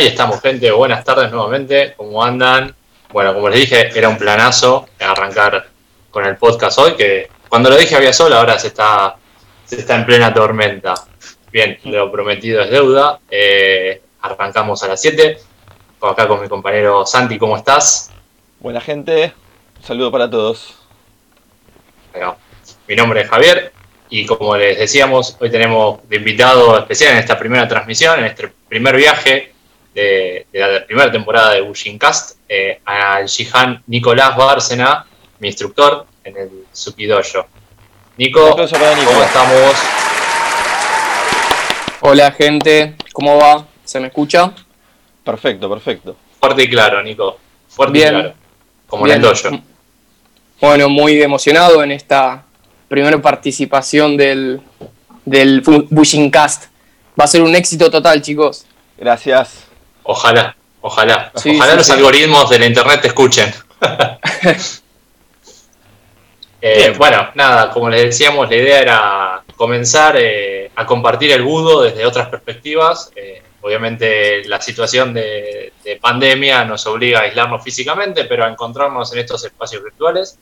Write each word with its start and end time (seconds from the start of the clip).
Ahí 0.00 0.06
estamos, 0.06 0.40
gente. 0.40 0.70
Buenas 0.70 1.04
tardes 1.04 1.30
nuevamente. 1.30 1.92
¿Cómo 1.94 2.24
andan? 2.24 2.74
Bueno, 3.12 3.34
como 3.34 3.50
les 3.50 3.60
dije, 3.60 3.90
era 3.94 4.08
un 4.08 4.16
planazo 4.16 4.88
arrancar 4.98 5.68
con 6.10 6.24
el 6.24 6.38
podcast 6.38 6.78
hoy, 6.78 6.94
que 6.94 7.28
cuando 7.50 7.68
lo 7.68 7.76
dije 7.76 7.96
había 7.96 8.14
sol, 8.14 8.32
ahora 8.32 8.58
se 8.58 8.68
está, 8.68 9.16
se 9.66 9.76
está 9.76 9.96
en 9.96 10.06
plena 10.06 10.32
tormenta. 10.32 10.94
Bien, 11.52 11.78
lo 11.84 12.10
prometido 12.10 12.62
es 12.62 12.70
deuda. 12.70 13.20
Eh, 13.30 14.00
arrancamos 14.22 14.82
a 14.82 14.88
las 14.88 15.02
7. 15.02 15.38
Acá 16.00 16.26
con 16.26 16.40
mi 16.40 16.48
compañero 16.48 17.04
Santi, 17.04 17.36
¿cómo 17.36 17.58
estás? 17.58 18.10
Buena 18.58 18.80
gente, 18.80 19.34
un 19.80 19.84
saludo 19.84 20.10
para 20.10 20.30
todos. 20.30 20.76
Bueno, 22.12 22.38
mi 22.88 22.96
nombre 22.96 23.20
es 23.20 23.28
Javier 23.28 23.70
y 24.08 24.24
como 24.24 24.56
les 24.56 24.78
decíamos, 24.78 25.36
hoy 25.38 25.50
tenemos 25.50 26.08
de 26.08 26.16
invitado 26.16 26.78
especial 26.78 27.12
en 27.12 27.18
esta 27.18 27.38
primera 27.38 27.68
transmisión, 27.68 28.18
en 28.20 28.24
este 28.24 28.48
primer 28.66 28.96
viaje 28.96 29.49
de, 29.94 30.46
la 30.52 30.84
primera 30.86 31.10
temporada 31.10 31.54
de 31.54 31.60
Bushincast, 31.60 32.38
eh, 32.48 32.80
al 32.84 33.26
Shihan 33.26 33.82
Nicolás 33.86 34.36
Bárcena, 34.36 35.06
mi 35.38 35.48
instructor 35.48 36.06
en 36.24 36.36
el 36.36 36.50
Sukidoyo. 36.72 37.46
Nico, 38.16 38.50
¿cómo 38.50 38.62
estamos? 39.22 39.76
Hola 42.02 42.32
gente, 42.32 42.94
¿cómo 43.12 43.38
va? 43.38 43.66
¿Se 43.84 44.00
me 44.00 44.08
escucha? 44.08 44.52
Perfecto, 45.24 45.68
perfecto. 45.68 46.16
Fuerte 46.38 46.62
y 46.64 46.70
claro, 46.70 47.02
Nico. 47.02 47.38
Fuerte 47.68 47.98
y 47.98 48.02
claro. 48.02 48.34
Como 48.86 49.06
en 49.06 49.12
el 49.12 49.20
dojo. 49.20 49.50
Bueno, 50.60 50.88
muy 50.88 51.22
emocionado 51.22 51.82
en 51.82 51.92
esta 51.92 52.44
primera 52.88 53.20
participación 53.20 54.16
del, 54.16 54.60
del 55.24 55.62
Bushincast. 55.62 56.66
Va 57.18 57.24
a 57.24 57.28
ser 57.28 57.42
un 57.42 57.54
éxito 57.54 57.90
total, 57.90 58.20
chicos. 58.20 58.66
Gracias. 58.98 59.69
Ojalá, 60.10 60.56
ojalá. 60.80 61.30
ojalá 61.32 61.74
los 61.76 61.88
algoritmos 61.88 62.50
de 62.50 62.58
la 62.58 62.66
internet 62.66 63.00
te 63.00 63.08
escuchen. 63.08 63.52
Eh, 66.62 66.92
bueno, 66.98 67.30
nada, 67.36 67.70
como 67.70 67.88
les 67.88 68.02
decíamos, 68.02 68.50
la 68.50 68.56
idea 68.56 68.80
era 68.80 69.42
comenzar 69.56 70.14
eh, 70.18 70.70
a 70.74 70.84
compartir 70.84 71.32
el 71.32 71.40
budo 71.40 71.80
desde 71.80 72.04
otras 72.04 72.28
perspectivas. 72.28 73.10
Eh, 73.16 73.40
obviamente 73.62 74.44
la 74.44 74.60
situación 74.60 75.14
de, 75.14 75.72
pandemia 76.02 76.66
nos 76.66 76.86
obliga 76.86 77.20
a 77.20 77.22
aislarnos 77.22 77.64
físicamente, 77.64 78.24
pero 78.24 78.44
a 78.44 78.48
encontrarnos 78.50 79.10
en 79.14 79.20
estos 79.20 79.42
espacios 79.42 79.82
virtuales. 79.82 80.38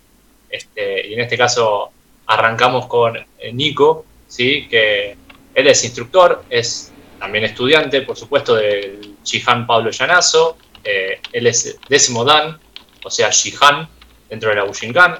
Este, 0.50 1.06
y 1.06 1.14
en 1.14 1.20
este 1.20 1.38
caso 1.38 1.92
arrancamos 2.26 2.88
con 2.88 3.16
Nico, 3.52 4.04
¿sí? 4.26 4.66
que 4.68 5.16
él 5.54 5.68
es 5.68 5.84
instructor, 5.84 6.42
es 6.50 6.90
también 7.18 7.44
estudiante, 7.44 8.02
por 8.02 8.16
supuesto, 8.16 8.54
del 8.54 9.16
Shihan 9.24 9.66
Pablo 9.66 9.90
Llanazo. 9.90 10.56
Eh, 10.84 11.20
él 11.32 11.46
es 11.46 11.78
décimo 11.88 12.24
Dan, 12.24 12.58
o 13.04 13.10
sea, 13.10 13.30
Shihan, 13.30 13.88
dentro 14.28 14.50
de 14.50 14.56
la 14.56 14.64
Bushinkan. 14.64 15.18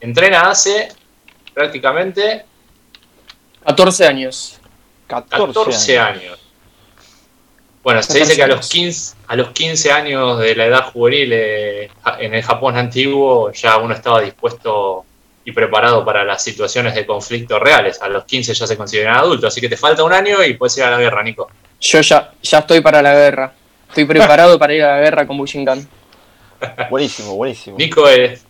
Entrena 0.00 0.50
hace 0.50 0.88
prácticamente 1.54 2.44
14 3.64 4.06
años. 4.06 4.60
14, 5.08 5.98
años. 5.98 6.38
Bueno, 7.82 8.02
se 8.02 8.18
dice 8.18 8.34
que 8.34 8.42
a 8.42 8.48
los, 8.48 8.68
15, 8.68 9.16
a 9.28 9.36
los 9.36 9.50
15 9.50 9.92
años 9.92 10.38
de 10.40 10.56
la 10.56 10.66
edad 10.66 10.90
juvenil 10.92 11.30
eh, 11.32 11.90
en 12.18 12.34
el 12.34 12.42
Japón 12.42 12.76
antiguo 12.76 13.52
ya 13.52 13.78
uno 13.78 13.94
estaba 13.94 14.20
dispuesto 14.20 15.04
y 15.46 15.52
preparado 15.52 16.04
para 16.04 16.24
las 16.24 16.42
situaciones 16.42 16.92
de 16.96 17.06
conflicto 17.06 17.60
reales. 17.60 18.02
A 18.02 18.08
los 18.08 18.24
15 18.24 18.52
ya 18.52 18.66
se 18.66 18.76
consideran 18.76 19.16
adultos, 19.16 19.52
así 19.52 19.60
que 19.60 19.68
te 19.68 19.76
falta 19.76 20.02
un 20.02 20.12
año 20.12 20.42
y 20.44 20.54
puedes 20.54 20.76
ir 20.76 20.82
a 20.82 20.90
la 20.90 20.98
guerra, 20.98 21.22
Nico. 21.22 21.48
Yo 21.80 22.00
ya, 22.00 22.32
ya 22.42 22.58
estoy 22.58 22.80
para 22.80 23.00
la 23.00 23.14
guerra. 23.14 23.52
Estoy 23.88 24.06
preparado 24.06 24.58
para 24.58 24.74
ir 24.74 24.82
a 24.82 24.96
la 24.96 25.02
guerra 25.02 25.24
con 25.24 25.38
Bushinkan. 25.38 25.88
Buenísimo, 26.90 27.36
buenísimo. 27.36 27.78
Nico 27.78 28.08
es, 28.08 28.44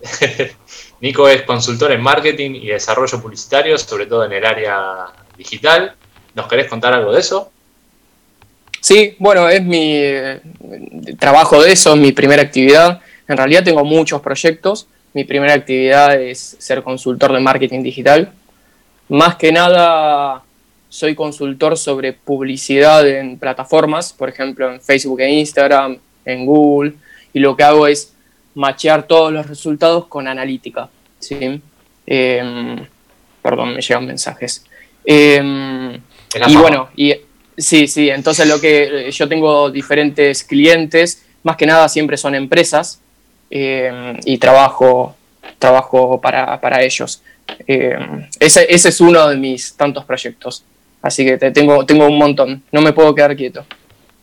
Nico 1.00 1.28
es 1.28 1.42
consultor 1.42 1.92
en 1.92 2.00
marketing 2.00 2.52
y 2.54 2.68
desarrollo 2.68 3.20
publicitario, 3.20 3.76
sobre 3.76 4.06
todo 4.06 4.24
en 4.24 4.32
el 4.32 4.46
área 4.46 5.08
digital. 5.36 5.94
¿Nos 6.34 6.48
querés 6.48 6.68
contar 6.68 6.94
algo 6.94 7.12
de 7.12 7.20
eso? 7.20 7.52
Sí, 8.80 9.14
bueno, 9.18 9.46
es 9.50 9.62
mi 9.62 9.92
eh, 9.94 10.40
trabajo 11.18 11.62
de 11.62 11.72
eso, 11.72 11.92
es 11.92 12.00
mi 12.00 12.12
primera 12.12 12.40
actividad. 12.40 13.02
En 13.28 13.36
realidad 13.36 13.62
tengo 13.62 13.84
muchos 13.84 14.22
proyectos, 14.22 14.86
mi 15.12 15.24
primera 15.24 15.54
actividad 15.54 16.20
es 16.20 16.56
ser 16.58 16.82
consultor 16.82 17.32
de 17.32 17.40
marketing 17.40 17.82
digital. 17.82 18.32
Más 19.08 19.36
que 19.36 19.50
nada 19.50 20.42
soy 20.88 21.14
consultor 21.14 21.76
sobre 21.76 22.12
publicidad 22.12 23.06
en 23.08 23.38
plataformas, 23.38 24.12
por 24.12 24.28
ejemplo 24.28 24.72
en 24.72 24.80
Facebook 24.80 25.20
e 25.20 25.30
Instagram, 25.30 25.98
en 26.24 26.46
Google, 26.46 26.94
y 27.32 27.40
lo 27.40 27.56
que 27.56 27.64
hago 27.64 27.86
es 27.86 28.12
machear 28.54 29.06
todos 29.06 29.32
los 29.32 29.46
resultados 29.46 30.06
con 30.06 30.28
analítica. 30.28 30.88
¿sí? 31.18 31.60
Em, 32.06 32.86
perdón, 33.42 33.74
me 33.74 33.80
llegan 33.80 34.06
mensajes. 34.06 34.64
Em, 35.04 35.94
y 36.48 36.56
bueno, 36.56 36.88
y, 36.96 37.14
sí, 37.56 37.86
sí, 37.86 38.10
entonces 38.10 38.46
lo 38.48 38.60
que 38.60 39.10
yo 39.10 39.28
tengo 39.28 39.70
diferentes 39.70 40.44
clientes, 40.44 41.24
más 41.42 41.56
que 41.56 41.66
nada 41.66 41.88
siempre 41.88 42.16
son 42.16 42.34
empresas, 42.34 43.00
eh, 43.50 44.16
y 44.24 44.38
trabajo, 44.38 45.16
trabajo 45.58 46.20
para, 46.20 46.60
para 46.60 46.82
ellos. 46.82 47.22
Eh, 47.66 47.98
ese, 48.38 48.66
ese, 48.72 48.88
es 48.88 49.00
uno 49.00 49.28
de 49.28 49.36
mis 49.36 49.76
tantos 49.76 50.04
proyectos. 50.04 50.64
Así 51.02 51.24
que 51.24 51.36
te 51.36 51.50
tengo, 51.50 51.84
tengo 51.84 52.06
un 52.06 52.18
montón. 52.18 52.62
No 52.70 52.80
me 52.80 52.92
puedo 52.92 53.14
quedar 53.14 53.36
quieto. 53.36 53.64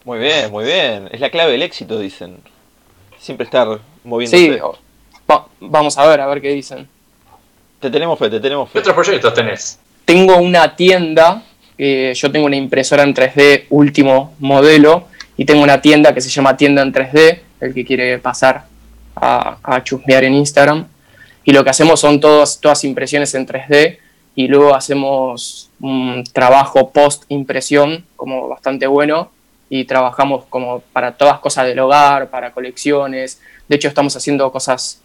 Muy 0.06 0.20
bien, 0.20 0.50
muy 0.52 0.64
bien. 0.64 1.10
Es 1.12 1.20
la 1.20 1.30
clave 1.30 1.52
del 1.52 1.64
éxito, 1.64 2.00
dicen. 2.00 2.38
Siempre 3.20 3.44
estar 3.44 3.80
moviéndose. 4.04 4.54
Sí, 4.54 4.60
vamos 5.60 5.98
a 5.98 6.08
ver, 6.08 6.22
a 6.22 6.28
ver 6.28 6.42
qué 6.42 6.50
dicen. 6.50 6.88
Te 7.80 7.90
tenemos 7.90 8.18
fe, 8.18 8.30
te 8.30 8.40
tenemos 8.40 8.70
fe. 8.70 8.74
¿Qué 8.74 8.80
otros 8.80 8.96
proyectos 8.96 9.34
tenés? 9.34 9.80
Tengo 10.06 10.38
una 10.38 10.76
tienda, 10.76 11.44
eh, 11.78 12.14
yo 12.16 12.32
tengo 12.32 12.46
una 12.46 12.56
impresora 12.56 13.04
en 13.04 13.14
3D 13.14 13.66
último 13.70 14.36
modelo 14.40 15.08
y 15.36 15.46
tengo 15.46 15.62
una 15.62 15.82
tienda 15.82 16.14
que 16.14 16.22
se 16.22 16.30
llama 16.30 16.56
Tienda 16.56 16.82
en 16.82 16.94
3D, 16.94 17.40
el 17.60 17.74
que 17.74 17.86
quiere 17.86 18.18
pasar 18.20 18.66
a, 19.22 19.82
chusmear 19.84 20.24
en 20.24 20.34
Instagram. 20.34 20.88
Y 21.44 21.52
lo 21.52 21.64
que 21.64 21.70
hacemos 21.70 22.00
son 22.00 22.20
todas, 22.20 22.60
todas 22.60 22.84
impresiones 22.84 23.34
en 23.36 23.48
3D 23.48 23.98
y 24.36 24.48
luego 24.48 24.76
hacemos 24.76 25.70
un 25.80 26.24
trabajo 26.32 26.92
post 26.92 27.24
impresión 27.30 28.06
como 28.16 28.48
bastante 28.48 28.86
bueno 28.86 29.32
y 29.70 29.86
trabajamos 29.86 30.46
como 30.46 30.82
para 30.94 31.14
todas 31.14 31.40
cosas 31.40 31.66
del 31.68 31.80
hogar, 31.80 32.30
para 32.30 32.52
colecciones. 32.52 33.42
De 33.68 33.76
hecho, 33.76 33.88
estamos 33.88 34.16
haciendo 34.16 34.52
cosas 34.52 35.02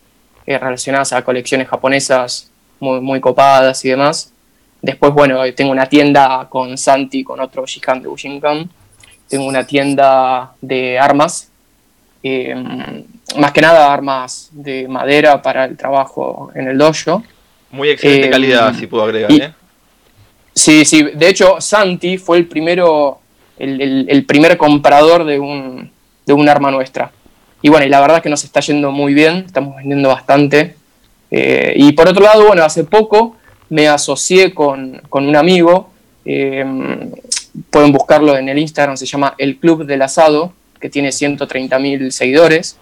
eh, 0.46 0.58
relacionadas 0.58 1.12
a 1.12 1.22
colecciones 1.22 1.68
japonesas 1.68 2.50
muy, 2.80 3.00
muy 3.00 3.20
copadas 3.20 3.84
y 3.84 3.90
demás. 3.90 4.32
Después, 4.80 5.12
bueno, 5.12 5.40
tengo 5.54 5.70
una 5.70 5.86
tienda 5.86 6.46
con 6.48 6.76
Santi, 6.76 7.22
con 7.22 7.40
otro 7.40 7.64
Shikan 7.66 8.02
de 8.02 8.08
Bushinkan. 8.08 8.68
Tengo 9.28 9.46
una 9.46 9.64
tienda 9.64 10.52
de 10.60 10.98
armas 10.98 11.48
eh, 12.22 13.04
más 13.36 13.52
que 13.52 13.60
nada 13.60 13.92
armas 13.92 14.48
de 14.52 14.88
madera 14.88 15.40
para 15.42 15.64
el 15.64 15.76
trabajo 15.76 16.50
en 16.54 16.68
el 16.68 16.78
dojo. 16.78 17.22
Muy 17.70 17.90
excelente 17.90 18.28
eh, 18.28 18.30
calidad, 18.30 18.74
si 18.74 18.86
puedo 18.86 19.04
agregar. 19.04 19.30
¿eh? 19.30 19.52
Sí, 20.54 20.84
sí, 20.84 21.02
de 21.14 21.28
hecho 21.28 21.60
Santi 21.60 22.18
fue 22.18 22.38
el 22.38 22.46
primero, 22.46 23.20
el, 23.58 24.24
primer 24.26 24.56
comprador 24.56 25.24
de 25.24 25.38
un, 25.38 25.90
de 26.26 26.32
un, 26.32 26.48
arma 26.48 26.70
nuestra. 26.70 27.10
Y 27.62 27.68
bueno, 27.68 27.86
y 27.86 27.88
la 27.88 28.00
verdad 28.00 28.18
es 28.18 28.22
que 28.22 28.28
nos 28.28 28.44
está 28.44 28.60
yendo 28.60 28.90
muy 28.90 29.14
bien, 29.14 29.44
estamos 29.46 29.76
vendiendo 29.76 30.08
bastante. 30.08 30.76
y 31.30 31.92
por 31.92 32.08
otro 32.08 32.22
lado, 32.22 32.46
bueno, 32.46 32.64
hace 32.64 32.84
poco 32.84 33.36
me 33.70 33.88
asocié 33.88 34.52
con, 34.52 35.00
con 35.08 35.26
un 35.26 35.36
amigo, 35.36 35.90
pueden 36.24 37.92
buscarlo 37.92 38.36
en 38.36 38.48
el 38.48 38.58
Instagram, 38.58 38.96
se 38.96 39.06
llama 39.06 39.34
El 39.38 39.56
Club 39.56 39.86
del 39.86 40.02
Asado, 40.02 40.52
que 40.82 40.90
tiene 40.90 41.08
130.000 41.08 42.10
seguidores, 42.10 42.76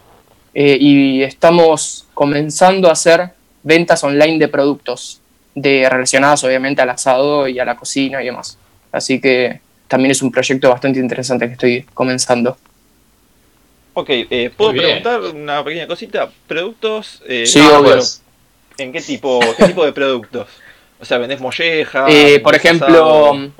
eh, 0.54 0.76
y 0.80 1.22
estamos 1.22 2.06
comenzando 2.14 2.88
a 2.88 2.92
hacer 2.92 3.30
ventas 3.62 4.02
online 4.02 4.38
de 4.38 4.48
productos 4.48 5.20
de, 5.54 5.88
relacionados 5.88 6.42
obviamente 6.44 6.82
al 6.82 6.90
asado 6.90 7.46
y 7.48 7.58
a 7.58 7.64
la 7.64 7.76
cocina 7.76 8.22
y 8.22 8.26
demás. 8.26 8.58
Así 8.92 9.20
que 9.20 9.60
también 9.88 10.10
es 10.10 10.22
un 10.22 10.30
proyecto 10.30 10.68
bastante 10.68 10.98
interesante 10.98 11.46
que 11.46 11.52
estoy 11.52 11.82
comenzando. 11.94 12.56
Ok, 13.94 14.08
eh, 14.10 14.50
¿puedo 14.56 14.72
preguntar 14.72 15.20
una 15.20 15.64
pequeña 15.64 15.86
cosita? 15.86 16.30
¿Productos? 16.46 17.22
Eh, 17.28 17.46
sí, 17.46 17.60
obvio. 17.60 17.98
¿En 18.78 18.92
qué 18.92 19.00
tipo, 19.00 19.40
qué 19.56 19.66
tipo 19.66 19.84
de 19.84 19.92
productos? 19.92 20.48
O 21.00 21.04
sea, 21.04 21.18
¿vendés 21.18 21.40
molleja? 21.40 22.06
por 22.42 22.54
ejemplo, 22.54 23.52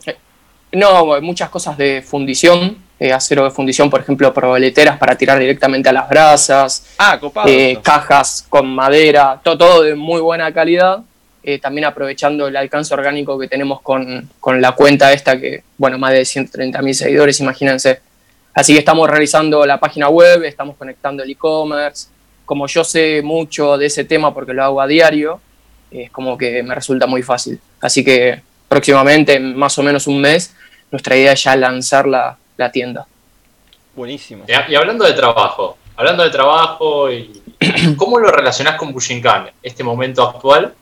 no, 0.73 1.21
muchas 1.21 1.51
cosas 1.51 1.77
de 1.77 2.03
fundición, 2.03 2.77
eh, 3.01 3.15
acero 3.15 3.45
de 3.45 3.51
fundición, 3.51 3.89
por 3.89 4.01
ejemplo, 4.01 4.33
probaleteras 4.35 4.99
para 4.99 5.17
tirar 5.17 5.39
directamente 5.39 5.89
a 5.89 5.93
las 5.93 6.07
brasas, 6.07 6.85
ah, 6.99 7.19
eh, 7.47 7.79
cajas 7.83 8.45
con 8.47 8.69
madera, 8.69 9.41
todo, 9.43 9.57
todo 9.57 9.83
de 9.83 9.95
muy 9.95 10.21
buena 10.21 10.53
calidad. 10.53 11.01
Eh, 11.43 11.59
también 11.59 11.87
aprovechando 11.87 12.49
el 12.49 12.55
alcance 12.55 12.93
orgánico 12.93 13.39
que 13.39 13.49
tenemos 13.49 13.81
con, 13.81 14.29
la 14.61 14.73
cuenta 14.73 15.15
esta, 15.15 15.41
que, 15.41 15.63
bueno, 15.79 15.99
más 15.99 16.13
de 16.13 16.21
130.000 16.21 16.93
seguidores, 16.93 17.41
imagínense. 17.41 18.01
Así 18.53 18.75
que 18.75 18.81
estamos 18.81 19.09
realizando 19.09 19.65
la 19.65 19.81
página 19.81 20.11
web, 20.11 20.45
estamos 20.45 20.77
conectando 20.77 21.23
el 21.23 21.31
e-commerce. 21.31 22.09
Como 22.45 22.67
yo 22.67 22.85
sé 22.85 23.23
mucho 23.23 23.79
de 23.79 23.87
ese 23.87 24.05
tema 24.05 24.35
porque 24.35 24.53
lo 24.53 24.63
hago 24.63 24.81
a 24.83 24.87
diario, 24.87 25.41
es 25.91 26.11
como 26.11 26.37
que 26.37 26.63
me 26.63 26.75
resulta 26.75 27.07
muy 27.07 27.23
fácil. 27.23 27.59
Así 27.81 28.05
que 28.05 28.43
próximamente, 28.69 29.37
en 29.37 29.57
más 29.57 29.79
o 29.79 29.83
menos 29.83 30.07
un 30.07 30.21
mes, 30.21 30.55
nuestra 30.91 31.17
idea 31.17 31.33
es 31.33 31.45
ya 31.45 31.57
lanzar 31.57 32.07
la, 32.07 32.37
tienda. 32.69 33.07
Buenísimo. 33.95 34.45
Y, 34.49 34.75
hablando 34.75 35.05
de 35.05 35.13
trabajo, 35.13 35.79
hablando 35.97 36.25
de 36.25 36.31
trabajo, 36.31 37.13
y 37.13 37.41
¿cómo 37.97 38.19
lo 38.19 38.33
relacionás 38.33 38.75
con 38.75 38.93
Bushinkan, 38.93 39.51
este 39.63 39.85
momento 39.85 40.27
actual? 40.27 40.75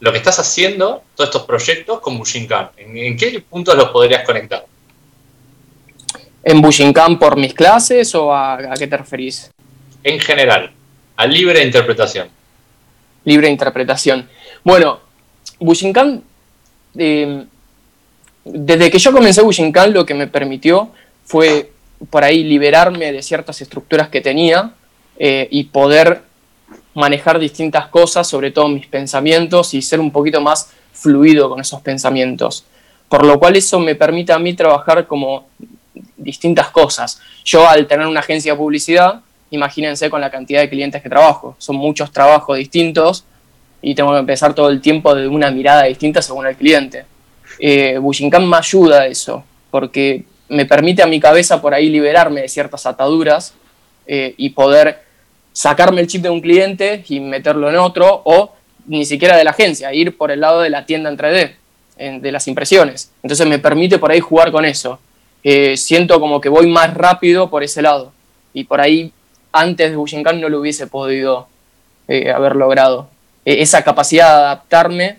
Lo 0.00 0.12
que 0.12 0.18
estás 0.18 0.38
haciendo, 0.38 1.02
todos 1.14 1.30
estos 1.30 1.46
proyectos 1.46 2.00
con 2.00 2.18
Bushinkan, 2.18 2.70
¿en, 2.76 3.16
qué 3.16 3.42
puntos 3.48 3.74
los 3.74 3.88
podrías 3.88 4.24
conectar? 4.26 4.66
¿En 6.44 6.60
Bushinkan 6.60 7.18
por 7.18 7.36
mis 7.36 7.54
clases 7.54 8.14
o 8.14 8.32
a, 8.32 8.54
a 8.54 8.74
qué 8.78 8.86
te 8.86 8.96
referís? 8.98 9.50
En 10.04 10.20
general, 10.20 10.70
a 11.16 11.26
libre 11.26 11.64
interpretación. 11.64 12.28
Libre 13.24 13.48
interpretación. 13.48 14.28
Bueno, 14.62 15.00
Bushinkan 15.58 16.22
eh, 16.98 17.46
desde 18.44 18.90
que 18.90 18.98
yo 18.98 19.12
comencé 19.12 19.42
Bushinkan 19.42 19.92
lo 19.92 20.06
que 20.06 20.14
me 20.14 20.26
permitió 20.26 20.90
fue 21.26 21.72
por 22.10 22.24
ahí 22.24 22.44
liberarme 22.44 23.12
de 23.12 23.22
ciertas 23.22 23.60
estructuras 23.60 24.08
que 24.08 24.20
tenía 24.20 24.72
eh, 25.18 25.48
y 25.50 25.64
poder 25.64 26.22
manejar 26.94 27.38
distintas 27.38 27.88
cosas, 27.88 28.26
sobre 28.26 28.50
todo 28.50 28.68
mis 28.68 28.86
pensamientos 28.86 29.74
y 29.74 29.82
ser 29.82 30.00
un 30.00 30.10
poquito 30.10 30.40
más 30.40 30.70
fluido 30.92 31.50
con 31.50 31.60
esos 31.60 31.82
pensamientos. 31.82 32.64
Por 33.08 33.24
lo 33.24 33.38
cual 33.38 33.56
eso 33.56 33.78
me 33.78 33.94
permite 33.94 34.32
a 34.32 34.38
mí 34.38 34.54
trabajar 34.54 35.06
como 35.06 35.46
distintas 36.16 36.70
cosas. 36.70 37.20
Yo 37.44 37.68
al 37.68 37.86
tener 37.86 38.06
una 38.06 38.20
agencia 38.20 38.52
de 38.52 38.58
publicidad, 38.58 39.20
imagínense 39.50 40.10
con 40.10 40.20
la 40.20 40.30
cantidad 40.30 40.60
de 40.60 40.70
clientes 40.70 41.02
que 41.02 41.08
trabajo. 41.08 41.54
Son 41.58 41.76
muchos 41.76 42.10
trabajos 42.10 42.56
distintos 42.56 43.24
y 43.82 43.94
tengo 43.94 44.12
que 44.12 44.18
empezar 44.18 44.54
todo 44.54 44.70
el 44.70 44.80
tiempo 44.80 45.14
de 45.14 45.28
una 45.28 45.50
mirada 45.50 45.84
distinta 45.84 46.22
según 46.22 46.46
el 46.46 46.56
cliente. 46.56 47.04
Eh, 47.58 47.98
Bushinkan 47.98 48.48
me 48.48 48.56
ayuda 48.56 49.02
a 49.02 49.06
eso, 49.06 49.44
porque 49.70 50.24
me 50.48 50.66
permite 50.66 51.02
a 51.02 51.06
mi 51.06 51.20
cabeza 51.20 51.60
por 51.60 51.74
ahí 51.74 51.88
liberarme 51.88 52.42
de 52.42 52.48
ciertas 52.48 52.86
ataduras 52.86 53.54
eh, 54.06 54.34
y 54.36 54.50
poder 54.50 55.02
sacarme 55.52 56.00
el 56.00 56.06
chip 56.06 56.22
de 56.22 56.30
un 56.30 56.40
cliente 56.40 57.04
y 57.08 57.20
meterlo 57.20 57.68
en 57.68 57.76
otro, 57.76 58.22
o 58.24 58.54
ni 58.86 59.04
siquiera 59.04 59.36
de 59.36 59.44
la 59.44 59.50
agencia, 59.50 59.92
ir 59.92 60.16
por 60.16 60.30
el 60.30 60.40
lado 60.40 60.60
de 60.60 60.70
la 60.70 60.86
tienda 60.86 61.10
en 61.10 61.16
3D, 61.16 62.20
de 62.20 62.32
las 62.32 62.46
impresiones. 62.46 63.10
Entonces 63.22 63.46
me 63.46 63.58
permite 63.58 63.98
por 63.98 64.10
ahí 64.10 64.20
jugar 64.20 64.52
con 64.52 64.64
eso. 64.64 65.00
Eh, 65.42 65.76
siento 65.76 66.20
como 66.20 66.40
que 66.40 66.48
voy 66.48 66.66
más 66.66 66.92
rápido 66.94 67.50
por 67.50 67.62
ese 67.62 67.82
lado. 67.82 68.12
Y 68.52 68.64
por 68.64 68.80
ahí, 68.80 69.12
antes 69.50 69.90
de 69.90 69.96
Bushinkan 69.96 70.40
no 70.40 70.48
lo 70.48 70.60
hubiese 70.60 70.86
podido 70.86 71.48
haber 72.08 72.54
logrado. 72.54 73.08
Esa 73.44 73.82
capacidad 73.82 74.26
de 74.26 74.44
adaptarme 74.44 75.18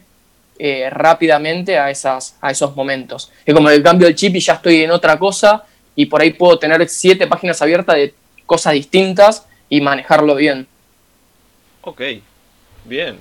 eh, 0.59 0.89
rápidamente 0.89 1.77
a, 1.77 1.89
esas, 1.89 2.37
a 2.41 2.51
esos 2.51 2.75
momentos. 2.75 3.31
Es 3.45 3.53
como 3.53 3.69
el 3.69 3.83
cambio 3.83 4.07
del 4.07 4.15
chip 4.15 4.35
y 4.35 4.39
ya 4.39 4.53
estoy 4.53 4.83
en 4.83 4.91
otra 4.91 5.17
cosa 5.17 5.63
y 5.95 6.05
por 6.05 6.21
ahí 6.21 6.31
puedo 6.31 6.57
tener 6.59 6.87
siete 6.89 7.27
páginas 7.27 7.61
abiertas 7.61 7.95
de 7.95 8.13
cosas 8.45 8.73
distintas 8.73 9.47
y 9.69 9.81
manejarlo 9.81 10.35
bien. 10.35 10.67
Ok, 11.81 12.01
bien. 12.85 13.19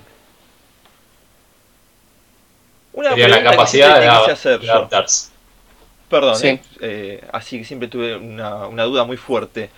Una 2.93 3.15
la 3.15 3.43
capacidad 3.43 3.99
de, 3.99 4.07
hacer 4.07 4.59
Perdón, 6.09 6.41
eh, 6.43 6.61
eh, 6.81 7.23
así 7.31 7.59
que 7.59 7.65
siempre 7.65 7.87
tuve 7.89 8.15
una, 8.15 8.83
duda 8.83 9.03
muy 9.03 9.17
fuerte. 9.17 9.69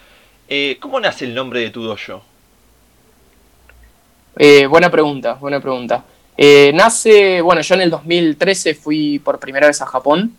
¿Cómo 0.79 0.99
nace 0.99 1.25
el 1.25 1.33
nombre 1.33 1.59
de 1.59 1.69
tu 1.71 1.83
dojo? 1.83 2.23
Eh, 4.37 4.67
buena 4.67 4.89
pregunta, 4.89 5.33
buena 5.33 5.59
pregunta. 5.59 6.03
Eh, 6.41 6.71
nace, 6.73 7.41
bueno, 7.41 7.59
yo 7.59 7.75
en 7.75 7.81
el 7.81 7.89
2013 7.89 8.73
fui 8.73 9.19
por 9.19 9.39
primera 9.39 9.67
vez 9.67 9.81
a 9.81 9.85
Japón. 9.85 10.33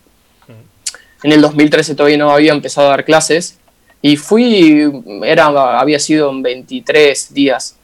En 1.22 1.32
el 1.32 1.42
2013 1.42 1.94
todavía 1.94 2.16
no 2.16 2.30
había 2.30 2.52
empezado 2.52 2.86
a 2.86 2.92
dar 2.92 3.04
clases. 3.04 3.58
Y 4.00 4.16
fui, 4.16 4.90
era, 5.22 5.78
había 5.78 5.98
sido 5.98 6.30
en 6.30 6.40
23 6.42 7.34
días. 7.34 7.76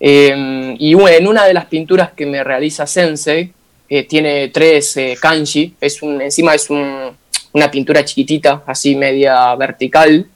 Em, 0.00 0.76
y 0.78 0.94
en 0.94 1.26
una 1.26 1.44
de 1.44 1.52
las 1.52 1.66
pinturas 1.66 2.12
que 2.12 2.24
me 2.24 2.42
realiza 2.42 2.86
Sensei, 2.86 3.52
eh, 3.90 4.04
tiene 4.04 4.48
tres 4.48 4.98
kanji. 5.20 5.74
Es 5.78 6.00
un, 6.00 6.22
encima 6.22 6.54
es 6.54 6.70
una 6.70 7.70
pintura 7.70 8.02
chiquitita, 8.02 8.62
así 8.66 8.96
media 8.96 9.54
vertical, 9.56 10.26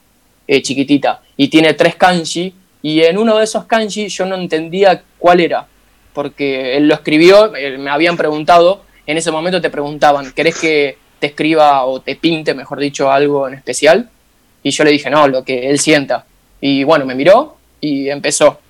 chiquitita. 0.46 1.22
Y 1.38 1.48
tiene 1.48 1.72
tres 1.72 1.96
kanji 1.96 2.52
y 2.82 3.00
en 3.00 3.16
uno 3.16 3.38
de 3.38 3.44
esos 3.44 3.64
kanji 3.64 4.08
yo 4.08 4.26
no 4.26 4.34
entendía 4.34 5.02
cuál 5.18 5.40
era, 5.40 5.66
porque 6.12 6.76
él 6.76 6.88
lo 6.88 6.94
escribió, 6.94 7.54
eh, 7.54 7.78
me 7.78 7.90
habían 7.90 8.16
preguntado, 8.16 8.82
en 9.06 9.16
ese 9.16 9.30
momento 9.30 9.60
te 9.60 9.70
preguntaban, 9.70 10.32
¿querés 10.32 10.58
que 10.58 10.98
te 11.18 11.28
escriba 11.28 11.84
o 11.84 12.00
te 12.00 12.16
pinte, 12.16 12.54
mejor 12.54 12.78
dicho, 12.78 13.10
algo 13.10 13.48
en 13.48 13.54
especial? 13.54 14.10
Y 14.62 14.70
yo 14.70 14.84
le 14.84 14.90
dije, 14.90 15.10
no, 15.10 15.26
lo 15.28 15.44
que 15.44 15.68
él 15.70 15.78
sienta. 15.78 16.26
Y 16.60 16.84
bueno, 16.84 17.04
me 17.04 17.14
miró 17.14 17.56
y 17.80 18.08
empezó. 18.08 18.60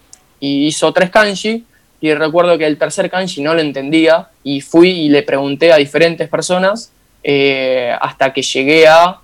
Y 0.41 0.67
hizo 0.67 0.93
tres 0.93 1.11
kanji 1.11 1.65
y 2.01 2.15
recuerdo 2.15 2.59
que 2.59 2.67
el 2.67 2.79
tercer 2.79 3.11
kanji 3.11 3.43
no 3.43 3.55
lo 3.55 3.61
entendía 3.61 4.29
y 4.43 4.61
fui 4.61 4.91
y 4.91 5.09
le 5.09 5.23
pregunté 5.23 5.73
a 5.73 5.77
diferentes 5.77 6.29
personas 6.29 6.93
eh, 7.23 7.95
hasta 8.01 8.33
que 8.33 8.43
llegué 8.43 8.89
a 8.89 9.21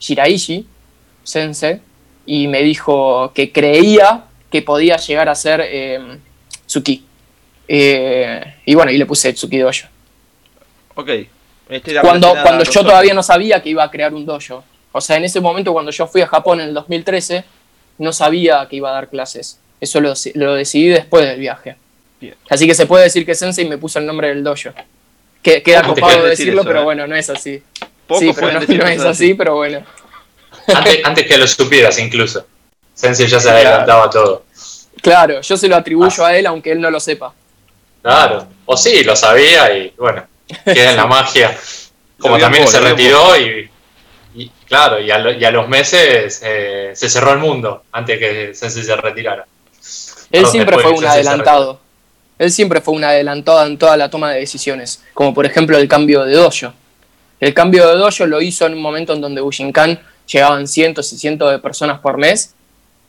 Shiraishi 0.00 0.66
Sensei 1.22 1.80
y 2.24 2.48
me 2.48 2.62
dijo 2.62 3.32
que 3.34 3.52
creía 3.52 4.24
que 4.50 4.62
podía 4.62 4.96
llegar 4.96 5.28
a 5.28 5.34
ser 5.34 5.60
eh, 5.62 6.18
Tsuki. 6.66 7.04
Eh, 7.68 8.54
y 8.64 8.74
bueno, 8.74 8.90
y 8.92 8.98
le 8.98 9.06
puse 9.06 9.32
Tsuki 9.32 9.58
Dojo. 9.58 9.86
Ok. 10.94 11.10
Cuando, 12.00 12.34
cuando 12.42 12.64
yo 12.64 12.82
todavía 12.82 13.12
no 13.12 13.22
sabía 13.22 13.60
que 13.62 13.70
iba 13.70 13.82
a 13.82 13.90
crear 13.90 14.14
un 14.14 14.24
dojo. 14.24 14.62
O 14.92 15.00
sea, 15.00 15.16
en 15.16 15.24
ese 15.24 15.40
momento 15.40 15.72
cuando 15.72 15.90
yo 15.90 16.06
fui 16.06 16.20
a 16.20 16.26
Japón 16.26 16.60
en 16.60 16.68
el 16.68 16.74
2013, 16.74 17.44
no 17.98 18.12
sabía 18.12 18.66
que 18.70 18.76
iba 18.76 18.90
a 18.90 18.92
dar 18.92 19.08
clases. 19.08 19.58
Eso 19.80 20.00
lo, 20.00 20.14
lo 20.34 20.54
decidí 20.54 20.88
después 20.88 21.26
del 21.26 21.40
viaje. 21.40 21.76
Así 22.48 22.66
que 22.66 22.74
se 22.74 22.86
puede 22.86 23.04
decir 23.04 23.26
que 23.26 23.34
Sensei 23.34 23.68
me 23.68 23.78
puso 23.78 23.98
el 23.98 24.06
nombre 24.06 24.28
del 24.28 24.42
dojo. 24.44 24.70
Que, 25.42 25.62
queda 25.62 25.82
copado 25.82 26.24
decirlo, 26.24 26.64
pero 26.64 26.80
¿eh? 26.80 26.84
bueno, 26.84 27.06
no 27.06 27.14
es 27.14 27.28
así. 27.28 27.62
sí, 28.18 28.32
pero 28.34 28.52
no, 28.52 28.60
no 28.60 28.86
es 28.86 29.00
así, 29.02 29.34
pero 29.34 29.56
bueno. 29.56 29.84
Antes, 31.04 31.26
que 31.26 31.36
lo 31.36 31.46
supieras 31.46 31.98
incluso. 31.98 32.46
Sensei 32.94 33.26
ya 33.26 33.38
se 33.38 33.50
adelantaba 33.50 34.08
todo. 34.08 34.44
Claro, 35.02 35.40
yo 35.40 35.56
se 35.56 35.68
lo 35.68 35.76
atribuyo 35.76 36.24
ah. 36.24 36.28
a 36.28 36.36
él 36.38 36.46
aunque 36.46 36.72
él 36.72 36.80
no 36.80 36.90
lo 36.90 37.00
sepa. 37.00 37.34
Claro, 38.06 38.46
o 38.66 38.76
sí, 38.76 39.02
lo 39.02 39.16
sabía 39.16 39.76
y 39.76 39.92
bueno, 39.98 40.24
queda 40.64 40.92
en 40.92 40.96
la 40.96 41.06
magia. 41.08 41.58
Como 42.20 42.38
también 42.38 42.68
se 42.68 42.78
retiró 42.78 43.36
y, 43.36 43.68
claro, 44.64 45.00
y 45.00 45.10
a, 45.10 45.50
los 45.50 45.68
meses 45.68 46.40
eh, 46.44 46.92
se 46.94 47.10
cerró 47.10 47.32
el 47.32 47.40
mundo 47.40 47.82
antes 47.90 48.16
que 48.20 48.54
Sensei 48.54 48.84
se 48.84 48.94
retirara. 48.94 49.44
Él 50.30 50.46
siempre 50.46 50.78
fue 50.78 50.92
un 50.92 51.04
adelantado. 51.04 51.80
Él 52.38 52.52
siempre 52.52 52.80
fue 52.80 52.94
un 52.94 53.02
adelantado 53.02 53.66
en 53.66 53.76
toda 53.76 53.96
la 53.96 54.08
toma 54.08 54.30
de 54.30 54.38
decisiones, 54.38 55.02
como 55.12 55.34
por 55.34 55.44
ejemplo 55.44 55.76
el 55.76 55.88
cambio 55.88 56.22
de 56.24 56.36
dojo. 56.36 56.72
El 57.40 57.54
cambio 57.54 57.88
de 57.88 57.96
dojo 57.96 58.24
lo 58.26 58.40
hizo 58.40 58.66
en 58.66 58.74
un 58.74 58.82
momento 58.82 59.14
en 59.14 59.20
donde 59.20 59.40
Bushinkan 59.40 59.98
llegaban 60.32 60.68
cientos 60.68 61.12
y 61.12 61.18
cientos 61.18 61.50
de 61.50 61.58
personas 61.58 61.98
por 61.98 62.18
mes 62.18 62.54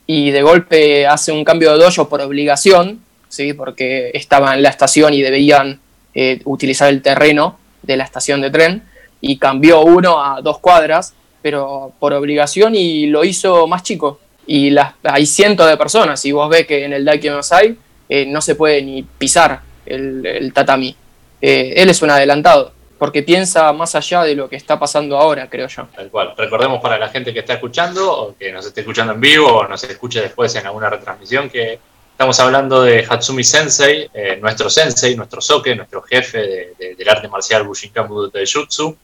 y 0.08 0.32
de 0.32 0.42
golpe 0.42 1.06
hace 1.06 1.30
un 1.30 1.44
cambio 1.44 1.70
de 1.70 1.84
dojo 1.84 2.08
por 2.08 2.20
obligación, 2.20 3.00
¿sí? 3.28 3.52
porque 3.52 4.10
estaba 4.14 4.54
en 4.54 4.62
la 4.62 4.68
estación 4.68 5.14
y 5.14 5.22
debían 5.22 5.80
eh, 6.14 6.40
utilizar 6.44 6.88
el 6.88 7.02
terreno 7.02 7.58
de 7.82 7.96
la 7.96 8.04
estación 8.04 8.40
de 8.40 8.50
tren 8.50 8.82
y 9.20 9.38
cambió 9.38 9.82
uno 9.82 10.22
a 10.22 10.40
dos 10.40 10.58
cuadras, 10.58 11.14
pero 11.42 11.92
por 11.98 12.12
obligación 12.12 12.74
y 12.74 13.06
lo 13.06 13.24
hizo 13.24 13.66
más 13.66 13.82
chico. 13.82 14.20
Y 14.46 14.70
las, 14.70 14.94
hay 15.02 15.26
cientos 15.26 15.68
de 15.68 15.76
personas 15.76 16.24
y 16.24 16.32
vos 16.32 16.48
ves 16.48 16.66
que 16.66 16.84
en 16.84 16.92
el 16.92 17.04
Daiki 17.04 17.30
Masai 17.30 17.76
eh, 18.08 18.26
no 18.26 18.40
se 18.40 18.54
puede 18.54 18.82
ni 18.82 19.02
pisar 19.02 19.60
el, 19.84 20.52
tatami. 20.54 20.96
Eh, 21.40 21.74
él 21.76 21.90
es 21.90 22.02
un 22.02 22.10
adelantado 22.10 22.72
porque 22.98 23.22
piensa 23.22 23.72
más 23.72 23.94
allá 23.94 24.24
de 24.24 24.34
lo 24.34 24.48
que 24.48 24.56
está 24.56 24.78
pasando 24.78 25.16
ahora, 25.16 25.48
creo 25.48 25.68
yo. 25.68 25.86
Tal 25.94 26.10
cual. 26.10 26.34
Recordemos 26.36 26.80
para 26.80 26.98
la 26.98 27.08
gente 27.08 27.32
que 27.32 27.38
está 27.40 27.54
escuchando, 27.54 28.12
o 28.12 28.36
que 28.36 28.50
nos 28.50 28.66
esté 28.66 28.80
escuchando 28.80 29.12
en 29.12 29.20
vivo, 29.20 29.46
o 29.46 29.68
nos 29.68 29.84
escuche 29.84 30.20
después 30.20 30.54
en 30.56 30.66
alguna 30.66 30.90
retransmisión, 30.90 31.48
que 31.48 31.78
estamos 32.18 32.40
hablando 32.40 32.82
de 32.82 33.06
Hatsumi 33.08 33.44
Sensei, 33.44 34.10
eh, 34.12 34.36
nuestro 34.42 34.68
sensei, 34.68 35.14
nuestro 35.14 35.40
soke, 35.40 35.76
nuestro 35.76 36.02
jefe 36.02 36.74
del 36.76 37.08
arte 37.08 37.28
marcial 37.28 37.62
Bushinkan 37.62 38.08
Budo 38.08 38.28
Taijutsu. 38.28 38.96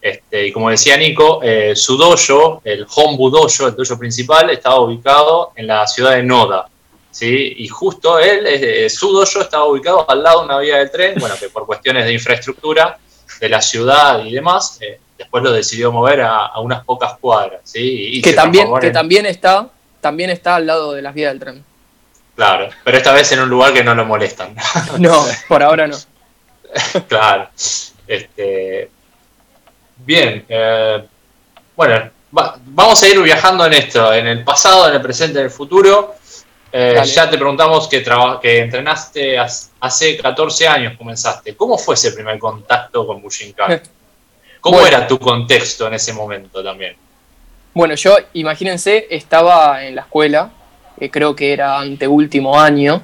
Este, 0.00 0.46
y 0.46 0.50
como 0.50 0.70
decía 0.70 0.96
Nico, 0.96 1.40
eh, 1.42 1.76
su 1.76 1.98
dojo, 1.98 2.62
el 2.64 2.86
Honbu 2.88 3.28
Dojo, 3.28 3.68
el 3.68 3.76
dojo 3.76 3.98
principal, 3.98 4.48
estaba 4.48 4.80
ubicado 4.80 5.52
en 5.56 5.66
la 5.66 5.86
ciudad 5.86 6.12
de 6.12 6.22
Noda. 6.22 6.66
¿sí? 7.10 7.52
Y 7.58 7.68
justo 7.68 8.18
él, 8.18 8.46
eh, 8.46 8.88
su 8.88 9.12
dojo 9.12 9.42
estaba 9.42 9.66
ubicado 9.66 10.10
al 10.10 10.22
lado 10.22 10.40
de 10.40 10.44
una 10.46 10.58
vía 10.60 10.78
del 10.78 10.90
tren, 10.90 11.16
bueno, 11.20 11.34
que 11.38 11.50
por 11.50 11.66
cuestiones 11.66 12.06
de 12.06 12.14
infraestructura 12.14 12.96
de 13.40 13.48
la 13.50 13.60
ciudad 13.60 14.24
y 14.24 14.32
demás, 14.32 14.78
eh, 14.80 15.00
después 15.18 15.44
lo 15.44 15.52
decidió 15.52 15.92
mover 15.92 16.22
a, 16.22 16.58
unas 16.60 16.82
pocas 16.82 17.18
cuadras. 17.18 17.60
¿sí? 17.64 18.22
que, 18.24 18.32
también, 18.32 18.68
que 18.80 18.90
también, 18.90 19.26
está, 19.26 19.68
también 20.00 20.30
está 20.30 20.56
al 20.56 20.66
lado 20.66 20.94
de 20.94 21.02
las 21.02 21.12
vías 21.12 21.30
del 21.30 21.40
tren. 21.40 21.73
Claro, 22.36 22.68
pero 22.82 22.96
esta 22.96 23.12
vez 23.12 23.30
en 23.32 23.40
un 23.40 23.48
lugar 23.48 23.72
que 23.72 23.84
no 23.84 23.94
lo 23.94 24.04
molestan. 24.04 24.54
No, 24.98 25.24
por 25.48 25.62
ahora 25.62 25.86
no. 25.86 25.96
claro. 27.08 27.48
Este, 28.06 28.90
bien, 29.96 30.44
eh, 30.48 31.04
bueno, 31.76 32.10
vamos 32.30 33.02
a 33.02 33.08
ir 33.08 33.20
viajando 33.20 33.64
en 33.66 33.74
esto, 33.74 34.12
en 34.12 34.26
el 34.26 34.44
pasado, 34.44 34.88
en 34.88 34.94
el 34.94 35.02
presente, 35.02 35.38
en 35.38 35.46
el 35.46 35.50
futuro. 35.50 36.16
Eh, 36.72 37.00
ya 37.04 37.30
te 37.30 37.36
preguntamos 37.36 37.86
que, 37.86 38.04
que 38.42 38.58
entrenaste 38.58 39.38
hace 39.38 40.16
14 40.16 40.66
años, 40.66 40.98
comenzaste. 40.98 41.54
¿Cómo 41.54 41.78
fue 41.78 41.94
ese 41.94 42.10
primer 42.10 42.36
contacto 42.38 43.06
con 43.06 43.22
Bushinkan? 43.22 43.80
¿Cómo 44.60 44.84
era 44.84 45.06
tu 45.06 45.18
contexto 45.18 45.86
en 45.86 45.94
ese 45.94 46.12
momento 46.12 46.64
también? 46.64 46.96
Bueno, 47.74 47.94
yo, 47.94 48.16
imagínense, 48.32 49.06
estaba 49.10 49.84
en 49.84 49.96
la 49.96 50.02
escuela, 50.02 50.50
eh, 50.98 51.10
creo 51.10 51.34
que 51.34 51.52
era 51.52 51.78
anteúltimo 51.78 52.58
año, 52.58 53.02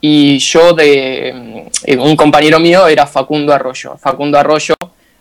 y 0.00 0.38
yo 0.38 0.72
de 0.72 1.70
mm, 1.86 2.00
un 2.00 2.16
compañero 2.16 2.60
mío 2.60 2.86
era 2.86 3.06
Facundo 3.06 3.52
Arroyo. 3.52 3.96
Facundo 3.96 4.38
Arroyo, 4.38 4.74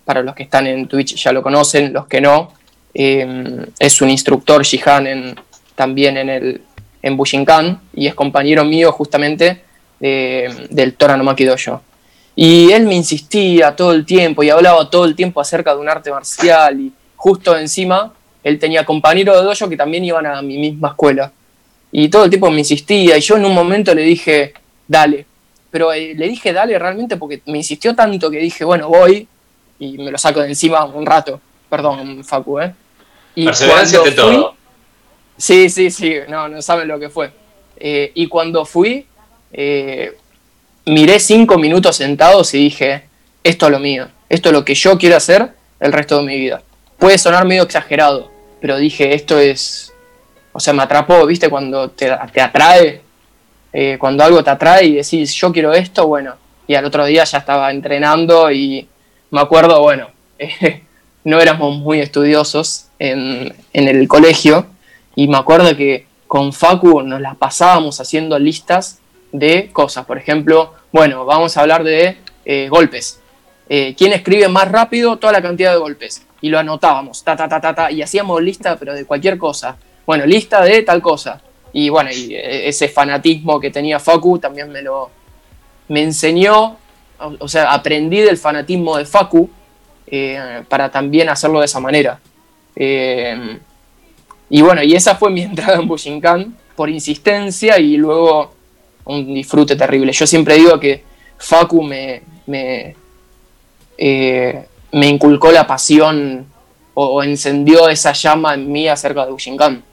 para 0.03 0.21
los 0.21 0.35
que 0.35 0.43
están 0.43 0.67
en 0.67 0.87
Twitch 0.87 1.15
ya 1.15 1.31
lo 1.31 1.41
conocen, 1.41 1.93
los 1.93 2.07
que 2.07 2.19
no, 2.19 2.53
eh, 2.93 3.65
es 3.79 4.01
un 4.01 4.09
instructor 4.09 4.63
Shihan 4.63 5.07
en, 5.07 5.35
también 5.75 6.17
en 6.17 6.29
el, 6.29 6.61
en 7.01 7.17
Bushinkan 7.17 7.81
y 7.93 8.07
es 8.07 8.13
compañero 8.13 8.63
mío 8.63 8.91
justamente 8.91 9.63
del 9.99 10.95
Tora 10.95 11.15
no 11.15 11.33
Dojo. 11.33 11.81
Y 12.35 12.71
él 12.71 12.85
me 12.85 12.95
insistía 12.95 13.75
todo 13.75 13.93
el 13.93 14.05
tiempo 14.05 14.43
y 14.43 14.49
hablaba 14.49 14.89
todo 14.89 15.05
el 15.05 15.15
tiempo 15.15 15.39
acerca 15.39 15.73
de 15.73 15.79
un 15.79 15.87
arte 15.87 16.11
marcial 16.11 16.79
y 16.79 16.91
justo 17.15 17.57
encima 17.57 18.11
él 18.43 18.59
tenía 18.59 18.83
compañeros 18.85 19.37
de 19.37 19.43
dojo 19.43 19.69
que 19.69 19.77
también 19.77 20.03
iban 20.03 20.25
a 20.25 20.41
mi 20.41 20.57
misma 20.57 20.89
escuela. 20.89 21.31
Y 21.95 22.09
todo 22.09 22.25
el 22.25 22.31
tiempo 22.31 22.49
me 22.49 22.59
insistía 22.59 23.17
y 23.17 23.21
yo 23.21 23.37
en 23.37 23.45
un 23.45 23.53
momento 23.53 23.93
le 23.93 24.01
dije, 24.01 24.53
dale. 24.87 25.27
Pero 25.69 25.93
eh, 25.93 26.15
le 26.15 26.27
dije 26.27 26.51
dale 26.51 26.77
realmente 26.77 27.17
porque 27.17 27.41
me 27.45 27.57
insistió 27.57 27.95
tanto 27.95 28.31
que 28.31 28.39
dije, 28.39 28.65
bueno, 28.65 28.89
voy 28.89 29.27
y 29.77 29.99
me 29.99 30.09
lo 30.09 30.17
saco 30.17 30.41
de 30.41 30.49
encima 30.49 30.83
un 30.85 31.05
rato. 31.05 31.39
Perdón, 31.69 32.23
Facu, 32.25 32.59
¿eh? 32.59 32.73
Y 33.35 33.45
Perseverancia 33.45 34.01
de 34.01 34.11
todo. 34.11 34.55
Sí, 35.37 35.69
sí, 35.69 35.91
sí, 35.91 36.15
no, 36.27 36.49
no 36.49 36.61
saben 36.63 36.87
lo 36.87 36.99
que 36.99 37.09
fue. 37.09 37.31
Eh, 37.77 38.11
y 38.15 38.27
cuando 38.27 38.65
fui, 38.65 39.05
eh, 39.51 40.17
miré 40.85 41.19
cinco 41.19 41.59
minutos 41.59 41.95
sentados 41.95 42.53
y 42.55 42.57
dije, 42.57 43.03
esto 43.43 43.67
es 43.67 43.71
lo 43.71 43.79
mío, 43.79 44.07
esto 44.29 44.49
es 44.49 44.53
lo 44.53 44.65
que 44.65 44.73
yo 44.73 44.97
quiero 44.97 45.17
hacer 45.17 45.51
el 45.79 45.93
resto 45.93 46.17
de 46.17 46.23
mi 46.23 46.39
vida. 46.39 46.63
Puede 46.97 47.19
sonar 47.19 47.45
medio 47.45 47.63
exagerado, 47.63 48.31
pero 48.61 48.77
dije, 48.77 49.13
esto 49.13 49.37
es, 49.37 49.92
o 50.53 50.59
sea, 50.59 50.73
me 50.73 50.83
atrapó, 50.83 51.25
¿viste? 51.25 51.49
Cuando 51.49 51.89
te, 51.89 52.09
atrae, 52.11 53.01
eh, 53.73 53.97
cuando 53.99 54.23
algo 54.23 54.43
te 54.43 54.49
atrae 54.49 54.85
y 54.85 54.95
decís, 54.95 55.33
yo 55.33 55.51
quiero 55.51 55.73
esto, 55.73 56.07
bueno, 56.07 56.35
y 56.67 56.75
al 56.75 56.85
otro 56.85 57.05
día 57.05 57.25
ya 57.25 57.39
estaba 57.39 57.71
entrenando 57.71 58.49
y 58.51 58.87
me 59.31 59.41
acuerdo, 59.41 59.81
bueno, 59.81 60.07
no 61.25 61.41
éramos 61.41 61.77
muy 61.77 61.99
estudiosos 61.99 62.87
en, 62.99 63.53
en 63.73 63.87
el 63.87 64.07
colegio, 64.07 64.67
y 65.15 65.27
me 65.27 65.37
acuerdo 65.37 65.75
que 65.75 66.07
con 66.27 66.53
Facu 66.53 67.01
nos 67.03 67.21
las 67.21 67.35
pasábamos 67.35 67.99
haciendo 67.99 68.39
listas 68.39 68.99
de 69.31 69.69
cosas. 69.71 70.05
Por 70.05 70.17
ejemplo, 70.17 70.73
bueno, 70.91 71.25
vamos 71.25 71.55
a 71.55 71.61
hablar 71.61 71.83
de 71.83 72.17
eh, 72.45 72.67
golpes. 72.69 73.19
Eh, 73.69 73.93
¿Quién 73.97 74.13
escribe 74.13 74.47
más 74.47 74.71
rápido 74.71 75.17
toda 75.17 75.33
la 75.33 75.41
cantidad 75.41 75.71
de 75.71 75.77
golpes? 75.77 76.25
Y 76.41 76.49
lo 76.49 76.59
anotábamos, 76.59 77.23
ta, 77.23 77.35
ta, 77.35 77.47
ta, 77.47 77.61
ta, 77.61 77.73
ta, 77.73 77.91
y 77.91 78.01
hacíamos 78.01 78.41
lista, 78.41 78.75
pero 78.77 78.93
de 78.93 79.05
cualquier 79.05 79.37
cosa. 79.37 79.77
Bueno, 80.05 80.25
lista 80.25 80.63
de 80.63 80.83
tal 80.83 81.01
cosa. 81.01 81.41
Y 81.71 81.89
bueno, 81.89 82.09
eh, 82.11 82.67
ese 82.67 82.87
fanatismo 82.87 83.59
que 83.59 83.71
tenía 83.71 83.99
Facu 83.99 84.39
también 84.39 84.71
me 84.71 84.81
lo 84.81 85.09
me 85.89 86.01
enseñó, 86.01 86.77
o, 87.39 87.47
sea, 87.47 87.73
aprendí 87.73 88.19
del 88.21 88.37
fanatismo 88.37 88.97
de 88.97 89.05
Facu 89.05 89.49
para 90.69 90.89
también 90.91 91.29
hacerlo 91.29 91.59
de 91.59 91.65
esa 91.65 91.79
manera. 91.79 92.19
Y 94.53 94.61
bueno, 94.61 94.83
y 94.83 94.93
esa 94.93 95.15
fue 95.15 95.31
mi 95.31 95.41
entrada 95.49 95.79
en 95.79 95.87
Bushinkan 95.87 96.55
por 96.75 96.87
insistencia 96.89 97.79
y 97.79 97.97
luego 97.97 98.53
un 99.05 99.33
disfrute 99.33 99.75
terrible. 99.75 100.11
Yo 100.11 100.27
siempre 100.27 100.55
digo 100.55 100.79
que 100.79 101.03
Facu 101.39 101.81
me, 101.81 102.21
me, 102.45 102.95
eh, 103.97 104.65
me 104.91 105.07
inculcó 105.07 105.51
la 105.51 105.65
pasión 105.65 106.45
o, 106.93 107.23
encendió 107.23 107.89
esa 107.89 108.13
llama 108.13 108.53
en 108.53 108.71
mí 108.71 108.87
acerca 108.87 109.25
de 109.25 109.31
Bushinkan. 109.31 109.83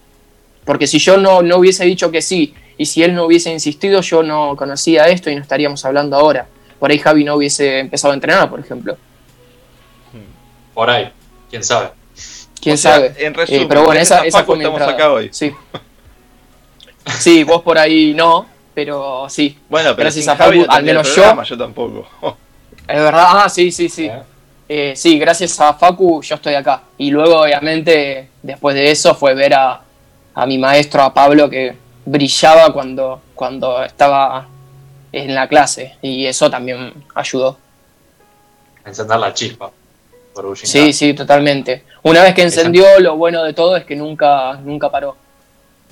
Porque 0.64 0.86
si 0.86 0.98
yo 0.98 1.16
no, 1.16 1.42
no 1.42 1.58
hubiese 1.58 1.84
dicho 1.84 2.10
que 2.10 2.22
sí 2.22 2.54
y 2.76 2.86
si 2.86 3.02
él 3.02 3.14
no 3.14 3.24
hubiese 3.24 3.50
insistido, 3.50 4.00
yo 4.00 4.22
no 4.22 4.56
conocía 4.56 5.08
esto 5.08 5.30
y 5.30 5.34
no 5.34 5.42
estaríamos 5.42 5.84
hablando 5.84 6.16
ahora. 6.16 6.46
Por 6.78 6.90
ahí 6.90 6.98
Javi 6.98 7.24
no 7.24 7.34
hubiese 7.34 7.78
empezado 7.78 8.12
a 8.12 8.14
entrenar, 8.14 8.48
por 8.48 8.60
ejemplo. 8.60 8.96
Por 10.74 10.88
ahí, 10.88 11.12
quién 11.50 11.62
sabe 11.62 11.90
quién 12.60 12.78
sabe. 12.78 13.14
En 13.18 13.32
eh, 13.32 13.36
resumen, 13.36 13.68
pero 13.68 13.84
bueno, 13.84 14.00
esa, 14.00 14.24
esa 14.24 14.44
fue 14.44 14.56
mi 14.56 14.64
estamos 14.64 14.82
acá 14.82 15.12
hoy. 15.12 15.30
Sí. 15.32 15.52
sí, 17.18 17.44
vos 17.44 17.62
por 17.62 17.78
ahí 17.78 18.12
no, 18.14 18.46
pero 18.74 19.26
sí. 19.28 19.58
Bueno, 19.68 19.90
pero 19.90 20.04
gracias 20.04 20.28
a 20.28 20.36
Facu, 20.36 20.64
al 20.68 20.84
menos 20.84 21.14
yo. 21.14 21.42
Yo 21.42 21.58
tampoco. 21.58 22.06
Es 22.86 22.96
verdad, 22.96 23.26
ah, 23.28 23.48
sí, 23.48 23.70
sí, 23.70 23.88
sí. 23.88 24.06
¿Eh? 24.06 24.22
Eh, 24.68 24.92
sí, 24.94 25.18
gracias 25.18 25.58
a 25.60 25.74
Facu 25.74 26.22
yo 26.22 26.36
estoy 26.36 26.54
acá. 26.54 26.82
Y 26.98 27.10
luego, 27.10 27.40
obviamente, 27.40 28.28
después 28.42 28.74
de 28.74 28.90
eso 28.90 29.14
fue 29.14 29.34
ver 29.34 29.54
a, 29.54 29.80
a 30.34 30.46
mi 30.46 30.58
maestro, 30.58 31.02
a 31.02 31.12
Pablo, 31.12 31.48
que 31.48 31.76
brillaba 32.04 32.72
cuando, 32.72 33.20
cuando 33.34 33.82
estaba 33.82 34.46
en 35.12 35.34
la 35.34 35.48
clase. 35.48 35.96
Y 36.02 36.26
eso 36.26 36.50
también 36.50 36.92
ayudó. 37.14 37.56
Encender 38.84 39.18
la 39.18 39.34
chispa. 39.34 39.70
Sí, 40.54 40.92
sí, 40.92 41.14
totalmente. 41.14 41.84
Una 42.02 42.22
vez 42.22 42.34
que 42.34 42.42
encendió, 42.42 42.84
lo 43.00 43.16
bueno 43.16 43.42
de 43.42 43.52
todo 43.52 43.76
es 43.76 43.84
que 43.84 43.96
nunca, 43.96 44.54
nunca 44.64 44.90
paró. 44.90 45.16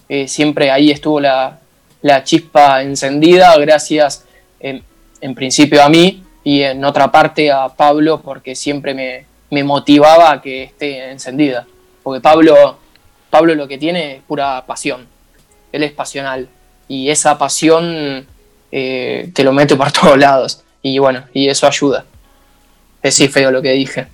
Eh, 0.08 0.26
siempre 0.26 0.70
ahí 0.70 0.90
estuvo 0.90 1.20
la, 1.20 1.58
chispa 2.24 2.82
encendida, 2.82 3.54
gracias 3.58 4.24
en, 4.60 4.82
principio 5.34 5.82
a 5.82 5.88
mí 5.88 6.22
y 6.44 6.62
en 6.62 6.82
otra 6.84 7.10
parte 7.10 7.50
a 7.50 7.68
Pablo, 7.68 8.22
porque 8.22 8.54
siempre 8.54 9.26
me, 9.50 9.64
motivaba 9.64 10.32
a 10.32 10.40
que 10.40 10.64
esté 10.64 11.10
encendida. 11.10 11.66
Porque 12.02 12.20
Pablo, 12.20 12.78
Pablo 13.30 13.54
lo 13.54 13.68
que 13.68 13.78
tiene 13.78 14.16
es 14.16 14.22
pura 14.22 14.64
pasión. 14.66 15.06
Él 15.72 15.82
es 15.82 15.92
pasional. 15.92 16.48
Y 16.88 17.10
esa 17.10 17.36
pasión 17.36 18.26
eh, 18.72 19.30
te 19.34 19.44
lo 19.44 19.52
mete 19.52 19.76
por 19.76 19.92
todos 19.92 20.18
lados. 20.18 20.62
Y 20.82 20.98
bueno, 20.98 21.24
y 21.32 21.48
eso 21.48 21.66
ayuda. 21.66 22.04
Es 23.02 23.14
sí 23.14 23.28
feo 23.28 23.50
lo 23.50 23.62
que 23.62 23.72
dije. 23.72 24.06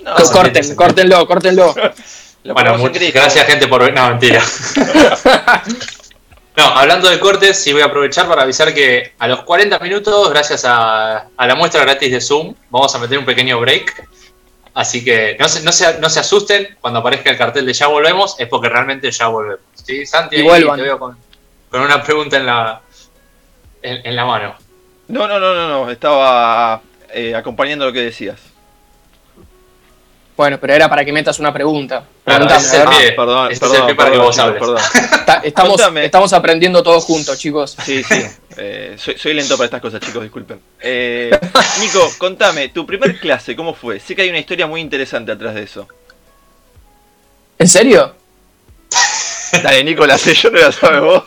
No, 0.00 0.14
corten, 0.32 0.74
córtenlo, 0.74 1.26
córtenlo. 1.26 1.74
bueno, 2.44 2.78
muchas 2.78 3.12
gracias 3.12 3.46
gente 3.46 3.68
por 3.68 3.82
ver. 3.82 3.94
No, 3.94 4.08
mentira. 4.10 4.42
no, 6.56 6.64
hablando 6.64 7.08
de 7.08 7.20
cortes, 7.20 7.62
sí 7.62 7.72
voy 7.72 7.82
a 7.82 7.86
aprovechar 7.86 8.26
para 8.26 8.42
avisar 8.42 8.74
que 8.74 9.12
a 9.18 9.28
los 9.28 9.42
40 9.42 9.78
minutos, 9.78 10.30
gracias 10.30 10.64
a, 10.66 11.28
la 11.38 11.54
muestra 11.54 11.82
gratis 11.82 12.10
de 12.10 12.20
Zoom, 12.20 12.54
vamos 12.70 12.94
a 12.94 12.98
meter 12.98 13.18
un 13.18 13.24
pequeño 13.24 13.60
break. 13.60 14.08
Así 14.74 15.04
que 15.04 15.36
no 15.38 15.48
se, 15.48 15.62
no 15.62 15.72
se, 15.72 15.98
no 15.98 16.08
se 16.08 16.20
asusten 16.20 16.76
cuando 16.80 17.00
aparezca 17.00 17.30
el 17.30 17.36
cartel 17.36 17.66
de 17.66 17.74
ya 17.74 17.88
volvemos, 17.88 18.36
es 18.38 18.48
porque 18.48 18.68
realmente 18.68 19.10
ya 19.10 19.28
volvemos. 19.28 19.60
¿Sí? 19.74 20.06
Santi, 20.06 20.36
te 20.36 20.42
veo 20.42 20.98
con, 20.98 21.16
una 21.72 22.02
pregunta 22.02 22.38
en 22.38 22.46
la, 22.46 22.80
en, 23.82 24.16
la 24.16 24.24
mano. 24.24 24.54
No, 25.08 25.28
no, 25.28 25.38
no, 25.38 25.54
no, 25.54 25.68
no. 25.68 25.90
estaba 25.90 26.80
eh, 27.12 27.34
acompañando 27.34 27.84
lo 27.84 27.92
que 27.92 28.00
decías. 28.00 28.51
Bueno, 30.36 30.58
pero 30.58 30.72
era 30.72 30.88
para 30.88 31.04
que 31.04 31.12
metas 31.12 31.38
una 31.38 31.52
pregunta. 31.52 32.04
Claro, 32.24 32.46
perdón, 32.46 33.48
perdón, 33.60 33.96
para 33.96 34.10
que 34.10 34.18
vos 34.18 34.36
estamos, 35.42 35.80
estamos 35.96 36.32
aprendiendo 36.32 36.82
todos 36.82 37.04
juntos, 37.04 37.38
chicos. 37.38 37.76
Sí, 37.84 38.02
sí. 38.02 38.22
Eh, 38.56 38.96
soy, 38.96 39.34
lento 39.34 39.56
para 39.56 39.66
estas 39.66 39.80
cosas, 39.80 40.00
chicos, 40.00 40.22
disculpen. 40.22 40.58
Eh, 40.80 41.30
Nico, 41.80 42.10
contame, 42.18 42.68
tu 42.70 42.86
primer 42.86 43.18
clase, 43.18 43.54
¿cómo 43.54 43.74
fue? 43.74 44.00
Sé 44.00 44.16
que 44.16 44.22
hay 44.22 44.30
una 44.30 44.38
historia 44.38 44.66
muy 44.66 44.80
interesante 44.80 45.32
atrás 45.32 45.54
de 45.54 45.62
eso. 45.64 45.86
¿En 47.58 47.68
serio? 47.68 48.14
Dale, 49.62 49.84
Nico, 49.84 50.06
la 50.06 50.16
sé 50.16 50.34
yo, 50.34 50.50
no 50.50 50.58
la 50.58 50.72
sabes 50.72 51.00
vos. 51.00 51.24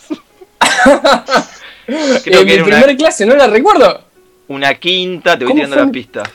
Creo 2.24 2.43
mi 2.43 2.57
primer 2.57 2.97
clase, 2.97 3.25
no 3.25 3.35
la 3.35 3.45
recuerdo. 3.47 4.03
Una 4.47 4.74
quinta, 4.75 5.38
te 5.38 5.45
voy 5.45 5.53
tirando 5.53 5.75
las 5.75 5.89
pistas. 5.91 6.29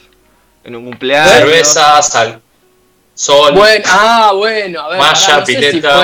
En 0.62 0.77
un 0.77 0.85
cumpleaños. 0.85 1.33
Cerveza, 1.33 2.03
sal, 2.03 2.41
Sol. 3.21 3.53
Bueno, 3.53 3.85
ah, 3.87 4.33
bueno, 4.35 4.81
a 4.81 4.89
ver. 4.89 5.83
no, 5.83 6.03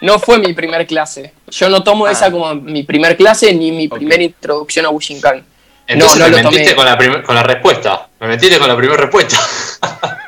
no 0.00 0.18
fue 0.18 0.40
mi 0.40 0.52
primer 0.52 0.84
clase. 0.84 1.32
Yo 1.48 1.68
no 1.68 1.84
tomo 1.84 2.08
esa 2.08 2.26
ah. 2.26 2.30
como 2.32 2.52
mi 2.56 2.82
primer 2.82 3.16
clase 3.16 3.54
ni 3.54 3.70
mi 3.70 3.86
primera 3.86 4.20
introducción 4.20 4.84
a 4.84 4.88
Bushinkan. 4.88 5.44
Entonces 5.86 6.18
no, 6.18 6.28
me 6.28 6.42
mentiste 6.42 6.74
con 6.74 6.84
la, 6.84 7.22
con 7.22 7.36
la 7.36 7.44
respuesta. 7.44 8.08
Me 8.18 8.26
mentiste 8.26 8.58
con 8.58 8.66
la 8.66 8.76
primera 8.76 9.00
respuesta. 9.00 9.36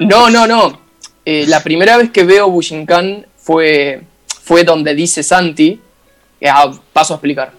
No, 0.00 0.30
no, 0.30 0.46
no. 0.46 0.80
Eh, 1.26 1.44
la 1.46 1.62
primera 1.62 1.98
vez 1.98 2.10
que 2.10 2.24
veo 2.24 2.48
Bushinkan 2.48 3.26
fue, 3.36 4.00
fue 4.42 4.64
donde 4.64 4.94
dice 4.94 5.22
Santi. 5.22 5.78
Ah, 6.42 6.72
paso 6.94 7.12
a 7.12 7.16
explicar. 7.16 7.52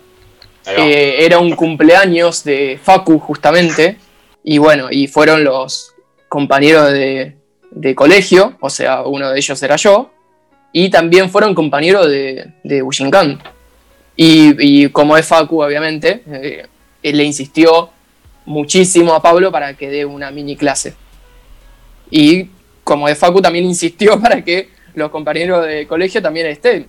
Eh, 0.66 1.18
era 1.20 1.38
un 1.38 1.56
cumpleaños 1.56 2.44
de 2.44 2.80
Facu, 2.84 3.20
justamente. 3.20 3.98
Y 4.44 4.58
bueno, 4.58 4.88
y 4.90 5.06
fueron 5.06 5.44
los 5.44 5.94
compañeros 6.30 6.92
de, 6.92 7.36
colegio, 7.96 8.58
o 8.60 8.70
sea, 8.70 9.04
uno 9.04 9.30
de 9.32 9.38
ellos 9.38 9.62
era 9.64 9.76
yo. 9.76 10.12
Y 10.74 10.90
también 10.90 11.30
fueron 11.30 11.54
compañeros 11.54 12.08
de, 12.08 12.54
de 12.64 12.82
Bushinkan. 12.82 13.42
Y, 14.16 14.90
como 14.90 15.18
es 15.18 15.26
Facu, 15.26 15.64
obviamente, 15.64 16.22
eh, 16.28 16.68
él 17.02 17.18
le 17.18 17.24
insistió 17.24 17.90
muchísimo 18.46 19.14
a 19.14 19.22
Pablo 19.22 19.52
para 19.52 19.74
que 19.74 19.90
dé 19.90 20.06
una 20.06 20.32
mini 20.32 20.56
clase. 20.56 20.94
Y 22.10 22.50
como 22.84 23.08
es 23.08 23.18
Facu, 23.18 23.42
también 23.42 23.66
insistió 23.66 24.20
para 24.22 24.44
que 24.44 24.70
los 24.94 25.10
compañeros 25.10 25.66
de 25.66 25.88
colegio 25.88 26.22
también 26.22 26.48
estén. 26.48 26.88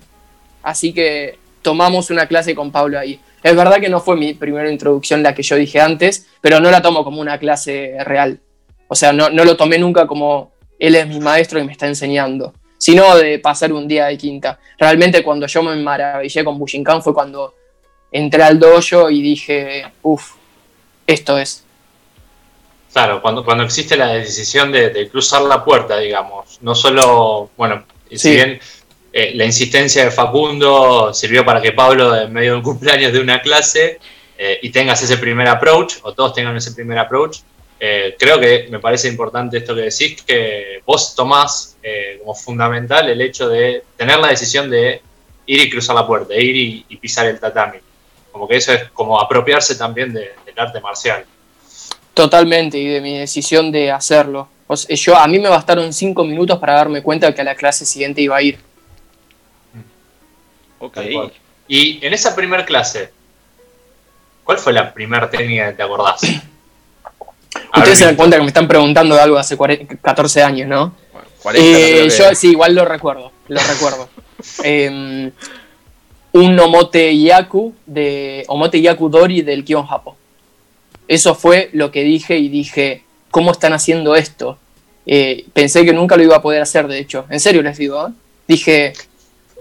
Así 0.63 0.93
que 0.93 1.39
tomamos 1.63 2.11
una 2.11 2.27
clase 2.27 2.55
con 2.55 2.71
Pablo 2.71 2.99
ahí. 2.99 3.21
Es 3.43 3.57
verdad 3.57 3.81
que 3.81 3.89
no 3.89 4.01
fue 4.01 4.17
mi 4.17 4.35
primera 4.35 4.71
introducción 4.71 5.23
la 5.23 5.35
que 5.35 5.43
yo 5.43 5.57
dije 5.57 5.81
antes, 5.81 6.29
pero 6.41 6.61
no 6.61 6.71
la 6.71 6.83
tomo 6.83 7.03
como 7.03 7.21
una 7.21 7.39
clase 7.39 7.97
real. 8.05 8.41
O 8.89 8.95
sea, 8.95 9.13
no, 9.13 9.31
no 9.31 9.45
lo 9.45 9.57
tomé 9.57 9.79
nunca 9.79 10.07
como 10.07 10.52
él 10.87 10.95
es 10.97 11.07
mi 11.07 11.21
maestro 11.21 11.59
y 11.59 11.65
me 11.65 11.73
está 11.73 11.87
enseñando 11.87 12.53
sino 12.83 13.17
de 13.17 13.39
pasar 13.39 13.73
un 13.73 13.87
día 13.87 14.07
de 14.07 14.19
quinta. 14.19 14.59
Realmente 14.77 15.23
cuando 15.23 15.47
yo 15.47 15.63
me 15.63 15.77
maravillé 15.77 16.43
con 16.43 16.59
Bushinkan 16.59 17.01
fue 17.01 17.15
cuando 17.15 17.55
entré 18.11 18.43
al 18.43 18.59
dojo 18.59 19.09
y 19.09 19.23
dije, 19.23 19.85
uff, 20.03 20.33
esto 21.07 21.39
es. 21.39 21.63
Claro, 22.93 23.23
cuando, 23.23 23.45
cuando 23.45 23.63
existe 23.63 23.97
la 23.97 24.09
decisión 24.09 24.73
de, 24.73 25.09
cruzar 25.09 25.43
la 25.43 25.65
puerta, 25.65 25.97
digamos, 25.99 26.59
no 26.61 26.75
solo, 26.75 27.51
bueno, 27.57 27.85
si 28.11 28.35
bien 28.35 28.59
eh, 29.13 29.31
la 29.37 29.45
insistencia 29.45 30.05
de 30.05 30.11
Facundo 30.11 31.15
sirvió 31.15 31.45
para 31.45 31.63
que 31.63 31.71
Pablo, 31.71 32.17
en 32.17 32.33
medio 32.33 32.55
del 32.55 32.63
cumpleaños 32.65 33.13
de 33.13 33.21
una 33.21 33.41
clase, 33.41 34.01
eh, 34.37 34.59
y 34.61 34.71
tengas 34.71 35.01
ese 35.01 35.19
primer 35.19 35.47
approach, 35.47 35.99
o 36.03 36.15
todos 36.15 36.35
tengan 36.35 36.57
ese 36.57 36.73
primer 36.73 36.99
approach, 36.99 37.39
eh, 37.85 38.15
creo 38.17 38.39
que 38.39 38.69
me 38.71 38.79
parece 38.79 39.09
importante 39.09 39.59
esto 39.59 39.75
que 39.75 39.81
decís, 39.81 40.23
que 40.23 40.81
vos 40.87 41.17
tomás 41.17 41.77
eh, 41.83 42.17
como 42.21 42.33
fundamental 42.33 43.09
el 43.09 43.21
hecho 43.21 43.49
de 43.49 43.83
tener 43.97 44.21
la 44.21 44.29
decisión 44.29 44.71
de 44.71 45.03
ir 45.47 45.61
y 45.61 45.69
cruzar 45.69 45.97
la 45.97 46.07
puerta, 46.07 46.33
ir 46.37 46.85
y, 46.89 46.97
pisar 46.99 47.27
el 47.27 47.41
tatami. 47.41 47.79
Como 48.31 48.47
que 48.47 48.59
eso 48.59 48.73
es 48.73 48.85
como 48.93 49.21
apropiarse 49.21 49.75
también 49.75 50.13
del 50.13 50.31
arte 50.57 50.81
marcial. 50.81 51.25
Totalmente, 52.15 52.79
y 52.79 52.87
de 52.87 53.01
mi 53.01 53.19
decisión 53.19 53.73
de 53.73 53.91
hacerlo. 53.91 54.49
yo, 54.89 55.17
a 55.17 55.27
mí 55.27 55.41
me 55.41 55.49
bastaron 55.49 55.93
cinco 55.93 56.23
minutos 56.23 56.61
para 56.61 56.75
darme 56.75 57.03
cuenta 57.03 57.27
de 57.27 57.35
que 57.35 57.41
a 57.41 57.45
la 57.45 57.57
clase 57.57 57.85
siguiente 57.85 58.21
iba 58.21 58.37
a 58.37 58.43
ir. 58.43 58.61
Ok. 60.79 60.99
Y 61.67 61.99
en 62.07 62.15
esa 62.15 62.37
primera 62.37 62.65
clase, 62.65 63.11
¿cuál 64.45 64.59
fue 64.59 64.73
la 64.73 64.95
primera 64.95 65.29
técnica 65.29 65.71
que 65.71 65.79
te 65.79 65.83
acordás? 65.83 66.21
Ustedes 67.75 67.99
se 67.99 68.05
dan 68.05 68.17
cuenta 68.17 68.37
que 68.37 68.43
me 68.43 68.49
están 68.49 68.69
preguntando 68.69 69.15
de 69.15 69.21
algo 69.21 69.37
de 69.37 69.41
hace 69.41 69.57
14 69.57 70.43
años, 70.43 70.69
¿no? 70.69 70.95
Eh, 71.55 72.09
yo 72.17 72.35
sí, 72.35 72.51
igual 72.51 72.75
lo 72.75 72.85
recuerdo, 72.85 73.33
lo 73.49 73.61
recuerdo. 73.61 74.09
Em, 74.65 75.31
un 76.33 76.59
Omote 76.59 77.17
Yaku 77.17 77.75
de 77.87 78.45
Omote 78.49 78.81
Yaku 78.81 79.09
Dori 79.09 79.43
del 79.43 79.65
Kion 79.65 79.87
Japo. 79.87 80.17
Eso 81.07 81.35
fue 81.37 81.71
lo 81.73 81.93
que 81.93 82.03
dije 82.03 82.39
y 82.39 82.49
dije, 82.49 83.05
¿cómo 83.31 83.53
están 83.53 83.73
haciendo 83.73 84.17
esto? 84.17 84.59
Eh, 85.07 85.47
pensé 85.53 85.85
que 85.85 85.93
nunca 85.93 86.17
lo 86.17 86.25
iba 86.25 86.37
a 86.37 86.43
poder 86.43 86.61
hacer, 86.61 86.89
de 86.89 86.99
hecho. 86.99 87.25
En 87.31 87.39
serio 87.39 87.63
les 87.63 87.79
digo, 87.79 88.09
¿eh? 88.09 88.11
Dije, 88.49 88.95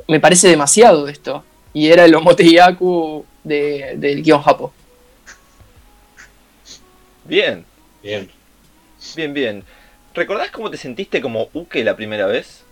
me 0.08 0.20
parece 0.20 0.48
demasiado 0.48 1.08
esto. 1.08 1.44
Y 1.74 1.88
era 1.88 2.06
el 2.06 2.16
Omote 2.16 2.50
Yaku 2.50 3.24
de, 3.44 3.94
del 3.98 4.24
Kion 4.24 4.42
Japo. 4.42 4.74
Bien, 7.26 7.66
Bien. 8.04 8.30
Bien, 9.16 9.34
bien. 9.34 9.64
¿Recordás 10.14 10.52
cómo 10.52 10.70
te 10.70 10.78
sentiste 10.78 11.22
como 11.22 11.50
Uke 11.54 11.84
la 11.84 11.96
primera 11.96 12.26
vez? 12.26 12.64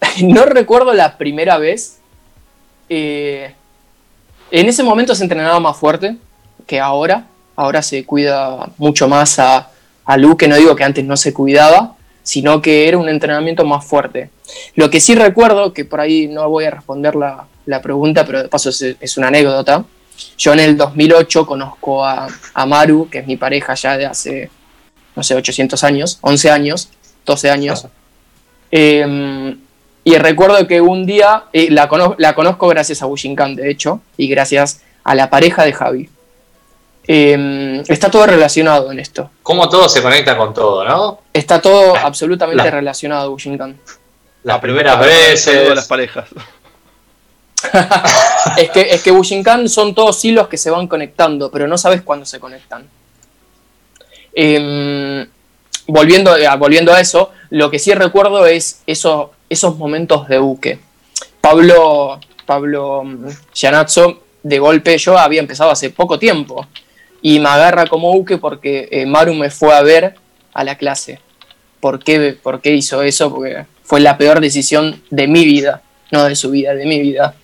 no 0.22 0.44
recuerdo 0.44 0.92
la 0.92 1.16
primera 1.16 1.58
vez. 1.58 1.98
Eh, 2.88 3.54
en 4.50 4.68
ese 4.68 4.82
momento 4.82 5.14
se 5.14 5.22
entrenaba 5.22 5.60
más 5.60 5.76
fuerte 5.76 6.16
que 6.66 6.80
ahora. 6.80 7.26
Ahora 7.54 7.82
se 7.82 8.04
cuida 8.04 8.70
mucho 8.76 9.08
más 9.08 9.38
a, 9.38 9.70
a 10.04 10.16
Luke. 10.16 10.46
No 10.48 10.56
digo 10.56 10.76
que 10.76 10.84
antes 10.84 11.04
no 11.04 11.16
se 11.16 11.32
cuidaba, 11.32 11.96
sino 12.22 12.60
que 12.60 12.88
era 12.88 12.98
un 12.98 13.08
entrenamiento 13.08 13.64
más 13.64 13.84
fuerte. 13.84 14.30
Lo 14.74 14.90
que 14.90 15.00
sí 15.00 15.14
recuerdo, 15.14 15.72
que 15.72 15.84
por 15.84 16.00
ahí 16.00 16.28
no 16.28 16.48
voy 16.50 16.64
a 16.64 16.70
responder 16.70 17.14
la, 17.16 17.46
pregunta, 17.82 18.24
pero 18.24 18.42
de 18.42 18.48
paso 18.48 18.70
es 18.70 19.16
una 19.16 19.28
anécdota, 19.28 19.84
yo 20.38 20.52
en 20.52 20.60
el 20.60 20.76
2008 20.76 21.46
conozco 21.46 22.04
a, 22.04 22.28
Maru, 22.66 23.08
que 23.10 23.18
es 23.18 23.26
mi 23.26 23.36
pareja 23.36 23.74
ya 23.74 23.96
de 23.96 24.06
hace, 24.06 24.50
no 25.14 25.22
sé, 25.22 25.34
800 25.34 25.82
años, 25.84 26.18
11 26.20 26.50
años, 26.50 26.88
12 27.24 27.50
años. 27.50 27.86
Em, 28.70 29.58
y 30.04 30.16
recuerdo 30.18 30.66
que 30.66 30.80
un 30.80 31.06
día, 31.06 31.44
eh, 31.52 31.68
la, 31.70 31.88
conozco 31.88 32.68
gracias 32.68 33.02
a 33.02 33.06
Bushinkan, 33.06 33.56
de 33.56 33.70
hecho, 33.70 34.00
y 34.16 34.28
gracias 34.28 34.82
a 35.04 35.14
la 35.14 35.30
pareja 35.30 35.64
de 35.64 35.72
Javi. 35.72 36.10
Em, 37.08 37.80
está 37.88 38.10
todo 38.10 38.26
relacionado 38.26 38.90
en 38.90 38.98
esto. 38.98 39.30
Cómo 39.42 39.68
todo 39.68 39.88
se 39.88 40.02
conecta 40.02 40.36
con 40.36 40.52
todo, 40.52 40.84
¿no? 40.84 41.20
Está 41.32 41.60
todo 41.60 41.96
absolutamente 41.96 42.70
relacionado, 42.70 43.30
Bushinkan. 43.30 43.78
Las 44.42 44.60
primeras 44.60 44.98
veces. 45.00 45.74
las 45.74 45.86
parejas. 45.86 46.28
es 48.56 48.70
que, 48.70 48.80
es 48.82 49.02
que 49.02 49.10
Bushinkan 49.10 49.68
son 49.68 49.94
todos 49.94 50.24
hilos 50.24 50.48
que 50.48 50.56
se 50.56 50.70
van 50.70 50.86
conectando, 50.86 51.50
pero 51.50 51.66
no 51.66 51.78
sabes 51.78 52.02
cuándo 52.02 52.26
se 52.26 52.40
conectan. 52.40 52.88
Em, 54.34 55.26
volviendo, 55.86 56.32
a, 56.32 56.56
volviendo 56.56 56.92
a 56.92 57.00
eso, 57.00 57.30
lo 57.50 57.70
que 57.70 57.78
sí 57.78 57.94
recuerdo 57.94 58.46
es 58.46 58.82
eso, 58.86 59.32
esos 59.48 59.76
momentos 59.78 60.28
de 60.28 60.38
buque. 60.38 60.78
Pablo, 61.40 62.20
Pablo 62.44 63.04
Gianazzo, 63.54 64.10
mm, 64.10 64.16
de 64.42 64.58
golpe, 64.58 64.98
yo 64.98 65.18
había 65.18 65.40
empezado 65.40 65.70
hace 65.70 65.90
poco 65.90 66.18
tiempo 66.18 66.66
y 67.22 67.40
me 67.40 67.48
agarra 67.48 67.86
como 67.86 68.12
buque 68.12 68.38
porque 68.38 68.88
eh, 68.90 69.06
Maru 69.06 69.34
me 69.34 69.50
fue 69.50 69.74
a 69.74 69.82
ver 69.82 70.14
a 70.52 70.64
la 70.64 70.76
clase. 70.76 71.20
¿Por 71.80 72.02
qué, 72.02 72.36
¿Por 72.40 72.60
qué 72.60 72.74
hizo 72.74 73.02
eso? 73.02 73.32
Porque 73.32 73.64
fue 73.82 74.00
la 74.00 74.18
peor 74.18 74.40
decisión 74.40 75.02
de 75.10 75.26
mi 75.26 75.44
vida, 75.44 75.82
no 76.10 76.24
de 76.24 76.36
su 76.36 76.50
vida, 76.50 76.74
de 76.74 76.86
mi 76.86 77.00
vida. 77.00 77.34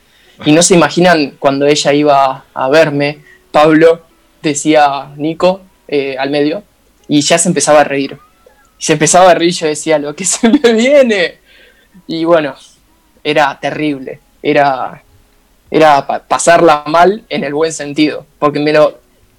Y 0.44 0.52
no 0.52 0.62
se 0.62 0.74
imaginan 0.74 1.34
cuando 1.38 1.66
ella 1.66 1.92
iba 1.92 2.44
a 2.52 2.68
verme, 2.68 3.20
Pablo 3.50 4.02
decía 4.42 5.12
Nico 5.16 5.60
eh, 5.86 6.16
al 6.18 6.30
medio 6.30 6.62
y 7.08 7.20
ya 7.20 7.38
se 7.38 7.48
empezaba 7.48 7.82
a 7.82 7.84
reír. 7.84 8.18
se 8.78 8.94
empezaba 8.94 9.30
a 9.30 9.34
reír, 9.34 9.52
yo 9.52 9.66
decía, 9.66 9.98
lo 9.98 10.14
que 10.14 10.24
se 10.24 10.48
me 10.48 10.72
viene. 10.72 11.38
Y 12.06 12.24
bueno, 12.24 12.54
era 13.22 13.58
terrible. 13.60 14.20
Era, 14.42 15.02
era 15.70 16.06
pasarla 16.26 16.82
mal 16.86 17.22
en 17.28 17.44
el 17.44 17.54
buen 17.54 17.72
sentido, 17.72 18.26
porque 18.38 18.58
me 18.58 18.72
lo, 18.72 18.98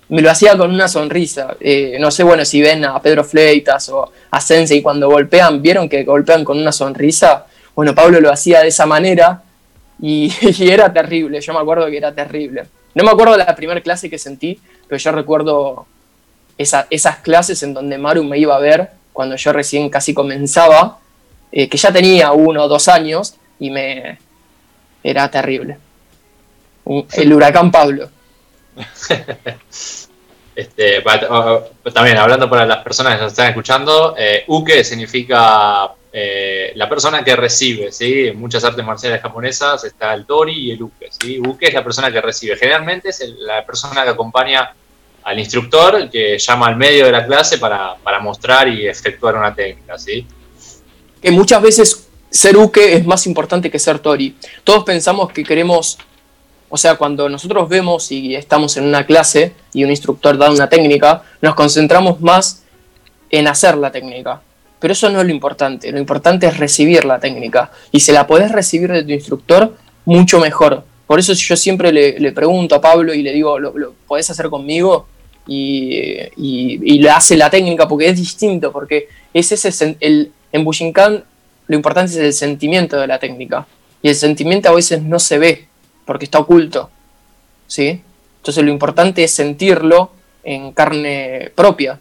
me 0.10 0.22
lo 0.22 0.30
hacía 0.32 0.58
con 0.58 0.72
una 0.72 0.88
sonrisa. 0.88 1.56
Eh, 1.60 1.98
no 2.00 2.12
sé, 2.12 2.24
bueno, 2.24 2.46
si 2.46 2.62
ven 2.62 2.86
a 2.86 3.02
Pedro 3.02 3.24
Fleitas 3.24 3.90
o 3.90 4.12
a 4.32 4.40
Sensei 4.40 4.82
cuando 4.82 5.10
golpean, 5.10 5.62
vieron 5.62 5.90
que 5.90 6.04
golpean 6.04 6.46
con 6.46 6.58
una 6.58 6.72
sonrisa. 6.72 7.48
Bueno, 7.76 7.94
Pablo 7.94 8.22
lo 8.22 8.32
hacía 8.32 8.62
de 8.62 8.70
esa 8.70 8.86
manera 8.86 9.43
y, 10.06 10.70
era 10.70 10.92
terrible, 10.92 11.40
yo 11.40 11.54
me 11.54 11.60
acuerdo 11.60 11.86
que 11.88 11.96
era 11.96 12.14
terrible. 12.14 12.66
No 12.94 13.06
me 13.06 13.12
acuerdo 13.12 13.38
la 13.38 13.56
primera 13.56 13.80
clase 13.80 14.10
que 14.10 14.18
sentí, 14.18 14.60
pero 14.86 15.00
yo 15.00 15.12
recuerdo 15.14 15.86
esas 16.58 17.18
clases 17.20 17.64
en 17.64 17.74
donde 17.74 17.98
Maru 17.98 18.26
me 18.26 18.38
iba 18.38 18.54
a 18.54 18.60
ver 18.60 18.90
cuando 19.14 19.38
yo 19.38 19.54
recién 19.54 19.90
casi 19.90 20.14
comenzaba, 20.14 21.00
eh, 21.54 21.70
que 21.70 21.78
ya 21.78 21.94
tenía 21.94 22.34
uno 22.34 22.64
o 22.64 22.68
dos 22.68 22.90
años 22.90 23.36
y 23.60 23.70
me... 23.70 24.20
era 25.04 25.32
terrible. 25.32 25.78
El 27.14 27.34
huracán 27.34 27.72
Pablo. 27.72 28.10
Este, 30.56 31.04
también 31.92 32.16
hablando 32.16 32.48
para 32.48 32.64
las 32.68 32.84
personas 32.84 33.16
que 33.16 33.24
nos 33.24 33.32
están 33.32 33.48
escuchando, 33.48 34.14
eh, 34.16 34.44
Uke 34.46 34.84
significa 34.84 35.92
eh, 36.16 36.74
la 36.76 36.88
persona 36.88 37.24
que 37.24 37.36
recibe, 37.36 37.92
¿sí? 37.92 38.28
En 38.28 38.40
muchas 38.40 38.64
artes 38.64 38.86
marciales 38.86 39.20
japonesas 39.20 39.84
está 39.84 40.14
el 40.14 40.28
tori 40.28 40.68
y 40.68 40.72
el 40.72 40.84
uke, 40.84 41.10
¿sí? 41.10 41.40
Uke 41.40 41.68
es 41.68 41.74
la 41.74 41.84
persona 41.84 42.12
que 42.12 42.22
recibe. 42.22 42.56
Generalmente 42.56 43.10
es 43.10 43.34
la 43.40 43.66
persona 43.66 44.04
que 44.04 44.12
acompaña 44.12 44.76
al 45.24 45.40
instructor, 45.40 46.12
que 46.12 46.38
llama 46.38 46.68
al 46.68 46.76
medio 46.76 47.06
de 47.06 47.12
la 47.12 47.26
clase 47.26 47.58
para, 47.58 47.98
mostrar 48.22 48.68
y 48.68 48.88
efectuar 48.88 49.36
una 49.36 49.56
técnica, 49.56 49.98
¿sí? 49.98 50.28
Que 51.20 51.32
muchas 51.32 51.64
veces 51.64 52.08
ser 52.30 52.58
uke 52.58 52.94
es 52.94 53.08
más 53.08 53.26
importante 53.26 53.72
que 53.72 53.80
ser 53.80 53.98
tori. 53.98 54.38
Todos 54.64 54.84
pensamos 54.84 55.32
que 55.32 55.44
queremos, 55.44 55.98
o 56.70 56.78
sea, 56.78 56.94
cuando 56.94 57.28
nosotros 57.28 57.68
vemos 57.68 58.12
y 58.12 58.36
estamos 58.36 58.78
en 58.78 58.84
una 58.84 59.04
clase 59.08 59.56
y 59.74 59.84
un 59.84 59.90
instructor 59.90 60.38
da 60.38 60.52
una 60.52 60.70
técnica, 60.70 61.24
nos 61.42 61.56
concentramos 61.56 62.22
más 62.22 62.62
en 63.32 63.48
hacer 63.48 63.78
la 63.78 63.92
técnica. 63.92 64.42
Pero 64.84 64.92
eso 64.92 65.10
no 65.10 65.22
es 65.22 65.26
lo 65.26 65.32
importante, 65.32 65.94
lo 65.94 65.98
importante 65.98 66.46
es 66.46 66.58
recibir 66.58 67.06
la 67.06 67.18
técnica. 67.18 67.72
Y 67.94 68.02
si 68.02 68.12
la 68.12 68.28
podés 68.28 68.52
recibir 68.52 68.92
de 68.92 69.02
tu 69.02 69.12
instructor, 69.12 69.78
mucho 70.04 70.42
mejor. 70.42 70.84
Por 71.08 71.20
eso 71.20 71.32
yo 71.32 71.56
siempre 71.56 71.94
le, 71.94 72.32
pregunto 72.34 72.76
a 72.76 72.82
Pablo 72.82 73.14
y 73.14 73.22
le 73.22 73.32
digo, 73.32 73.58
¿lo, 73.60 73.94
podés 74.06 74.30
hacer 74.30 74.50
conmigo? 74.50 75.08
Y, 75.48 76.18
y, 76.36 77.00
le 77.00 77.10
hace 77.10 77.38
la 77.38 77.50
técnica 77.50 77.88
porque 77.88 78.10
es 78.10 78.18
distinto, 78.18 78.74
porque 78.74 79.08
es 79.34 79.54
ese, 79.54 79.96
el, 80.02 80.34
en 80.52 80.66
Bushinkan 80.66 81.24
lo 81.68 81.76
importante 81.78 82.12
es 82.12 82.18
el 82.18 82.34
sentimiento 82.34 83.00
de 83.00 83.08
la 83.08 83.20
técnica. 83.20 83.66
Y 84.02 84.10
el 84.10 84.16
sentimiento 84.16 84.68
a 84.68 84.74
veces 84.74 85.02
no 85.02 85.18
se 85.18 85.38
ve 85.38 85.68
porque 86.04 86.26
está 86.26 86.40
oculto. 86.40 86.90
¿sí? 87.68 88.02
Entonces 88.42 88.66
lo 88.66 88.70
importante 88.70 89.24
es 89.24 89.32
sentirlo 89.32 90.12
en 90.44 90.74
carne 90.74 91.54
propia. 91.56 91.98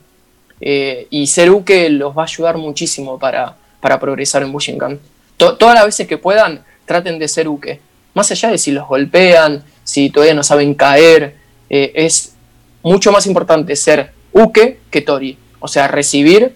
Eh, 0.64 1.08
y 1.10 1.26
ser 1.26 1.50
Uke 1.50 1.90
los 1.90 2.16
va 2.16 2.22
a 2.22 2.26
ayudar 2.26 2.56
muchísimo 2.56 3.18
para, 3.18 3.56
para 3.80 3.98
progresar 3.98 4.44
en 4.44 4.52
Bushinkan. 4.52 5.00
todas 5.36 5.74
las 5.74 5.84
veces 5.84 6.06
que 6.06 6.18
puedan, 6.18 6.64
traten 6.86 7.18
de 7.18 7.26
ser 7.26 7.48
Uke. 7.48 7.80
Más 8.14 8.30
allá 8.30 8.50
de 8.50 8.58
si 8.58 8.70
los 8.70 8.86
golpean, 8.86 9.64
si 9.82 10.10
todavía 10.10 10.34
no 10.34 10.44
saben 10.44 10.74
caer, 10.74 11.36
eh, 11.68 11.92
es 11.96 12.34
mucho 12.82 13.10
más 13.10 13.26
importante 13.26 13.74
ser 13.74 14.12
Uke 14.32 14.78
que 14.88 15.00
Tori. 15.00 15.36
O 15.58 15.66
sea, 15.66 15.88
recibir 15.88 16.54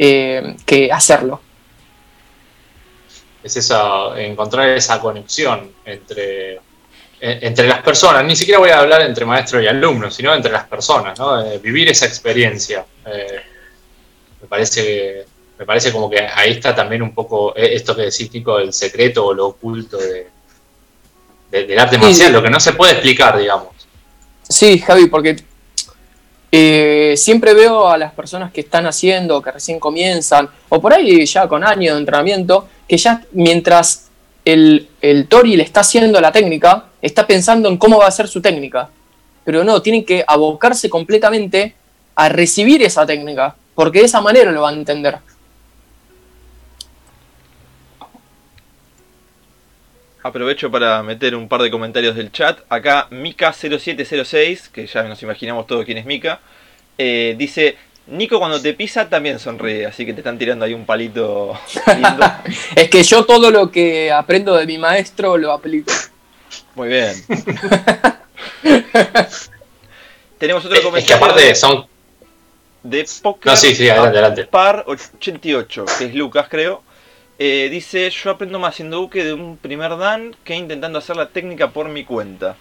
eh, 0.00 0.56
que 0.66 0.90
hacerlo. 0.90 1.40
Es 3.44 3.56
esa, 3.56 4.20
encontrar 4.20 4.70
esa 4.70 4.98
conexión 5.00 5.70
entre 5.84 6.58
entre 7.26 7.66
las 7.66 7.80
personas, 7.82 8.22
ni 8.24 8.36
siquiera 8.36 8.58
voy 8.58 8.68
a 8.68 8.80
hablar 8.80 9.00
entre 9.00 9.24
maestro 9.24 9.62
y 9.62 9.66
alumno, 9.66 10.10
sino 10.10 10.34
entre 10.34 10.52
las 10.52 10.64
personas, 10.64 11.18
¿no? 11.18 11.42
vivir 11.58 11.88
esa 11.88 12.04
experiencia. 12.04 12.84
Eh, 13.06 13.40
me 14.42 14.46
parece 14.46 15.24
me 15.58 15.64
parece 15.64 15.92
como 15.92 16.10
que 16.10 16.20
ahí 16.20 16.50
está 16.52 16.74
también 16.74 17.00
un 17.00 17.14
poco 17.14 17.56
eh, 17.56 17.74
esto 17.74 17.94
que 17.94 18.02
decís, 18.02 18.30
Nico, 18.32 18.58
el 18.58 18.72
secreto 18.72 19.24
o 19.24 19.32
lo 19.32 19.46
oculto 19.46 19.96
de, 19.96 20.26
del 21.50 21.78
arte 21.78 21.96
marcial, 21.96 22.32
lo 22.32 22.42
que 22.42 22.50
no 22.50 22.60
se 22.60 22.72
puede 22.72 22.92
explicar, 22.92 23.38
digamos. 23.38 23.68
Sí, 24.46 24.78
Javi, 24.80 25.06
porque 25.06 25.36
eh, 26.50 27.14
siempre 27.16 27.54
veo 27.54 27.88
a 27.88 27.96
las 27.96 28.12
personas 28.12 28.52
que 28.52 28.62
están 28.62 28.86
haciendo, 28.86 29.40
que 29.40 29.52
recién 29.52 29.78
comienzan, 29.78 30.50
o 30.68 30.80
por 30.80 30.92
ahí 30.92 31.24
ya 31.24 31.46
con 31.48 31.64
años 31.64 31.94
de 31.94 32.00
entrenamiento, 32.00 32.68
que 32.86 32.98
ya 32.98 33.22
mientras 33.32 34.03
el, 34.44 35.26
Tori 35.28 35.56
le 35.56 35.62
está 35.62 35.80
haciendo 35.80 36.20
la 36.20 36.32
técnica, 36.32 36.86
está 37.00 37.26
pensando 37.26 37.68
en 37.68 37.76
cómo 37.76 37.98
va 37.98 38.06
a 38.06 38.10
ser 38.10 38.28
su 38.28 38.40
técnica. 38.40 38.90
Pero 39.44 39.64
no, 39.64 39.82
tienen 39.82 40.04
que 40.04 40.24
abocarse 40.26 40.88
completamente 40.88 41.74
a 42.14 42.28
recibir 42.28 42.82
esa 42.82 43.06
técnica, 43.06 43.56
porque 43.74 44.00
de 44.00 44.06
esa 44.06 44.20
manera 44.20 44.52
lo 44.52 44.62
van 44.62 44.74
a 44.74 44.78
entender. 44.78 45.18
Aprovecho 50.22 50.70
para 50.70 51.02
meter 51.02 51.34
un 51.34 51.48
par 51.48 51.60
de 51.60 51.70
comentarios 51.70 52.16
del 52.16 52.32
chat. 52.32 52.60
Acá 52.70 53.08
Mika0706, 53.10 54.70
que 54.70 54.86
ya 54.86 55.02
nos 55.02 55.22
imaginamos 55.22 55.66
todos 55.66 55.84
quién 55.84 55.98
es 55.98 56.06
Mika, 56.06 56.40
eh, 56.96 57.34
dice, 57.36 57.76
Nico 58.06 58.38
cuando 58.38 58.60
te 58.60 58.74
pisa 58.74 59.08
también 59.08 59.38
sonríe, 59.38 59.86
así 59.86 60.04
que 60.04 60.12
te 60.12 60.20
están 60.20 60.36
tirando 60.36 60.66
ahí 60.66 60.74
un 60.74 60.84
palito 60.84 61.58
lindo. 61.86 62.32
es 62.76 62.90
que 62.90 63.02
yo 63.02 63.24
todo 63.24 63.50
lo 63.50 63.70
que 63.70 64.12
aprendo 64.12 64.54
de 64.54 64.66
mi 64.66 64.76
maestro 64.76 65.38
lo 65.38 65.52
aplico. 65.52 65.90
Muy 66.74 66.88
bien. 66.88 67.14
Tenemos 70.38 70.64
otro 70.64 70.82
comentario. 70.82 70.98
Es 70.98 71.06
que 71.06 71.14
aparte 71.14 71.54
son... 71.54 71.86
De 72.82 73.08
Poker 73.22 73.52
no, 73.52 73.56
sí, 73.56 73.74
sí, 73.74 73.88
adelante, 73.88 74.18
adelante. 74.18 74.44
Par 74.44 74.84
88, 74.86 75.86
que 75.98 76.04
es 76.04 76.14
Lucas 76.14 76.48
creo. 76.50 76.82
Eh, 77.38 77.68
dice, 77.70 78.10
yo 78.10 78.30
aprendo 78.30 78.58
más 78.58 78.74
haciendo 78.74 79.00
buque 79.00 79.24
de 79.24 79.32
un 79.32 79.56
primer 79.56 79.96
dan 79.96 80.36
que 80.44 80.54
intentando 80.54 80.98
hacer 80.98 81.16
la 81.16 81.30
técnica 81.30 81.70
por 81.70 81.88
mi 81.88 82.04
cuenta. 82.04 82.56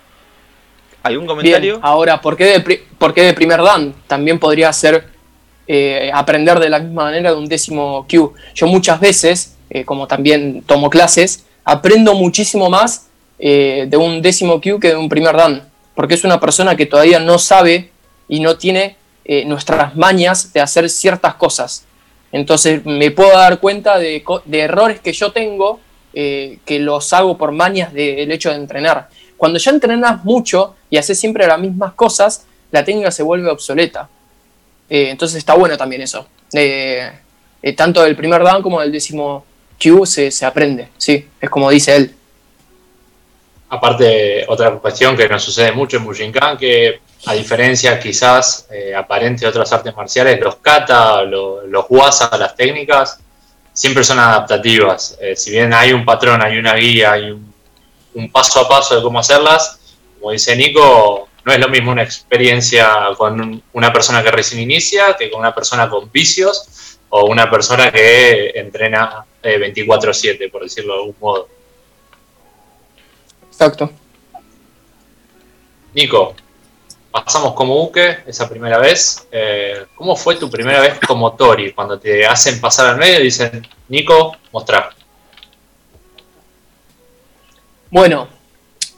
¿Algún 1.04 1.28
comentario? 1.28 1.80
ahora, 1.84 2.22
¿por 2.22 2.38
qué, 2.38 2.46
de, 2.46 2.86
¿por 2.98 3.14
qué 3.14 3.24
de 3.24 3.34
primer 3.34 3.62
dan? 3.62 3.94
También 4.08 4.40
podría 4.40 4.72
ser 4.72 5.13
eh, 5.66 6.12
aprender 6.14 6.60
de 6.60 6.70
la 6.70 6.80
misma 6.80 7.06
manera 7.06 7.32
de 7.32 7.38
un 7.38 7.48
décimo 7.48 8.06
Q. 8.10 8.34
Yo 8.54 8.68
muchas 8.68 9.00
veces, 9.00 9.56
eh, 9.70 9.86
como 9.86 10.08
también 10.08 10.62
tomo 10.64 10.90
clases, 10.90 11.46
aprendo 11.64 12.14
muchísimo 12.16 12.70
más 12.70 13.08
eh, 13.40 13.86
de 13.88 13.96
un 13.96 14.22
décimo 14.22 14.60
Q 14.60 14.80
que 14.80 14.90
de 14.90 14.98
un 14.98 15.08
primer 15.08 15.38
Dan, 15.38 15.64
porque 15.96 16.16
es 16.16 16.26
una 16.26 16.40
persona 16.40 16.76
que 16.76 16.86
todavía 16.86 17.20
no 17.20 17.40
sabe 17.40 17.92
y 18.28 18.40
no 18.40 18.58
tiene 18.58 18.98
nuestras 19.46 19.96
mañas 19.96 20.52
de 20.52 20.60
hacer 20.60 20.90
ciertas 20.90 21.36
cosas. 21.36 21.86
Entonces 22.34 22.86
me 22.86 23.10
puedo 23.12 23.32
dar 23.32 23.62
cuenta 23.62 23.98
de, 23.98 24.22
errores 24.52 25.00
que 25.00 25.14
yo 25.14 25.32
tengo 25.32 25.80
que 26.14 26.80
los 26.82 27.14
hago 27.14 27.38
por 27.38 27.54
mañas 27.54 27.94
del 27.94 28.30
hecho 28.34 28.50
de 28.50 28.56
entrenar. 28.56 29.08
Cuando 29.38 29.60
ya 29.60 29.72
entrenas 29.72 30.26
mucho 30.26 30.76
y 30.90 30.98
haces 30.98 31.18
siempre 31.18 31.48
las 31.48 31.58
mismas 31.58 31.94
cosas, 31.94 32.46
la 32.70 32.84
técnica 32.84 33.12
se 33.12 33.24
vuelve 33.24 33.50
obsoleta. 33.50 34.10
Eh, 34.90 35.10
entonces 35.10 35.38
está 35.38 35.54
bueno 35.56 35.78
también 35.78 36.02
eso. 36.02 36.28
Eh, 36.54 37.12
eh, 37.62 37.74
tanto 37.74 38.04
del 38.04 38.16
primer 38.16 38.44
down 38.44 38.62
como 38.62 38.82
del 38.82 38.92
décimo 38.92 39.46
Q 39.82 40.06
se, 40.06 40.46
aprende, 40.46 40.90
sí, 40.98 41.28
es 41.40 41.50
como 41.50 41.70
dice 41.70 41.96
él. 41.96 42.16
Aparte, 43.70 44.46
otra 44.48 44.72
cuestión 44.72 45.18
que 45.18 45.28
nos 45.28 45.44
sucede 45.44 45.72
mucho 45.72 45.98
en 45.98 46.06
Bujinkan, 46.06 46.58
que 46.58 47.00
a 47.26 47.34
diferencia 47.34 48.00
quizás 48.00 48.68
aparente 48.96 49.42
de 49.42 49.48
otras 49.48 49.72
artes 49.74 49.96
marciales, 49.96 50.40
los 50.40 50.58
kata, 50.58 51.24
los, 51.24 51.66
los 51.66 51.86
wasa, 51.90 52.30
las 52.38 52.56
técnicas, 52.56 53.20
siempre 53.72 54.04
son 54.04 54.20
adaptativas. 54.20 55.18
si 55.36 55.52
bien 55.52 55.74
hay 55.74 55.92
un 55.92 56.06
patrón, 56.06 56.44
hay 56.44 56.58
una 56.58 56.76
guía, 56.76 57.14
hay 57.14 57.32
un, 57.32 58.32
paso 58.32 58.60
a 58.60 58.70
paso 58.70 58.96
de 58.96 59.02
cómo 59.02 59.18
hacerlas, 59.18 59.80
como 60.20 60.32
dice 60.32 60.56
Nico, 60.56 61.30
no 61.46 61.52
es 61.52 61.60
lo 61.60 61.70
mismo 61.70 61.92
una 61.92 62.04
experiencia 62.04 62.90
con 63.18 63.62
una 63.74 63.92
persona 63.92 64.24
que 64.24 64.32
recién 64.32 64.62
inicia 64.62 65.16
que 65.18 65.30
con 65.30 65.42
una 65.42 65.54
persona 65.54 65.90
con 65.90 66.12
vicios 66.12 67.00
o 67.10 67.26
una 67.26 67.50
persona 67.50 67.92
que 67.92 68.52
entrena 68.56 69.26
24/7, 69.44 70.46
eh, 70.46 70.50
por 70.50 70.64
decirlo 70.64 70.94
de 70.94 71.00
algún 71.00 71.16
modo. 71.20 71.48
Exacto. 73.50 73.92
Nico, 75.94 76.36
pasamos 77.12 77.54
como 77.54 77.84
Uke 77.84 78.24
esa 78.26 78.50
primera 78.50 78.80
vez. 78.80 79.28
Eh, 79.32 79.86
¿Cómo 79.96 80.16
fue 80.16 80.38
tu 80.38 80.50
primera 80.50 80.82
vez 80.82 81.00
como 81.06 81.34
Tori? 81.34 81.72
Cuando 81.74 82.00
te 82.00 82.26
hacen 82.26 82.60
pasar 82.60 82.88
al 82.88 82.98
medio 82.98 83.20
y 83.20 83.26
dicen, 83.26 83.68
Nico, 83.90 84.36
mostrar. 84.52 84.90
Bueno, 87.92 88.28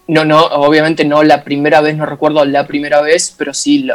no, 0.08 0.24
no, 0.24 0.46
obviamente 0.46 1.04
no 1.06 1.24
la 1.24 1.44
primera 1.44 1.82
vez, 1.82 1.96
no 1.96 2.06
recuerdo 2.06 2.46
la 2.46 2.68
primera 2.68 3.02
vez, 3.02 3.34
pero 3.38 3.54
sí 3.54 3.88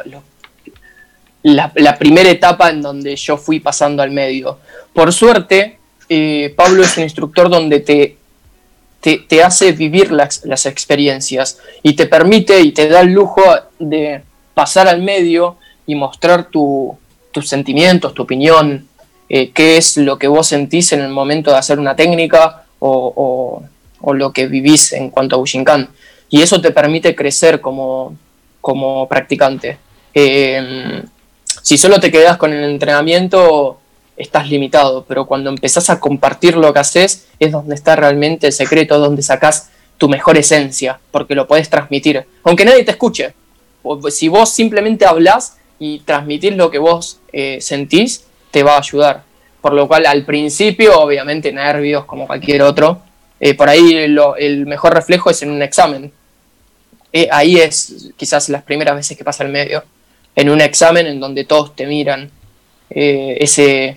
la, 1.42 1.98
primera 1.98 2.30
etapa 2.30 2.70
en 2.70 2.82
donde 2.82 3.14
yo 3.16 3.36
fui 3.36 3.60
pasando 3.60 4.02
al 4.02 4.10
medio. 4.10 4.58
Por 4.92 5.12
suerte, 5.12 5.78
eh, 6.08 6.52
Pablo 6.56 6.82
es 6.82 6.96
un 6.96 7.04
instructor 7.04 7.48
donde 7.48 7.80
te, 7.80 8.16
te, 9.00 9.42
hace 9.42 9.70
vivir 9.72 10.10
las, 10.10 10.66
experiencias 10.66 11.58
y 11.82 11.94
te 11.94 12.06
permite 12.06 12.60
y 12.60 12.72
te 12.72 12.88
da 12.88 13.00
el 13.00 13.12
lujo 13.12 13.42
de 13.78 14.22
pasar 14.54 14.88
al 14.88 15.02
medio 15.02 15.56
y 15.86 15.94
mostrar 15.94 16.48
tus 16.50 16.98
sentimientos, 17.48 18.14
tu 18.14 18.22
opinión, 18.22 18.88
eh, 19.28 19.50
qué 19.50 19.76
es 19.76 19.96
lo 19.96 20.18
que 20.18 20.26
vos 20.26 20.48
sentís 20.48 20.92
en 20.92 21.00
el 21.00 21.10
momento 21.10 21.52
de 21.52 21.58
hacer 21.58 21.78
una 21.78 21.94
técnica 21.94 22.64
o 22.80 23.62
lo 24.02 24.32
que 24.32 24.46
vivís 24.46 24.92
en 24.92 25.10
cuanto 25.10 25.36
a 25.36 25.38
Bushinkan 25.38 25.90
y 26.30 26.42
eso 26.42 26.60
te 26.60 26.70
permite 26.70 27.14
crecer 27.14 27.60
como, 27.60 28.16
practicante. 29.08 29.78
Eh, 30.14 31.02
si 31.62 31.76
solo 31.76 32.00
te 32.00 32.10
quedas 32.10 32.36
con 32.36 32.52
el 32.52 32.64
entrenamiento, 32.64 33.78
estás 34.16 34.48
limitado, 34.48 35.04
pero 35.06 35.26
cuando 35.26 35.50
empezás 35.50 35.90
a 35.90 35.98
compartir 35.98 36.56
lo 36.56 36.72
que 36.72 36.78
haces, 36.78 37.26
es 37.38 37.50
donde 37.50 37.74
está 37.74 37.96
realmente 37.96 38.46
el 38.46 38.52
secreto, 38.52 38.98
donde 38.98 39.22
sacás 39.22 39.70
tu 39.98 40.08
mejor 40.08 40.38
esencia, 40.38 41.00
porque 41.10 41.34
lo 41.34 41.46
puedes 41.46 41.68
transmitir, 41.68 42.24
aunque 42.44 42.64
nadie 42.64 42.84
te 42.84 42.92
escuche. 42.92 43.34
Si 44.10 44.28
vos 44.28 44.50
simplemente 44.52 45.06
hablas 45.06 45.58
y 45.78 46.00
transmitís 46.00 46.54
lo 46.54 46.70
que 46.70 46.78
vos 46.78 47.18
eh, 47.32 47.58
sentís, 47.60 48.24
te 48.50 48.62
va 48.62 48.76
a 48.76 48.78
ayudar. 48.78 49.24
Por 49.60 49.72
lo 49.72 49.88
cual, 49.88 50.06
al 50.06 50.24
principio, 50.24 50.98
obviamente, 51.00 51.52
nervios 51.52 52.04
como 52.04 52.26
cualquier 52.26 52.62
otro. 52.62 53.00
Eh, 53.40 53.54
por 53.54 53.68
ahí 53.70 53.94
el 53.94 54.66
mejor 54.66 54.94
reflejo 54.94 55.30
es 55.30 55.42
en 55.42 55.50
un 55.50 55.62
examen. 55.62 56.12
Eh, 57.12 57.28
ahí 57.32 57.56
es 57.56 58.10
quizás 58.16 58.48
las 58.50 58.62
primeras 58.62 58.94
veces 58.94 59.16
que 59.16 59.24
pasa 59.24 59.42
el 59.42 59.50
medio, 59.50 59.82
en 60.36 60.50
un 60.50 60.60
examen 60.60 61.06
en 61.06 61.18
donde 61.18 61.44
todos 61.44 61.74
te 61.74 61.86
miran, 61.86 62.30
eh, 62.90 63.38
ese 63.40 63.96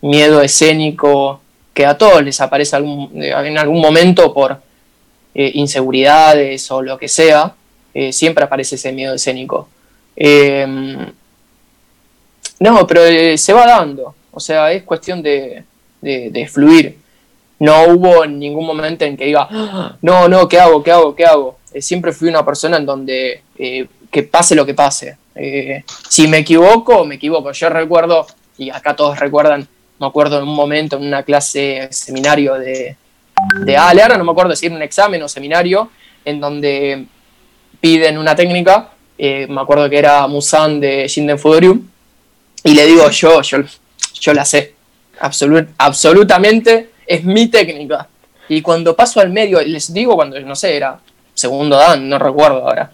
miedo 0.00 0.40
escénico 0.40 1.40
que 1.74 1.84
a 1.84 1.98
todos 1.98 2.22
les 2.22 2.40
aparece 2.40 2.76
en 2.76 3.58
algún 3.58 3.80
momento 3.80 4.32
por 4.32 4.60
inseguridades 5.34 6.68
o 6.70 6.82
lo 6.82 6.98
que 6.98 7.06
sea, 7.06 7.54
siempre 8.10 8.44
aparece 8.44 8.74
ese 8.74 8.90
miedo 8.92 9.14
escénico. 9.14 9.68
Em, 10.16 11.12
no, 12.58 12.86
pero 12.86 13.36
se 13.36 13.52
va 13.52 13.66
dando. 13.66 14.14
O 14.32 14.40
sea, 14.40 14.72
es 14.72 14.82
cuestión 14.82 15.22
de, 15.22 15.64
fluir. 16.50 16.98
No 17.60 17.84
hubo 17.88 18.24
ningún 18.26 18.66
momento 18.66 19.04
en 19.04 19.16
que 19.16 19.26
diga, 19.26 19.48
ah, 19.50 19.96
no, 20.00 20.28
no, 20.28 20.48
¿qué 20.48 20.60
hago? 20.60 20.82
¿Qué 20.82 20.92
hago? 20.92 21.14
¿Qué 21.14 21.24
hago? 21.24 21.58
Eh, 21.72 21.82
siempre 21.82 22.12
fui 22.12 22.28
una 22.28 22.44
persona 22.44 22.76
en 22.76 22.86
donde 22.86 23.42
eh, 23.58 23.86
que 24.10 24.22
pase 24.22 24.54
lo 24.54 24.64
que 24.64 24.74
pase. 24.74 25.16
si 26.08 26.28
me 26.28 26.38
equivoco, 26.38 27.04
me 27.04 27.16
equivoco. 27.16 27.52
Yo 27.52 27.68
recuerdo, 27.68 28.26
y 28.56 28.70
acá 28.70 28.94
todos 28.94 29.18
recuerdan, 29.18 29.66
me 29.98 30.06
acuerdo 30.06 30.38
en 30.38 30.44
un 30.44 30.54
momento 30.54 30.96
en 30.96 31.06
una 31.06 31.24
clase, 31.24 31.88
seminario 31.90 32.54
de, 32.54 32.96
de 33.64 33.76
Ale, 33.76 34.02
ahora 34.02 34.16
no 34.16 34.24
me 34.24 34.30
acuerdo 34.30 34.54
si 34.54 34.66
era 34.66 34.76
un 34.76 34.82
examen 34.82 35.22
o 35.22 35.28
seminario, 35.28 35.90
en 36.24 36.40
donde 36.40 37.06
piden 37.80 38.18
una 38.18 38.34
técnica, 38.34 38.90
me 39.18 39.60
acuerdo 39.60 39.90
que 39.90 39.98
era 39.98 40.26
Musan 40.28 40.80
de 40.80 41.08
Shinden 41.08 41.38
Fudorium, 41.38 41.82
y 42.62 42.74
le 42.74 42.86
digo 42.86 43.08
yo, 43.10 43.42
yo, 43.42 43.58
yo 44.20 44.34
la 44.34 44.44
sé, 44.44 44.74
absolutamente 45.78 46.90
es 47.08 47.24
mi 47.24 47.48
técnica. 47.48 48.06
Y 48.48 48.62
cuando 48.62 48.94
paso 48.94 49.20
al 49.20 49.30
medio, 49.30 49.60
les 49.62 49.92
digo 49.92 50.14
cuando, 50.14 50.38
no 50.40 50.54
sé, 50.54 50.76
era 50.76 51.00
segundo 51.34 51.76
dan, 51.76 52.08
no 52.08 52.18
recuerdo 52.18 52.68
ahora. 52.68 52.92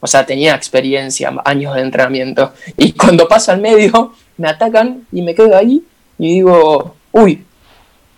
O 0.00 0.06
sea, 0.06 0.24
tenía 0.24 0.54
experiencia, 0.54 1.34
años 1.44 1.74
de 1.74 1.80
entrenamiento. 1.80 2.52
Y 2.76 2.92
cuando 2.92 3.28
paso 3.28 3.52
al 3.52 3.60
medio, 3.60 4.14
me 4.36 4.48
atacan 4.48 5.06
y 5.12 5.22
me 5.22 5.34
quedo 5.34 5.56
ahí 5.56 5.82
y 6.18 6.34
digo, 6.34 6.94
uy, 7.12 7.44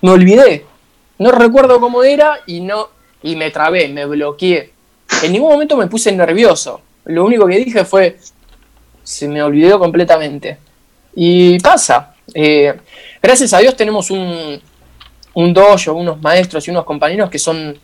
me 0.02 0.10
olvidé. 0.10 0.66
No 1.18 1.32
recuerdo 1.32 1.80
cómo 1.80 2.04
era 2.04 2.40
y 2.46 2.60
no 2.60 2.88
y 3.22 3.36
me 3.36 3.50
trabé, 3.50 3.88
me 3.88 4.06
bloqueé. 4.06 4.72
En 5.22 5.32
ningún 5.32 5.50
momento 5.50 5.76
me 5.76 5.86
puse 5.86 6.12
nervioso. 6.12 6.80
Lo 7.06 7.24
único 7.24 7.46
que 7.46 7.56
dije 7.56 7.84
fue, 7.84 8.18
se 9.02 9.28
me 9.28 9.42
olvidó 9.42 9.78
completamente. 9.78 10.58
Y 11.14 11.58
pasa. 11.60 12.14
Eh, 12.34 12.74
gracias 13.22 13.52
a 13.54 13.58
Dios 13.58 13.74
tenemos 13.74 14.10
un, 14.10 14.60
un 15.38 15.54
dojo, 15.54 15.94
unos 15.94 16.20
maestros 16.20 16.66
y 16.66 16.72
unos 16.72 16.84
compañeros 16.84 17.30
que 17.30 17.38
son 17.38 17.78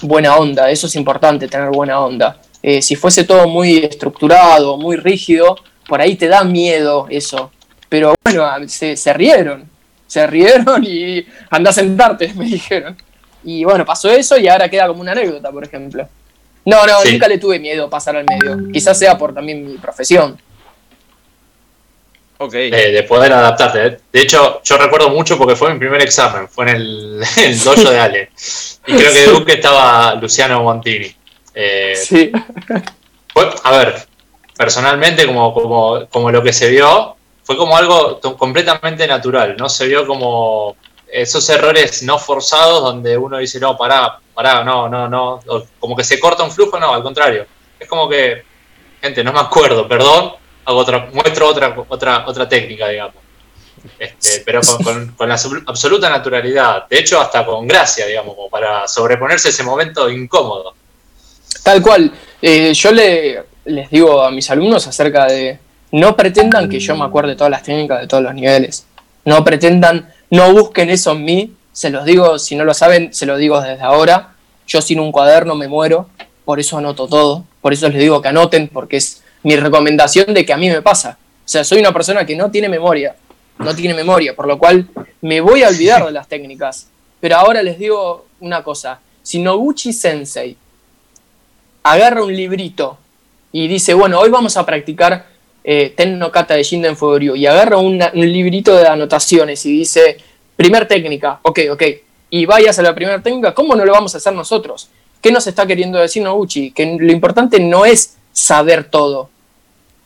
buena 0.00 0.34
onda. 0.36 0.70
Eso 0.70 0.86
es 0.86 0.96
importante, 0.96 1.46
tener 1.46 1.68
buena 1.68 2.00
onda. 2.00 2.40
Eh, 2.62 2.80
si 2.80 2.96
fuese 2.96 3.24
todo 3.24 3.46
muy 3.48 3.76
estructurado, 3.84 4.78
muy 4.78 4.96
rígido, 4.96 5.56
por 5.86 6.00
ahí 6.00 6.16
te 6.16 6.28
da 6.28 6.42
miedo 6.42 7.06
eso. 7.10 7.50
Pero 7.86 8.14
bueno, 8.24 8.48
se, 8.66 9.12
rieron. 9.12 9.68
Se 10.06 10.26
rieron 10.26 10.82
y 10.82 11.22
anda 11.50 11.68
a 11.68 11.74
sentarte, 11.74 12.32
me 12.36 12.46
dijeron. 12.46 12.96
Y 13.44 13.64
bueno, 13.64 13.84
pasó 13.84 14.10
eso 14.10 14.38
y 14.38 14.48
ahora 14.48 14.70
queda 14.70 14.88
como 14.88 15.02
una 15.02 15.12
anécdota, 15.12 15.52
por 15.52 15.64
ejemplo. 15.64 16.08
No, 16.64 16.86
no, 16.86 17.04
nunca 17.04 17.28
le 17.28 17.36
tuve 17.36 17.58
miedo 17.58 17.84
a 17.84 17.90
pasar 17.90 18.16
al 18.16 18.24
medio. 18.24 18.72
Quizás 18.72 18.98
sea 18.98 19.18
por 19.18 19.34
también 19.34 19.66
mi 19.66 19.74
profesión 19.74 20.38
de, 22.48 23.04
poder 23.08 23.32
adaptarte. 23.32 23.98
De 24.12 24.20
hecho, 24.20 24.60
yo 24.62 24.76
recuerdo 24.76 25.08
mucho 25.10 25.36
porque 25.38 25.56
fue 25.56 25.72
mi 25.72 25.78
primer 25.78 26.02
examen, 26.02 26.48
fue 26.48 26.70
en 26.70 26.76
el, 26.76 27.22
el 27.36 27.62
dojo 27.62 27.90
de 27.90 27.98
Ale. 27.98 28.30
Y 28.86 28.94
creo 28.94 29.12
que 29.12 29.18
de 29.18 29.26
Duque 29.26 29.52
estaba 29.54 30.14
Luciano 30.16 30.62
Montini. 30.62 31.14
Eh, 31.54 31.94
sí. 31.96 32.32
a 33.64 33.70
ver, 33.76 34.06
personalmente, 34.56 35.26
como, 35.26 35.52
como, 35.52 36.06
como 36.08 36.30
lo 36.30 36.42
que 36.42 36.52
se 36.52 36.70
vio, 36.70 37.16
fue 37.44 37.56
como 37.56 37.76
algo 37.76 38.20
completamente 38.38 39.06
natural. 39.06 39.56
No 39.58 39.68
se 39.68 39.86
vio 39.86 40.06
como 40.06 40.76
esos 41.12 41.48
errores 41.50 42.02
no 42.02 42.18
forzados 42.18 42.82
donde 42.82 43.16
uno 43.16 43.38
dice, 43.38 43.60
no, 43.60 43.76
pará, 43.76 44.18
pará, 44.34 44.64
no, 44.64 44.88
no, 44.88 45.08
no. 45.08 45.40
como 45.78 45.94
que 45.94 46.04
se 46.04 46.18
corta 46.18 46.42
un 46.42 46.50
flujo, 46.50 46.78
no, 46.78 46.94
al 46.94 47.02
contrario. 47.02 47.46
Es 47.78 47.86
como 47.86 48.08
que, 48.08 48.44
gente, 49.00 49.22
no 49.22 49.32
me 49.32 49.40
acuerdo, 49.40 49.86
perdón, 49.86 50.32
hago 50.64 50.78
otra, 50.78 51.08
muestro 51.12 51.48
otra, 51.48 51.74
otra, 51.88 52.24
otra 52.26 52.48
técnica, 52.48 52.88
digamos. 52.88 53.16
Este, 53.98 54.42
pero 54.44 54.60
con, 55.16 55.28
la 55.28 55.34
absoluta 55.66 56.08
naturalidad, 56.08 56.86
de 56.88 56.98
hecho 56.98 57.20
hasta 57.20 57.44
con 57.44 57.66
gracia, 57.66 58.06
digamos, 58.06 58.34
como 58.36 58.48
para 58.48 58.86
sobreponerse 58.86 59.48
a 59.48 59.50
ese 59.50 59.64
momento 59.64 60.08
incómodo. 60.08 60.74
Tal 61.62 61.82
cual, 61.82 62.12
eh, 62.40 62.72
yo 62.74 62.92
le, 62.92 63.44
les 63.64 63.90
digo 63.90 64.22
a 64.22 64.30
mis 64.30 64.48
alumnos 64.50 64.86
acerca 64.86 65.26
de, 65.26 65.58
no 65.92 66.16
pretendan 66.16 66.68
que 66.68 66.80
yo 66.80 66.96
me 66.96 67.04
acuerde 67.04 67.34
todas 67.34 67.50
las 67.50 67.62
técnicas 67.62 68.00
de 68.00 68.06
todos 68.06 68.22
los 68.22 68.34
niveles, 68.34 68.86
no 69.24 69.44
pretendan, 69.44 70.12
no 70.30 70.52
busquen 70.52 70.90
eso 70.90 71.12
en 71.12 71.24
mí, 71.24 71.54
se 71.72 71.90
los 71.90 72.04
digo, 72.04 72.38
si 72.38 72.54
no 72.56 72.64
lo 72.64 72.74
saben, 72.74 73.12
se 73.12 73.26
lo 73.26 73.36
digo 73.36 73.60
desde 73.60 73.82
ahora, 73.82 74.34
yo 74.66 74.80
sin 74.80 75.00
un 75.00 75.12
cuaderno 75.12 75.54
me 75.54 75.68
muero, 75.68 76.08
por 76.44 76.60
eso 76.60 76.78
anoto 76.78 77.08
todo, 77.08 77.44
por 77.60 77.72
eso 77.72 77.88
les 77.88 77.98
digo 77.98 78.20
que 78.22 78.28
anoten, 78.28 78.68
porque 78.68 78.96
es 78.96 79.21
mi 79.42 79.56
recomendación 79.56 80.32
de 80.34 80.44
que 80.44 80.52
a 80.52 80.56
mí 80.56 80.68
me 80.68 80.82
pasa. 80.82 81.18
O 81.44 81.48
sea, 81.48 81.64
soy 81.64 81.80
una 81.80 81.92
persona 81.92 82.24
que 82.24 82.36
no 82.36 82.50
tiene 82.50 82.68
memoria, 82.68 83.16
no 83.58 83.74
tiene 83.74 83.94
memoria, 83.94 84.34
por 84.34 84.46
lo 84.46 84.58
cual 84.58 84.88
me 85.20 85.40
voy 85.40 85.62
a 85.62 85.68
olvidar 85.68 86.04
de 86.04 86.12
las 86.12 86.28
técnicas. 86.28 86.88
Pero 87.20 87.36
ahora 87.36 87.62
les 87.62 87.78
digo 87.78 88.26
una 88.40 88.62
cosa, 88.62 89.00
si 89.22 89.38
Noguchi 89.40 89.92
Sensei 89.92 90.56
agarra 91.82 92.24
un 92.24 92.34
librito 92.34 92.98
y 93.52 93.68
dice, 93.68 93.94
bueno, 93.94 94.18
hoy 94.18 94.30
vamos 94.30 94.56
a 94.56 94.64
practicar 94.64 95.26
eh, 95.64 95.92
Ten 95.96 96.20
Kata 96.32 96.54
de 96.54 96.62
Shinden 96.62 96.96
Fuoryu 96.96 97.36
y 97.36 97.46
agarra 97.46 97.78
un 97.78 97.98
librito 98.14 98.76
de 98.76 98.86
anotaciones 98.86 99.64
y 99.66 99.72
dice, 99.72 100.18
primer 100.56 100.86
técnica, 100.86 101.38
ok, 101.42 101.60
ok, 101.70 101.82
y 102.30 102.46
vayas 102.46 102.78
a 102.78 102.82
la 102.82 102.94
primera 102.94 103.20
técnica, 103.20 103.54
¿cómo 103.54 103.74
no 103.76 103.84
lo 103.84 103.92
vamos 103.92 104.14
a 104.14 104.18
hacer 104.18 104.32
nosotros? 104.32 104.88
¿Qué 105.20 105.30
nos 105.30 105.46
está 105.46 105.66
queriendo 105.66 105.98
decir 105.98 106.22
Noguchi? 106.22 106.72
Que 106.72 106.96
lo 106.98 107.12
importante 107.12 107.60
no 107.60 107.84
es 107.84 108.16
saber 108.32 108.84
todo, 108.84 109.28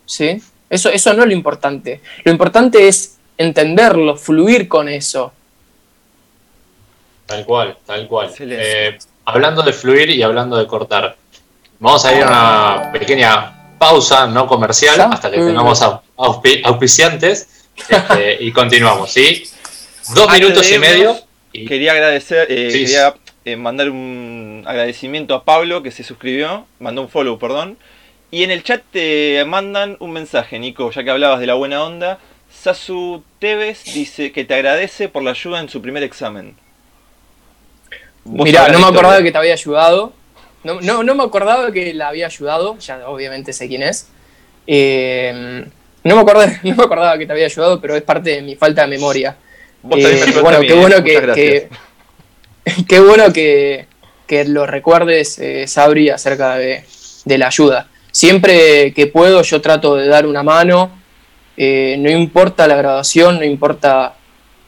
¿sí? 0.07 0.41
Eso, 0.71 0.89
eso 0.89 1.13
no 1.13 1.23
es 1.23 1.29
lo 1.29 1.35
importante. 1.35 2.01
Lo 2.25 2.33
importante 2.33 2.89
es 2.89 3.19
entenderlo, 3.37 4.17
fluir 4.17 4.67
con 4.69 4.89
eso. 4.89 5.33
Tal 7.27 7.45
cual, 7.45 7.77
tal 7.85 8.07
cual. 8.09 8.33
Eh, 8.39 8.99
hablando 9.25 9.63
de 9.63 9.73
fluir 9.73 10.11
y 10.11 10.23
hablando 10.23 10.57
de 10.57 10.67
cortar, 10.67 11.17
vamos 11.79 12.05
a 12.05 12.15
ir 12.15 12.23
a 12.23 12.27
una 12.27 12.93
pequeña 12.93 13.77
pausa 13.79 14.27
no 14.27 14.47
comercial 14.47 15.01
hasta 15.01 15.31
que 15.31 15.37
tengamos 15.39 15.85
auspiciantes 16.17 17.49
este, 17.89 18.39
y 18.41 18.53
continuamos, 18.53 19.11
¿sí? 19.13 19.45
Dos 20.15 20.31
minutos 20.33 20.71
y 20.71 20.79
medio. 20.79 21.17
Quería 21.53 21.93
agradecer, 21.93 22.47
eh, 22.51 22.69
quería 22.71 23.15
eh, 23.45 23.57
mandar 23.57 23.91
un 23.91 24.63
agradecimiento 24.67 25.35
a 25.35 25.45
Pablo 25.45 25.83
que 25.83 25.91
se 25.91 26.03
suscribió, 26.03 26.67
mandó 26.79 27.03
un 27.03 27.09
follow, 27.09 27.39
perdón. 27.39 27.79
Y 28.31 28.43
en 28.43 28.51
el 28.51 28.63
chat 28.63 28.83
te 28.91 29.45
mandan 29.47 29.97
un 30.01 30.13
mensaje, 30.13 30.59
Nico, 30.59 30.91
ya 30.91 31.05
que 31.05 31.11
hablabas 31.11 31.41
de 31.41 31.47
la 31.47 31.55
buena 31.55 31.85
onda. 31.85 32.19
Sasu 32.51 33.23
Tevez 33.39 33.85
dice 33.95 34.33
que 34.33 34.45
te 34.45 34.55
agradece 34.55 35.09
por 35.09 35.23
la 35.23 35.31
ayuda 35.31 35.61
en 35.61 35.69
su 35.69 35.81
primer 35.81 36.03
examen. 36.03 36.57
Mira, 38.25 38.69
no 38.69 38.81
me 38.81 38.87
acordaba 38.87 39.23
que 39.23 39.31
te 39.31 39.39
había 39.39 39.53
ayudado. 39.53 40.13
No, 40.65 41.03
no, 41.05 41.15
me 41.15 41.23
acordaba 41.23 41.71
que 41.71 41.95
la 41.95 42.09
había 42.09 42.27
ayudado, 42.27 42.77
ya 42.79 43.09
obviamente 43.09 43.53
sé 43.53 43.69
quién 43.69 43.85
es. 43.85 44.09
Eh, 44.67 45.65
no, 46.03 46.15
me 46.17 46.21
acordaba, 46.21 46.47
no 46.65 46.75
me 46.75 46.83
acordaba 46.83 47.19
que 47.19 47.27
te 47.27 47.33
había 47.33 47.47
ayudado, 47.47 47.81
pero 47.81 47.95
es 47.95 48.03
parte 48.03 48.31
de 48.31 48.43
mi 48.43 48.57
falta 48.57 48.83
de 48.83 48.89
memoria. 48.89 49.37
Eh, 49.93 50.25
bueno, 50.41 50.61
qué 50.67 50.75
bueno 50.75 51.05
que, 51.05 51.69
qué 52.89 53.01
bueno 53.01 53.33
que, 53.33 53.87
lo 54.47 54.67
recuerdes, 54.67 55.39
eh, 55.39 55.69
Sabri, 55.69 56.11
acerca 56.11 56.57
de, 56.57 56.85
de 57.25 57.39
la 57.39 57.47
ayuda. 57.47 57.89
Siempre 58.17 58.95
que 58.95 59.09
puedo 59.09 59.43
yo 59.43 59.61
trato 59.61 59.95
de 59.95 60.09
dar 60.09 60.25
una 60.25 60.43
mano, 60.43 60.91
eh, 61.55 61.97
no 61.99 62.11
importa 62.11 62.67
la 62.67 62.75
graduación, 62.75 63.39
no 63.39 63.45
importa, 63.45 64.15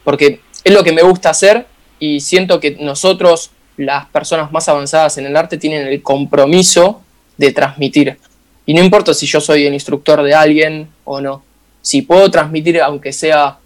porque 0.05 0.41
es 0.63 0.75
lo 0.75 0.85
que 0.85 0.93
me 0.93 1.01
gusta 1.01 1.31
hacer 1.31 1.65
y 1.99 2.21
siento 2.21 2.61
que 2.61 2.73
nosotros, 2.73 3.51
las 3.79 4.05
personas 4.09 4.53
más 4.53 4.69
avanzadas 4.69 5.17
en 5.17 5.25
el 5.25 5.35
arte, 5.35 5.57
tienen 5.57 5.87
el 5.87 6.03
compromiso 6.03 7.01
de 7.39 7.51
transmitir. 7.53 8.19
Y 8.67 8.75
no 8.75 8.85
importa 8.85 9.15
si 9.15 9.25
yo 9.25 9.41
soy 9.41 9.65
el 9.65 9.73
instructor 9.73 10.23
de 10.23 10.35
alguien 10.35 10.87
o 11.07 11.23
no. 11.23 11.43
Si 11.81 12.03
puedo 12.03 12.31
transmitir, 12.31 12.83
aunque 12.83 13.15
sea 13.15 13.57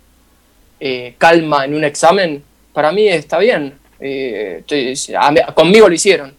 eh, 0.78 1.16
calma 1.18 1.64
en 1.64 1.74
un 1.74 1.82
examen, 1.82 2.40
para 2.72 2.92
mí 2.92 3.08
está 3.08 3.36
bien. 3.38 3.74
Eh, 3.98 4.62
conmigo 5.56 5.88
lo 5.88 5.94
hicieron. 5.96 6.32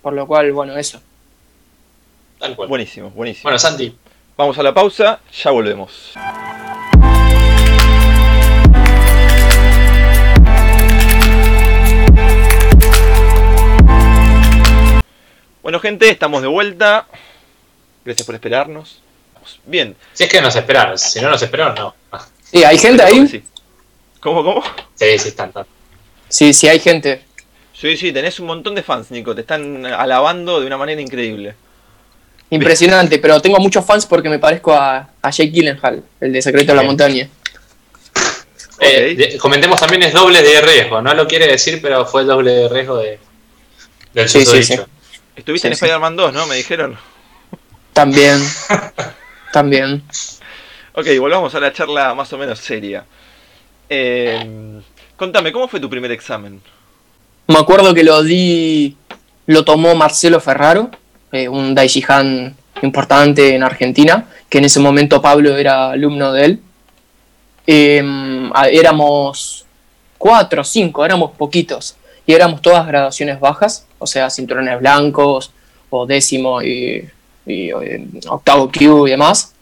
Por 0.00 0.12
lo 0.12 0.24
cual, 0.28 0.52
bueno, 0.52 0.76
eso. 0.76 1.00
Buenísimo, 2.68 3.10
buenísimo. 3.10 3.44
Bueno, 3.44 3.58
Santi. 3.58 3.96
Vamos 4.36 4.58
a 4.58 4.62
la 4.62 4.74
pausa, 4.74 5.20
ya 5.32 5.50
volvemos. 5.50 6.12
Bueno, 15.62 15.80
gente, 15.80 16.08
estamos 16.10 16.42
de 16.42 16.48
vuelta. 16.48 17.06
Gracias 18.04 18.26
por 18.26 18.34
esperarnos. 18.34 19.00
Bien. 19.64 19.96
Si 20.12 20.24
es 20.24 20.30
que 20.30 20.40
nos 20.40 20.54
esperaron, 20.54 20.98
si 20.98 21.20
no 21.20 21.30
nos 21.30 21.42
esperaron, 21.42 21.74
no. 21.74 21.94
Sí, 22.42 22.62
¿hay 22.62 22.78
gente 22.78 23.02
ahí? 23.02 23.42
¿Cómo, 24.20 24.44
cómo? 24.44 24.62
Sí, 24.94 25.18
sí, 25.18 25.28
están, 25.28 25.48
están. 25.48 25.66
Sí, 26.28 26.52
sí, 26.52 26.68
hay 26.68 26.78
gente. 26.78 27.24
Sí, 27.72 27.96
sí, 27.96 28.12
tenés 28.12 28.38
un 28.38 28.46
montón 28.46 28.74
de 28.74 28.82
fans, 28.82 29.10
Nico. 29.10 29.34
Te 29.34 29.40
están 29.40 29.86
alabando 29.86 30.60
de 30.60 30.66
una 30.66 30.76
manera 30.76 31.00
increíble. 31.00 31.54
Impresionante, 32.50 33.18
pero 33.18 33.40
tengo 33.40 33.58
muchos 33.58 33.84
fans 33.84 34.06
porque 34.06 34.28
me 34.28 34.38
parezco 34.38 34.72
a, 34.72 35.08
a 35.20 35.30
Jake 35.30 35.50
Gyllenhaal, 35.50 36.02
el 36.20 36.32
de 36.32 36.42
Secreto 36.42 36.72
de 36.72 36.76
la 36.76 36.82
Montaña. 36.82 37.28
Eh, 38.78 39.36
comentemos 39.40 39.80
también 39.80 40.02
es 40.02 40.12
doble 40.12 40.42
de 40.42 40.60
riesgo, 40.60 41.00
no 41.00 41.14
lo 41.14 41.26
quiere 41.26 41.46
decir, 41.46 41.80
pero 41.80 42.04
fue 42.06 42.22
el 42.22 42.28
doble 42.28 42.52
de 42.52 42.68
riesgo 42.68 42.98
de, 42.98 43.18
del 44.12 44.28
sí, 44.28 44.44
sí, 44.44 44.62
sí, 44.62 44.76
Estuviste 45.34 45.68
en 45.68 45.74
Spider-Man 45.74 46.16
2, 46.16 46.32
¿no? 46.32 46.46
Me 46.46 46.56
dijeron. 46.56 46.96
También. 47.92 48.40
también. 49.52 50.02
Ok, 50.92 51.06
volvamos 51.18 51.54
a 51.54 51.60
la 51.60 51.72
charla 51.72 52.14
más 52.14 52.32
o 52.32 52.38
menos 52.38 52.58
seria. 52.58 53.04
Eh, 53.88 54.80
contame, 55.16 55.52
¿cómo 55.52 55.68
fue 55.68 55.80
tu 55.80 55.90
primer 55.90 56.10
examen? 56.10 56.62
Me 57.48 57.58
acuerdo 57.58 57.94
que 57.94 58.02
lo 58.02 58.22
di, 58.22 58.96
lo 59.46 59.64
tomó 59.64 59.94
Marcelo 59.94 60.40
Ferraro, 60.40 60.90
eh, 61.32 61.48
un 61.48 61.74
Daishihan 61.74 62.54
importante 62.82 63.54
en 63.54 63.62
Argentina, 63.62 64.26
que 64.48 64.58
en 64.58 64.64
ese 64.64 64.80
momento 64.80 65.20
Pablo 65.22 65.56
era 65.56 65.90
alumno 65.90 66.32
de 66.32 66.44
él. 66.44 66.60
Em, 67.66 68.50
éramos 68.70 69.64
cuatro 70.18 70.62
o 70.62 70.64
cinco, 70.64 71.04
éramos 71.04 71.32
poquitos, 71.32 71.96
y 72.26 72.32
éramos 72.32 72.62
todas 72.62 72.86
graduaciones 72.86 73.40
bajas, 73.40 73.86
o 73.98 74.06
sea, 74.06 74.30
cinturones 74.30 74.78
blancos, 74.78 75.52
o 75.90 76.06
décimo 76.06 76.62
y, 76.62 77.08
eh, 77.46 78.08
octavo 78.28 78.70
Q 78.70 79.06
y 79.06 79.10
demás. 79.10 79.54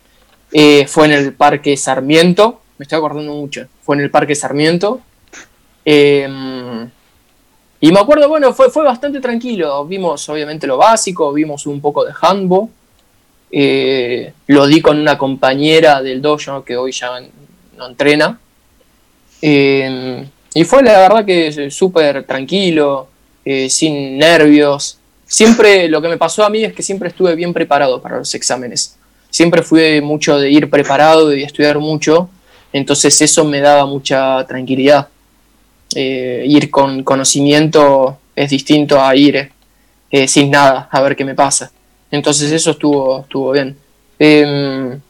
Eh, 0.52 0.86
fue 0.86 1.06
en 1.06 1.12
el 1.12 1.32
Parque 1.32 1.76
Sarmiento, 1.76 2.60
me 2.78 2.84
estoy 2.84 2.98
acordando 2.98 3.32
mucho, 3.32 3.66
fue 3.82 3.96
en 3.96 4.02
el 4.02 4.10
Parque 4.10 4.34
Sarmiento. 4.34 5.00
Em, 5.84 6.88
y 7.80 7.92
me 7.92 8.00
acuerdo, 8.00 8.28
bueno, 8.28 8.52
fue, 8.54 8.70
fue 8.70 8.84
bastante 8.84 9.20
tranquilo. 9.20 9.84
Vimos 9.84 10.28
obviamente 10.28 10.66
lo 10.66 10.76
básico, 10.76 11.32
vimos 11.32 11.66
un 11.66 11.80
poco 11.80 12.04
de 12.04 12.12
handball. 12.20 12.68
Eh, 13.50 14.32
lo 14.48 14.66
di 14.66 14.80
con 14.80 14.98
una 14.98 15.16
compañera 15.16 16.02
del 16.02 16.20
dojo 16.20 16.64
que 16.64 16.76
hoy 16.76 16.92
ya 16.92 17.20
no 17.76 17.86
entrena. 17.86 18.38
Em, 19.40 20.26
y 20.54 20.64
fue 20.64 20.82
la 20.82 20.98
verdad 21.00 21.24
que 21.24 21.70
súper 21.70 22.24
tranquilo, 22.24 23.08
eh, 23.44 23.68
sin 23.68 24.18
nervios. 24.18 24.98
Siempre 25.26 25.88
lo 25.88 26.00
que 26.00 26.08
me 26.08 26.16
pasó 26.16 26.44
a 26.44 26.50
mí 26.50 26.64
es 26.64 26.72
que 26.72 26.82
siempre 26.82 27.10
estuve 27.10 27.34
bien 27.34 27.52
preparado 27.52 28.00
para 28.00 28.18
los 28.18 28.34
exámenes. 28.34 28.96
Siempre 29.30 29.62
fui 29.62 30.00
mucho 30.00 30.38
de 30.38 30.50
ir 30.50 30.70
preparado 30.70 31.34
y 31.34 31.42
estudiar 31.42 31.78
mucho. 31.78 32.28
Entonces 32.72 33.20
eso 33.20 33.44
me 33.44 33.60
daba 33.60 33.84
mucha 33.84 34.44
tranquilidad. 34.46 35.08
Eh, 35.94 36.44
ir 36.46 36.70
con 36.70 37.04
conocimiento 37.04 38.18
es 38.34 38.50
distinto 38.50 39.00
a 39.00 39.14
ir 39.14 39.50
eh, 40.10 40.28
sin 40.28 40.50
nada, 40.50 40.88
a 40.90 41.00
ver 41.00 41.16
qué 41.16 41.24
me 41.24 41.34
pasa. 41.34 41.70
Entonces 42.10 42.50
eso 42.52 42.72
estuvo, 42.72 43.20
estuvo 43.20 43.52
bien. 43.52 43.76
Em, 44.18 45.00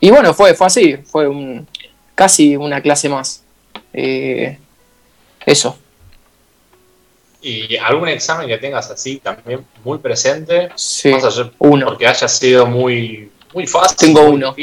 y 0.00 0.10
bueno, 0.10 0.34
fue, 0.34 0.54
fue 0.54 0.66
así, 0.66 0.96
fue 0.96 1.28
un, 1.28 1.66
casi 2.14 2.56
una 2.56 2.80
clase 2.80 3.08
más. 3.08 3.42
Eh, 3.92 4.58
eso. 5.46 5.78
¿Y 7.42 7.76
algún 7.78 8.08
examen 8.08 8.46
que 8.46 8.58
tengas 8.58 8.90
así 8.90 9.16
también 9.16 9.64
muy 9.82 9.98
presente? 9.98 10.68
Sí, 10.74 11.12
uno. 11.58 11.86
Porque 11.86 12.06
haya 12.06 12.28
sido 12.28 12.66
muy, 12.66 13.30
muy 13.54 13.66
fácil. 13.66 13.96
Tengo 13.96 14.28
uno. 14.28 14.54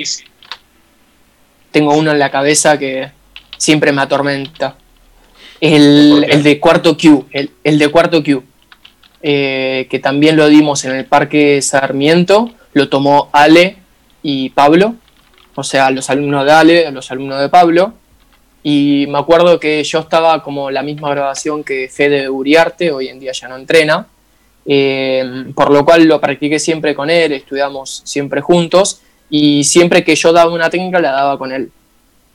Tengo 1.71 1.95
uno 1.95 2.11
en 2.11 2.19
la 2.19 2.29
cabeza 2.29 2.77
que 2.77 3.11
siempre 3.57 3.91
me 3.91 4.03
atormenta. 4.03 4.77
El, 5.59 6.43
de 6.43 6.59
cuarto 6.59 6.97
Q. 6.97 7.25
El, 7.31 7.79
de 7.79 7.87
cuarto 7.89 8.23
Q. 8.23 8.43
Eh, 9.23 9.87
que 9.89 9.99
también 9.99 10.35
lo 10.35 10.47
dimos 10.47 10.85
en 10.85 10.91
el 10.95 11.05
Parque 11.05 11.61
Sarmiento. 11.61 12.51
Lo 12.73 12.89
tomó 12.89 13.29
Ale 13.31 13.77
y 14.21 14.49
Pablo 14.49 14.95
o 15.59 15.63
sea, 15.63 15.89
los 15.89 16.07
alumnos 16.11 16.45
de 16.45 16.51
Ale, 16.51 16.91
los 16.91 17.09
alumnos 17.09 17.41
de 17.41 17.49
Pablo, 17.49 17.93
y 18.61 19.05
me 19.09 19.17
acuerdo 19.17 19.59
que 19.59 19.83
yo 19.83 19.99
estaba 19.99 20.43
como 20.43 20.69
la 20.69 20.83
misma 20.83 21.09
grabación 21.09 21.63
que 21.63 21.89
Fede 21.89 22.29
Uriarte, 22.29 22.91
hoy 22.91 23.07
en 23.07 23.19
día 23.19 23.31
ya 23.31 23.47
no 23.47 23.55
entrena, 23.55 24.05
eh, 24.67 25.45
por 25.55 25.71
lo 25.71 25.83
cual 25.83 26.03
lo 26.03 26.21
practiqué 26.21 26.59
siempre 26.59 26.93
con 26.93 27.09
él, 27.09 27.31
estudiamos 27.31 28.03
siempre 28.05 28.39
juntos, 28.39 29.01
y 29.31 29.63
siempre 29.63 30.03
que 30.03 30.15
yo 30.15 30.31
daba 30.31 30.53
una 30.53 30.69
técnica 30.69 30.99
la 30.99 31.11
daba 31.11 31.39
con 31.39 31.51
él. 31.51 31.71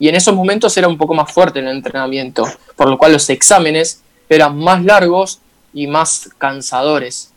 Y 0.03 0.09
en 0.09 0.17
esos 0.17 0.35
momentos 0.35 0.77
era 0.77 0.89
un 0.89 0.99
poco 0.99 1.15
más 1.15 1.31
fuerte 1.31 1.61
el 1.61 1.69
entrenamiento, 1.69 2.45
por 2.75 2.91
lo 2.91 2.99
cual 2.99 3.13
los 3.13 3.31
exámenes 3.31 4.03
eran 4.29 4.59
más 4.59 4.83
largos 4.83 5.39
y 5.73 5.87
más 5.87 6.29
cansadores. 6.39 7.31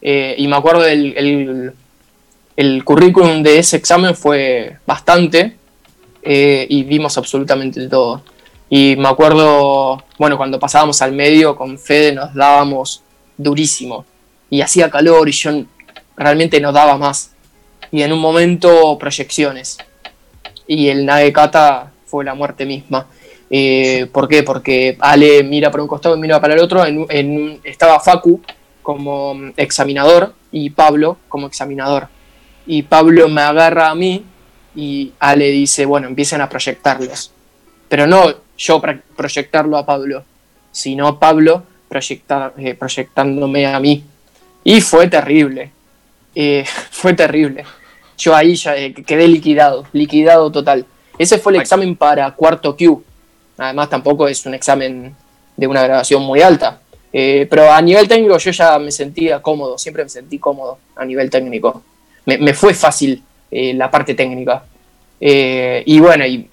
Eh, 0.00 0.36
y 0.38 0.46
me 0.46 0.54
acuerdo 0.54 0.82
del 0.82 1.74
el 2.56 2.84
currículum 2.84 3.42
de 3.42 3.58
ese 3.58 3.76
examen 3.76 4.14
fue 4.14 4.76
bastante 4.86 5.56
eh, 6.22 6.64
y 6.70 6.84
vimos 6.84 7.18
absolutamente 7.18 7.88
todo. 7.88 8.22
Y 8.70 8.94
me 8.94 9.08
acuerdo, 9.08 10.04
bueno, 10.16 10.36
cuando 10.36 10.60
pasábamos 10.60 11.02
al 11.02 11.10
medio 11.10 11.56
con 11.56 11.76
Fede 11.76 12.12
nos 12.12 12.32
dábamos 12.34 13.02
durísimo 13.36 14.04
y 14.48 14.60
hacía 14.60 14.88
calor 14.92 15.28
y 15.28 15.32
yo 15.32 15.50
realmente 16.16 16.60
no 16.60 16.70
daba 16.70 16.96
más. 16.96 17.32
Y 17.90 18.02
en 18.02 18.12
un 18.12 18.20
momento 18.20 18.96
proyecciones. 18.96 19.76
Y 20.68 20.86
el 20.86 21.04
Nagekata 21.04 21.91
fue 22.12 22.26
la 22.26 22.34
muerte 22.34 22.66
misma. 22.66 23.06
Eh, 23.48 24.06
¿Por 24.12 24.28
qué? 24.28 24.42
Porque 24.42 24.98
Ale 25.00 25.42
mira 25.42 25.70
para 25.70 25.82
un 25.82 25.88
costado 25.88 26.14
y 26.14 26.20
mira 26.20 26.38
para 26.42 26.52
el 26.52 26.60
otro. 26.60 26.84
estaba 27.64 27.98
Facu 28.00 28.42
como 28.82 29.34
examinador 29.56 30.34
y 30.50 30.68
Pablo 30.68 31.16
como 31.30 31.46
examinador 31.46 32.08
y 32.66 32.82
Pablo 32.82 33.30
me 33.30 33.40
agarra 33.40 33.88
a 33.88 33.94
mí 33.94 34.26
y 34.74 35.12
Ale 35.18 35.46
dice, 35.46 35.86
bueno, 35.86 36.06
empiecen 36.06 36.42
a 36.42 36.50
proyectarlos. 36.50 37.32
Pero 37.88 38.06
no 38.06 38.34
yo 38.58 38.82
proyectarlo 39.16 39.78
a 39.78 39.86
Pablo, 39.86 40.22
sino 40.70 41.18
Pablo 41.18 41.62
proyectar, 41.88 42.52
eh, 42.58 42.74
proyectándome 42.74 43.66
a 43.66 43.80
mí. 43.80 44.04
Y 44.64 44.82
fue 44.82 45.08
terrible, 45.08 45.70
eh, 46.34 46.66
fue 46.90 47.14
terrible. 47.14 47.64
Yo 48.18 48.36
ahí 48.36 48.54
ya 48.54 48.74
quedé 49.06 49.26
liquidado, 49.26 49.86
liquidado 49.92 50.52
total. 50.52 50.84
Ese 51.18 51.38
fue 51.38 51.52
el 51.54 51.60
examen 51.60 51.96
para 51.96 52.30
cuarto 52.32 52.76
Q. 52.76 53.02
Además 53.58 53.90
tampoco 53.90 54.28
es 54.28 54.44
un 54.46 54.54
examen 54.54 55.14
de 55.56 55.66
una 55.66 55.82
grabación 55.82 56.22
muy 56.22 56.40
alta. 56.40 56.80
pero 57.12 57.70
a 57.70 57.80
nivel 57.82 58.08
técnico 58.08 58.38
yo 58.38 58.50
ya 58.50 58.78
me 58.78 58.90
sentía 58.90 59.42
cómodo, 59.42 59.76
siempre 59.78 60.02
me 60.02 60.08
sentí 60.08 60.38
cómodo 60.38 60.78
a 60.96 61.04
nivel 61.04 61.28
técnico 61.28 61.82
me, 62.24 62.54
fue 62.54 62.74
fácil 62.74 63.22
eh, 63.50 63.74
la 63.74 63.90
parte 63.90 64.14
técnica. 64.14 64.64
Eh, 65.20 65.82
y 65.86 66.00
bueno, 66.00 66.26
y, 66.26 66.48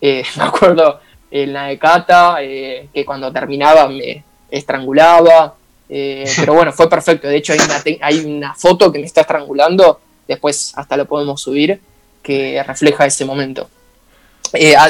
eh, 0.00 0.24
me 0.36 0.42
acuerdo 0.44 1.00
en 1.30 1.52
la 1.52 1.66
de 1.66 1.78
Cata, 1.78 2.36
que 2.40 3.04
cuando 3.04 3.32
terminaba 3.32 3.88
me 3.88 4.24
estrangulaba. 4.50 5.54
pero 5.88 6.54
bueno, 6.54 6.72
fue 6.72 6.88
perfecto. 6.88 7.28
De 7.28 7.36
hecho, 7.36 7.52
hay 7.52 7.60
una, 7.60 7.82
hay 8.00 8.18
una 8.24 8.54
foto 8.54 8.90
que 8.90 8.98
me 8.98 9.06
está 9.06 9.22
estrangulando. 9.22 10.00
Después 10.26 10.72
hasta 10.76 10.96
lo 10.96 11.06
podemos 11.06 11.40
subir, 11.40 11.80
que 12.26 12.60
refleja 12.64 13.06
ese 13.06 13.24
momento. 13.24 13.70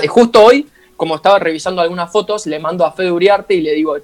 justo 0.08 0.42
hoy, 0.42 0.66
como 0.96 1.16
estaba 1.16 1.38
revisando 1.38 1.82
algunas 1.82 2.10
fotos, 2.10 2.46
le 2.46 2.58
mando 2.58 2.86
a 2.86 2.92
Fede 2.92 3.12
Uriarte 3.12 3.52
y 3.54 3.60
le 3.60 3.74
digo, 3.74 3.98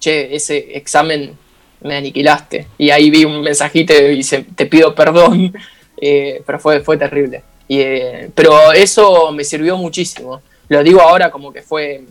che, 0.00 0.34
ese 0.34 0.74
examen 0.74 1.36
me 1.82 1.96
aniquilaste. 1.96 2.66
Y 2.78 2.88
ahí 2.88 3.10
vi 3.10 3.26
un 3.26 3.42
mensajito 3.42 3.92
y 3.92 4.16
dice, 4.16 4.46
te 4.56 4.64
pido 4.64 4.94
perdón, 4.94 5.52
eh, 6.00 6.42
pero 6.46 6.58
fue, 6.58 6.80
fue 6.80 6.96
terrible. 6.96 7.42
Y, 7.68 7.80
eh, 7.80 8.30
pero 8.34 8.72
eso 8.72 9.32
me 9.32 9.44
sirvió 9.44 9.76
muchísimo. 9.76 10.40
Lo 10.70 10.82
digo 10.82 11.02
ahora 11.02 11.30
como 11.30 11.52
que 11.52 11.60
fue 11.60 12.04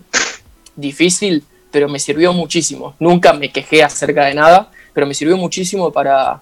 difícil, 0.76 1.44
pero 1.72 1.90
me 1.90 1.98
sirvió 1.98 2.34
muchísimo. 2.34 2.94
Nunca 3.00 3.34
me 3.34 3.52
quejé 3.52 3.84
acerca 3.84 4.26
de 4.26 4.36
nada, 4.36 4.70
pero 4.94 5.08
me 5.08 5.16
sirvió 5.16 5.38
muchísimo 5.38 5.92
para, 5.92 6.40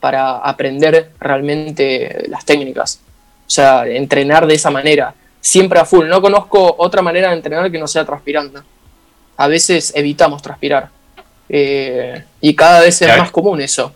para 0.00 0.38
aprender 0.38 1.12
realmente 1.20 2.24
las 2.28 2.46
técnicas. 2.46 3.00
O 3.46 3.50
sea, 3.50 3.86
entrenar 3.86 4.46
de 4.46 4.54
esa 4.54 4.70
manera, 4.70 5.14
siempre 5.40 5.78
a 5.78 5.84
full. 5.84 6.08
No 6.08 6.20
conozco 6.20 6.74
otra 6.78 7.02
manera 7.02 7.28
de 7.30 7.36
entrenar 7.36 7.70
que 7.70 7.78
no 7.78 7.86
sea 7.86 8.04
transpirando. 8.04 8.62
A 9.36 9.48
veces 9.48 9.92
evitamos 9.94 10.42
transpirar 10.42 10.88
eh, 11.48 12.24
y 12.40 12.54
cada 12.54 12.80
vez 12.80 13.00
es 13.02 13.16
más 13.16 13.30
común 13.30 13.60
eso. 13.60 13.92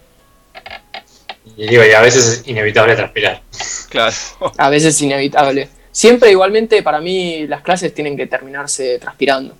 Y 1.57 1.66
digo, 1.66 1.84
y 1.84 1.92
a 1.92 2.01
veces 2.01 2.26
es 2.26 2.48
inevitable 2.48 2.94
transpirar. 2.94 3.42
Claro. 3.88 4.14
A 4.57 4.70
veces 4.70 4.94
es 4.94 5.03
inevitable. 5.03 5.68
Siempre 5.90 6.30
igualmente 6.30 6.82
para 6.82 7.01
mí 7.01 7.46
las 7.46 7.62
clases 7.62 7.92
tienen 7.92 8.16
que 8.16 8.26
terminarse 8.26 8.98
transpirando. 8.98 9.57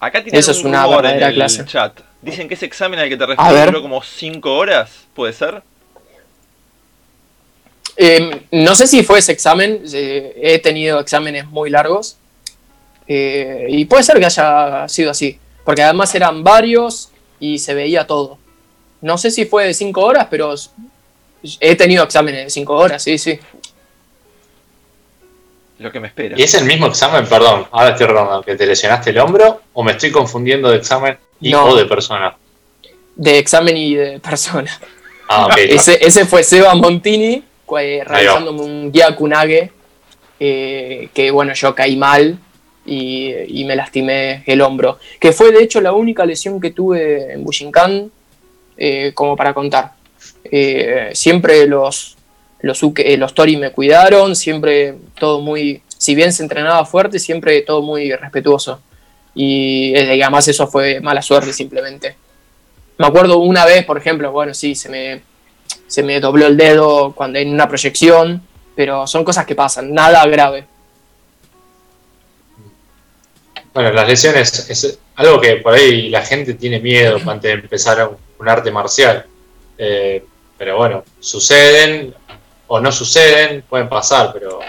Acá 0.00 0.22
Eso 0.26 0.50
es 0.50 0.64
una 0.64 0.86
verdadera 0.86 1.32
clase. 1.32 1.64
Chat. 1.64 2.00
Dicen 2.20 2.48
que 2.48 2.54
ese 2.54 2.66
examen 2.66 2.98
al 2.98 3.08
que 3.08 3.16
te 3.16 3.24
refieres 3.24 3.66
duró 3.66 3.82
como 3.82 4.02
5 4.02 4.54
horas, 4.54 5.06
¿puede 5.14 5.32
ser? 5.32 5.62
Em, 7.96 8.40
no 8.50 8.74
sé 8.74 8.86
si 8.86 9.02
fue 9.02 9.18
ese 9.20 9.32
examen, 9.32 9.82
eh, 9.92 10.36
he 10.42 10.58
tenido 10.58 11.00
exámenes 11.00 11.46
muy 11.46 11.70
largos 11.70 12.16
eh, 13.08 13.66
y 13.70 13.84
puede 13.86 14.02
ser 14.02 14.18
que 14.18 14.26
haya 14.26 14.86
sido 14.88 15.10
así. 15.10 15.38
Porque 15.64 15.82
además 15.82 16.14
eran 16.14 16.44
varios 16.44 17.10
y 17.40 17.58
se 17.58 17.74
veía 17.74 18.06
todo. 18.06 18.38
No 19.00 19.18
sé 19.18 19.30
si 19.30 19.44
fue 19.46 19.66
de 19.66 19.74
cinco 19.74 20.02
horas, 20.02 20.26
pero 20.30 20.54
he 21.60 21.76
tenido 21.76 22.04
exámenes 22.04 22.44
de 22.44 22.50
5 22.50 22.74
horas, 22.74 23.02
sí, 23.02 23.18
sí. 23.18 23.38
Lo 25.78 25.92
que 25.92 26.00
me 26.00 26.08
espera. 26.08 26.38
¿Y 26.38 26.42
es 26.42 26.54
el 26.54 26.64
mismo 26.64 26.86
examen, 26.86 27.26
perdón, 27.26 27.66
ahora 27.70 27.90
estoy 27.90 28.06
rodando, 28.06 28.42
que 28.42 28.56
te 28.56 28.66
lesionaste 28.66 29.10
el 29.10 29.18
hombro 29.18 29.60
o 29.74 29.82
me 29.82 29.92
estoy 29.92 30.10
confundiendo 30.10 30.70
de 30.70 30.76
examen 30.78 31.18
y 31.40 31.50
No. 31.50 31.66
o 31.66 31.76
de 31.76 31.84
persona? 31.84 32.34
De 33.14 33.38
examen 33.38 33.76
y 33.76 33.94
de 33.94 34.18
persona. 34.20 34.70
Ah, 35.28 35.46
ok. 35.46 35.54
Ese, 35.56 35.98
ese 36.04 36.24
fue 36.24 36.42
Seba 36.42 36.74
Montini. 36.74 37.42
Realizándome 38.04 38.62
un 38.62 38.92
guía 38.92 39.14
Kunage, 39.14 39.72
eh, 40.38 41.08
que 41.12 41.30
bueno, 41.30 41.52
yo 41.54 41.74
caí 41.74 41.96
mal 41.96 42.38
y, 42.84 43.32
y 43.60 43.64
me 43.64 43.74
lastimé 43.76 44.42
el 44.46 44.60
hombro. 44.60 44.98
Que 45.18 45.32
fue 45.32 45.50
de 45.52 45.62
hecho 45.62 45.80
la 45.80 45.92
única 45.92 46.24
lesión 46.24 46.60
que 46.60 46.70
tuve 46.70 47.32
en 47.32 47.42
Bushinkan, 47.44 48.10
eh, 48.76 49.12
como 49.14 49.36
para 49.36 49.52
contar. 49.52 49.92
Eh, 50.44 51.10
siempre 51.12 51.66
los, 51.66 52.16
los, 52.60 52.82
uke- 52.82 53.02
eh, 53.04 53.16
los 53.16 53.34
Tori 53.34 53.56
me 53.56 53.72
cuidaron, 53.72 54.36
siempre 54.36 54.94
todo 55.18 55.40
muy, 55.40 55.82
si 55.88 56.14
bien 56.14 56.32
se 56.32 56.42
entrenaba 56.42 56.84
fuerte, 56.84 57.18
siempre 57.18 57.62
todo 57.62 57.82
muy 57.82 58.12
respetuoso. 58.12 58.80
Y 59.34 59.94
además 59.96 60.48
eso 60.48 60.66
fue 60.66 61.00
mala 61.00 61.20
suerte 61.20 61.52
simplemente. 61.52 62.16
Me 62.98 63.06
acuerdo 63.06 63.38
una 63.38 63.66
vez, 63.66 63.84
por 63.84 63.98
ejemplo, 63.98 64.32
bueno, 64.32 64.54
sí, 64.54 64.74
se 64.74 64.88
me, 64.88 65.20
se 65.86 66.02
me 66.02 66.20
dobló 66.20 66.46
el 66.46 66.56
dedo 66.56 67.12
cuando 67.14 67.38
en 67.38 67.52
una 67.52 67.68
proyección, 67.68 68.42
pero 68.74 69.06
son 69.06 69.24
cosas 69.24 69.46
que 69.46 69.54
pasan, 69.54 69.92
nada 69.92 70.26
grave. 70.26 70.66
Bueno, 73.72 73.92
las 73.92 74.08
lesiones 74.08 74.70
es 74.70 74.98
algo 75.16 75.40
que 75.40 75.56
por 75.56 75.74
ahí 75.74 76.08
la 76.08 76.22
gente 76.22 76.54
tiene 76.54 76.80
miedo 76.80 77.18
antes 77.26 77.42
de 77.42 77.52
empezar 77.52 78.16
un, 78.38 78.48
arte 78.48 78.70
marcial. 78.70 79.26
Eh, 79.76 80.24
pero 80.56 80.76
bueno, 80.76 81.04
suceden 81.20 82.14
o 82.66 82.80
no 82.80 82.90
suceden, 82.90 83.62
pueden 83.68 83.88
pasar, 83.88 84.30
pero, 84.32 84.60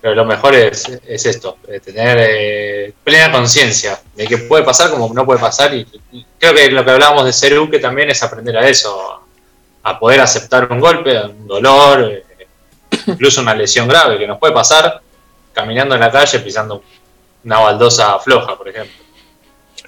pero 0.00 0.14
lo 0.14 0.24
mejor 0.24 0.54
es, 0.54 0.88
es 1.06 1.26
esto, 1.26 1.58
eh, 1.68 1.80
tener 1.80 2.18
eh, 2.20 2.92
plena 3.04 3.30
conciencia 3.30 4.00
de 4.14 4.26
que 4.26 4.38
puede 4.38 4.64
pasar 4.64 4.90
como 4.90 5.12
no 5.12 5.26
puede 5.26 5.40
pasar. 5.40 5.74
Y, 5.74 5.86
y 6.12 6.24
creo 6.38 6.54
que 6.54 6.70
lo 6.70 6.84
que 6.84 6.90
hablábamos 6.90 7.26
de 7.26 7.32
ser 7.32 7.58
que 7.70 7.78
también 7.78 8.10
es 8.10 8.22
aprender 8.22 8.56
a 8.56 8.66
eso, 8.66 9.22
a 9.90 9.98
poder 9.98 10.20
aceptar 10.20 10.70
un 10.70 10.80
golpe, 10.80 11.18
un 11.20 11.46
dolor, 11.46 12.10
eh, 12.10 12.24
incluso 13.06 13.40
una 13.40 13.54
lesión 13.54 13.88
grave 13.88 14.18
que 14.18 14.26
nos 14.26 14.38
puede 14.38 14.52
pasar 14.52 15.00
caminando 15.52 15.94
en 15.94 16.00
la 16.00 16.10
calle 16.10 16.38
pisando 16.40 16.82
una 17.44 17.58
baldosa 17.58 18.18
floja, 18.18 18.56
por 18.56 18.68
ejemplo. 18.68 18.92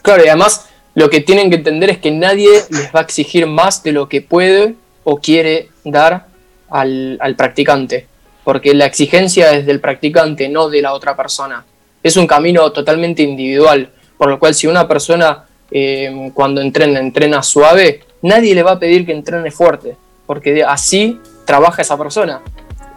Claro, 0.02 0.24
y 0.24 0.28
además 0.28 0.68
lo 0.94 1.10
que 1.10 1.20
tienen 1.20 1.50
que 1.50 1.56
entender 1.56 1.90
es 1.90 1.98
que 1.98 2.10
nadie 2.10 2.64
les 2.70 2.94
va 2.94 3.00
a 3.00 3.02
exigir 3.02 3.46
más 3.46 3.82
de 3.82 3.92
lo 3.92 4.08
que 4.08 4.22
puede 4.22 4.74
o 5.04 5.18
quiere 5.18 5.68
dar 5.84 6.26
al, 6.70 7.18
al 7.20 7.36
practicante, 7.36 8.06
porque 8.44 8.74
la 8.74 8.86
exigencia 8.86 9.52
es 9.52 9.66
del 9.66 9.80
practicante, 9.80 10.48
no 10.48 10.68
de 10.68 10.82
la 10.82 10.92
otra 10.94 11.16
persona. 11.16 11.64
Es 12.02 12.16
un 12.16 12.26
camino 12.26 12.72
totalmente 12.72 13.22
individual, 13.22 13.90
por 14.16 14.28
lo 14.28 14.38
cual 14.38 14.54
si 14.54 14.66
una 14.66 14.88
persona 14.88 15.44
eh, 15.70 16.30
cuando 16.34 16.60
entrena, 16.60 16.98
entrena 16.98 17.42
suave, 17.42 18.00
nadie 18.22 18.54
le 18.54 18.62
va 18.62 18.72
a 18.72 18.78
pedir 18.78 19.06
que 19.06 19.12
entrene 19.12 19.50
fuerte, 19.50 19.96
porque 20.26 20.62
así 20.62 21.20
trabaja 21.44 21.82
esa 21.82 21.98
persona, 21.98 22.40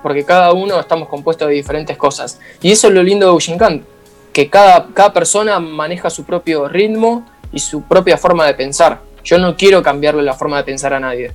porque 0.01 0.23
cada 0.25 0.53
uno 0.53 0.79
estamos 0.79 1.07
compuestos 1.09 1.47
de 1.47 1.55
diferentes 1.55 1.97
cosas. 1.97 2.39
Y 2.61 2.71
eso 2.71 2.87
es 2.87 2.93
lo 2.93 3.03
lindo 3.03 3.25
de 3.25 3.31
Bushinkan, 3.31 3.85
que 4.31 4.49
cada, 4.49 4.87
cada 4.93 5.13
persona 5.13 5.59
maneja 5.59 6.09
su 6.09 6.23
propio 6.23 6.67
ritmo 6.67 7.25
y 7.51 7.59
su 7.59 7.83
propia 7.83 8.17
forma 8.17 8.45
de 8.45 8.53
pensar. 8.53 8.99
Yo 9.23 9.37
no 9.37 9.55
quiero 9.55 9.81
cambiarle 9.81 10.23
la 10.23 10.33
forma 10.33 10.57
de 10.57 10.63
pensar 10.63 10.93
a 10.93 10.99
nadie. 10.99 11.31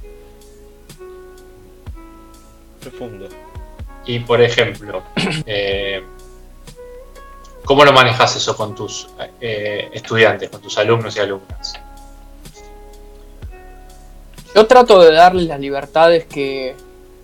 Profundo. 2.80 3.28
Y 4.05 4.20
por 4.20 4.41
ejemplo, 4.41 5.03
eh, 5.47 6.03
¿cómo 7.64 7.84
lo 7.84 7.93
manejas 7.93 8.36
eso 8.36 8.57
con 8.57 8.74
tus 8.74 9.09
eh, 9.41 9.89
estudiantes, 9.93 10.51
con 10.51 10.61
tus 10.61 10.76
alumnos 10.78 11.16
y 11.16 11.20
alumnas? 11.20 11.74
Yo 14.55 14.66
trato 14.66 15.01
de 15.01 15.12
darles 15.12 15.46
las 15.46 15.61
libertades 15.61 16.24
que, 16.24 16.74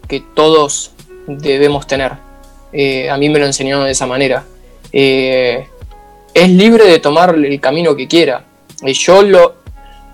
que 0.09 0.23
todos 0.35 0.93
debemos 1.27 1.87
tener. 1.87 2.13
Eh, 2.73 3.09
a 3.09 3.17
mí 3.17 3.29
me 3.29 3.39
lo 3.39 3.47
enseñaron 3.47 3.85
de 3.85 3.91
esa 3.91 4.07
manera. 4.07 4.45
Eh, 4.93 5.67
es 6.33 6.51
libre 6.51 6.85
de 6.85 6.99
tomar 6.99 7.35
el 7.35 7.61
camino 7.61 7.97
que 7.97 8.09
quiera. 8.09 8.45
Y 8.83 8.93
yo 8.93 9.23
lo, 9.23 9.65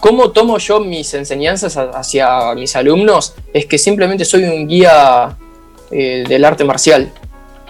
¿Cómo 0.01 0.31
tomo 0.31 0.57
yo 0.57 0.81
mis 0.81 1.13
enseñanzas 1.13 1.77
hacia 1.77 2.55
mis 2.55 2.75
alumnos? 2.75 3.35
Es 3.53 3.67
que 3.67 3.77
simplemente 3.77 4.25
soy 4.25 4.45
un 4.45 4.67
guía 4.67 5.37
eh, 5.91 6.25
del 6.27 6.45
arte 6.47 6.65
marcial. 6.65 7.13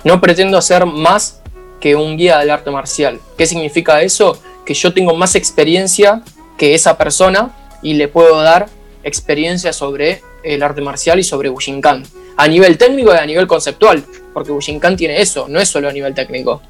No 0.04 0.20
pretendo 0.20 0.62
ser 0.62 0.86
más 0.86 1.42
que 1.80 1.96
un 1.96 2.16
guía 2.16 2.38
del 2.38 2.50
arte 2.50 2.70
marcial. 2.70 3.18
¿Qué 3.36 3.46
significa 3.46 4.00
eso? 4.02 4.40
Que 4.64 4.74
yo 4.74 4.94
tengo 4.94 5.12
más 5.16 5.34
experiencia 5.34 6.22
que 6.56 6.74
esa 6.74 6.96
persona 6.96 7.50
y 7.82 7.94
le 7.94 8.06
puedo 8.06 8.40
dar 8.40 8.68
experiencia 9.02 9.72
sobre 9.72 10.22
el 10.42 10.62
arte 10.62 10.80
marcial 10.80 11.18
y 11.18 11.24
sobre 11.24 11.48
Bushinkan. 11.48 12.04
A 12.36 12.48
nivel 12.48 12.78
técnico 12.78 13.12
y 13.12 13.16
a 13.16 13.26
nivel 13.26 13.46
conceptual, 13.46 14.04
porque 14.32 14.52
Bushinkan 14.52 14.96
tiene 14.96 15.20
eso, 15.20 15.46
no 15.48 15.60
es 15.60 15.68
solo 15.68 15.88
a 15.88 15.92
nivel 15.92 16.14
técnico. 16.14 16.62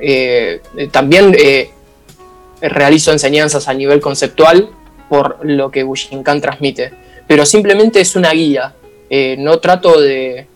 Eh, 0.00 0.60
eh, 0.76 0.88
también 0.88 1.34
eh, 1.38 1.70
realizo 2.60 3.12
enseñanzas 3.12 3.68
a 3.68 3.74
nivel 3.74 4.00
conceptual 4.00 4.70
por 5.08 5.38
lo 5.44 5.70
que 5.70 5.82
Bushinkan 5.82 6.40
transmite, 6.40 6.92
pero 7.26 7.46
simplemente 7.46 8.00
es 8.00 8.16
una 8.16 8.32
guía. 8.32 8.74
No 9.38 9.60
trato 9.60 10.00
de, 10.00 10.48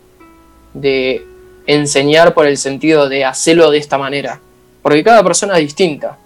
de 0.74 1.24
enseñar 1.66 2.34
por 2.34 2.46
el 2.46 2.56
sentido 2.56 3.08
de 3.08 3.24
hacerlo 3.24 3.70
de 3.70 3.78
esta 3.78 3.98
manera, 3.98 4.40
porque 4.82 5.04
cada 5.04 5.22
persona 5.22 5.54
es 5.54 5.60
distinta. 5.60 6.18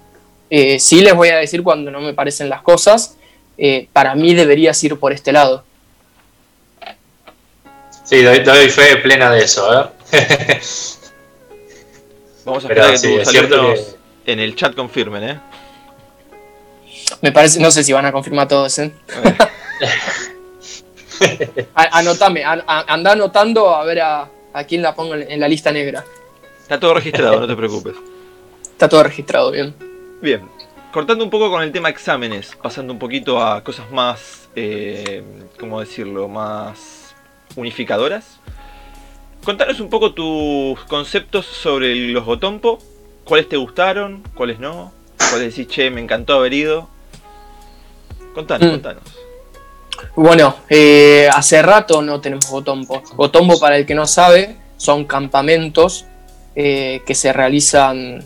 Eh, 0.48 0.78
sí 0.78 1.00
les 1.00 1.14
voy 1.14 1.30
a 1.30 1.38
decir 1.38 1.62
cuando 1.62 1.90
no 1.90 2.00
me 2.00 2.14
parecen 2.14 2.48
las 2.48 2.62
cosas, 2.62 3.16
eh, 3.58 3.88
para 3.92 4.14
mí 4.14 4.34
deberías 4.34 4.82
ir 4.84 4.98
por 4.98 5.12
este 5.12 5.32
lado. 5.32 5.64
Sí, 8.04 8.22
doy, 8.22 8.40
doy 8.40 8.68
fe 8.70 8.96
plena 8.96 9.30
de 9.30 9.44
eso, 9.44 9.80
¿eh? 9.80 9.86
Vamos 12.44 12.64
a 12.64 12.68
Pero 12.68 12.86
esperar 12.86 12.90
que 12.92 12.98
sí, 12.98 13.08
tus 13.14 13.22
es 13.22 13.28
cierto 13.28 13.54
alumnos 13.60 13.96
en 14.26 14.40
el 14.40 14.56
chat 14.56 14.74
confirmen, 14.74 15.22
¿eh? 15.24 15.40
Me 17.20 17.30
parece, 17.32 17.60
no 17.60 17.70
sé 17.70 17.84
si 17.84 17.92
van 17.92 18.06
a 18.06 18.12
confirmar 18.12 18.48
todos, 18.48 18.76
¿eh? 18.80 18.92
Anotame, 21.74 22.44
an- 22.44 22.64
anda 22.66 23.12
anotando 23.12 23.74
a 23.74 23.84
ver 23.84 24.00
a, 24.00 24.28
a 24.52 24.64
quién 24.64 24.82
la 24.82 24.94
pongo 24.94 25.14
en 25.14 25.38
la 25.40 25.46
lista 25.48 25.70
negra. 25.70 26.04
Está 26.60 26.80
todo 26.80 26.94
registrado, 26.94 27.40
no 27.40 27.46
te 27.46 27.54
preocupes. 27.54 27.94
Está 28.62 28.88
todo 28.88 29.04
registrado 29.04 29.50
bien. 29.52 29.74
Bien, 30.20 30.48
cortando 30.92 31.24
un 31.24 31.30
poco 31.30 31.50
con 31.50 31.62
el 31.62 31.72
tema 31.72 31.88
exámenes, 31.88 32.56
pasando 32.62 32.92
un 32.92 32.98
poquito 32.98 33.42
a 33.42 33.64
cosas 33.64 33.90
más, 33.90 34.48
eh, 34.54 35.22
¿cómo 35.58 35.80
decirlo?, 35.80 36.28
más 36.28 37.14
unificadoras. 37.56 38.38
Contanos 39.44 39.80
un 39.80 39.90
poco 39.90 40.12
tus 40.12 40.78
conceptos 40.84 41.46
sobre 41.46 41.94
los 41.96 42.24
Gotompo, 42.24 42.78
cuáles 43.24 43.48
te 43.48 43.56
gustaron, 43.56 44.22
cuáles 44.34 44.60
no, 44.60 44.92
cuáles 45.30 45.56
decís, 45.56 45.66
che, 45.72 45.90
me 45.90 46.00
encantó 46.00 46.34
haber 46.34 46.52
ido. 46.52 46.88
Contanos, 48.34 48.68
Mm. 48.68 48.70
contanos. 48.72 49.02
Bueno, 50.16 50.56
eh, 50.68 51.28
hace 51.32 51.60
rato 51.62 52.02
no 52.02 52.20
tenemos 52.20 52.48
Gotombo. 52.50 53.02
Gotombo, 53.14 53.58
para 53.58 53.76
el 53.76 53.86
que 53.86 53.94
no 53.94 54.06
sabe, 54.06 54.56
son 54.76 55.04
campamentos 55.04 56.06
eh, 56.54 57.02
que 57.06 57.14
se 57.14 57.32
realizan, 57.32 58.24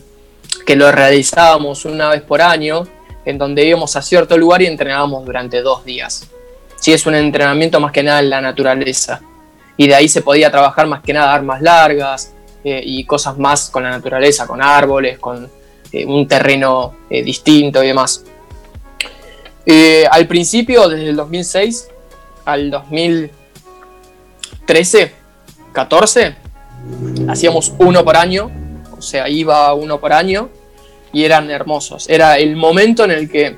que 0.67 0.75
lo 0.75 0.91
realizábamos 0.91 1.85
una 1.85 2.09
vez 2.09 2.21
por 2.23 2.41
año, 2.41 2.85
en 3.23 3.37
donde 3.37 3.65
íbamos 3.65 3.95
a 3.95 4.01
cierto 4.01 4.37
lugar 4.37 4.61
y 4.61 4.65
entrenábamos 4.65 5.25
durante 5.25 5.61
dos 5.61 5.85
días. 5.85 6.27
Sí, 6.75 6.91
es 6.91 7.05
un 7.05 7.15
entrenamiento 7.15 7.79
más 7.79 7.93
que 7.93 8.03
nada 8.03 8.19
en 8.19 8.29
la 8.29 8.41
naturaleza. 8.41 9.21
Y 9.77 9.87
de 9.87 9.95
ahí 9.95 10.09
se 10.09 10.21
podía 10.21 10.51
trabajar 10.51 10.85
más 10.85 11.01
que 11.01 11.13
nada 11.13 11.33
armas 11.33 11.61
largas 11.61 12.33
eh, 12.65 12.81
y 12.83 13.05
cosas 13.05 13.37
más 13.37 13.69
con 13.69 13.83
la 13.83 13.91
naturaleza, 13.91 14.45
con 14.45 14.61
árboles, 14.61 15.19
con 15.19 15.49
eh, 15.93 16.05
un 16.05 16.27
terreno 16.27 16.97
eh, 17.09 17.23
distinto 17.23 17.81
y 17.81 17.87
demás. 17.87 18.25
Al 20.11 20.27
principio, 20.27 20.89
desde 20.89 21.07
el 21.09 21.15
2006 21.15 21.87
al 22.43 22.71
2013, 22.71 25.13
14, 25.71 26.35
hacíamos 27.29 27.71
uno 27.77 28.03
por 28.03 28.17
año, 28.17 28.51
o 28.97 29.01
sea, 29.01 29.29
iba 29.29 29.73
uno 29.73 29.97
por 29.99 30.11
año 30.11 30.49
y 31.17 31.25
eran 31.25 31.49
hermosos. 31.49 32.07
Era 32.09 32.37
el 32.37 32.55
momento 32.55 33.03
en 33.03 33.09
el 33.09 33.27
que 33.27 33.57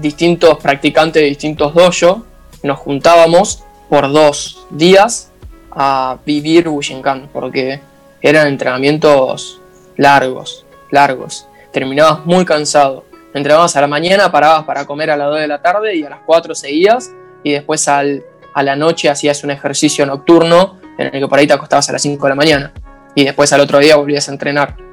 distintos 0.00 0.58
practicantes 0.58 1.22
de 1.22 1.28
distintos 1.28 1.72
dojos 1.72 2.24
nos 2.64 2.80
juntábamos 2.80 3.62
por 3.88 4.10
dos 4.10 4.66
días 4.70 5.30
a 5.70 6.18
vivir 6.26 6.68
Bushinkan, 6.68 7.28
porque 7.32 7.80
eran 8.20 8.48
entrenamientos 8.48 9.60
largos, 9.96 10.66
largos. 10.90 11.46
Terminabas 11.72 12.26
muy 12.26 12.44
cansado. 12.44 13.04
Entrenabas 13.32 13.76
a 13.76 13.82
la 13.82 13.86
mañana, 13.86 14.32
parabas 14.32 14.64
para 14.64 14.86
comer 14.86 15.12
a 15.12 15.16
las 15.16 15.28
2 15.28 15.38
de 15.38 15.46
la 15.46 15.62
tarde 15.62 15.94
y 15.94 16.02
a 16.02 16.10
las 16.10 16.20
4 16.26 16.52
seguías 16.56 17.12
y 17.44 17.52
después 17.52 17.86
al, 17.86 18.24
a 18.54 18.64
la 18.64 18.74
noche 18.74 19.08
hacías 19.08 19.44
un 19.44 19.52
ejercicio 19.52 20.04
nocturno 20.04 20.80
en 20.98 21.14
el 21.14 21.20
que 21.20 21.28
por 21.28 21.38
ahí 21.38 21.46
te 21.46 21.52
acostabas 21.52 21.88
a 21.90 21.92
las 21.92 22.02
5 22.02 22.26
de 22.26 22.28
la 22.28 22.34
mañana 22.34 22.72
y 23.14 23.24
después 23.24 23.52
al 23.52 23.60
otro 23.60 23.78
día 23.78 23.94
volvías 23.94 24.28
a 24.28 24.32
entrenar. 24.32 24.85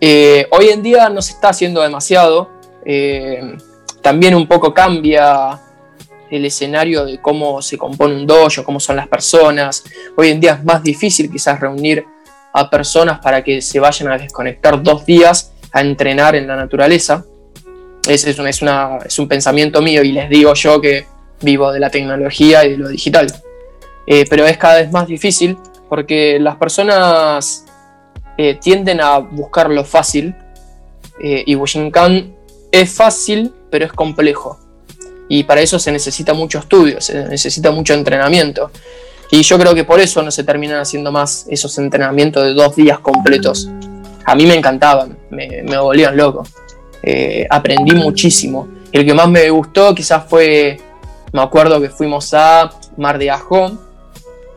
Eh, 0.00 0.46
hoy 0.50 0.68
en 0.68 0.82
día 0.82 1.08
no 1.08 1.22
se 1.22 1.32
está 1.32 1.50
haciendo 1.50 1.80
demasiado, 1.80 2.50
eh, 2.84 3.56
también 4.02 4.34
un 4.34 4.46
poco 4.46 4.74
cambia 4.74 5.60
el 6.30 6.44
escenario 6.44 7.04
de 7.04 7.20
cómo 7.20 7.62
se 7.62 7.78
compone 7.78 8.14
un 8.14 8.26
dojo, 8.26 8.64
cómo 8.64 8.80
son 8.80 8.96
las 8.96 9.08
personas. 9.08 9.84
Hoy 10.16 10.30
en 10.30 10.40
día 10.40 10.54
es 10.54 10.64
más 10.64 10.82
difícil 10.82 11.30
quizás 11.30 11.60
reunir 11.60 12.04
a 12.52 12.68
personas 12.68 13.20
para 13.20 13.42
que 13.42 13.62
se 13.62 13.80
vayan 13.80 14.12
a 14.12 14.18
desconectar 14.18 14.82
dos 14.82 15.06
días 15.06 15.52
a 15.72 15.80
entrenar 15.80 16.34
en 16.36 16.46
la 16.46 16.56
naturaleza. 16.56 17.24
Ese 18.06 18.30
es, 18.30 18.38
es, 18.38 18.62
una, 18.62 18.98
es 19.04 19.18
un 19.18 19.28
pensamiento 19.28 19.80
mío 19.80 20.02
y 20.02 20.12
les 20.12 20.28
digo 20.28 20.54
yo 20.54 20.80
que 20.80 21.06
vivo 21.40 21.72
de 21.72 21.80
la 21.80 21.90
tecnología 21.90 22.64
y 22.64 22.72
de 22.72 22.76
lo 22.78 22.88
digital. 22.88 23.26
Eh, 24.06 24.24
pero 24.28 24.46
es 24.46 24.58
cada 24.58 24.76
vez 24.76 24.92
más 24.92 25.06
difícil 25.06 25.56
porque 25.88 26.38
las 26.38 26.56
personas 26.56 27.64
eh, 28.38 28.58
tienden 28.60 29.00
a 29.00 29.18
buscar 29.18 29.70
lo 29.70 29.84
fácil 29.84 30.34
eh, 31.20 31.44
y 31.46 31.54
Bushinkan 31.54 32.34
es 32.72 32.92
fácil 32.92 33.52
pero 33.70 33.84
es 33.84 33.92
complejo 33.92 34.58
y 35.28 35.44
para 35.44 35.60
eso 35.60 35.78
se 35.78 35.90
necesita 35.90 36.34
mucho 36.34 36.58
estudio, 36.58 37.00
se 37.00 37.24
necesita 37.24 37.70
mucho 37.70 37.94
entrenamiento. 37.94 38.70
Y 39.30 39.42
yo 39.42 39.58
creo 39.58 39.74
que 39.74 39.84
por 39.84 40.00
eso 40.00 40.22
no 40.22 40.30
se 40.30 40.44
terminan 40.44 40.80
haciendo 40.80 41.10
más 41.10 41.46
esos 41.48 41.76
entrenamientos 41.78 42.44
de 42.44 42.52
dos 42.52 42.76
días 42.76 42.98
completos. 42.98 43.68
A 44.26 44.34
mí 44.34 44.46
me 44.46 44.54
encantaban, 44.54 45.18
me, 45.30 45.62
me 45.62 45.78
volvían 45.78 46.16
loco. 46.16 46.46
Eh, 47.02 47.46
aprendí 47.50 47.92
muchísimo. 47.94 48.68
El 48.92 49.04
que 49.04 49.14
más 49.14 49.28
me 49.28 49.48
gustó 49.50 49.94
quizás 49.94 50.24
fue, 50.28 50.78
me 51.32 51.40
acuerdo 51.40 51.80
que 51.80 51.90
fuimos 51.90 52.32
a 52.34 52.70
Mar 52.96 53.18
de 53.18 53.30
Ajón, 53.30 53.80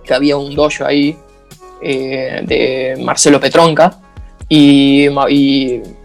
que 0.03 0.13
había 0.13 0.37
un 0.37 0.53
dojo 0.53 0.85
ahí 0.85 1.17
eh, 1.81 2.41
de 2.43 3.03
Marcelo 3.03 3.39
Petronca. 3.39 3.99
Y, 4.49 5.09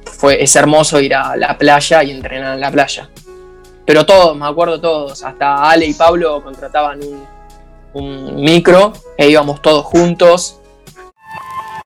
fue, 0.05 0.43
es 0.43 0.55
hermoso 0.57 1.01
ir 1.01 1.15
a 1.15 1.37
la 1.37 1.57
playa 1.57 2.03
y 2.03 2.11
entrenar 2.11 2.55
en 2.55 2.61
la 2.61 2.71
playa 2.71 3.09
pero 3.85 4.07
todos, 4.07 4.37
me 4.37 4.47
acuerdo 4.47 4.81
todos, 4.81 5.23
hasta 5.25 5.71
Ale 5.71 5.87
y 5.87 5.95
Pablo 5.95 6.43
contrataban 6.43 7.01
un, 7.95 8.37
micro 8.37 8.93
e 9.19 9.29
íbamos 9.29 9.61
todos 9.61 9.85
juntos. 9.85 10.61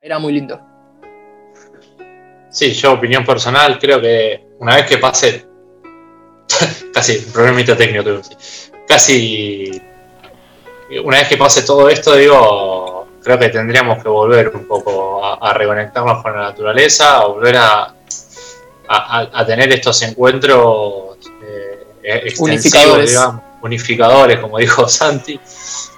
Era 0.01 0.19
muy 0.19 0.33
lindo. 0.33 0.61
Sí, 2.49 2.71
yo 2.73 2.93
opinión 2.93 3.25
personal, 3.25 3.77
creo 3.77 3.99
que 3.99 4.47
una 4.59 4.75
vez 4.75 4.85
que 4.85 4.97
pase, 4.97 5.45
casi, 6.93 7.17
un 7.17 7.33
problemita 7.33 7.75
técnico 7.75 8.21
casi, 8.87 9.81
una 11.03 11.17
vez 11.17 11.27
que 11.27 11.37
pase 11.37 11.63
todo 11.63 11.89
esto, 11.89 12.15
digo, 12.15 12.96
creo 13.27 13.37
que 13.37 13.49
tendríamos 13.49 14.01
que 14.01 14.07
volver 14.09 14.49
un 14.55 14.65
poco 14.65 15.23
a, 15.23 15.53
reconectarnos 15.53 16.23
con 16.23 16.31
la 16.33 16.43
naturaleza, 16.49 17.17
a 17.17 17.25
volver 17.25 17.57
a, 17.57 17.93
a 18.87 19.45
tener 19.45 19.69
estos 19.73 20.01
encuentros 20.01 21.17
eh, 22.07 22.33
unificadores. 22.39 23.09
Digamos, 23.09 23.41
unificadores, 23.61 24.39
como 24.39 24.57
dijo 24.59 24.87
Santi. 24.87 25.39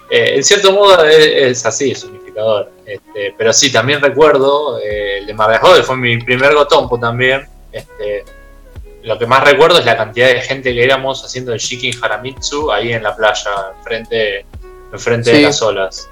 Eh, 0.10 0.36
en 0.38 0.44
cierto 0.44 0.72
modo 0.72 1.04
es, 1.06 1.66
así, 1.66 1.92
es 1.92 2.04
unificador. 2.04 2.72
Este, 2.86 3.36
pero 3.38 3.54
sí, 3.54 3.72
también 3.72 4.02
recuerdo 4.02 4.80
eh, 4.80 5.20
el 5.20 5.28
de 5.28 5.36
que 5.36 5.84
fue 5.84 5.98
mi 5.98 6.18
primer 6.18 6.56
gotompo 6.56 7.00
también. 7.00 7.48
Este, 7.72 8.26
lo 9.04 9.20
que 9.20 9.28
más 9.28 9.44
recuerdo 9.44 9.78
es 9.78 9.86
la 9.86 9.96
cantidad 9.96 10.28
de 10.28 10.42
gente 10.42 10.74
que 10.74 10.84
éramos 10.84 11.24
haciendo 11.24 11.54
el 11.54 11.60
Shikin 11.60 11.94
Haramitsu 12.04 12.72
ahí 12.72 12.92
en 12.92 13.04
la 13.04 13.16
playa, 13.16 13.52
enfrente, 13.78 14.46
enfrente 14.92 15.32
de 15.32 15.42
las 15.44 15.62
olas. 15.62 16.10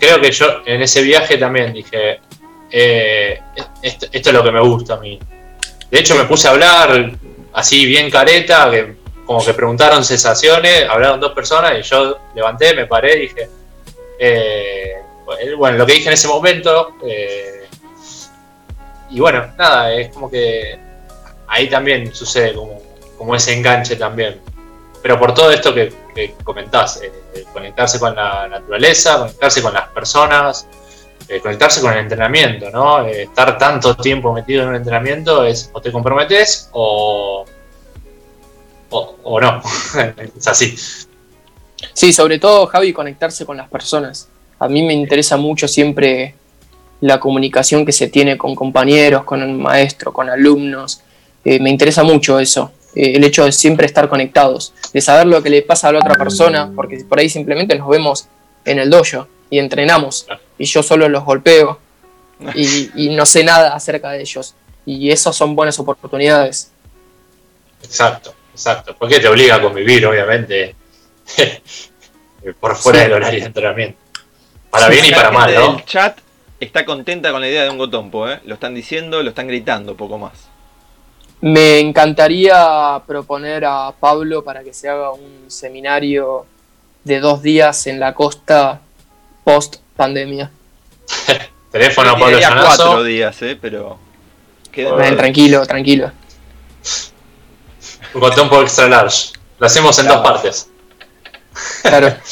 Creo 0.00 0.20
que 0.20 0.30
yo 0.30 0.62
en 0.64 0.82
ese 0.82 1.02
viaje 1.02 1.38
también 1.38 1.72
dije, 1.72 2.20
esto, 2.70 4.06
esto, 4.12 4.30
es 4.30 4.32
lo 4.32 4.42
que 4.42 4.52
me 4.52 4.60
gusta 4.60 4.94
a 4.94 5.00
mí. 5.00 5.18
De 5.90 5.98
hecho 5.98 6.14
me 6.14 6.24
puse 6.24 6.48
a 6.48 6.52
hablar 6.52 7.12
así 7.52 7.86
bien 7.86 8.10
careta, 8.10 8.70
que 8.70 8.96
como 9.26 9.44
que 9.44 9.54
preguntaron 9.54 10.04
sensaciones, 10.04 10.88
hablaron 10.88 11.20
dos 11.20 11.32
personas 11.32 11.74
y 11.78 11.82
yo 11.82 12.18
levanté, 12.34 12.74
me 12.74 12.86
paré 12.86 13.16
y 13.16 13.20
dije, 13.22 13.48
eh, 14.18 14.92
bueno, 15.58 15.76
lo 15.76 15.86
que 15.86 15.94
dije 15.94 16.08
en 16.08 16.14
ese 16.14 16.28
momento, 16.28 16.96
eh, 17.04 17.66
y 19.10 19.18
bueno, 19.18 19.52
nada, 19.58 19.92
es 19.92 20.12
como 20.12 20.30
que 20.30 20.78
ahí 21.48 21.68
también 21.68 22.14
sucede 22.14 22.54
como, 22.54 23.34
ese 23.34 23.54
enganche 23.54 23.96
también. 23.96 24.40
Pero 25.02 25.18
por 25.18 25.34
todo 25.34 25.50
esto 25.50 25.74
que, 25.74 25.92
comentás, 26.44 27.00
eh, 27.02 27.44
conectarse 27.52 27.98
con 27.98 28.14
la 28.14 28.48
naturaleza, 28.48 29.18
conectarse 29.18 29.62
con 29.62 29.74
las 29.74 29.88
personas, 29.88 30.66
conectarse 31.42 31.80
con 31.80 31.92
el 31.92 31.98
entrenamiento, 31.98 32.70
¿no? 32.70 33.04
estar 33.04 33.58
tanto 33.58 33.96
tiempo 33.96 34.32
metido 34.32 34.62
en 34.62 34.68
un 34.68 34.76
entrenamiento 34.76 35.44
es 35.44 35.70
o 35.72 35.80
te 35.80 35.90
comprometes 35.90 36.68
o, 36.72 37.44
o, 38.90 39.40
no. 39.40 39.60
es 40.36 40.46
así. 40.46 40.76
Sí, 41.92 42.12
sobre 42.12 42.38
todo, 42.38 42.66
Javi, 42.66 42.92
conectarse 42.92 43.44
con 43.44 43.56
las 43.56 43.68
personas. 43.68 44.28
A 44.58 44.68
mí 44.68 44.82
me 44.82 44.94
interesa 44.94 45.36
mucho 45.36 45.68
siempre 45.68 46.34
la 47.00 47.20
comunicación 47.20 47.84
que 47.84 47.92
se 47.92 48.08
tiene 48.08 48.38
con 48.38 48.54
compañeros, 48.54 49.24
con 49.24 49.42
el 49.42 49.52
maestro, 49.52 50.12
con 50.12 50.30
alumnos. 50.30 51.00
Eh, 51.44 51.60
me 51.60 51.70
interesa 51.70 52.02
mucho 52.02 52.38
eso, 52.38 52.72
eh, 52.96 53.12
el 53.14 53.24
hecho 53.24 53.44
de 53.44 53.52
siempre 53.52 53.86
estar 53.86 54.08
conectados, 54.08 54.72
de 54.92 55.00
saber 55.02 55.26
lo 55.26 55.42
que 55.42 55.50
le 55.50 55.60
pasa 55.60 55.88
a 55.88 55.92
la 55.92 55.98
otra 55.98 56.16
persona, 56.16 56.72
porque 56.74 57.04
por 57.04 57.18
ahí 57.18 57.28
simplemente 57.28 57.76
nos 57.76 57.88
vemos 57.88 58.26
en 58.64 58.78
el 58.78 58.88
dojo 58.88 59.28
y 59.50 59.58
entrenamos 59.58 60.26
y 60.58 60.64
yo 60.64 60.82
solo 60.82 61.08
los 61.08 61.22
golpeo 61.22 61.78
y, 62.54 63.10
no 63.10 63.26
sé 63.26 63.44
nada 63.44 63.74
acerca 63.74 64.10
de 64.10 64.22
ellos. 64.22 64.54
Y 64.86 65.10
esas 65.10 65.36
son 65.36 65.54
buenas 65.54 65.78
oportunidades. 65.78 66.70
Exacto, 67.82 68.34
exacto. 68.52 68.96
Porque 68.98 69.20
te 69.20 69.28
obliga 69.28 69.56
a 69.56 69.62
convivir, 69.62 70.06
obviamente, 70.06 70.74
por 72.60 72.76
fuera 72.76 73.00
del 73.00 73.12
horario 73.12 73.40
de 73.40 73.46
entrenamiento. 73.46 73.98
Para 74.70 74.88
bien 74.88 75.04
y 75.04 75.10
para 75.10 75.30
mal, 75.30 75.54
¿no? 75.54 75.78
El 75.78 75.84
chat 75.84 76.18
está 76.60 76.84
contenta 76.84 77.30
con 77.30 77.40
la 77.40 77.48
idea 77.48 77.64
de 77.64 77.70
un 77.70 77.78
gotompo, 77.78 78.28
¿eh? 78.28 78.40
Lo 78.44 78.54
están 78.54 78.74
diciendo, 78.74 79.22
lo 79.22 79.30
están 79.30 79.48
gritando, 79.48 79.96
poco 79.96 80.18
más. 80.18 80.48
Me 81.40 81.80
encantaría 81.80 83.00
proponer 83.06 83.64
a 83.64 83.92
Pablo 83.98 84.42
para 84.42 84.64
que 84.64 84.72
se 84.72 84.88
haga 84.88 85.12
un 85.12 85.44
seminario 85.48 86.46
de 87.04 87.20
dos 87.20 87.42
días 87.42 87.86
en 87.86 88.00
la 88.00 88.14
costa 88.14 88.80
post 89.44 89.76
pandemia. 89.96 90.50
Teléfono 91.70 92.18
Pablo 92.18 92.38
Llanazo. 92.38 92.84
cuatro 92.84 93.04
días, 93.04 93.40
eh, 93.42 93.58
pero. 93.60 93.98
tranquilo, 94.72 95.66
tranquilo. 95.66 96.10
Un 98.14 98.48
por 98.48 98.62
extra 98.62 98.88
large. 98.88 99.32
Lo 99.58 99.66
hacemos 99.66 99.98
en 99.98 100.08
dos 100.08 100.18
partes. 100.18 100.70
Claro. 101.82 102.14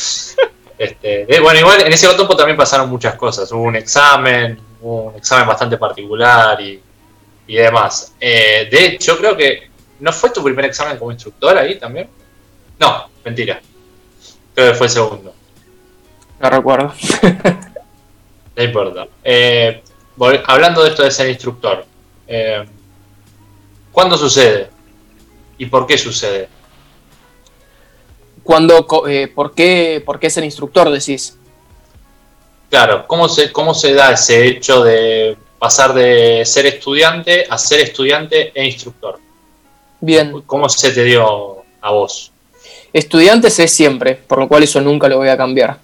Este, 0.77 1.33
eh, 1.33 1.41
bueno, 1.41 1.61
igual 1.61 1.83
en 1.83 1.93
ese 1.93 2.09
Gotompo 2.09 2.37
también 2.37 2.57
pasaron 2.57 2.91
muchas 2.91 3.15
cosas. 3.15 3.51
Hubo 3.53 3.63
un 3.63 3.77
examen, 3.77 4.59
hubo 4.83 5.03
un 5.05 5.17
examen 5.17 5.47
bastante 5.47 5.77
particular 5.77 6.61
y, 6.61 6.83
y 7.47 7.57
demás. 7.57 8.15
Eh, 8.21 8.69
de 8.71 8.87
hecho, 8.87 9.17
creo 9.19 9.37
que. 9.37 9.71
¿No 10.01 10.13
fue 10.13 10.31
tu 10.31 10.43
primer 10.43 10.65
examen 10.65 10.99
como 10.99 11.13
instructor 11.13 11.57
ahí 11.57 11.79
también? 11.79 12.09
No, 12.79 13.09
mentira. 13.25 13.61
Creo 14.55 14.73
que 14.73 14.79
fue 14.79 14.87
el 14.87 14.93
segundo. 14.93 15.35
No 16.41 16.51
recuerdo. 16.51 16.93
no 18.57 18.63
importa. 18.63 19.07
Eh, 19.23 19.83
hablando 20.47 20.83
de 20.83 20.91
esto 20.91 21.03
de 21.03 21.11
ser 21.11 21.29
instructor, 21.29 21.85
eh, 22.27 22.65
¿cuándo 23.93 24.17
sucede? 24.17 24.69
¿Y 25.59 25.67
por 25.67 25.87
qué 25.87 25.97
sucede? 25.97 26.49
Cuando, 28.43 28.87
eh, 29.09 29.29
¿por, 29.29 29.55
qué, 29.55 30.03
¿Por 30.05 30.21
qué 30.21 30.29
ser 30.29 30.45
instructor 30.45 30.91
decís? 30.91 31.39
Claro, 32.69 33.07
¿cómo 33.07 33.29
se, 33.29 33.53
¿cómo 33.53 33.73
se 33.73 33.95
da 33.95 34.13
ese 34.13 34.47
hecho 34.47 34.83
de 34.85 35.37
pasar 35.65 35.95
de 35.95 36.45
ser 36.45 36.67
estudiante 36.67 37.47
a 37.49 37.57
ser 37.57 37.81
estudiante 37.81 38.53
e 38.55 38.67
instructor? 38.67 39.19
Bien. 39.99 40.43
¿Cómo 40.45 40.69
se 40.69 40.93
te 40.93 41.05
dio 41.05 41.65
a 41.81 41.91
vos? 41.91 42.33
Estudiantes 42.93 43.59
es 43.59 43.73
siempre, 43.73 44.15
por 44.15 44.41
lo 44.41 44.47
cual 44.47 44.65
eso 44.65 44.83
nunca 44.83 45.09
lo 45.09 45.17
voy 45.17 45.31
a 45.31 45.39
cambiar. 45.39 45.79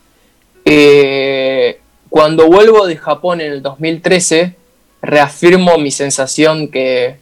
Eh, 0.67 1.81
cuando 2.11 2.47
vuelvo 2.47 2.87
de 2.87 2.97
Japón 2.97 3.41
en 3.41 3.53
el 3.53 3.63
2013, 3.63 4.55
reafirmo 5.01 5.79
mi 5.79 5.91
sensación 5.91 6.69
que 6.69 7.17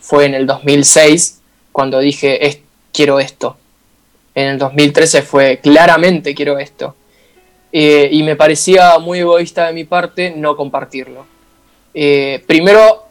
fue 0.00 0.24
en 0.24 0.34
el 0.34 0.44
2006, 0.44 1.40
cuando 1.70 2.00
dije, 2.00 2.64
quiero 2.92 3.20
esto. 3.20 3.58
En 4.34 4.48
el 4.48 4.58
2013 4.58 5.22
fue 5.22 5.60
claramente 5.62 6.34
quiero 6.34 6.58
esto. 6.58 6.96
Eh, 7.70 8.08
y 8.10 8.24
me 8.24 8.34
parecía 8.34 8.98
muy 8.98 9.20
egoísta 9.20 9.68
de 9.68 9.72
mi 9.72 9.84
parte 9.84 10.32
no 10.36 10.56
compartirlo. 10.56 11.30
Eh, 11.94 12.42
primero, 12.46 13.06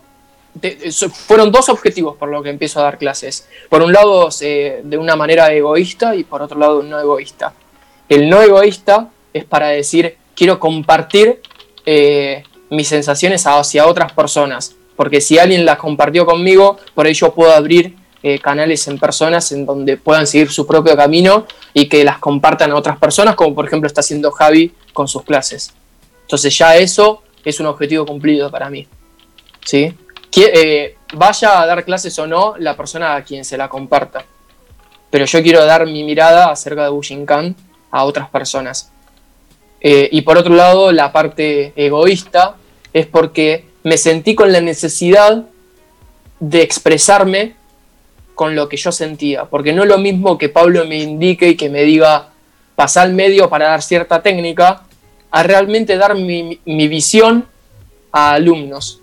fueron 1.14 1.52
dos 1.52 1.70
objetivos 1.70 2.18
por 2.18 2.30
lo 2.30 2.44
que 2.44 2.50
empiezo 2.50 2.80
a 2.80 2.84
dar 2.84 2.98
clases. 2.98 3.48
Por 3.70 3.82
un 3.82 3.94
lado, 3.94 4.30
de 4.40 4.98
una 4.98 5.16
manera 5.16 5.52
egoísta 5.54 6.16
y 6.16 6.24
por 6.24 6.42
otro 6.42 6.60
lado, 6.60 6.84
no 6.84 7.00
egoísta. 7.00 7.54
El 8.10 8.30
no 8.30 8.42
egoísta 8.42 9.10
es 9.34 9.46
para 9.46 9.70
decir, 9.70 10.18
quiero 10.36 10.60
compartir 10.60 11.42
eh, 11.86 12.44
mis 12.70 12.88
sensaciones 12.88 13.46
hacia 13.48 13.88
otras 13.88 14.12
personas, 14.14 14.76
porque 14.96 15.22
si 15.22 15.40
alguien 15.40 15.66
las 15.66 15.78
compartió 15.78 16.26
conmigo, 16.26 16.78
por 16.94 17.08
ello 17.08 17.34
puedo 17.34 17.54
abrir 17.54 17.96
eh, 18.24 18.40
canales 18.40 18.88
en 18.88 19.00
personas 19.00 19.52
en 19.52 19.66
donde 19.66 19.98
puedan 19.98 20.28
seguir 20.28 20.52
su 20.52 20.68
propio 20.68 20.96
camino 20.96 21.48
y 21.74 21.88
que 21.88 22.04
las 22.04 22.20
compartan 22.20 22.72
a 22.72 22.76
otras 22.76 22.98
personas, 22.98 23.36
como 23.36 23.56
por 23.56 23.66
ejemplo 23.66 23.88
está 23.88 24.02
haciendo 24.02 24.32
Javi 24.32 24.74
con 24.94 25.08
sus 25.08 25.24
clases. 25.24 25.74
Entonces 26.24 26.56
ya 26.58 26.76
eso 26.76 27.24
es 27.44 27.60
un 27.60 27.66
objetivo 27.68 28.06
cumplido 28.06 28.50
para 28.52 28.70
mí. 28.70 28.88
¿Sí? 29.66 29.94
Eh, 30.36 30.96
vaya 31.14 31.62
a 31.62 31.66
dar 31.66 31.84
clases 31.84 32.18
o 32.20 32.28
no 32.28 32.56
la 32.58 32.76
persona 32.78 33.16
a 33.16 33.24
quien 33.24 33.44
se 33.44 33.58
la 33.58 33.70
comparta. 33.70 34.26
Pero 35.10 35.26
yo 35.26 35.44
quiero 35.44 35.66
dar 35.66 35.86
mi 35.86 36.04
mirada 36.04 36.52
acerca 36.52 36.84
de 36.84 36.90
Bushinkan 36.90 37.56
a 37.92 38.06
otras 38.06 38.30
personas. 38.30 38.92
Eh, 39.82 40.08
y 40.12 40.22
por 40.22 40.38
otro 40.38 40.54
lado, 40.54 40.92
la 40.92 41.12
parte 41.12 41.74
egoísta 41.76 42.56
es 42.94 43.08
porque 43.08 43.66
me 43.84 43.98
sentí 43.98 44.36
con 44.36 44.52
la 44.52 44.62
necesidad 44.62 45.44
de 46.40 46.62
expresarme 46.62 47.56
con 48.36 48.56
lo 48.56 48.70
que 48.70 48.78
yo 48.78 48.92
sentía, 48.92 49.46
porque 49.46 49.74
no 49.74 49.84
es 49.84 49.90
lo 49.90 49.98
mismo 49.98 50.38
que 50.38 50.50
Pablo 50.50 50.86
me 50.86 50.98
indique 50.98 51.50
y 51.50 51.56
que 51.56 51.70
me 51.70 51.84
diga 51.84 52.30
pasar 52.76 53.08
al 53.08 53.14
medio 53.14 53.50
para 53.50 53.68
dar 53.68 53.82
cierta 53.82 54.22
técnica, 54.22 54.84
a 55.32 55.44
realmente 55.44 55.98
dar 55.98 56.16
mi, 56.16 56.60
visión 56.66 57.48
a 58.12 58.34
alumnos. 58.34 59.00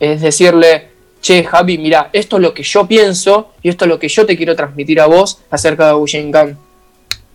Es 0.00 0.20
decirle, 0.20 0.88
che, 1.22 1.44
Javi, 1.44 1.78
mira, 1.78 2.10
esto 2.12 2.36
es 2.36 2.42
lo 2.42 2.52
que 2.52 2.62
yo 2.62 2.86
pienso 2.86 3.52
y 3.62 3.68
esto 3.68 3.84
es 3.84 3.88
lo 3.88 3.98
que 3.98 4.08
yo 4.08 4.26
te 4.26 4.36
quiero 4.36 4.56
transmitir 4.56 5.00
a 5.00 5.06
vos 5.06 5.38
acerca 5.50 5.86
de 5.86 5.92
Bushinkan. 5.94 6.58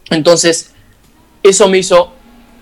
Entonces, 0.10 0.72
eso 1.42 1.70
me 1.70 1.78
hizo 1.78 2.12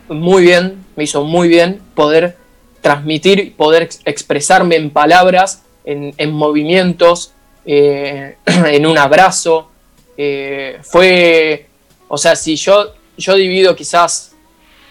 muy 0.09 0.43
bien, 0.43 0.85
me 0.95 1.05
hizo 1.05 1.23
muy 1.23 1.47
bien 1.47 1.81
poder 1.95 2.37
transmitir, 2.81 3.55
poder 3.55 3.89
expresarme 4.05 4.75
en 4.75 4.91
palabras, 4.91 5.63
en, 5.85 6.13
en 6.17 6.31
movimientos, 6.31 7.33
eh, 7.65 8.37
en 8.45 8.85
un 8.85 8.97
abrazo. 8.97 9.69
Eh, 10.17 10.79
fue, 10.83 11.67
o 12.07 12.17
sea, 12.17 12.35
si 12.35 12.55
yo, 12.55 12.93
yo 13.17 13.35
divido 13.35 13.75
quizás 13.75 14.32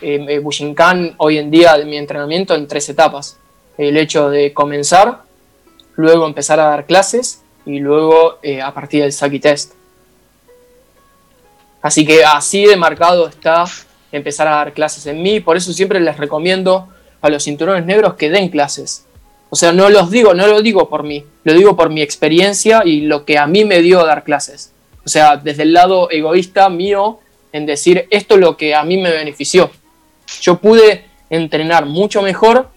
eh, 0.02 0.38
Bushinkan 0.40 1.14
hoy 1.18 1.38
en 1.38 1.50
día 1.50 1.76
de 1.78 1.84
mi 1.84 1.96
entrenamiento 1.96 2.54
en 2.54 2.66
tres 2.66 2.88
etapas. 2.88 3.38
El 3.78 3.96
hecho 3.96 4.28
de 4.28 4.52
comenzar, 4.52 5.22
luego 5.96 6.26
empezar 6.26 6.60
a 6.60 6.64
dar 6.64 6.86
clases 6.86 7.42
y 7.64 7.78
luego 7.78 8.38
a 8.62 8.74
partir 8.74 9.02
del 9.02 9.12
Saki 9.12 9.38
Test. 9.38 9.74
Así 11.80 12.04
que 12.04 12.24
así 12.24 12.66
de 12.66 12.76
marcado 12.76 13.28
está 13.28 13.64
empezar 14.12 14.46
a 14.46 14.56
dar 14.56 14.72
clases 14.72 15.06
en 15.06 15.22
mí, 15.22 15.40
por 15.40 15.56
eso 15.56 15.72
siempre 15.72 15.98
les 15.98 16.16
recomiendo 16.18 16.88
a 17.20 17.30
los 17.30 17.44
cinturones 17.44 17.86
negros 17.86 18.14
que 18.14 18.30
den 18.30 18.50
clases. 18.50 19.06
O 19.50 19.56
sea, 19.56 19.72
no 19.72 19.90
los 19.90 20.10
digo, 20.10 20.34
no 20.34 20.46
lo 20.46 20.62
digo 20.62 20.88
por 20.88 21.02
mí, 21.02 21.24
lo 21.44 21.54
digo 21.54 21.76
por 21.76 21.90
mi 21.90 22.02
experiencia 22.02 22.82
y 22.84 23.02
lo 23.02 23.24
que 23.24 23.38
a 23.38 23.46
mí 23.46 23.64
me 23.64 23.80
dio 23.80 24.04
dar 24.04 24.22
clases. 24.24 24.72
O 25.04 25.08
sea, 25.08 25.36
desde 25.36 25.64
el 25.64 25.72
lado 25.72 26.10
egoísta 26.10 26.68
mío, 26.68 27.20
en 27.52 27.66
decir 27.66 28.06
esto 28.10 28.34
es 28.34 28.40
lo 28.40 28.56
que 28.56 28.74
a 28.74 28.84
mí 28.84 28.96
me 28.96 29.10
benefició. 29.10 29.70
Yo 30.40 30.58
pude 30.58 31.06
entrenar 31.30 31.86
mucho 31.86 32.22
mejor 32.22 32.68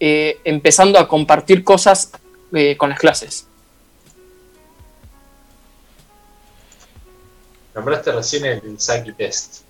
eh, 0.00 0.38
empezando 0.44 0.98
a 0.98 1.08
compartir 1.08 1.64
cosas 1.64 2.10
eh, 2.52 2.76
con 2.76 2.90
las 2.90 2.98
clases. 2.98 3.46
Nombraste 7.74 8.12
recién 8.12 8.44
el 8.44 8.78
Saki 8.78 9.12
Test. 9.12 9.62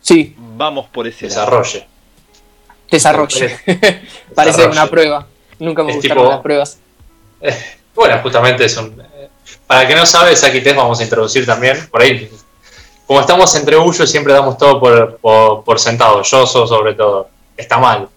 Sí. 0.00 0.34
Vamos 0.36 0.86
por 0.88 1.06
ese 1.06 1.26
Desarrolle. 1.26 1.86
Desarrolle. 2.90 3.58
Parece 4.34 4.66
una 4.66 4.86
prueba. 4.88 5.26
Nunca 5.58 5.82
me 5.82 5.94
gustaron 5.94 6.28
las 6.28 6.40
pruebas. 6.40 6.78
Eh, 7.40 7.56
bueno, 7.94 8.20
justamente 8.22 8.64
es 8.64 8.76
un. 8.76 9.00
Eh, 9.00 9.28
para 9.66 9.86
que 9.86 9.94
no 9.94 10.04
sabe, 10.04 10.36
Saki 10.36 10.60
Test 10.60 10.76
vamos 10.76 11.00
a 11.00 11.04
introducir 11.04 11.46
también. 11.46 11.88
Por 11.88 12.02
ahí, 12.02 12.30
como 13.06 13.20
estamos 13.20 13.54
entre 13.54 13.76
Bullo, 13.76 14.06
siempre 14.06 14.32
damos 14.32 14.56
todo 14.56 14.80
por, 14.80 15.62
por, 15.64 15.78
sentado. 15.78 16.22
Yo 16.22 16.46
sobre 16.46 16.94
todo. 16.94 17.28
Está 17.56 17.78
mal. 17.78 18.08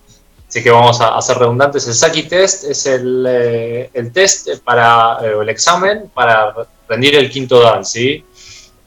Así 0.48 0.64
que 0.64 0.72
vamos 0.72 1.02
a, 1.02 1.22
ser 1.22 1.38
redundantes. 1.38 1.88
El 1.88 1.94
Saki 1.94 2.24
Test 2.24 2.64
es 2.66 2.86
el, 2.86 3.26
eh, 3.28 3.90
el 3.94 4.12
test 4.14 4.48
para 4.64 5.20
el 5.22 5.50
examen 5.50 6.10
para 6.14 6.54
rendir 6.88 7.16
el 7.16 7.30
quinto 7.30 7.60
dan, 7.60 7.84
¿sí? 7.84 8.24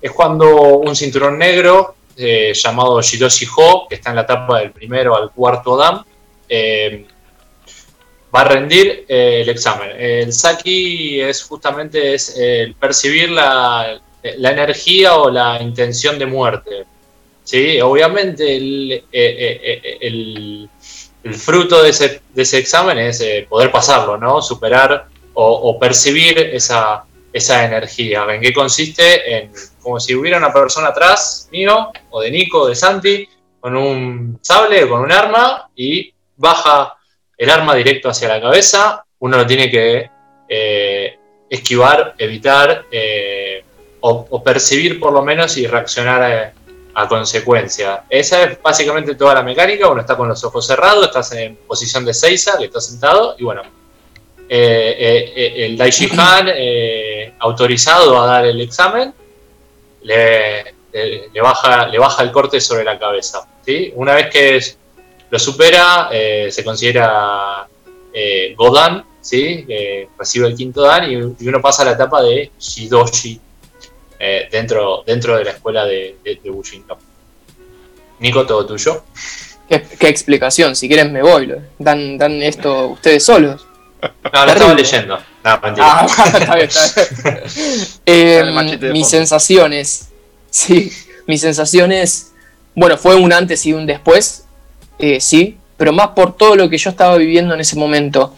Es 0.01 0.13
cuando 0.13 0.79
un 0.79 0.95
cinturón 0.95 1.37
negro 1.39 1.97
eh, 2.17 2.53
llamado 2.55 3.01
Shiroshi 3.03 3.47
Ho, 3.57 3.87
que 3.89 3.97
está 3.97 4.11
en 4.11 4.17
la 4.17 4.23
etapa 4.23 4.61
del 4.61 4.73
primero 4.73 5.17
al 5.17 5.31
cuarto 5.31 5.77
dam, 5.77 6.05
eh, 6.49 7.07
va 8.35 8.41
a 8.41 8.45
rendir 8.45 9.05
eh, 9.09 9.43
el 9.43 9.49
examen. 9.49 9.91
El 9.97 10.33
Saki 10.33 11.21
es 11.21 11.43
justamente 11.45 12.15
es, 12.15 12.37
el 12.37 12.75
percibir 12.75 13.31
la, 13.31 14.01
energía 14.23 15.17
o 15.17 15.31
la 15.31 15.61
intención 15.63 16.19
de 16.19 16.27
muerte. 16.27 16.85
¿sí? 17.45 17.81
Obviamente 17.81 18.57
el, 18.57 19.05
el, 19.13 20.69
fruto 21.33 21.83
de 21.83 21.91
ese, 21.91 22.23
de 22.33 22.43
ese, 22.43 22.59
examen 22.59 22.99
es 22.99 23.23
poder 23.49 23.71
pasarlo, 23.71 24.17
¿no? 24.17 24.41
superar 24.41 25.07
o 25.35 25.79
percibir 25.79 26.39
esa, 26.39 27.05
esa 27.33 27.65
energía. 27.65 28.27
¿En 28.29 28.41
qué 28.41 28.53
consiste? 28.53 29.37
En 29.37 29.53
como 29.83 30.01
si 30.01 30.15
hubiera 30.15 30.39
una 30.39 30.53
persona 30.53 30.89
atrás 30.89 31.49
mío, 31.51 31.91
o 32.11 32.21
de 32.21 32.31
Nico, 32.31 32.63
o 32.63 32.69
de 32.69 32.75
Santi, 32.75 33.29
con 33.61 33.77
un 33.77 34.39
sable, 34.43 34.85
o 34.85 34.89
con 34.91 35.01
un 35.01 35.13
arma, 35.13 35.71
y 35.75 36.13
baja 36.37 36.97
el 37.37 37.49
arma 37.49 37.75
directo 37.75 38.11
hacia 38.11 38.29
la 38.29 38.41
cabeza. 38.41 39.05
Uno 39.21 39.39
lo 39.39 39.47
tiene 39.47 39.71
que 39.71 40.11
eh, 40.49 41.19
esquivar, 41.49 42.15
evitar, 42.19 42.85
eh, 42.91 43.65
o, 44.01 44.43
percibir 44.43 45.01
por 45.01 45.13
lo 45.13 45.23
menos 45.23 45.57
y 45.57 45.67
reaccionar 45.67 46.23
a, 46.23 46.53
a, 46.95 47.09
consecuencia. 47.09 48.05
Esa 48.09 48.45
es 48.45 48.63
básicamente 48.63 49.15
toda 49.15 49.35
la 49.35 49.43
mecánica. 49.43 49.89
Uno 49.89 50.01
está 50.01 50.17
con 50.17 50.29
los 50.29 50.43
ojos 50.45 50.67
cerrados, 50.67 51.07
estás 51.07 51.33
en 51.33 51.57
posición 51.57 52.05
de 52.05 52.15
Seiza, 52.15 52.57
que 52.59 52.67
está 52.67 52.81
sentado, 52.81 53.37
y 53.39 53.45
bueno, 53.45 53.63
eh, 54.49 54.97
eh, 54.99 55.33
eh, 55.37 55.67
el 55.67 55.77
Daishi 55.77 56.09
Han 56.17 56.49
autorizado 57.39 58.21
a 58.21 58.27
dar 58.27 58.47
el 58.47 58.61
examen 58.63 59.13
le, 60.03 60.65
baja, 61.43 61.87
le 61.87 61.99
baja 61.99 62.23
el 62.23 62.33
corte 62.33 62.61
sobre 62.61 62.85
la 62.85 62.99
cabeza. 62.99 63.47
¿sí? 63.65 63.93
Una 63.95 64.15
vez 64.15 64.31
que 64.31 64.61
lo 65.31 65.39
supera, 65.39 66.09
se 66.11 66.65
considera 66.65 67.69
Godan, 68.57 69.05
¿sí? 69.21 69.67
recibe 70.19 70.47
el 70.47 70.57
quinto 70.57 70.83
Dan 70.83 71.11
y, 71.11 71.17
uno 71.17 71.61
pasa 71.61 71.83
a 71.83 71.87
la 71.87 71.93
etapa 71.93 72.23
de 72.23 72.51
Shidoshi 72.59 73.39
dentro, 74.51 75.05
dentro 75.07 75.37
de 75.37 75.45
la 75.45 75.51
escuela 75.53 75.85
de, 75.85 76.17
de, 76.25 76.41
de 76.43 76.51
Nico, 78.21 78.47
todo 78.47 78.67
tuyo. 78.67 79.05
¿Qué, 79.69 80.09
explicación, 80.09 80.75
si 80.75 80.89
quieren 80.89 81.13
me 81.13 81.23
voy. 81.23 81.55
Dan, 81.79 82.17
dan 82.17 82.43
esto 82.43 82.89
ustedes 82.89 83.25
solos. 83.25 83.67
No, 84.01 84.47
lo 84.47 84.53
estaba 84.53 84.75
leyendo. 84.75 85.19
No, 85.45 85.61
mentira. 85.61 85.87
Ah, 85.89 86.07
está 86.07 86.57
bien, 86.57 86.71
eh, 88.07 88.93
mis 88.93 89.09
sensaciones. 89.09 90.09
Sí, 90.51 90.91
mis 91.27 91.41
sensaciones. 91.41 92.33
Bueno, 92.75 92.97
fue 92.97 93.17
un 93.17 93.33
antes 93.33 93.67
y 93.67 93.73
un 93.73 93.87
después. 93.87 94.45
Eh, 94.99 95.21
sí, 95.21 95.59
pero 95.77 95.93
más 95.93 96.09
por 96.09 96.37
todo 96.37 96.57
lo 96.57 96.71
que 96.71 96.79
yo 96.79 96.91
estaba 96.91 97.17
viviendo 97.17 97.55
en 97.55 97.61
ese 97.61 97.77
momento. 97.77 98.35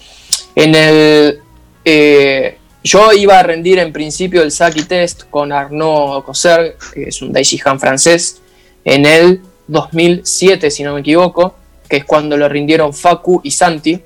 En 0.56 0.74
el. 0.74 1.40
Eh, 1.84 2.58
yo 2.82 3.12
iba 3.12 3.38
a 3.38 3.42
rendir 3.42 3.78
en 3.78 3.92
principio 3.92 4.42
el 4.42 4.50
Saki 4.50 4.82
Test 4.84 5.24
con 5.30 5.52
Arnaud 5.52 6.22
Cosser, 6.24 6.76
que 6.92 7.04
es 7.04 7.20
un 7.22 7.36
Han 7.36 7.80
francés, 7.80 8.40
en 8.84 9.04
el 9.04 9.42
2007, 9.66 10.70
si 10.70 10.82
no 10.82 10.94
me 10.94 11.00
equivoco, 11.00 11.54
que 11.88 11.98
es 11.98 12.04
cuando 12.04 12.36
lo 12.36 12.48
rindieron 12.48 12.94
Facu 12.94 13.40
y 13.44 13.50
Santi. 13.50 14.00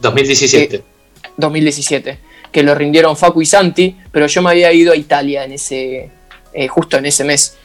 2017. 0.00 0.82
2017, 1.36 2.18
que 2.50 2.62
lo 2.62 2.74
rindieron 2.74 3.16
Facu 3.16 3.42
y 3.42 3.46
Santi, 3.46 3.96
pero 4.10 4.26
yo 4.26 4.42
me 4.42 4.50
había 4.50 4.72
ido 4.72 4.92
a 4.92 4.96
Italia 4.96 5.44
en 5.44 5.52
ese, 5.52 6.10
eh, 6.52 6.68
justo 6.68 6.96
en 6.96 7.06
ese 7.06 7.24
mes. 7.24 7.56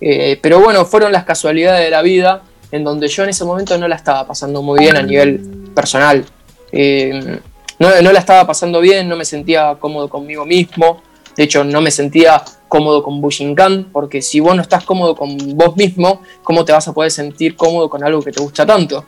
Eh, 0.00 0.38
pero 0.40 0.60
bueno, 0.60 0.84
fueron 0.84 1.12
las 1.12 1.24
casualidades 1.24 1.84
de 1.84 1.90
la 1.90 2.02
vida 2.02 2.42
en 2.72 2.84
donde 2.84 3.08
yo 3.08 3.22
en 3.24 3.30
ese 3.30 3.44
momento 3.44 3.76
no 3.78 3.88
la 3.88 3.96
estaba 3.96 4.26
pasando 4.26 4.62
muy 4.62 4.80
bien 4.80 4.96
a 4.96 5.02
nivel 5.02 5.70
personal. 5.74 6.24
Eh, 6.72 7.40
no, 7.80 8.12
la 8.12 8.18
estaba 8.18 8.46
pasando 8.46 8.80
bien, 8.80 9.08
no 9.08 9.16
me 9.16 9.24
sentía 9.24 9.74
cómodo 9.80 10.08
conmigo 10.08 10.44
mismo. 10.44 11.02
De 11.34 11.44
hecho, 11.44 11.64
no 11.64 11.80
me 11.80 11.90
sentía 11.90 12.42
cómodo 12.68 13.02
con 13.02 13.22
Bushinkan, 13.22 13.88
porque 13.90 14.20
si 14.20 14.38
vos 14.38 14.54
no 14.54 14.60
estás 14.60 14.84
cómodo 14.84 15.16
con 15.16 15.36
vos 15.56 15.74
mismo, 15.76 16.20
¿cómo 16.42 16.64
te 16.64 16.72
vas 16.72 16.86
a 16.88 16.92
poder 16.92 17.10
sentir 17.10 17.56
cómodo 17.56 17.88
con 17.88 18.04
algo 18.04 18.20
que 18.20 18.32
te 18.32 18.40
gusta 18.40 18.66
tanto? 18.66 19.06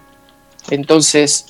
Entonces, 0.71 1.47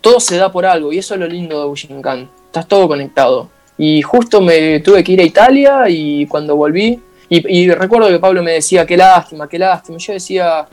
todo 0.00 0.18
se 0.18 0.36
da 0.36 0.50
por 0.50 0.66
algo 0.66 0.92
y 0.92 0.98
eso 0.98 1.14
es 1.14 1.20
lo 1.20 1.28
lindo 1.28 1.60
de 1.60 1.66
Bushinkan. 1.66 2.28
Estás 2.46 2.66
todo 2.66 2.88
conectado. 2.88 3.48
Y 3.78 4.02
justo 4.02 4.40
me 4.40 4.80
tuve 4.80 5.04
que 5.04 5.12
ir 5.12 5.20
a 5.20 5.24
Italia 5.24 5.88
y 5.88 6.26
cuando 6.26 6.56
volví, 6.56 7.00
Y, 7.28 7.70
recuerdo 7.70 8.08
que 8.08 8.18
Pablo 8.18 8.42
me 8.42 8.52
decía, 8.52 8.84
qué 8.84 8.96
lástima, 8.96 9.48
qué 9.48 9.58
lástima. 9.58 9.96
Yo 9.98 10.12
decía, 10.12 10.66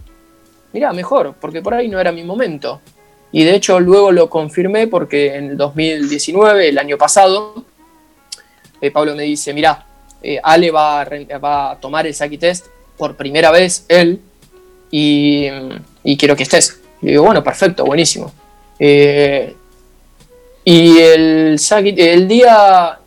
mirá, 0.73 0.91
mejor, 0.91 1.35
porque 1.39 1.61
por 1.61 1.73
ahí 1.75 1.87
no 1.87 1.99
era 1.99 2.11
mi 2.11 2.23
momento. 2.23 2.81
Y 3.31 3.43
de 3.43 3.55
hecho 3.55 3.79
luego 3.79 4.11
lo 4.11 4.29
confirmé 4.29 4.87
porque 4.87 5.35
en 5.35 5.51
el 5.51 5.57
2019, 5.57 6.69
el 6.69 6.77
año 6.77 6.97
pasado, 6.97 7.63
eh, 8.81 8.91
Pablo 8.91 9.15
me 9.15 9.23
dice, 9.23 9.53
mirá, 9.53 9.85
eh, 10.21 10.39
Ale 10.41 10.71
va 10.71 11.01
a, 11.01 11.77
tomar 11.79 12.07
el 12.07 12.15
Saki 12.15 12.37
Test 12.37 12.67
por 12.97 13.15
primera 13.15 13.51
vez, 13.51 13.85
él, 13.87 14.19
y, 14.91 15.47
quiero 16.17 16.35
que 16.35 16.43
estés. 16.43 16.81
Y 17.01 17.07
digo, 17.07 17.23
bueno, 17.23 17.43
perfecto, 17.43 17.85
buenísimo. 17.85 18.33
Eh, 18.79 19.55
y 20.63 20.97
el, 20.97 21.59
el 21.97 22.27
día, 22.27 22.99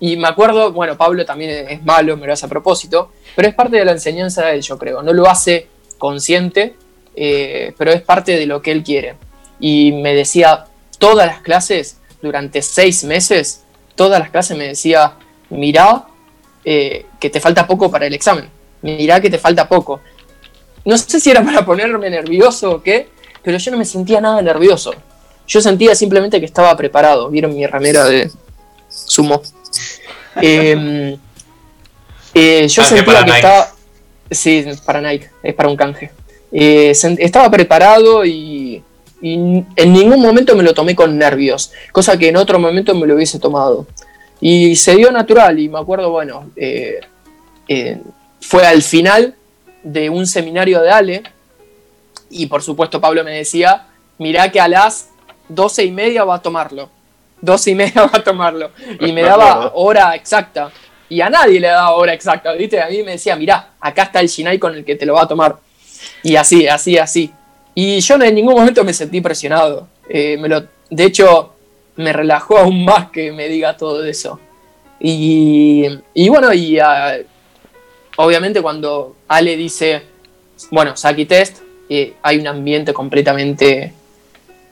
y 0.00 0.16
me 0.16 0.28
acuerdo, 0.28 0.72
bueno, 0.72 0.96
Pablo 0.96 1.24
también 1.24 1.68
es 1.68 1.84
malo, 1.84 2.16
me 2.16 2.26
lo 2.26 2.32
hace 2.32 2.46
a 2.46 2.48
propósito, 2.48 3.12
pero 3.36 3.48
es 3.48 3.54
parte 3.54 3.76
de 3.76 3.84
la 3.84 3.92
enseñanza 3.92 4.46
de 4.46 4.54
él, 4.56 4.62
yo 4.62 4.76
creo. 4.76 5.02
No 5.02 5.12
lo 5.12 5.28
hace 5.28 5.68
consciente, 5.98 6.74
pero 7.14 7.92
es 7.92 8.02
parte 8.02 8.36
de 8.36 8.46
lo 8.46 8.60
que 8.60 8.72
él 8.72 8.82
quiere 8.82 9.14
y 9.60 9.92
me 9.92 10.14
decía 10.14 10.66
todas 10.98 11.26
las 11.26 11.40
clases, 11.40 11.98
durante 12.20 12.62
seis 12.62 13.04
meses, 13.04 13.62
todas 13.94 14.18
las 14.20 14.30
clases 14.30 14.56
me 14.56 14.68
decía, 14.68 15.14
mirá 15.50 16.04
eh, 16.64 17.06
que 17.20 17.30
te 17.30 17.40
falta 17.40 17.66
poco 17.66 17.90
para 17.90 18.06
el 18.06 18.14
examen, 18.14 18.48
mirá 18.82 19.20
que 19.20 19.30
te 19.30 19.38
falta 19.38 19.68
poco. 19.68 20.00
No 20.84 20.96
sé 20.96 21.20
si 21.20 21.30
era 21.30 21.44
para 21.44 21.64
ponerme 21.64 22.10
nervioso 22.10 22.70
o 22.70 22.82
qué, 22.82 23.08
pero 23.42 23.58
yo 23.58 23.70
no 23.70 23.78
me 23.78 23.84
sentía 23.84 24.20
nada 24.20 24.40
nervioso. 24.42 24.92
Yo 25.46 25.60
sentía 25.60 25.94
simplemente 25.94 26.38
que 26.40 26.46
estaba 26.46 26.76
preparado. 26.76 27.30
¿Vieron 27.30 27.54
mi 27.54 27.66
ramera 27.66 28.04
de 28.04 28.30
sumo? 28.88 29.42
Em, 30.40 31.18
eh, 32.32 32.68
yo 32.68 32.84
sentía 32.84 33.24
que 33.24 33.30
estaba... 33.32 33.72
Sí, 34.30 34.64
para 34.84 35.00
Nike, 35.00 35.30
es 35.42 35.54
para 35.54 35.68
un 35.68 35.76
canje. 35.76 36.12
Eh, 36.52 36.92
estaba 36.92 37.50
preparado 37.50 38.24
y 38.24 38.84
y 39.20 39.34
en 39.34 39.92
ningún 39.92 40.20
momento 40.20 40.54
me 40.54 40.62
lo 40.62 40.74
tomé 40.74 40.94
con 40.94 41.18
nervios, 41.18 41.72
cosa 41.92 42.16
que 42.16 42.28
en 42.28 42.36
otro 42.36 42.58
momento 42.58 42.94
me 42.94 43.06
lo 43.06 43.14
hubiese 43.14 43.38
tomado. 43.38 43.86
Y 44.40 44.76
se 44.76 44.94
dio 44.96 45.10
natural 45.10 45.58
y 45.58 45.68
me 45.68 45.78
acuerdo, 45.78 46.10
bueno, 46.10 46.50
eh, 46.54 47.00
eh, 47.66 47.98
fue 48.40 48.66
al 48.66 48.82
final 48.82 49.34
de 49.82 50.10
un 50.10 50.26
seminario 50.26 50.80
de 50.80 50.90
Ale 50.90 51.22
y 52.30 52.46
por 52.46 52.62
supuesto 52.62 53.00
Pablo 53.00 53.24
me 53.24 53.32
decía, 53.32 53.86
mirá 54.18 54.50
que 54.52 54.60
a 54.60 54.68
las 54.68 55.08
doce 55.48 55.84
y 55.84 55.90
media 55.90 56.24
va 56.24 56.36
a 56.36 56.42
tomarlo, 56.42 56.88
doce 57.40 57.72
y 57.72 57.74
media 57.74 58.02
va 58.06 58.10
a 58.12 58.22
tomarlo 58.22 58.70
y 59.00 59.12
me 59.12 59.22
daba 59.22 59.72
hora 59.74 60.14
exacta 60.14 60.70
y 61.08 61.20
a 61.20 61.30
nadie 61.30 61.58
le 61.58 61.68
daba 61.68 61.90
hora 61.92 62.12
exacta, 62.12 62.52
¿viste? 62.52 62.80
A 62.80 62.88
mí 62.88 63.02
me 63.02 63.12
decía, 63.12 63.34
mirá, 63.34 63.70
acá 63.80 64.02
está 64.04 64.20
el 64.20 64.28
Shinai 64.28 64.58
con 64.58 64.74
el 64.74 64.84
que 64.84 64.94
te 64.94 65.06
lo 65.06 65.14
va 65.14 65.22
a 65.22 65.28
tomar. 65.28 65.56
Y 66.22 66.36
así, 66.36 66.68
así, 66.68 66.98
así. 66.98 67.32
Y 67.80 68.00
yo 68.00 68.16
en 68.16 68.34
ningún 68.34 68.54
momento 68.54 68.82
me 68.82 68.92
sentí 68.92 69.20
presionado. 69.20 69.86
Eh, 70.08 70.36
me 70.36 70.48
lo, 70.48 70.66
de 70.90 71.04
hecho, 71.04 71.54
me 71.94 72.12
relajó 72.12 72.58
aún 72.58 72.84
más 72.84 73.10
que 73.12 73.30
me 73.30 73.46
diga 73.46 73.76
todo 73.76 74.04
eso. 74.04 74.40
Y, 74.98 75.86
bueno, 76.28 76.52
y 76.52 76.80
ah, 76.80 77.18
obviamente 78.16 78.60
cuando 78.62 79.14
Ale 79.28 79.56
dice, 79.56 80.02
bueno, 80.72 80.96
Saki 80.96 81.24
Test, 81.26 81.58
eh, 81.88 82.14
hay 82.20 82.38
un 82.38 82.48
ambiente 82.48 82.92
completamente 82.92 83.92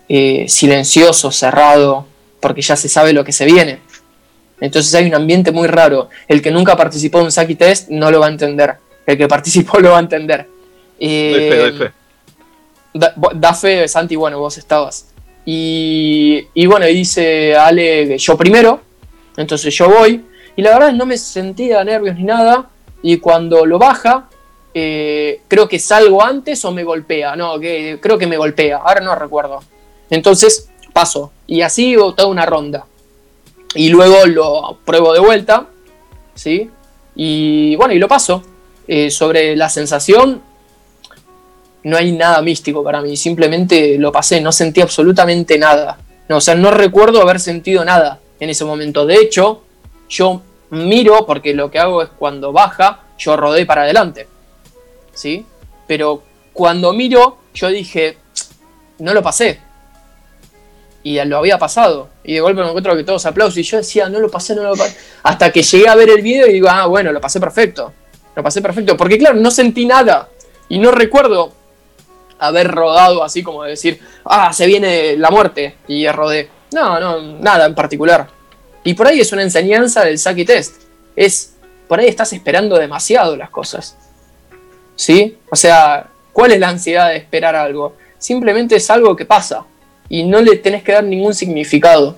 eh, 0.09 0.47
silencioso, 0.49 1.31
cerrado, 1.31 2.09
porque 2.41 2.61
ya 2.61 2.75
se 2.75 2.89
sabe 2.89 3.13
lo 3.13 3.23
que 3.23 3.31
se 3.31 3.45
viene. 3.45 3.79
Entonces 4.61 4.93
hay 4.97 5.07
un 5.07 5.15
ambiente 5.15 5.53
muy 5.53 5.69
raro. 5.69 6.11
El 6.27 6.43
que 6.43 6.51
nunca 6.51 6.77
participó 6.77 7.21
en 7.21 7.27
un 7.27 7.31
Saki 7.31 7.55
Test 7.55 7.89
no 7.89 8.11
lo 8.11 8.19
va 8.19 8.27
a 8.27 8.31
entender. 8.31 8.75
El 9.07 9.17
que 9.17 9.29
participó 9.29 9.79
lo 9.79 9.91
va 9.91 9.99
a 9.99 10.01
entender. 10.01 10.49
doy 10.99 11.09
fe, 11.09 11.57
doy 11.57 11.73
fe 11.79 11.96
da, 12.99 13.55
fe, 13.55 13.87
Santi, 13.89 14.17
bueno, 14.17 14.39
vos 14.39 14.59
estabas. 14.59 15.09
Y, 15.45 16.47
y 16.55 16.67
bueno, 16.67 16.87
dice 16.87 17.57
Ale, 17.57 18.19
yo 18.19 18.37
primero, 18.37 18.81
entonces 19.37 19.75
yo 19.75 19.89
voy. 19.89 20.25
Y 20.57 20.63
la 20.63 20.71
verdad 20.73 20.93
no 20.93 21.07
me 21.07 21.19
sentía 21.19 21.85
nervios 21.85 22.17
ni 22.17 22.25
nada. 22.25 22.71
Y 23.03 23.19
cuando 23.19 23.67
lo 23.67 23.79
baja, 23.79 24.29
eh, 24.75 25.41
creo 25.49 25.69
que 25.69 25.79
salgo 25.79 26.23
antes 26.23 26.65
o 26.65 26.73
me 26.73 26.85
golpea. 26.85 27.37
No, 27.37 27.61
que, 27.61 27.99
creo 28.01 28.19
que 28.19 28.27
me 28.27 28.37
golpea, 28.37 28.79
ahora 28.79 29.01
no 29.01 29.15
recuerdo. 29.15 29.63
Entonces 30.11 30.71
paso. 30.93 31.31
Y 31.47 31.61
así 31.61 31.95
toda 31.95 32.27
una 32.27 32.47
ronda. 32.47 32.87
Y 33.75 33.91
luego 33.91 34.25
lo 34.27 34.79
pruebo 34.85 35.13
de 35.13 35.21
vuelta. 35.21 35.67
¿Sí? 36.35 36.71
Y 37.15 37.77
bueno, 37.77 37.95
y 37.95 37.99
lo 37.99 38.09
paso. 38.09 38.43
Eh, 38.89 39.11
sobre 39.11 39.57
la 39.57 39.69
sensación, 39.69 40.41
no 41.87 41.97
hay 41.97 42.11
nada 42.11 42.43
místico 42.43 42.83
para 42.83 43.01
mí, 43.01 43.17
simplemente 43.17 43.97
lo 43.97 44.11
pasé, 44.11 44.41
no 44.41 44.51
sentí 44.51 44.81
absolutamente 44.81 45.57
nada. 45.57 45.97
No, 46.29 46.39
o 46.39 46.41
sea, 46.41 46.57
no 46.57 46.73
recuerdo 46.73 47.23
haber 47.23 47.39
sentido 47.39 47.85
nada 47.85 48.19
en 48.41 48.51
ese 48.51 48.65
momento. 48.65 49.07
De 49.07 49.15
hecho, 49.15 49.63
yo 50.09 50.43
miro, 50.71 51.25
porque 51.27 51.55
lo 51.55 51.71
que 51.71 51.79
hago 51.79 52.03
es 52.03 52.09
cuando 52.09 52.53
baja, 52.53 53.05
yo 53.17 53.37
rodé 53.37 53.65
para 53.67 53.83
adelante. 53.83 54.27
¿Sí? 55.15 55.47
Pero 55.87 56.25
cuando 56.53 56.93
miro, 56.93 57.39
yo 57.55 57.69
dije, 57.69 58.19
no 58.99 59.15
lo 59.15 59.23
pasé. 59.23 59.61
Y 61.05 61.25
lo 61.25 61.39
había 61.39 61.57
pasado. 61.57 62.09
Y 62.25 62.35
de 62.35 62.41
golpe 62.41 62.63
me 62.63 62.67
encuentro 62.67 62.97
que 62.97 63.05
todos 63.05 63.25
aplausos. 63.27 63.59
Y 63.59 63.63
yo 63.63 63.77
decía, 63.77 64.09
no 64.09 64.19
lo 64.19 64.29
pasé, 64.29 64.57
no 64.57 64.65
lo 64.65 64.75
pasé. 64.75 64.97
Hasta 65.23 65.53
que 65.53 65.63
llegué 65.63 65.87
a 65.87 65.95
ver 65.95 66.11
el 66.11 66.21
video 66.21 66.49
y 66.49 66.55
digo, 66.55 66.67
ah, 66.69 66.87
bueno, 66.87 67.13
lo 67.13 67.21
pasé 67.21 67.39
perfecto. 67.39 67.93
Lo 68.35 68.43
pasé 68.43 68.61
perfecto. 68.61 68.97
Porque 68.97 69.19
claro, 69.19 69.37
no 69.37 69.53
sentí 69.53 69.87
nada. 69.87 70.31
Y 70.69 70.81
no 70.81 70.91
recuerdo 70.91 71.53
haber 72.39 72.69
rodado 72.71 73.25
así 73.25 73.43
como 73.43 73.63
decir, 73.65 74.01
ah, 74.25 74.53
se 74.53 74.67
viene 74.67 75.17
la 75.17 75.31
muerte 75.31 75.77
y 75.89 76.07
rodé. 76.09 76.49
No, 76.73 77.01
no, 77.01 77.21
nada 77.21 77.67
en 77.67 77.75
particular. 77.75 78.29
Y 78.85 78.95
por 78.95 79.07
ahí 79.07 79.21
es 79.21 79.33
una 79.33 79.43
enseñanza 79.43 80.05
del 80.05 80.19
Saki 80.19 80.45
Test. 80.45 80.83
Es, 81.15 81.55
por 81.89 82.01
ahí 82.01 82.09
estás 82.09 82.33
esperando 82.33 82.79
demasiado 82.79 83.37
las 83.37 83.51
cosas. 83.51 83.97
¿Sí? 84.95 85.37
O 85.51 85.57
sea, 85.57 86.09
¿cuál 86.33 86.53
es 86.53 86.61
la 86.61 86.69
ansiedad 86.69 87.09
de 87.09 87.17
esperar 87.17 87.55
algo? 87.57 87.97
Simplemente 88.19 88.77
es 88.77 88.91
algo 88.91 89.15
que 89.17 89.25
pasa 89.25 89.65
y 90.09 90.23
no 90.23 90.41
le 90.41 90.57
tenés 90.57 90.83
que 90.83 90.93
dar 90.93 91.05
ningún 91.05 91.35
significado. 91.35 92.17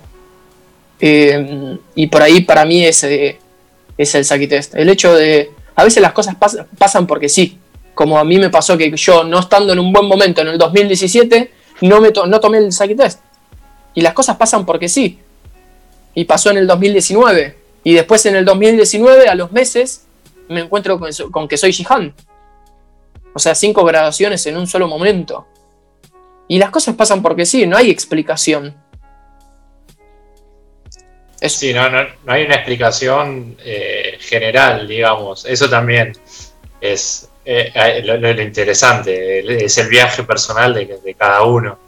Eh, 1.00 1.78
y 1.94 2.06
por 2.08 2.22
ahí 2.22 2.40
para 2.40 2.64
mí 2.64 2.84
ese 2.84 3.38
es 3.96 4.14
el 4.14 4.24
Saki 4.24 4.46
Test. 4.46 4.74
El 4.74 4.88
hecho 4.88 5.14
de, 5.14 5.50
a 5.74 5.84
veces 5.84 6.02
las 6.02 6.12
cosas 6.12 6.36
pasan 6.76 7.06
porque 7.06 7.28
sí 7.28 7.58
como 7.98 8.16
a 8.16 8.22
mí 8.22 8.38
me 8.38 8.48
pasó 8.48 8.78
que 8.78 8.92
yo, 8.94 9.24
no 9.24 9.40
estando 9.40 9.72
en 9.72 9.80
un 9.80 9.92
buen 9.92 10.06
momento 10.06 10.40
en 10.42 10.46
el 10.46 10.56
2017, 10.56 11.50
no, 11.80 12.00
me 12.00 12.12
no 12.28 12.38
tomé 12.38 12.58
el 12.58 12.72
Psyche 12.72 12.94
Test. 12.94 13.18
Y 13.92 14.02
las 14.02 14.12
cosas 14.12 14.36
pasan 14.36 14.64
porque 14.64 14.88
sí. 14.88 15.18
Y 16.14 16.24
pasó 16.24 16.52
en 16.52 16.58
el 16.58 16.68
2019. 16.68 17.56
Y 17.82 17.94
después 17.94 18.24
en 18.26 18.36
el 18.36 18.44
2019, 18.44 19.26
a 19.26 19.34
los 19.34 19.50
meses, 19.50 20.06
me 20.48 20.60
encuentro 20.60 21.00
con, 21.32 21.48
que 21.48 21.56
soy 21.56 21.72
Jihan. 21.72 22.14
O 23.34 23.40
sea, 23.40 23.56
cinco 23.56 23.84
graduaciones 23.84 24.46
en 24.46 24.56
un 24.56 24.68
solo 24.68 24.86
momento. 24.86 25.48
Y 26.46 26.60
las 26.60 26.70
cosas 26.70 26.94
pasan 26.94 27.20
porque 27.20 27.44
sí, 27.46 27.66
no 27.66 27.76
hay 27.76 27.90
explicación. 27.90 28.76
Sí, 31.42 31.74
no, 31.74 31.90
no, 31.90 32.06
hay 32.28 32.44
una 32.44 32.54
explicación 32.54 33.56
eh, 33.64 34.18
general, 34.20 34.86
digamos. 34.86 35.44
Eso 35.46 35.68
también 35.68 36.12
es, 36.80 37.28
eh, 37.50 38.02
lo, 38.04 38.42
interesante, 38.42 39.64
es 39.64 39.78
el 39.78 39.88
viaje 39.88 40.22
personal 40.22 40.74
de, 40.74 41.14
cada 41.18 41.44
uno. 41.44 41.78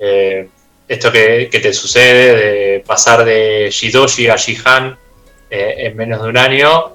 Eh, 0.00 0.48
esto 0.88 1.12
que, 1.12 1.50
te 1.50 1.74
sucede 1.74 2.34
de 2.34 2.80
pasar 2.80 3.22
de 3.22 3.68
Shidoshi 3.70 4.28
a 4.28 4.36
Shihan 4.36 4.96
eh, 5.50 5.74
en 5.76 5.96
menos 5.96 6.22
de 6.22 6.28
un 6.30 6.38
año, 6.38 6.92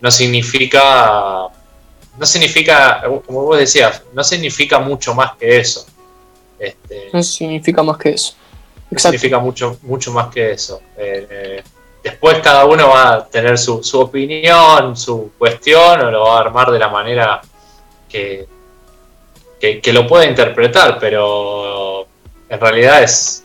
no 0.00 0.10
significa, 0.10 1.46
no 2.18 2.26
significa, 2.26 3.02
como 3.24 3.44
vos 3.44 3.58
decías, 3.58 4.02
no 4.12 4.24
significa 4.24 4.80
mucho 4.80 5.14
más 5.14 5.36
que 5.36 5.58
eso. 5.58 5.86
Este, 6.58 7.10
no 7.12 7.22
significa 7.22 7.84
más 7.84 7.96
que 7.96 8.08
eso. 8.10 8.34
No 8.90 8.98
significa 8.98 9.38
mucho, 9.38 9.78
mucho 9.82 10.10
más 10.10 10.34
que 10.34 10.50
eso 10.50 10.82
después 12.02 12.38
cada 12.38 12.64
uno 12.64 12.88
va 12.88 13.14
a 13.14 13.26
tener 13.26 13.58
su, 13.58 13.80
opinión, 13.94 14.96
su 14.96 15.32
cuestión, 15.38 16.00
o 16.00 16.10
lo 16.10 16.22
va 16.22 16.38
a 16.38 16.40
armar 16.40 16.70
de 16.70 16.78
la 16.78 16.88
manera 16.88 17.40
que, 18.08 18.46
que, 19.58 19.92
lo 19.92 20.06
pueda 20.06 20.24
interpretar, 20.24 20.98
pero 20.98 22.06
en 22.48 22.60
realidad 22.60 23.02
es, 23.02 23.44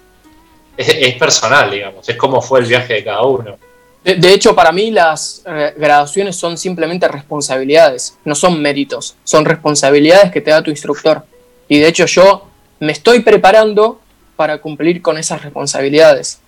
es, 0.77 1.15
personal, 1.15 1.69
digamos, 1.69 2.07
es 2.07 2.15
como 2.15 2.41
fue 2.41 2.61
el 2.61 2.65
viaje 2.65 2.95
de 2.95 3.03
cada 3.03 3.23
uno. 3.23 3.57
De, 4.03 4.33
hecho, 4.33 4.53
para 4.53 4.71
mí 4.71 4.91
las 4.91 5.41
eh, 5.47 5.73
graduaciones 5.75 6.35
son 6.35 6.59
simplemente 6.59 7.07
responsabilidades, 7.07 8.15
no 8.23 8.35
son 8.35 8.61
méritos, 8.61 9.15
son 9.23 9.45
responsabilidades 9.45 10.31
que 10.31 10.41
te 10.41 10.51
da 10.51 10.61
tu 10.61 10.69
instructor. 10.69 11.23
Y 11.67 11.79
de 11.79 11.87
hecho 11.87 12.05
yo 12.05 12.45
me 12.79 12.91
estoy 12.91 13.21
preparando 13.21 13.99
para 14.35 14.59
cumplir 14.59 15.01
con 15.01 15.17
esas 15.17 15.41
responsabilidades. 15.41 16.39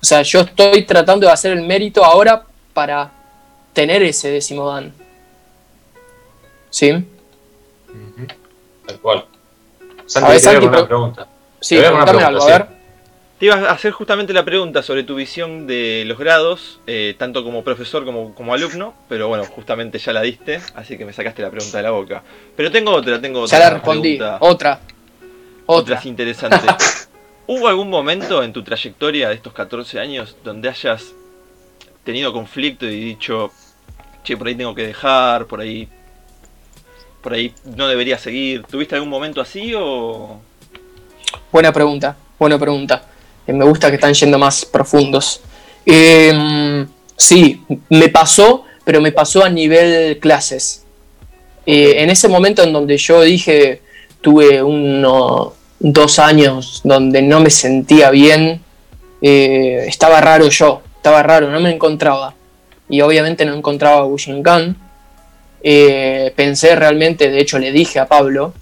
O 0.00 0.06
sea, 0.06 0.22
yo 0.22 0.40
estoy 0.40 0.84
tratando 0.84 1.26
de 1.26 1.32
hacer 1.32 1.52
el 1.52 1.62
mérito 1.62 2.04
ahora 2.04 2.44
para 2.72 3.10
tener 3.72 4.02
ese 4.02 4.30
décimo 4.30 4.70
dan. 4.70 4.92
¿Sí? 6.70 7.04
Tal 8.86 8.98
cual. 9.00 9.24
Santi, 10.06 10.26
a 10.26 10.30
ver, 10.30 10.40
Santi, 10.40 10.66
una 10.66 10.86
pregunta. 10.86 11.28
Sí, 11.60 11.76
preguntame 11.76 12.22
algo, 12.22 12.42
a 12.42 12.46
ver. 12.46 12.78
Te 13.38 13.46
iba 13.46 13.54
a 13.54 13.70
hacer 13.70 13.92
justamente 13.92 14.32
la 14.32 14.44
pregunta 14.44 14.82
sobre 14.82 15.04
tu 15.04 15.14
visión 15.14 15.68
de 15.68 16.02
los 16.06 16.18
grados, 16.18 16.80
eh, 16.88 17.14
tanto 17.16 17.44
como 17.44 17.62
profesor 17.62 18.04
como, 18.04 18.34
como 18.34 18.52
alumno, 18.52 18.94
pero 19.08 19.28
bueno, 19.28 19.44
justamente 19.44 19.98
ya 19.98 20.12
la 20.12 20.22
diste, 20.22 20.60
así 20.74 20.98
que 20.98 21.04
me 21.04 21.12
sacaste 21.12 21.42
la 21.42 21.50
pregunta 21.50 21.76
de 21.76 21.84
la 21.84 21.92
boca. 21.92 22.22
Pero 22.56 22.72
tengo 22.72 22.90
otra, 22.90 23.20
tengo 23.20 23.42
otra. 23.42 23.58
Ya 23.58 23.64
la 23.64 23.70
respondí, 23.74 24.18
otra. 24.40 24.80
Otra. 25.66 25.98
es 25.98 26.06
interesante. 26.06 26.66
¿Hubo 27.48 27.66
algún 27.66 27.90
momento 27.90 28.44
en 28.44 28.52
tu 28.52 28.62
trayectoria 28.62 29.30
de 29.30 29.34
estos 29.34 29.52
14 29.52 29.98
años 29.98 30.36
donde 30.44 30.68
hayas 30.68 31.12
tenido 32.04 32.32
conflicto 32.32 32.86
y 32.86 33.00
dicho, 33.00 33.50
che, 34.22 34.36
por 34.36 34.46
ahí 34.46 34.54
tengo 34.54 34.74
que 34.74 34.86
dejar, 34.86 35.46
por 35.46 35.60
ahí, 35.60 35.88
por 37.20 37.32
ahí 37.32 37.52
no 37.76 37.88
debería 37.88 38.18
seguir? 38.18 38.62
¿Tuviste 38.62 38.94
algún 38.94 39.10
momento 39.10 39.40
así 39.40 39.72
o...? 39.74 40.40
Buena 41.50 41.72
pregunta, 41.72 42.16
buena 42.38 42.56
pregunta 42.56 43.02
me 43.52 43.64
gusta 43.64 43.88
que 43.88 43.96
están 43.96 44.14
yendo 44.14 44.38
más 44.38 44.64
profundos. 44.64 45.40
Em, 45.86 46.86
sí, 47.16 47.62
me 47.88 48.08
pasó, 48.08 48.64
pero 48.84 49.00
me 49.00 49.12
pasó 49.12 49.44
a 49.44 49.48
nivel 49.48 50.18
clases. 50.18 50.84
Eh, 51.66 51.96
en 51.98 52.10
ese 52.10 52.28
momento 52.28 52.62
en 52.62 52.72
donde 52.72 52.96
yo 52.96 53.22
dije, 53.22 53.82
tuve 54.20 54.62
unos 54.62 55.52
dos 55.80 56.18
años 56.18 56.80
donde 56.84 57.22
no 57.22 57.40
me 57.40 57.50
sentía 57.50 58.10
bien, 58.10 58.60
eh, 59.22 59.84
estaba 59.86 60.20
raro 60.20 60.48
yo, 60.48 60.82
estaba 60.96 61.22
raro, 61.22 61.50
no 61.50 61.60
me 61.60 61.70
encontraba. 61.70 62.34
Y 62.88 63.00
obviamente 63.00 63.44
no 63.44 63.54
encontraba 63.54 63.98
a 63.98 64.02
Bushinkan. 64.02 64.76
Eh, 65.62 66.32
pensé 66.36 66.76
realmente, 66.76 67.30
de 67.30 67.40
hecho 67.40 67.58
le 67.58 67.72
dije 67.72 67.98
a 67.98 68.06
Pablo, 68.06 68.54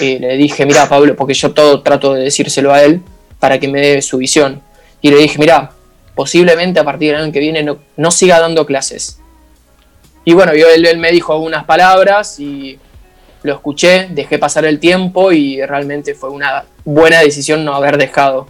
le 0.00 0.36
dije, 0.36 0.66
mira 0.66 0.88
Pablo, 0.88 1.14
porque 1.14 1.34
yo 1.34 1.52
todo 1.52 1.82
trato 1.82 2.14
de 2.14 2.24
decírselo 2.24 2.72
a 2.72 2.82
él, 2.82 3.02
para 3.38 3.58
que 3.58 3.68
me 3.68 3.80
dé 3.80 4.02
su 4.02 4.18
visión. 4.18 4.62
Y 5.00 5.10
le 5.10 5.18
dije, 5.18 5.38
mira, 5.38 5.72
posiblemente 6.14 6.80
a 6.80 6.84
partir 6.84 7.12
del 7.12 7.22
año 7.22 7.32
que 7.32 7.40
viene 7.40 7.62
no, 7.96 8.10
siga 8.10 8.40
dando 8.40 8.66
clases. 8.66 9.20
Y 10.24 10.34
bueno, 10.34 10.54
yo, 10.54 10.66
él, 10.68 10.98
me 10.98 11.12
dijo 11.12 11.32
algunas 11.32 11.64
palabras 11.64 12.40
y 12.40 12.78
lo 13.42 13.54
escuché, 13.54 14.08
dejé 14.10 14.38
pasar 14.38 14.64
el 14.64 14.78
tiempo 14.78 15.32
y 15.32 15.64
realmente 15.64 16.14
fue 16.14 16.30
una 16.30 16.64
buena 16.84 17.20
decisión 17.20 17.64
no 17.64 17.74
haber 17.74 17.98
dejado. 17.98 18.46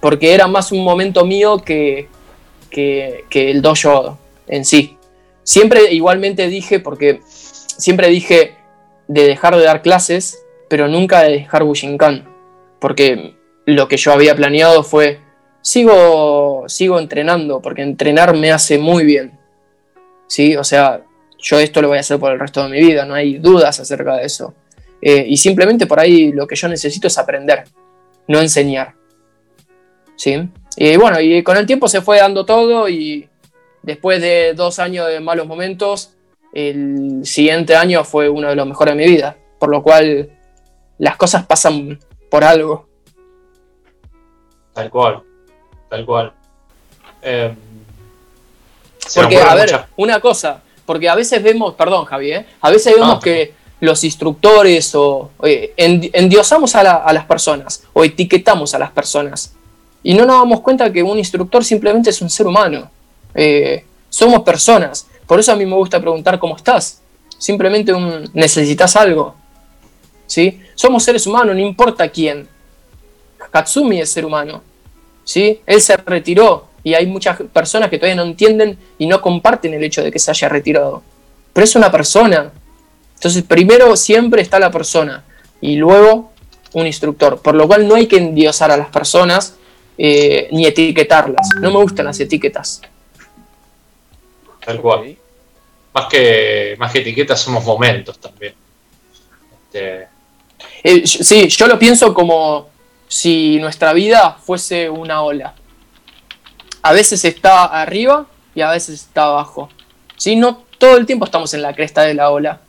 Porque 0.00 0.34
era 0.34 0.46
más 0.46 0.72
un 0.72 0.82
momento 0.82 1.24
mío 1.24 1.58
que, 1.58 2.08
que, 2.70 3.24
que 3.28 3.50
el 3.50 3.62
dojo 3.62 4.18
en 4.46 4.64
sí. 4.64 4.96
Siempre 5.42 5.92
igualmente 5.92 6.48
dije, 6.48 6.80
porque 6.80 7.20
siempre 7.24 8.08
dije 8.08 8.54
de 9.08 9.24
dejar 9.24 9.56
de 9.56 9.64
dar 9.64 9.82
clases, 9.82 10.42
pero 10.68 10.88
nunca 10.88 11.22
de 11.22 11.32
dejar 11.32 11.64
Bushinkan. 11.64 12.28
Porque 12.78 13.34
lo 13.66 13.88
que 13.88 13.96
yo 13.96 14.12
había 14.12 14.34
planeado 14.34 14.82
fue, 14.82 15.20
sigo, 15.60 16.64
sigo 16.68 16.98
entrenando, 16.98 17.60
porque 17.60 17.82
entrenar 17.82 18.36
me 18.36 18.52
hace 18.52 18.78
muy 18.78 19.04
bien. 19.04 19.38
¿Sí? 20.28 20.56
O 20.56 20.64
sea, 20.64 21.02
yo 21.42 21.58
esto 21.58 21.80
lo 21.82 21.88
voy 21.88 21.98
a 21.98 22.00
hacer 22.00 22.18
por 22.18 22.32
el 22.32 22.38
resto 22.38 22.62
de 22.62 22.68
mi 22.68 22.80
vida, 22.80 23.04
no 23.04 23.14
hay 23.14 23.38
dudas 23.38 23.80
acerca 23.80 24.16
de 24.16 24.24
eso. 24.24 24.54
Eh, 25.02 25.24
y 25.28 25.36
simplemente 25.36 25.86
por 25.86 25.98
ahí 25.98 26.32
lo 26.32 26.46
que 26.46 26.56
yo 26.56 26.68
necesito 26.68 27.06
es 27.06 27.18
aprender, 27.18 27.64
no 28.28 28.40
enseñar. 28.40 28.94
¿Sí? 30.16 30.48
Y 30.76 30.96
bueno, 30.96 31.20
y 31.20 31.42
con 31.42 31.56
el 31.56 31.66
tiempo 31.66 31.88
se 31.88 32.02
fue 32.02 32.18
dando 32.18 32.44
todo 32.44 32.88
y 32.88 33.28
después 33.82 34.20
de 34.20 34.54
dos 34.54 34.78
años 34.78 35.08
de 35.08 35.20
malos 35.20 35.46
momentos, 35.46 36.14
el 36.52 37.20
siguiente 37.24 37.76
año 37.76 38.04
fue 38.04 38.28
uno 38.28 38.48
de 38.48 38.56
los 38.56 38.66
mejores 38.66 38.96
de 38.96 39.02
mi 39.02 39.10
vida, 39.10 39.36
por 39.58 39.70
lo 39.70 39.82
cual 39.82 40.30
las 40.98 41.16
cosas 41.16 41.46
pasan 41.46 41.98
por 42.30 42.44
algo. 42.44 42.88
Tal 44.74 44.90
cual, 44.90 45.22
tal 45.88 46.04
cual. 46.04 46.32
Em, 47.22 47.56
porque, 49.14 49.38
a 49.38 49.54
ver, 49.54 49.86
una 49.96 50.20
cosa, 50.20 50.62
porque 50.90 51.08
a 51.08 51.14
veces 51.14 51.40
vemos, 51.40 51.74
perdón 51.74 52.04
Javi, 52.04 52.32
¿eh? 52.32 52.46
a 52.60 52.68
veces 52.68 52.92
vemos 52.96 53.18
ah. 53.18 53.20
que 53.22 53.54
los 53.78 54.02
instructores 54.02 54.92
o 54.96 55.30
endiosamos 55.76 56.74
a, 56.74 57.12
las 57.12 57.26
personas 57.26 57.84
o 57.92 58.02
etiquetamos 58.02 58.74
a 58.74 58.80
las 58.80 58.90
personas 58.90 59.54
y 60.02 60.14
no 60.14 60.26
nos 60.26 60.40
damos 60.40 60.62
cuenta 60.62 60.92
que 60.92 61.00
un 61.00 61.16
instructor 61.16 61.64
simplemente 61.64 62.10
es 62.10 62.20
un 62.20 62.28
ser 62.28 62.44
humano. 62.48 62.90
Eh, 63.36 63.84
somos 64.08 64.40
personas. 64.40 65.06
Por 65.28 65.38
eso 65.38 65.52
a 65.52 65.54
mí 65.54 65.64
me 65.64 65.76
gusta 65.76 66.00
preguntar 66.00 66.40
cómo 66.40 66.56
estás. 66.56 67.00
Simplemente 67.38 67.92
un, 67.92 68.28
necesitas 68.34 68.96
algo. 68.96 69.36
¿Sí? 70.26 70.60
Somos 70.74 71.04
seres 71.04 71.24
humanos, 71.24 71.54
no 71.54 71.60
importa 71.60 72.08
quién. 72.08 72.48
Katsumi 73.52 74.00
es 74.00 74.10
ser 74.10 74.24
humano. 74.24 74.60
¿sí? 75.22 75.60
Él 75.66 75.80
se 75.80 75.96
retiró 75.98 76.66
y 76.82 76.94
hay 76.94 77.06
muchas 77.06 77.40
personas 77.52 77.90
que 77.90 77.98
todavía 77.98 78.16
no 78.16 78.28
entienden 78.28 78.78
y 78.98 79.06
no 79.06 79.20
comparten 79.20 79.74
el 79.74 79.84
hecho 79.84 80.02
de 80.02 80.10
que 80.10 80.18
se 80.18 80.30
haya 80.30 80.48
retirado. 80.48 81.02
Pero 81.52 81.64
es 81.64 81.74
una 81.76 81.90
persona. 81.90 82.52
Entonces, 83.14 83.42
primero 83.42 83.96
siempre 83.96 84.42
está 84.42 84.58
la 84.58 84.70
persona 84.70 85.24
y 85.60 85.76
luego 85.76 86.32
un 86.72 86.86
instructor. 86.86 87.40
Por 87.40 87.54
lo 87.54 87.66
cual 87.66 87.86
no 87.86 87.96
hay 87.96 88.06
que 88.06 88.16
endiosar 88.16 88.70
a 88.70 88.76
las 88.76 88.88
personas 88.88 89.56
eh, 89.98 90.48
ni 90.52 90.66
etiquetarlas. 90.66 91.48
No 91.60 91.70
me 91.70 91.82
gustan 91.82 92.06
las 92.06 92.18
etiquetas. 92.20 92.80
Tal 94.64 94.80
cual. 94.80 95.16
Más 95.92 96.06
que, 96.06 96.76
más 96.78 96.92
que 96.92 97.00
etiquetas 97.00 97.40
somos 97.40 97.64
momentos 97.64 98.18
también. 98.18 98.54
Este, 99.64 100.08
eh, 100.82 101.06
sí, 101.06 101.48
yo 101.48 101.66
lo 101.66 101.78
pienso 101.78 102.14
como 102.14 102.68
si 103.06 103.58
nuestra 103.58 103.92
vida 103.92 104.36
fuese 104.42 104.88
una 104.88 105.22
ola. 105.22 105.54
A 106.82 106.92
veces 106.92 107.24
está 107.24 107.64
arriba 107.64 108.26
y 108.54 108.62
a 108.62 108.70
veces 108.70 109.02
está 109.02 109.24
abajo. 109.24 109.68
Si 110.16 110.36
No 110.36 110.64
todo 110.78 110.96
el 110.96 111.06
tiempo 111.06 111.26
estamos 111.26 111.52
en 111.52 111.62
la 111.62 111.74
cresta 111.74 112.02
de 112.02 112.14
la 112.14 112.30
ola. 112.30 112.60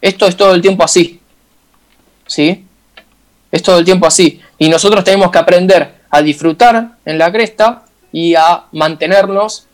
Esto 0.00 0.26
es 0.26 0.36
todo 0.36 0.54
el 0.54 0.62
tiempo 0.62 0.82
así. 0.82 1.20
¿Sí? 2.26 2.64
Es 3.50 3.62
todo 3.62 3.78
el 3.78 3.84
tiempo 3.84 4.06
así. 4.06 4.40
Y 4.58 4.70
nosotros 4.70 5.04
tenemos 5.04 5.30
que 5.30 5.38
aprender 5.38 5.94
a 6.08 6.22
disfrutar 6.22 6.96
en 7.04 7.18
la 7.18 7.30
cresta 7.30 7.84
y 8.10 8.34
a 8.34 8.64
mantenernos 8.72 9.66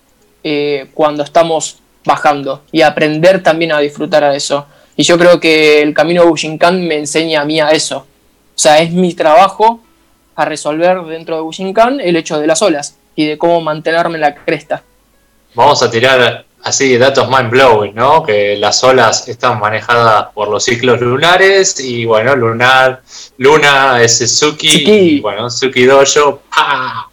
eh, 0.43 0.89
cuando 0.93 1.23
estamos 1.23 1.79
bajando. 2.05 2.63
Y 2.73 2.83
aprender 2.83 3.43
también 3.43 3.71
a 3.73 3.79
disfrutar 3.79 4.25
a 4.25 4.35
eso. 4.35 4.67
Y 4.97 5.05
yo 5.05 5.17
creo 5.17 5.39
que 5.39 5.81
el 5.81 5.95
camino 5.95 6.27
Bushinkan 6.27 6.85
me 6.85 6.99
enseña 6.99 7.43
a 7.43 7.45
mí 7.45 7.61
a 7.61 7.71
eso. 7.71 7.99
O 7.99 8.61
sea, 8.61 8.81
es 8.81 8.91
mi 8.91 9.15
trabajo 9.15 9.81
a 10.39 10.45
resolver 10.45 11.03
dentro 11.03 11.35
de 11.35 11.43
Bushinkan 11.43 12.01
el 12.01 12.15
hecho 12.15 12.39
de 12.39 12.47
las 12.47 12.63
olas 12.63 12.97
y 13.17 13.27
de 13.27 13.37
cómo 13.37 13.61
mantenerme 13.61 14.15
en 14.15 14.21
la 14.21 14.35
cresta. 14.37 14.85
Vamos 15.55 15.83
a 15.83 15.91
tirar 15.91 16.45
así 16.63 16.97
datos 16.97 17.29
mind 17.29 17.51
blowing, 17.51 17.93
¿no? 17.93 18.23
Que 18.23 18.57
las 18.57 18.85
olas 18.85 19.27
están 19.27 19.59
manejadas 19.59 20.29
por 20.33 20.49
los 20.49 20.65
ciclos 20.65 21.01
lunares 21.01 21.81
y 21.81 22.05
bueno, 22.05 22.37
lunar, 22.37 23.03
luna 23.39 24.01
es 24.01 24.39
Suki, 24.39 24.89
y 24.89 25.21
bueno, 25.21 25.51
Suki 25.51 25.85
Dojo, 25.85 26.43
¡pah! 26.55 27.09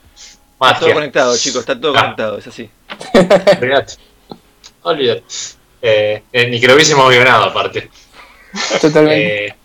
Está 0.62 0.80
todo 0.80 0.94
conectado, 0.94 1.38
chicos, 1.38 1.62
está 1.62 1.80
todo 1.80 1.94
ah. 1.98 2.02
conectado, 2.02 2.38
es 2.38 2.48
así. 2.48 2.70
Olvídate. 4.84 5.24
Eh, 5.82 6.22
eh, 6.32 6.48
ni 6.48 6.60
que 6.60 6.68
lo 6.68 6.76
hubiésemos 6.76 7.12
nada 7.12 7.46
aparte. 7.46 7.90
Totalmente. 8.80 9.48
Eh, 9.48 9.56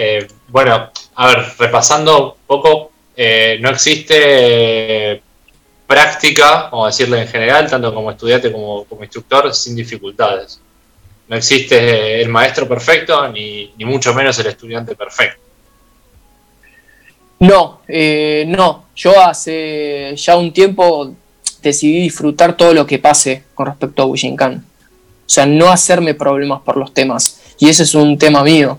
eh, 0.00 0.28
bueno, 0.46 0.92
a 1.16 1.26
ver, 1.26 1.44
repasando 1.58 2.34
un 2.34 2.46
poco, 2.46 2.92
eh, 3.16 3.58
no 3.60 3.68
existe 3.70 5.20
práctica, 5.88 6.68
vamos 6.70 6.84
a 6.84 6.90
decirle 6.90 7.22
en 7.22 7.26
general, 7.26 7.68
tanto 7.68 7.92
como 7.92 8.12
estudiante 8.12 8.52
como 8.52 8.84
como 8.84 9.02
instructor, 9.02 9.52
sin 9.52 9.74
dificultades. 9.74 10.60
No 11.26 11.34
existe 11.34 12.22
el 12.22 12.28
maestro 12.28 12.68
perfecto, 12.68 13.26
ni, 13.26 13.74
mucho 13.78 14.14
menos 14.14 14.38
el 14.38 14.46
estudiante 14.46 14.94
perfecto. 14.94 15.40
No, 17.40 17.80
eh, 17.88 18.44
no. 18.46 18.84
Yo 18.94 19.20
hace 19.20 20.14
ya 20.16 20.36
un 20.36 20.52
tiempo 20.52 21.12
decidí 21.60 22.02
disfrutar 22.02 22.56
todo 22.56 22.72
lo 22.72 22.86
que 22.86 23.00
pase 23.00 23.42
con 23.52 23.66
respecto 23.66 24.02
a 24.02 24.06
Bushinkan. 24.06 24.64
O 25.26 25.28
sea, 25.28 25.44
no 25.44 25.70
hacerme 25.70 26.14
problemas 26.14 26.62
por 26.62 26.76
los 26.76 26.94
temas. 26.94 27.40
Y 27.58 27.68
ese 27.68 27.82
es 27.82 27.96
un 27.96 28.16
tema 28.16 28.44
mío. 28.44 28.78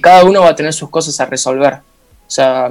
Cada 0.00 0.24
uno 0.24 0.42
va 0.42 0.50
a 0.50 0.54
tener 0.54 0.72
sus 0.72 0.88
cosas 0.88 1.20
a 1.20 1.26
resolver. 1.26 1.74
O 2.26 2.30
sea, 2.30 2.70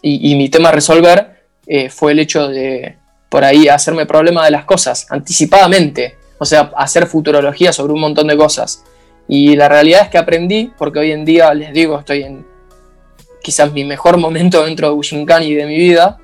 y, 0.00 0.34
mi 0.36 0.48
tema 0.48 0.70
a 0.70 0.72
resolver 0.72 1.42
eh, 1.66 1.90
fue 1.90 2.12
el 2.12 2.20
hecho 2.20 2.48
de, 2.48 2.96
por 3.28 3.44
ahí, 3.44 3.68
hacerme 3.68 4.06
problema 4.06 4.44
de 4.44 4.50
las 4.50 4.64
cosas 4.64 5.06
anticipadamente. 5.10 6.16
O 6.38 6.44
sea, 6.44 6.72
hacer 6.76 7.06
futurología 7.06 7.72
sobre 7.72 7.92
un 7.92 8.00
montón 8.00 8.28
de 8.28 8.36
cosas. 8.36 8.84
Y 9.26 9.56
la 9.56 9.68
realidad 9.68 10.02
es 10.04 10.08
que 10.08 10.18
aprendí, 10.18 10.72
porque 10.78 11.00
hoy 11.00 11.12
en 11.12 11.24
día, 11.24 11.52
les 11.52 11.72
digo, 11.72 11.98
estoy 11.98 12.22
en 12.22 12.46
quizás 13.42 13.72
mi 13.72 13.84
mejor 13.84 14.16
momento 14.16 14.64
dentro 14.64 14.88
de 14.88 14.94
Bushinkan 14.94 15.42
y 15.42 15.54
de 15.54 15.66
mi 15.66 15.76
vida, 15.76 16.18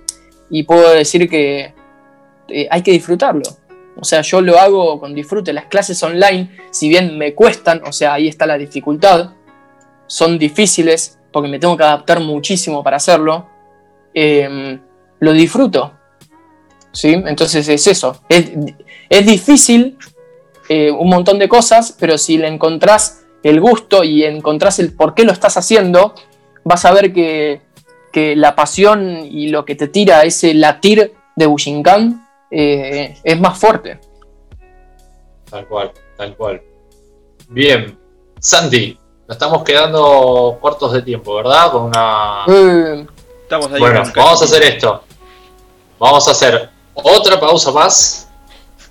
y 0.50 0.62
puedo 0.62 0.90
decir 0.90 1.28
que 1.28 1.74
eh, 2.48 2.68
hay 2.70 2.82
que 2.82 2.92
disfrutarlo. 2.92 3.44
O 3.96 4.04
sea, 4.04 4.22
yo 4.22 4.40
lo 4.40 4.58
hago 4.58 4.98
con 4.98 5.14
disfrute. 5.14 5.52
Las 5.52 5.66
clases 5.66 6.02
online, 6.02 6.50
si 6.70 6.88
bien 6.88 7.16
me 7.18 7.34
cuestan, 7.34 7.82
o 7.84 7.92
sea, 7.92 8.14
ahí 8.14 8.28
está 8.28 8.46
la 8.46 8.58
dificultad, 8.58 9.30
son 10.14 10.38
difíciles 10.38 11.18
porque 11.32 11.48
me 11.48 11.58
tengo 11.58 11.76
que 11.76 11.82
adaptar 11.82 12.20
muchísimo 12.20 12.84
para 12.84 12.98
hacerlo, 12.98 13.48
em, 14.14 14.80
lo 15.18 15.32
disfruto. 15.32 15.92
¿Sí? 16.92 17.12
Entonces 17.12 17.68
es 17.68 17.84
eso. 17.88 18.22
Es, 18.28 19.26
difícil 19.26 19.98
eh, 20.68 20.92
un 20.92 21.08
montón 21.08 21.40
de 21.40 21.48
cosas, 21.48 21.96
pero 21.98 22.16
si 22.16 22.38
le 22.38 22.46
encontrás 22.46 23.24
el 23.42 23.60
gusto 23.60 24.04
y 24.04 24.22
encontrás 24.22 24.78
el 24.78 24.92
por 24.92 25.14
qué 25.16 25.24
lo 25.24 25.32
estás 25.32 25.56
haciendo, 25.56 26.14
vas 26.62 26.84
a 26.84 26.92
ver 26.92 27.12
que, 27.12 27.60
la 28.36 28.54
pasión 28.54 29.26
y 29.28 29.48
lo 29.48 29.64
que 29.64 29.74
te 29.74 29.88
tira 29.88 30.22
ese 30.22 30.54
latir 30.54 31.12
de 31.34 31.46
Bushinkan 31.46 32.28
eh, 32.52 33.16
es 33.24 33.40
más 33.40 33.58
fuerte. 33.58 33.98
Tal 35.50 35.66
cual, 35.66 35.90
tal 36.16 36.36
cual. 36.36 36.62
Bien, 37.48 37.98
Santi, 38.38 38.96
nos 39.26 39.36
estamos 39.36 39.62
quedando 39.62 40.58
cortos 40.60 40.92
de 40.92 41.02
tiempo, 41.02 41.34
¿verdad? 41.36 41.72
Con 41.72 41.84
una. 41.84 42.44
Eh, 42.46 43.06
estamos 43.42 43.72
ahí 43.72 43.80
bueno, 43.80 44.02
vamos 44.14 44.42
a 44.42 44.44
hacer 44.44 44.62
esto. 44.62 45.02
Vamos 45.98 46.28
a 46.28 46.30
hacer 46.32 46.68
otra 46.94 47.40
pausa 47.40 47.72
más. 47.72 48.28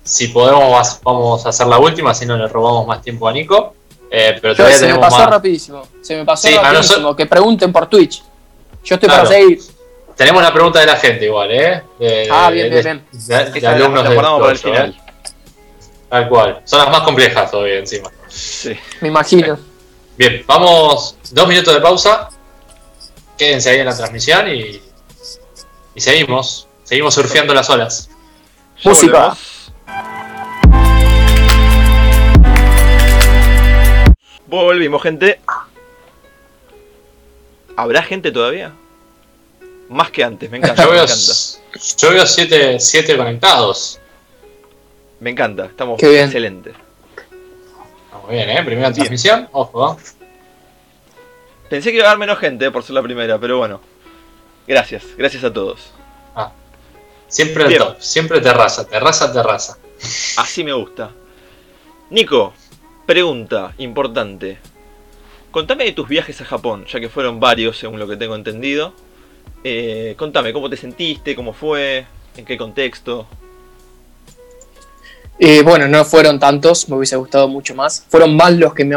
Si 0.02 0.28
podemos, 0.28 1.00
vamos 1.02 1.46
a 1.46 1.48
hacer 1.48 1.66
la 1.66 1.78
última, 1.78 2.12
si 2.12 2.26
no 2.26 2.36
le 2.36 2.48
robamos 2.48 2.86
más 2.86 3.00
tiempo 3.00 3.28
a 3.28 3.32
Nico. 3.32 3.74
Eh, 4.10 4.36
pero 4.40 4.54
todavía 4.54 4.76
se 4.76 4.92
me 4.92 4.98
pasó 4.98 5.26
rapidísimo. 5.26 5.82
Se 6.02 6.16
me 6.16 6.24
pasó 6.24 6.48
rapidísimo. 6.60 7.14
Que 7.14 7.26
pregunten 7.26 7.72
por 7.72 7.86
Twitch. 7.86 8.22
Yo 8.82 8.96
estoy 8.96 9.08
para 9.08 9.26
seguir. 9.26 9.60
Tenemos 10.16 10.40
una 10.40 10.52
pregunta 10.52 10.78
de 10.78 10.86
la 10.86 10.96
gente 10.96 11.24
igual, 11.24 11.50
¿eh? 11.50 11.82
ah, 12.30 12.50
bien, 12.50 12.70
bien, 12.70 12.82
bien. 12.84 13.04
De, 13.12 13.66
alumnos 13.66 14.08
de 14.08 14.14
para 14.14 14.50
el 14.50 14.58
final. 14.58 14.90
¿eh? 14.90 15.32
Tal 16.08 16.28
cual. 16.28 16.60
Son 16.64 16.78
las 16.78 16.90
más 16.90 17.00
complejas 17.00 17.50
todavía 17.50 17.78
encima. 17.78 18.10
Sí. 18.28 18.76
Me 19.00 19.08
imagino. 19.08 19.58
Bien, 20.16 20.44
vamos 20.46 21.16
dos 21.32 21.48
minutos 21.48 21.74
de 21.74 21.80
pausa. 21.80 22.28
Quédense 23.36 23.70
ahí 23.70 23.80
en 23.80 23.86
la 23.86 23.96
transmisión 23.96 24.48
y, 24.48 24.80
y 25.94 26.00
seguimos. 26.00 26.68
Seguimos 26.84 27.14
surfeando 27.14 27.52
las 27.52 27.68
olas. 27.68 28.08
Música. 28.84 29.36
Volvimos, 34.46 35.02
gente. 35.02 35.40
¿Habrá 37.76 38.02
gente 38.02 38.30
todavía? 38.30 38.72
Más 39.88 40.10
que 40.10 40.22
antes, 40.22 40.48
me 40.48 40.58
encanta. 40.58 40.84
Yo 40.84 40.90
veo, 40.90 41.04
me 41.04 41.12
encanta. 41.12 41.32
Yo 41.98 42.10
veo 42.10 42.26
siete, 42.78 43.16
conectados. 43.16 43.98
Me 45.18 45.30
encanta, 45.30 45.64
estamos 45.66 46.00
excelentes. 46.00 46.83
Muy 48.26 48.36
bien, 48.36 48.50
¿eh? 48.50 48.62
Primera 48.64 48.92
transmisión, 48.92 49.48
ojo. 49.52 49.98
Pensé 51.68 51.90
que 51.90 51.98
iba 51.98 52.06
a 52.06 52.10
haber 52.10 52.20
menos 52.20 52.38
gente 52.38 52.70
por 52.70 52.82
ser 52.82 52.94
la 52.94 53.02
primera, 53.02 53.38
pero 53.38 53.58
bueno. 53.58 53.80
Gracias, 54.66 55.04
gracias 55.16 55.44
a 55.44 55.52
todos. 55.52 55.92
Ah, 56.34 56.52
siempre 57.28 57.64
el 57.64 57.76
top, 57.76 58.00
siempre 58.00 58.40
terraza, 58.40 58.86
terraza, 58.86 59.32
terraza. 59.32 59.78
Así 60.38 60.64
me 60.64 60.72
gusta. 60.72 61.10
Nico, 62.10 62.54
pregunta 63.04 63.74
importante. 63.78 64.58
Contame 65.50 65.84
de 65.84 65.92
tus 65.92 66.08
viajes 66.08 66.40
a 66.40 66.44
Japón, 66.46 66.86
ya 66.86 67.00
que 67.00 67.08
fueron 67.08 67.40
varios 67.40 67.78
según 67.78 67.98
lo 67.98 68.08
que 68.08 68.16
tengo 68.16 68.34
entendido. 68.34 68.94
Eh, 69.62 70.14
contame, 70.16 70.52
¿cómo 70.52 70.70
te 70.70 70.76
sentiste? 70.76 71.36
¿Cómo 71.36 71.52
fue? 71.52 72.06
¿En 72.36 72.44
qué 72.44 72.56
contexto? 72.56 73.26
Eh, 75.38 75.62
bueno, 75.62 75.88
no 75.88 76.04
fueron 76.04 76.38
tantos, 76.38 76.88
me 76.88 76.96
hubiese 76.96 77.16
gustado 77.16 77.48
mucho 77.48 77.74
más. 77.74 78.04
Fueron 78.08 78.36
más 78.36 78.52
los 78.52 78.74
que 78.74 78.84
me, 78.84 78.96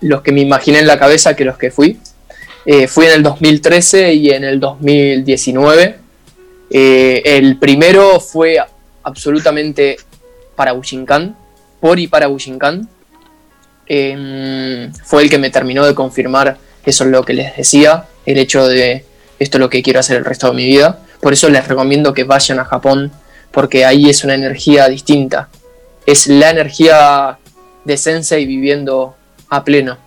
los 0.00 0.22
que 0.22 0.32
me 0.32 0.40
imaginé 0.40 0.80
en 0.80 0.86
la 0.86 0.98
cabeza 0.98 1.36
que 1.36 1.44
los 1.44 1.56
que 1.56 1.70
fui. 1.70 1.98
Eh, 2.66 2.88
fui 2.88 3.06
en 3.06 3.12
el 3.12 3.22
2013 3.22 4.12
y 4.14 4.30
en 4.30 4.44
el 4.44 4.60
2019. 4.60 5.96
Eh, 6.70 7.22
el 7.24 7.58
primero 7.58 8.20
fue 8.20 8.58
absolutamente 9.04 9.96
para 10.56 10.72
Bushinkan, 10.72 11.36
por 11.80 11.98
y 11.98 12.08
para 12.08 12.26
Bushinkan. 12.26 12.88
Em, 13.86 14.92
fue 14.92 15.22
el 15.22 15.30
que 15.30 15.38
me 15.38 15.48
terminó 15.48 15.86
de 15.86 15.94
confirmar 15.94 16.58
eso 16.84 17.04
es 17.04 17.10
lo 17.10 17.22
que 17.22 17.32
les 17.32 17.56
decía, 17.56 18.04
el 18.26 18.38
hecho 18.38 18.66
de 18.66 19.04
esto 19.38 19.58
es 19.58 19.60
lo 19.60 19.70
que 19.70 19.82
quiero 19.82 20.00
hacer 20.00 20.16
el 20.16 20.24
resto 20.24 20.48
de 20.48 20.54
mi 20.54 20.66
vida. 20.66 21.00
Por 21.20 21.32
eso 21.32 21.48
les 21.48 21.66
recomiendo 21.68 22.14
que 22.14 22.24
vayan 22.24 22.58
a 22.60 22.64
Japón, 22.64 23.12
porque 23.52 23.84
ahí 23.84 24.08
es 24.08 24.24
una 24.24 24.34
energía 24.34 24.88
distinta 24.88 25.48
es 26.08 26.26
la 26.26 26.48
energía 26.48 27.38
de 27.84 27.96
Sensei 27.98 28.46
viviendo 28.46 29.14
a 29.50 29.62
pleno. 29.62 29.98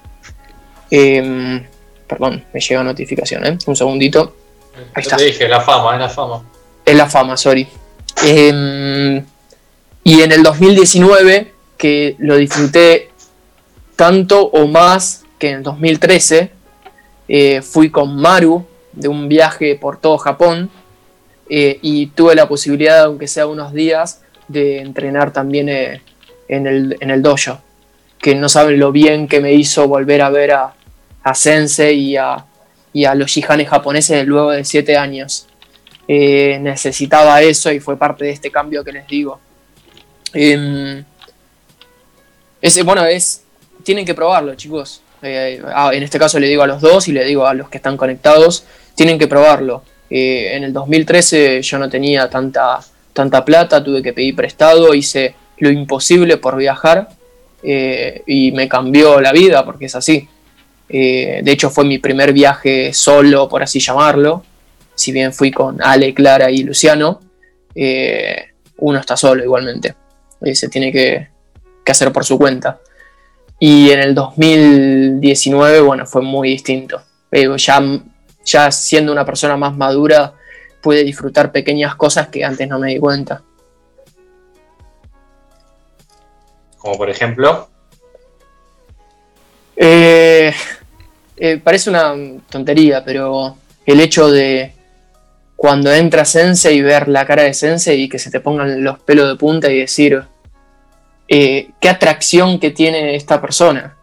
Em, 0.89 1.64
perdón, 2.08 2.43
me 2.52 2.60
llega 2.60 2.84
notificación, 2.84 3.45
¿eh? 3.45 3.58
Un 3.68 3.76
segundito. 3.76 4.36
Ahí 4.95 5.04
está. 5.04 5.18
Te 5.18 5.26
dije, 5.26 5.47
la 5.47 5.62
fama, 5.62 5.93
es 5.93 5.99
la 5.99 6.10
fama. 6.10 6.43
Es 6.84 6.95
la 6.95 7.08
fama, 7.08 7.38
sorry. 7.38 7.68
Em, 8.24 9.24
y 10.04 10.22
en 10.22 10.32
el 10.32 10.41
2019, 10.41 11.54
que 11.78 12.16
lo 12.18 12.36
disfruté 12.36 13.12
tanto 13.95 14.47
o 14.47 14.66
más 14.66 15.24
que 15.38 15.52
en 15.52 15.58
el 15.58 15.64
2013, 15.64 16.52
eh, 17.28 17.62
fui 17.62 17.91
con 17.91 18.16
Maru 18.16 18.66
de 18.91 19.08
un 19.08 19.30
viaje 19.30 19.76
por 19.76 20.02
todo 20.02 20.18
Japón 20.18 20.72
eh, 21.47 21.78
y 21.84 22.08
tuve 22.08 22.34
la 22.34 22.47
posibilidad, 22.47 23.04
aunque 23.04 23.28
sea 23.28 23.45
unos 23.45 23.72
días, 23.72 24.22
de 24.48 24.80
entrenar 24.80 25.32
también 25.32 25.70
eh, 25.70 26.02
en, 26.48 26.68
el, 26.68 26.98
en 27.00 27.12
el 27.12 27.22
dojo, 27.22 27.62
que 28.20 28.36
no 28.36 28.50
saben 28.50 28.80
lo 28.80 28.92
bien 28.92 29.28
que 29.28 29.39
me 29.39 29.54
hizo 29.54 29.88
volver 29.88 30.22
a 30.22 30.30
ver 30.30 30.52
a, 30.52 30.74
a 31.24 31.36
Sensei 31.36 31.98
y 31.98 32.18
a, 32.18 32.46
y 32.94 33.06
a 33.06 33.16
los 33.16 33.32
shihanes 33.32 33.70
japoneses 33.70 34.26
luego 34.26 34.52
de 34.52 34.64
siete 34.66 34.98
años. 34.98 35.48
Eh, 36.08 36.60
necesitaba 36.60 37.42
eso 37.42 37.72
y 37.72 37.80
fue 37.80 37.98
parte 37.98 38.26
de 38.26 38.32
este 38.32 38.52
cambio 38.52 38.84
que 38.84 38.92
les 38.92 39.08
digo. 39.08 39.39
Ese, 42.62 42.84
bueno, 42.84 43.06
es, 43.06 43.44
tienen 43.84 44.06
que 44.06 44.14
probarlo, 44.14 44.56
chicos. 44.56 45.02
Eh, 45.22 45.62
en 45.94 46.04
este 46.04 46.20
caso 46.20 46.39
le 46.39 46.48
digo 46.48 46.64
a 46.64 46.68
los 46.68 46.82
dos 46.82 47.08
y 47.08 47.12
le 47.12 47.24
digo 47.24 47.46
a 47.46 47.54
los 47.54 47.70
que 47.70 47.78
están 47.78 47.96
conectados, 47.96 48.66
tienen 48.96 49.18
que 49.18 49.28
probarlo. 49.28 49.84
en 50.10 50.64
el 50.66 50.74
2013 50.74 51.62
yo 51.62 51.78
no 51.80 51.89
tenía 51.89 52.30
tanta 52.30 52.82
tanta 53.14 53.43
plata, 53.45 53.84
tuve 53.84 54.01
que 54.01 54.14
pedir 54.14 54.36
prestado, 54.36 54.93
hice 54.93 55.36
lo 55.57 55.70
imposible 55.70 56.38
por 56.38 56.57
viajar 56.57 57.09
eh, 57.64 58.24
y 58.26 58.51
me 58.51 58.68
cambió 58.68 59.22
la 59.22 59.32
vida 59.32 59.64
porque 59.64 59.86
es 59.86 59.95
así. 59.95 60.28
Eh, 60.89 61.41
de 61.43 61.51
hecho 61.51 61.70
fue 61.70 61.86
mi 61.86 61.99
primer 61.99 62.34
viaje 62.34 62.93
solo, 62.93 63.47
por 63.47 63.64
así 63.64 63.80
llamarlo. 63.80 64.43
Si 64.95 65.12
bien 65.12 65.34
fui 65.34 65.51
con 65.51 65.82
Ale, 65.82 66.14
Clara 66.14 66.49
y 66.51 66.64
Luciano, 66.64 67.22
eh, 67.76 68.49
uno 68.78 68.99
está 68.99 69.16
solo 69.16 69.43
igualmente. 69.43 69.95
se 70.53 70.70
tiene 70.70 70.91
que, 70.91 71.30
hacer 71.88 72.12
por 72.12 72.26
su 72.26 72.38
cuenta. 72.38 72.80
Y 73.59 73.91
en 73.91 73.99
el 73.99 74.16
2019, 74.16 75.82
bueno, 75.82 76.05
fue 76.05 76.22
muy 76.22 76.49
distinto. 76.49 77.01
ya, 77.32 78.01
ya 78.45 78.72
siendo 78.72 79.12
una 79.12 79.26
persona 79.26 79.57
más 79.57 79.76
madura, 79.76 80.34
pude 80.82 81.04
disfrutar 81.04 81.52
pequeñas 81.52 81.96
cosas 81.96 82.28
que 82.28 82.44
antes 82.44 82.68
no 82.68 82.80
me 82.80 82.90
di 82.90 83.00
cuenta. 83.00 83.44
Como 86.78 86.98
por 86.98 87.10
ejemplo. 87.10 87.70
Eh, 89.76 90.54
eh, 91.38 91.58
parece 91.64 91.90
una 91.90 92.16
tontería, 92.50 93.04
pero 93.06 93.56
el 93.86 94.00
hecho 94.02 94.30
de 94.30 94.74
cuando 95.56 95.94
entra 95.94 96.26
Sense 96.26 96.74
y 96.74 96.82
ver 96.82 97.08
la 97.08 97.26
cara 97.26 97.44
de 97.44 97.54
Sense 97.54 97.96
y 97.96 98.10
que 98.10 98.20
se 98.20 98.32
te 98.32 98.40
pongan 98.40 98.84
los 98.84 99.00
pelos 99.00 99.30
de 99.30 99.36
punta 99.36 99.72
y 99.72 99.80
decir 99.80 100.24
eh, 101.28 101.70
qué 101.80 101.90
atracción 101.90 102.60
que 102.60 102.72
tiene 102.72 103.16
esta 103.16 103.40
persona. 103.40 103.96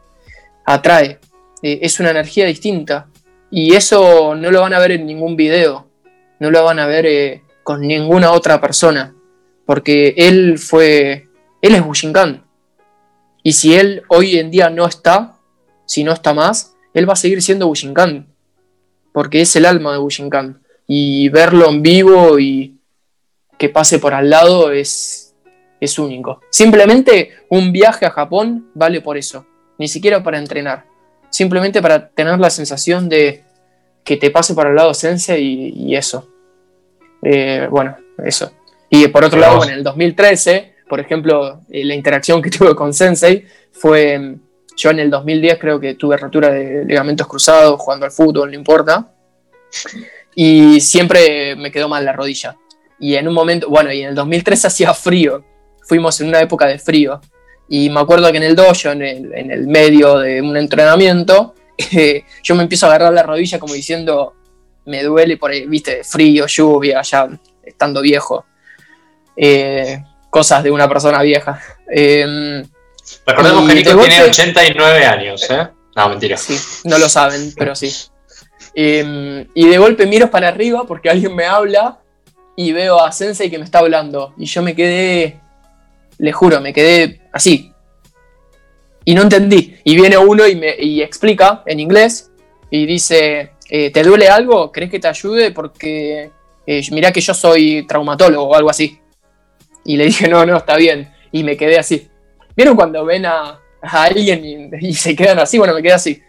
Atrae. 0.65 1.19
es 1.63 1.99
una 1.99 2.11
energía 2.11 2.47
distinta. 2.47 3.09
Y 3.51 3.75
eso 3.75 4.35
no 4.35 4.51
lo 4.51 4.61
van 4.61 4.75
a 4.75 4.79
ver 4.79 4.93
en 4.93 5.07
ningún 5.07 5.35
video 5.35 5.88
no 6.41 6.51
lo 6.51 6.65
van 6.65 6.79
a 6.79 6.87
ver 6.87 7.07
eh, 7.07 7.43
con 7.63 7.81
ninguna 7.81 8.33
otra 8.33 8.61
persona, 8.61 9.15
porque 9.67 10.15
él 10.17 10.59
fue, 10.59 11.29
él 11.61 11.75
es 11.75 11.85
Bushinkan. 11.85 12.45
Y 13.43 13.53
si 13.53 13.75
él 13.75 14.03
hoy 14.09 14.39
en 14.39 14.51
día 14.51 14.71
no 14.71 14.87
está, 14.87 15.37
si 15.85 16.05
no 16.05 16.13
está 16.13 16.35
más, 16.35 16.75
él 16.95 17.09
va 17.09 17.13
a 17.13 17.17
seguir 17.17 17.43
siendo 17.43 17.67
Bushinkan, 17.67 18.27
porque 19.13 19.41
es 19.43 19.55
el 19.57 19.67
alma 19.67 19.93
de 19.93 19.99
Bushinkan. 19.99 20.63
Y 20.87 21.29
verlo 21.29 21.69
en 21.69 21.83
vivo 21.83 22.39
y 22.39 22.79
que 23.59 23.69
pase 23.69 23.99
por 23.99 24.15
al 24.15 24.31
lado 24.31 24.73
es, 24.73 25.35
es 25.81 25.99
único. 25.99 26.41
Simplemente 26.51 27.33
un 27.51 27.73
viaje 27.73 28.07
a 28.07 28.11
Japón 28.11 28.71
vale 28.75 29.01
por 29.01 29.19
eso, 29.19 29.47
ni 29.79 29.89
siquiera 29.89 30.23
para 30.23 30.39
entrenar, 30.39 30.87
simplemente 31.29 31.83
para 31.83 32.09
tener 32.09 32.39
la 32.39 32.51
sensación 32.51 33.09
de 33.09 33.45
que 34.09 34.17
te 34.17 34.31
pase 34.31 34.55
para 34.55 34.71
el 34.71 34.77
lado 34.77 34.95
Sense 34.95 35.39
y, 35.39 35.95
eso. 35.95 36.29
Eh, 37.23 37.69
bueno, 37.71 37.97
eso. 38.25 38.51
Y 38.89 39.07
por 39.09 39.25
otro 39.25 39.39
lado, 39.39 39.63
en 39.65 39.71
el 39.71 39.85
2013 39.85 40.79
por 40.89 41.01
ejemplo, 41.01 41.61
eh, 41.71 41.85
la 41.85 41.95
interacción 41.95 42.43
que 42.43 42.51
tuve 42.59 42.75
con 42.75 42.93
Sensei 42.93 43.45
fue, 43.71 44.37
yo 44.77 44.91
en 44.91 44.99
el 44.99 45.11
2010 45.11 45.59
creo 45.59 45.79
que 45.79 45.95
tuve 45.95 46.17
rotura 46.17 46.51
de 46.51 46.85
ligamentos 46.85 47.27
cruzados 47.27 47.81
jugando 47.81 48.07
al 48.07 48.13
fútbol, 48.13 48.51
no 48.51 48.57
importa, 48.57 49.13
y 50.35 50.81
siempre 50.81 51.55
me 51.57 51.71
quedó 51.71 51.89
mal 51.89 52.05
la 52.05 52.13
rodilla. 52.13 52.57
Y 52.99 53.15
en 53.15 53.29
un 53.29 53.35
momento, 53.35 53.69
bueno, 53.69 53.93
y 53.93 54.03
en 54.03 54.09
el 54.09 54.15
2003 54.15 54.65
hacía 54.65 54.95
frío, 54.95 55.45
fuimos 55.83 56.21
en 56.21 56.29
una 56.29 56.41
época 56.41 56.67
de 56.67 56.79
frío, 56.79 57.21
y 57.69 57.91
me 57.91 58.01
acuerdo 58.01 58.31
que 58.33 58.39
en 58.39 58.45
el 58.45 58.57
dojo, 58.57 58.91
en 58.91 59.03
el, 59.03 59.67
medio 59.67 60.19
de 60.19 60.41
un 60.41 60.57
entrenamiento, 60.57 61.55
yo 62.43 62.55
me 62.55 62.63
empiezo 62.63 62.87
a 62.87 62.91
agarrar 62.91 63.13
la 63.13 63.23
rodilla 63.23 63.59
como 63.59 63.75
diciendo, 63.75 64.35
me 64.87 65.03
duele 65.03 65.37
por 65.37 65.51
ahí, 65.51 65.67
viste, 65.67 66.03
frío, 66.05 66.47
lluvia, 66.47 67.03
ya 67.03 67.29
estando 67.65 68.01
viejo. 68.01 68.47
Eh, 69.37 70.03
cosas 70.31 70.63
de 70.63 70.71
una 70.71 70.89
persona 70.89 71.23
vieja. 71.23 71.61
Em, 71.89 72.65
Recordemos 73.27 73.69
que 73.69 73.75
Nico 73.75 73.97
tiene 73.99 74.23
89 74.23 75.05
años, 75.05 75.51
¿eh? 75.51 75.69
No, 75.97 76.09
mentira. 76.09 76.37
Sí, 76.37 76.59
no 76.85 76.99
lo 76.99 77.09
saben, 77.09 77.53
pero 77.57 77.75
sí. 77.75 77.93
Em, 78.75 79.47
y 79.55 79.67
de 79.67 79.79
golpe 79.79 80.07
miro 80.07 80.31
para 80.31 80.49
arriba 80.49 80.85
porque 80.87 81.11
alguien 81.11 81.35
me 81.35 81.47
habla 81.47 81.99
y 82.57 82.73
veo 82.73 83.01
a 83.01 83.13
Sensei 83.13 83.51
que 83.51 83.59
me 83.59 83.65
está 83.65 83.79
hablando. 83.81 84.35
Y 84.37 84.47
yo 84.47 84.63
me 84.63 84.75
quedé, 84.75 85.41
le 86.19 86.33
juro, 86.33 86.61
me 86.61 86.73
quedé 86.73 87.21
así. 87.33 87.68
Y 89.09 89.15
no 89.15 89.23
entendí. 89.23 89.75
Y 89.85 89.97
viene 89.97 90.19
uno 90.19 90.47
y 90.47 90.55
me 90.55 90.75
explica 91.03 91.63
en 91.65 91.81
inglés 91.81 92.31
y 92.71 92.85
dice, 92.85 93.53
eh, 93.71 93.91
¿te 93.91 94.03
duele 94.03 94.29
algo? 94.29 94.71
¿Crees 94.71 94.91
que 94.91 94.99
te 94.99 95.09
ayude? 95.09 95.51
Porque 95.51 96.31
eh, 96.67 96.83
mirá 96.91 97.11
que 97.11 97.23
yo 97.23 97.33
soy 97.33 97.87
traumatólogo 97.87 98.49
o 98.49 98.55
algo 98.55 98.69
así. 98.69 99.01
Y 99.87 99.97
le 99.97 100.05
dije, 100.05 100.29
no, 100.29 100.45
no, 100.45 100.59
está 100.59 100.77
bien. 100.77 101.11
Y 101.33 101.43
me 101.43 101.57
quedé 101.57 101.79
así. 101.79 102.07
¿Vieron 102.55 102.77
cuando 102.77 103.03
ven 103.07 103.25
a, 103.25 103.59
alguien 103.81 104.71
y, 104.79 104.93
se 104.93 105.17
quedan 105.17 105.39
así? 105.39 105.57
Bueno, 105.57 105.73
me 105.73 105.83
quedé 105.83 105.95
así. 105.95 106.23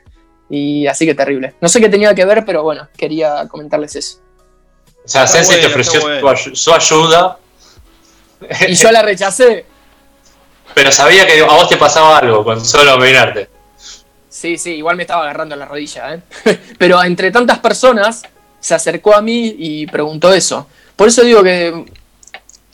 Y 0.50 0.88
así 0.88 1.06
que 1.06 1.16
terrible. 1.16 1.56
No 1.60 1.68
sé 1.68 1.82
qué 1.82 1.90
tenía 1.90 2.16
que 2.16 2.24
ver, 2.24 2.46
pero 2.46 2.64
bueno, 2.64 2.88
quería 2.96 3.46
comentarles 3.50 3.98
eso. 3.98 4.20
O 5.04 5.10
sea, 5.10 5.28
Sensei 5.28 5.60
te 5.60 5.68
ofreció 5.68 6.00
su 6.54 6.74
ayuda. 6.74 7.40
Y 8.70 8.74
yo 8.76 8.90
la 8.90 9.02
rechacé. 9.02 9.66
Pero 10.80 10.94
sabía 10.94 11.28
que 11.28 11.42
a 11.42 11.46
vos 11.46 11.68
te 11.68 11.76
pasaba 11.76 12.20
algo 12.20 12.42
con 12.42 12.64
solo 12.64 12.98
mirarte. 12.98 13.50
Sí, 14.30 14.58
sí, 14.58 14.76
igual 14.76 14.96
me 14.96 15.04
estaba 15.04 15.24
agarrando 15.24 15.54
la 15.58 15.66
rodilla, 15.66 16.14
¿eh? 16.14 16.22
Pero 16.78 17.04
entre 17.04 17.32
tantas 17.32 17.60
personas 17.60 18.24
se 18.62 18.76
acercó 18.76 19.14
a 19.14 19.22
mí 19.22 19.56
y 19.60 19.88
preguntó 19.88 20.32
eso. 20.32 20.68
Por 20.96 21.10
eso 21.10 21.24
digo 21.24 21.44
que 21.44 21.84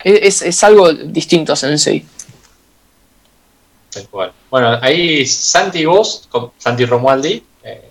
es, 0.04 0.64
algo 0.64 0.94
distinto 0.94 1.56
Sensei. 1.56 2.06
Tal 3.92 4.08
cual. 4.10 4.34
Bueno, 4.52 4.78
ahí 4.84 5.26
Santi 5.26 5.80
y 5.80 5.86
vos, 5.86 6.30
Santi 6.60 6.86
Romualdi, 6.86 7.44
eh, 7.64 7.90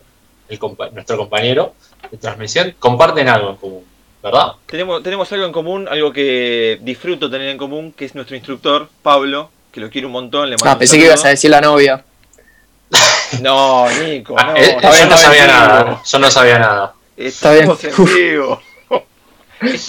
nuestro 0.93 1.17
compañero 1.17 1.75
de 2.09 2.19
transmisión, 2.19 2.73
comparten 2.79 3.29
algo 3.29 3.51
en 3.51 3.57
común, 3.57 3.85
¿verdad? 4.23 4.53
Tenemos, 4.67 5.03
tenemos 5.03 5.33
algo 5.33 5.47
en 5.47 5.53
común, 5.53 5.89
algo 5.89 6.13
que 6.13 6.79
disfruto 6.83 7.29
tener 7.29 7.49
en 7.49 7.59
común, 7.59 7.93
que 7.93 8.05
es 8.05 8.15
nuestro 8.15 8.37
instructor, 8.37 8.89
Pablo, 9.03 9.51
que 9.75 9.81
lo 9.81 9.91
quiero 9.91 10.07
un 10.07 10.13
montón. 10.13 10.49
Le 10.49 10.57
ah, 10.65 10.79
pensé 10.79 10.97
que 10.97 11.07
ibas 11.07 11.25
a 11.25 11.31
decir 11.31 11.51
la 11.51 11.61
novia. 11.61 12.05
no, 13.41 13.91
Nico, 13.91 14.37
no. 14.37 14.57
Eh, 14.57 14.79
yo 14.81 15.07
no 15.07 15.19
sabía 15.19 15.49
nada, 15.49 16.01
yo 16.05 16.19
no 16.21 16.31
sabía 16.31 16.61
nada. 16.61 16.95
Está 17.17 17.53
bien. 17.55 17.67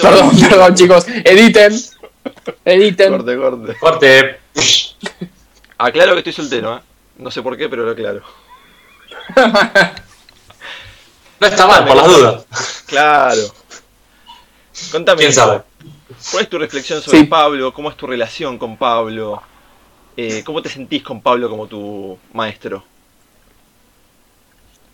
perdón, 0.01 0.39
perdón, 0.49 0.75
chicos. 0.75 1.05
Editen. 1.07 1.79
Editen. 2.65 3.11
Corte, 3.11 3.37
corte. 3.37 3.75
Corte. 3.77 4.39
Aclaro 5.77 6.13
que 6.13 6.19
estoy 6.19 6.33
soltero, 6.33 6.77
¿eh? 6.77 6.79
No 7.17 7.29
sé 7.29 7.43
por 7.43 7.55
qué, 7.55 7.69
pero 7.69 7.85
lo 7.85 7.91
aclaro. 7.91 8.23
no 11.39 11.47
está 11.47 11.67
mal, 11.67 11.85
por 11.85 11.95
las 11.95 12.07
dudas. 12.07 12.45
Claro. 12.87 13.53
Contame. 14.91 15.19
¿Quién 15.19 15.33
sabe? 15.33 15.61
¿Cuál 16.31 16.43
es 16.43 16.49
tu 16.49 16.57
reflexión 16.57 17.03
sobre 17.03 17.25
Pablo? 17.25 17.71
¿Cómo 17.71 17.91
es 17.91 17.97
tu 17.97 18.07
relación 18.07 18.57
con 18.57 18.77
Pablo? 18.77 19.43
Eh, 20.17 20.43
¿Cómo 20.45 20.61
te 20.61 20.69
sentís 20.69 21.03
con 21.03 21.21
Pablo 21.21 21.49
como 21.49 21.67
tu 21.67 22.17
maestro? 22.33 22.83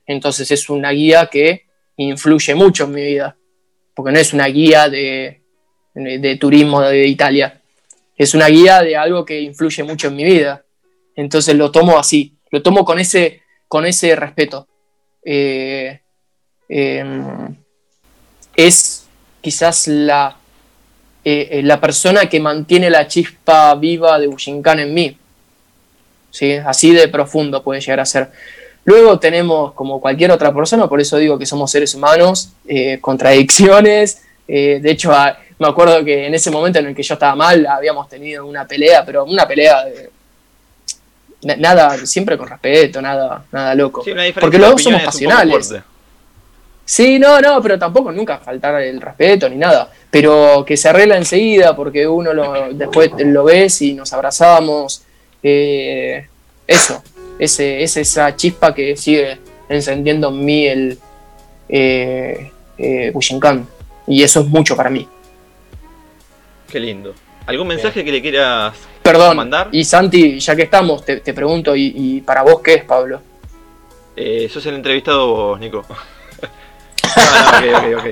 Entonces 0.07 0.51
es 0.51 0.69
una 0.69 0.91
guía 0.91 1.29
que 1.31 1.67
influye 1.97 2.55
mucho 2.55 2.85
en 2.85 2.93
mi 2.93 3.05
vida, 3.05 3.37
porque 3.95 4.13
no 4.13 4.19
es 4.19 4.33
una 4.33 4.47
guía 4.47 4.89
de 4.89 5.43
de 5.95 6.37
turismo 6.37 6.81
de 6.81 7.07
Italia. 7.07 7.61
Es 8.17 8.35
una 8.35 8.47
guía 8.47 8.83
de 8.83 8.97
algo 8.97 9.25
que 9.25 9.41
influye 9.41 9.83
mucho 9.83 10.09
en 10.09 10.17
mi 10.17 10.25
vida. 10.25 10.65
Entonces 11.17 11.55
lo 11.55 11.71
tomo 11.71 11.99
así, 11.99 12.37
lo 12.51 12.63
tomo 12.63 12.85
con 12.85 12.99
ese, 12.99 13.43
con 13.69 13.85
ese 13.85 14.17
respeto. 14.17 14.67
Eh, 15.25 16.01
em, 16.69 17.57
es 18.57 19.07
quizás 19.41 19.89
la, 19.89 20.37
eh, 21.25 21.49
eh, 21.53 21.63
la 21.63 21.81
persona 21.81 22.29
que 22.29 22.41
mantiene 22.41 22.91
la 22.91 23.07
chispa 23.07 23.75
viva 23.75 24.19
de 24.19 24.27
Bushinkan 24.27 24.81
en 24.81 24.95
mí. 24.95 25.19
¿Sí? 26.33 26.55
Así 26.55 26.93
de 26.93 27.07
profundo 27.07 27.63
puede 27.63 27.81
llegar 27.81 28.01
a 28.01 28.05
ser. 28.05 28.33
Luego 28.85 29.21
tenemos, 29.21 29.73
como 29.75 30.01
cualquier 30.01 30.33
otra 30.33 30.53
persona, 30.53 30.89
por 30.89 31.01
eso 31.01 31.17
digo 31.19 31.39
que 31.39 31.47
somos 31.47 31.71
seres 31.71 31.95
humanos, 31.95 32.51
contradicciones. 33.01 34.23
de 34.49 34.91
hecho, 34.91 35.13
me 35.59 35.69
acuerdo 35.69 36.05
que 36.05 36.27
en 36.27 36.35
ese 36.35 36.51
momento 36.51 36.81
en 36.81 36.87
el 36.87 36.95
que 36.97 37.05
yo 37.05 37.15
estaba 37.15 37.37
mal 37.37 37.65
habíamos 37.67 38.09
tenido 38.09 38.45
una 38.45 38.67
pelea, 38.67 39.05
pero 39.05 39.25
una 39.25 39.47
pelea 39.47 39.85
de, 39.85 40.11
nada, 41.43 41.97
siempre 42.07 42.39
con 42.39 42.49
respeto, 42.49 43.01
nada, 43.01 43.45
nada 43.51 43.75
loco. 43.75 44.05
Porque 44.41 44.59
los 44.59 44.71
dos 44.71 44.83
somos 44.83 45.03
pasionales. 45.03 45.75
Sí, 46.85 47.19
no, 47.19 47.41
no, 47.41 47.63
pero 47.63 47.79
tampoco 47.79 48.11
nunca 48.11 48.39
faltar 48.39 48.81
el 48.83 49.01
respeto 49.01 49.49
ni 49.49 49.57
nada. 49.57 49.89
Pero 50.11 50.65
que 50.67 50.77
se 50.77 50.89
arregla 50.89 51.17
enseguida 51.17 51.75
porque 51.75 52.07
uno 52.07 52.33
lo, 52.33 52.73
después 52.73 53.11
lo 53.19 53.45
ves 53.45 53.83
y 53.83 53.95
nos 53.95 54.13
abrazamos. 54.13 55.03
Eh, 55.43 56.27
eso, 56.67 57.03
ese, 57.39 57.83
es 57.83 57.97
esa 57.97 58.35
chispa 58.37 58.75
que 58.75 58.97
sigue 58.97 59.39
encendiendo 59.69 60.29
en 60.29 60.45
mí 60.45 60.67
el 60.67 60.99
eh, 61.69 62.51
eh 62.79 63.13
Y 64.07 64.23
eso 64.23 64.41
es 64.41 64.47
mucho 64.47 64.77
para 64.77 64.91
mí. 64.91 65.09
Qué 66.71 66.81
lindo. 66.81 67.15
¿Algún 67.47 67.69
mensaje 67.69 68.05
que 68.05 68.13
le 68.13 68.23
quieras 68.23 68.75
Perdón, 69.03 69.37
mandar? 69.37 69.69
Y 69.73 69.85
Santi, 69.85 70.39
ya 70.39 70.55
que 70.55 70.63
estamos, 70.63 71.05
te, 71.05 71.21
pregunto, 71.35 71.75
¿y, 71.75 72.23
para 72.25 72.43
vos 72.43 72.61
qué 72.63 72.75
es, 72.75 72.85
Pablo? 72.85 73.21
Eh, 74.15 74.49
sos 74.53 74.65
el 74.67 74.77
entrevistado 74.77 75.27
vos, 75.27 75.61
Nico. 75.61 75.85
no, 77.63 77.91
no, 77.91 78.03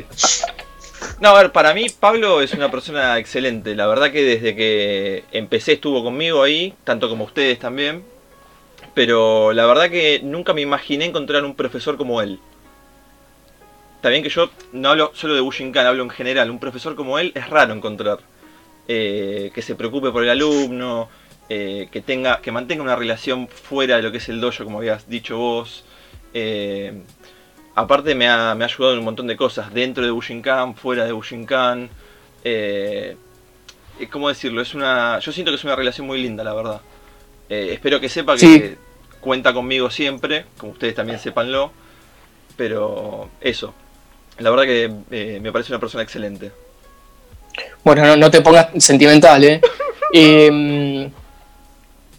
a 1.22 1.32
ver, 1.34 1.52
para 1.52 1.74
mí 1.74 1.86
Pablo 1.88 2.40
es 2.40 2.52
una 2.54 2.70
persona 2.70 3.18
excelente. 3.18 3.74
La 3.74 3.86
verdad 3.86 4.10
que 4.10 4.22
desde 4.22 4.56
que 4.56 5.24
empecé 5.32 5.74
estuvo 5.74 6.02
conmigo 6.02 6.42
ahí, 6.42 6.74
tanto 6.84 7.08
como 7.08 7.24
ustedes 7.24 7.58
también. 7.58 8.04
Pero 8.94 9.52
la 9.52 9.66
verdad 9.66 9.90
que 9.90 10.20
nunca 10.22 10.52
me 10.52 10.62
imaginé 10.62 11.04
encontrar 11.04 11.44
un 11.44 11.54
profesor 11.54 11.96
como 11.96 12.20
él. 12.20 12.40
Bien 14.02 14.22
que 14.22 14.30
yo 14.30 14.50
no 14.72 14.90
hablo 14.90 15.12
solo 15.14 15.34
de 15.34 15.40
Bushinkan, 15.40 15.86
hablo 15.86 16.02
en 16.02 16.10
general. 16.10 16.50
Un 16.50 16.58
profesor 16.58 16.96
como 16.96 17.18
él 17.18 17.32
es 17.34 17.48
raro 17.48 17.74
encontrar. 17.74 18.18
Eh, 18.88 19.52
que 19.54 19.62
se 19.62 19.74
preocupe 19.74 20.10
por 20.10 20.24
el 20.24 20.30
alumno, 20.30 21.08
eh, 21.48 21.88
que 21.92 22.00
tenga, 22.00 22.40
que 22.40 22.50
mantenga 22.50 22.82
una 22.82 22.96
relación 22.96 23.46
fuera 23.46 23.96
de 23.96 24.02
lo 24.02 24.10
que 24.10 24.18
es 24.18 24.28
el 24.28 24.40
dojo, 24.40 24.64
como 24.64 24.78
habías 24.78 25.08
dicho 25.08 25.36
vos. 25.36 25.84
Eh, 26.32 27.02
aparte 27.74 28.14
me 28.14 28.28
ha, 28.28 28.54
me 28.54 28.64
ha, 28.64 28.66
ayudado 28.66 28.92
en 28.92 28.98
un 28.98 29.04
montón 29.04 29.26
de 29.26 29.36
cosas, 29.36 29.72
dentro 29.72 30.04
de 30.04 30.10
Bushinkan, 30.10 30.74
fuera 30.74 31.04
de 31.04 31.12
Bushinkan. 31.12 31.88
Eh, 32.44 33.16
¿Cómo 34.10 34.28
decirlo? 34.28 34.62
Es 34.62 34.74
una, 34.74 35.18
yo 35.18 35.32
siento 35.32 35.50
que 35.50 35.56
es 35.56 35.64
una 35.64 35.76
relación 35.76 36.06
muy 36.06 36.22
linda, 36.22 36.42
la 36.42 36.54
verdad. 36.54 36.80
Eh, 37.48 37.70
espero 37.72 38.00
que 38.00 38.08
sepa 38.08 38.36
que 38.36 38.76
cuenta 39.20 39.52
conmigo 39.52 39.90
siempre, 39.90 40.46
como 40.56 40.72
ustedes 40.72 40.94
también 40.94 41.18
sépanlo. 41.18 41.72
Pero 42.56 43.28
eso, 43.40 43.74
la 44.38 44.50
verdad 44.50 44.64
que 44.64 44.90
eh, 45.10 45.38
me 45.40 45.52
parece 45.52 45.72
una 45.72 45.80
persona 45.80 46.02
excelente. 46.02 46.50
Bueno, 47.84 48.16
no, 48.16 48.30
te 48.30 48.40
pongas 48.40 48.68
sentimental, 48.78 49.44
¿eh? 49.44 49.60
Em, 50.12 51.08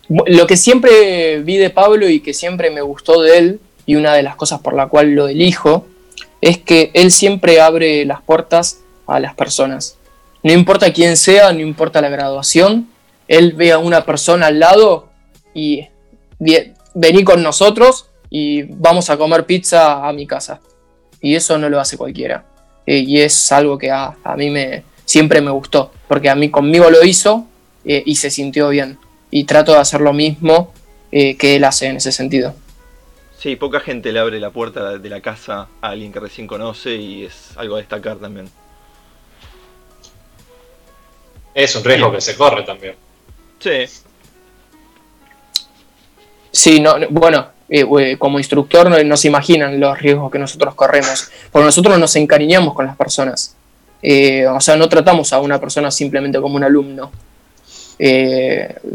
lo 0.07 0.47
que 0.47 0.55
siempre 0.55 1.39
vi 1.39 1.57
de 1.57 1.69
Pablo 1.71 2.07
y 2.07 2.21
que 2.21 2.33
siempre 2.33 2.71
me 2.71 2.79
gustó 2.79 3.21
de 3.21 3.37
él, 3.37 3.59
y 3.91 3.95
una 3.95 4.13
de 4.13 4.23
las 4.23 4.37
cosas 4.37 4.61
por 4.61 4.73
la 4.73 4.87
cual 4.87 5.15
lo 5.15 5.27
elijo, 5.27 5.85
es 6.39 6.57
que 6.57 6.91
él 6.93 7.11
siempre 7.11 7.59
abre 7.59 8.05
las 8.05 8.21
puertas 8.21 8.79
a 9.05 9.19
las 9.19 9.33
personas. 9.35 9.97
No 10.43 10.53
importa 10.53 10.93
quién 10.93 11.17
sea, 11.17 11.51
no 11.51 11.59
importa 11.59 11.99
la 11.99 12.07
graduación, 12.07 12.87
él 13.27 13.51
ve 13.51 13.73
a 13.73 13.79
una 13.79 14.05
persona 14.05 14.45
al 14.45 14.59
lado 14.59 15.09
y 15.53 15.89
vení 16.93 17.25
con 17.25 17.43
nosotros 17.43 18.05
y 18.29 18.63
vamos 18.63 19.09
a 19.09 19.17
comer 19.17 19.45
pizza 19.45 20.07
a 20.07 20.13
mi 20.13 20.25
casa. 20.25 20.61
Y 21.19 21.35
eso 21.35 21.57
no 21.57 21.67
lo 21.67 21.77
hace 21.77 21.97
cualquiera. 21.97 22.45
Eh, 22.85 22.99
y 22.99 23.19
es 23.19 23.51
algo 23.51 23.77
que 23.77 23.91
a, 23.91 24.15
mí 24.37 24.49
me, 24.49 24.83
siempre 25.03 25.41
me 25.41 25.51
gustó, 25.51 25.91
porque 26.07 26.29
a 26.29 26.35
mí 26.35 26.49
conmigo 26.49 26.89
lo 26.89 27.03
hizo 27.03 27.45
eh, 27.83 28.03
y 28.05 28.15
se 28.15 28.31
sintió 28.31 28.69
bien. 28.69 28.97
Y 29.31 29.43
trato 29.43 29.73
de 29.73 29.79
hacer 29.79 29.99
lo 29.99 30.13
mismo 30.13 30.71
eh, 31.11 31.35
que 31.35 31.57
él 31.57 31.65
hace 31.65 31.87
en 31.87 31.97
ese 31.97 32.13
sentido. 32.13 32.55
Sí, 33.41 33.55
poca 33.55 33.79
gente 33.79 34.11
le 34.11 34.19
abre 34.19 34.39
la 34.39 34.51
puerta 34.51 34.99
de 34.99 35.09
la 35.09 35.19
casa 35.19 35.67
a 35.81 35.89
alguien 35.89 36.13
que 36.13 36.19
recién 36.19 36.45
conoce 36.45 36.93
y 36.93 37.25
es 37.25 37.57
algo 37.57 37.73
a 37.73 37.79
destacar 37.79 38.17
también. 38.17 38.47
Es 41.55 41.75
un 41.75 41.83
riesgo 41.83 42.11
que 42.11 42.21
se 42.21 42.37
corre 42.37 42.61
también. 42.61 42.95
Sí. 43.57 43.85
Sí, 46.51 46.79
no, 46.79 46.93
bueno, 47.09 47.47
eh, 47.67 47.83
eh, 47.99 48.17
como 48.19 48.37
instructor 48.37 49.03
no, 49.03 49.17
se 49.17 49.29
imaginan 49.29 49.79
los 49.79 49.97
riesgos 49.97 50.31
que 50.31 50.37
nosotros 50.37 50.75
corremos, 50.75 51.31
porque 51.51 51.65
nosotros 51.65 51.97
nos 51.97 52.15
encariñamos 52.15 52.75
con 52.75 52.85
las 52.85 52.95
personas. 52.95 53.55
Eh, 54.03 54.45
o 54.45 54.61
sea, 54.61 54.75
no 54.75 54.87
tratamos 54.87 55.33
a 55.33 55.39
una 55.39 55.59
persona 55.59 55.89
simplemente 55.89 56.39
como 56.39 56.57
un 56.57 56.63
alumno. 56.63 57.11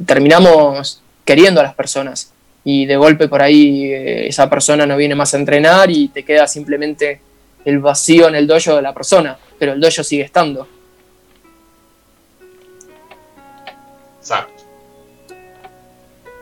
terminamos 0.06 1.02
queriendo 1.24 1.60
a 1.60 1.64
las 1.64 1.74
personas 1.74 2.32
y 2.68 2.84
de 2.84 2.96
golpe 2.96 3.28
por 3.28 3.40
ahí 3.40 3.92
esa 3.92 4.50
persona 4.50 4.84
no 4.86 4.96
viene 4.96 5.14
más 5.14 5.32
a 5.32 5.36
entrenar 5.36 5.88
y 5.88 6.08
te 6.08 6.24
queda 6.24 6.48
simplemente 6.48 7.20
el 7.64 7.78
vacío 7.78 8.26
en 8.26 8.34
el 8.34 8.48
dojo 8.48 8.74
de 8.74 8.82
la 8.82 8.92
persona, 8.92 9.38
pero 9.56 9.74
el 9.74 9.80
dojo 9.80 10.02
sigue 10.02 10.24
estando. 10.24 10.66
Exacto. 14.18 14.64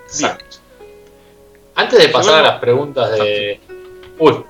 Exacto. 0.06 0.56
Antes 1.74 1.98
de 1.98 2.08
pasar 2.08 2.36
a 2.36 2.42
las 2.42 2.58
preguntas 2.58 3.10
de. 3.10 3.60
Uy. 4.18 4.44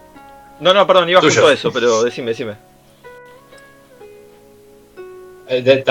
No, 0.60 0.72
no, 0.72 0.86
perdón, 0.86 1.08
iba 1.08 1.20
justo 1.20 1.48
a 1.48 1.52
eso, 1.52 1.72
pero 1.72 2.04
decime, 2.04 2.28
decime. 2.28 2.54
Eh, 5.48 5.84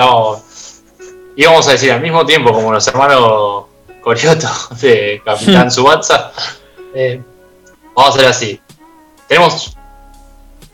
íbamos 1.36 1.68
a 1.68 1.72
decir 1.72 1.92
al 1.92 2.00
mismo 2.00 2.24
tiempo, 2.24 2.54
como 2.54 2.72
los 2.72 2.88
hermanos 2.88 3.66
Corioto 4.04 4.48
de 4.80 5.20
Capitán 5.24 5.70
Subatsa. 5.72 6.32
Eh, 6.94 7.20
vamos 7.94 8.12
a 8.12 8.18
hacer 8.18 8.28
así. 8.28 8.60
Tenemos 9.26 9.76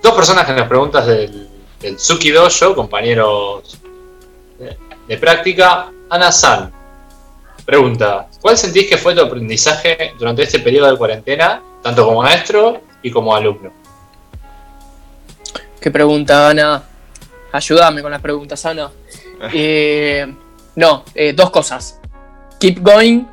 dos 0.03 0.15
personas 0.15 0.47
en 0.49 0.57
las 0.57 0.69
preguntas 0.69 1.07
del, 1.07 1.49
del 1.81 1.99
Suki 1.99 2.31
Dojo, 2.31 2.75
compañeros 2.75 3.79
de 5.09 5.17
práctica. 5.17 5.91
Ana 6.11 6.33
San 6.33 6.73
pregunta, 7.71 8.27
¿cuál 8.41 8.59
sentís 8.59 8.89
que 8.89 8.99
fue 8.99 9.15
tu 9.15 9.21
aprendizaje 9.21 10.15
durante 10.19 10.43
este 10.43 10.59
periodo 10.59 10.91
de 10.91 10.99
cuarentena, 10.99 11.63
tanto 11.81 12.05
como 12.05 12.23
maestro 12.23 12.81
y 13.01 13.13
como 13.13 13.33
alumno? 13.35 13.73
¿Qué 15.81 15.89
pregunta, 15.91 16.49
Ana? 16.51 16.83
Ayúdame 17.53 18.03
con 18.03 18.11
las 18.11 18.21
preguntas, 18.21 18.65
Ana. 18.67 18.91
Eh, 19.55 20.27
no, 20.77 21.03
eh, 21.15 21.33
dos 21.33 21.49
cosas. 21.49 22.00
Keep 22.61 22.81
going 22.83 23.25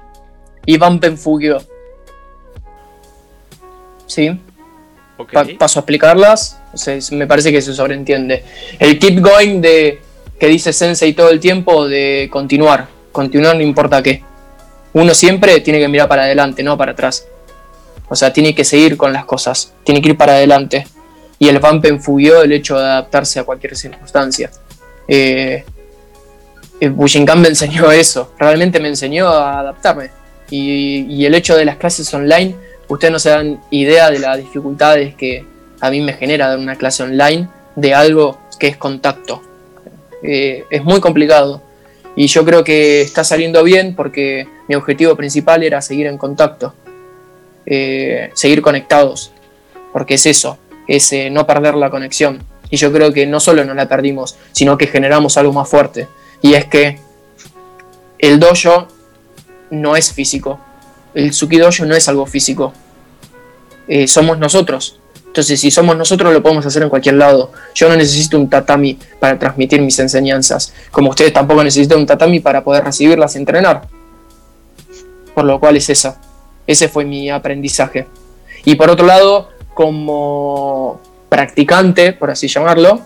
y 0.66 0.78
Vampen 0.78 1.18
Fugio. 1.18 1.62
¿Sí? 4.08 4.40
paso 5.58 5.80
a 5.80 5.82
explicarlas. 5.82 6.60
me 7.12 7.28
parece 7.28 7.52
que 7.52 7.62
se 7.62 7.74
sobreentiende. 7.74 8.44
El 8.80 9.00
keep 9.00 9.20
going 9.20 9.62
de 9.62 10.00
que 10.40 10.48
dice 10.48 10.72
Sensei 10.74 11.14
todo 11.14 11.30
el 11.30 11.40
tiempo 11.40 11.88
de 11.88 12.30
continuar. 12.32 12.88
Continuar 13.12 13.56
no 13.56 13.62
importa 13.62 14.02
qué. 14.04 14.24
Uno 14.94 15.14
siempre 15.14 15.60
tiene 15.62 15.80
que 15.80 15.88
mirar 15.88 16.08
para 16.08 16.24
adelante, 16.24 16.64
no 16.64 16.78
para 16.78 16.92
atrás. 16.92 17.28
O 18.10 18.16
sea, 18.16 18.32
tiene 18.32 18.56
que 18.56 18.64
seguir 18.64 18.96
con 18.96 19.12
las 19.12 19.26
cosas, 19.26 19.74
tiene 19.84 20.02
que 20.02 20.10
ir 20.10 20.18
para 20.18 20.34
adelante. 20.34 20.88
Y 21.40 21.50
el 21.50 21.60
Vampen 21.60 22.02
fugió 22.02 22.42
el 22.42 22.52
hecho 22.52 22.78
de 22.78 22.86
adaptarse 22.86 23.40
a 23.40 23.44
cualquier 23.44 23.76
circunstancia. 23.76 24.50
Eh, 25.08 25.64
eh 26.80 26.90
me 26.90 27.48
enseñó 27.48 27.92
eso, 27.92 28.34
realmente 28.38 28.80
me 28.80 28.88
enseñó 28.88 29.28
a 29.28 29.60
adaptarme. 29.60 30.10
Y, 30.50 31.06
y, 31.10 31.26
el 31.26 31.36
hecho 31.36 31.58
de 31.58 31.66
las 31.66 31.76
clases 31.76 32.14
online, 32.14 32.56
ustedes 32.88 33.12
no 33.12 33.20
se 33.20 33.30
dan 33.30 33.60
idea 33.70 34.10
de 34.10 34.20
las 34.20 34.38
dificultades 34.38 35.14
que 35.16 35.46
a 35.82 35.92
mí 35.92 36.00
me 36.02 36.14
genera 36.14 36.48
dar 36.48 36.58
una 36.58 36.76
clase 36.76 37.04
online 37.04 37.50
de 37.76 37.94
algo 37.94 38.38
que 38.60 38.68
es 38.68 38.78
contacto. 38.78 39.42
Eh, 40.24 40.66
es 40.70 40.84
muy 40.84 41.00
complicado. 41.00 41.62
Y 42.16 42.28
yo 42.28 42.44
creo 42.44 42.64
que 42.64 43.02
está 43.02 43.24
saliendo 43.24 43.64
bien 43.64 43.96
porque 43.96 44.48
mi 44.68 44.76
objetivo 44.76 45.16
principal 45.16 45.64
era 45.64 45.82
seguir 45.82 46.08
en 46.08 46.18
contacto, 46.18 46.74
eh, 47.66 48.32
seguir 48.34 48.62
conectados, 48.64 49.32
porque 49.94 50.16
es 50.16 50.26
eso, 50.26 50.58
es 50.88 51.14
eh, 51.14 51.30
no 51.30 51.46
perder 51.46 51.76
la 51.76 51.92
conexión. 51.92 52.44
Y 52.72 52.78
yo 52.78 52.92
creo 52.92 53.14
que 53.14 53.28
no 53.28 53.40
solo 53.40 53.64
no 53.64 53.76
la 53.76 53.88
perdimos, 53.88 54.36
sino 54.52 54.78
que 54.78 54.88
generamos 54.88 55.38
algo 55.38 55.54
más 55.54 55.70
fuerte. 55.70 56.08
Y 56.42 56.54
es 56.54 56.66
que 56.66 57.00
el 58.20 58.40
dojo 58.40 58.88
no 59.70 59.96
es 59.96 60.14
físico, 60.14 60.60
el 61.14 61.34
Suki 61.34 61.58
Dojo 61.58 61.86
no 61.86 61.96
es 61.96 62.08
algo 62.08 62.26
físico, 62.26 62.74
somos 64.08 64.38
nosotros. 64.38 65.00
Entonces, 65.38 65.60
si 65.60 65.70
somos 65.70 65.96
nosotros, 65.96 66.34
lo 66.34 66.42
podemos 66.42 66.66
hacer 66.66 66.82
en 66.82 66.90
cualquier 66.90 67.16
lado. 67.16 67.52
Yo 67.76 67.88
no 67.90 67.96
necesito 67.96 68.40
un 68.40 68.50
tatami 68.50 68.98
para 69.20 69.38
transmitir 69.38 69.82
mis 69.82 70.00
enseñanzas, 70.00 70.74
como 70.90 71.12
ustedes 71.12 71.32
tampoco 71.32 71.64
necesitan 71.64 72.00
un 72.00 72.08
tatami 72.08 72.40
para 72.40 72.64
poder 72.64 72.84
recibirlas 72.84 73.36
y 73.36 73.38
entrenar. 73.38 73.88
Por 75.36 75.46
lo 75.46 75.60
cual 75.60 75.78
es 75.78 75.90
eso. 75.90 76.16
Ese 76.66 76.90
fue 76.90 77.06
mi 77.06 77.30
aprendizaje. 77.30 78.08
Y 78.66 78.76
por 78.76 78.90
otro 78.90 79.06
lado, 79.06 79.50
como 79.74 81.00
practicante, 81.30 82.14
por 82.14 82.32
así 82.32 82.48
llamarlo, 82.48 83.02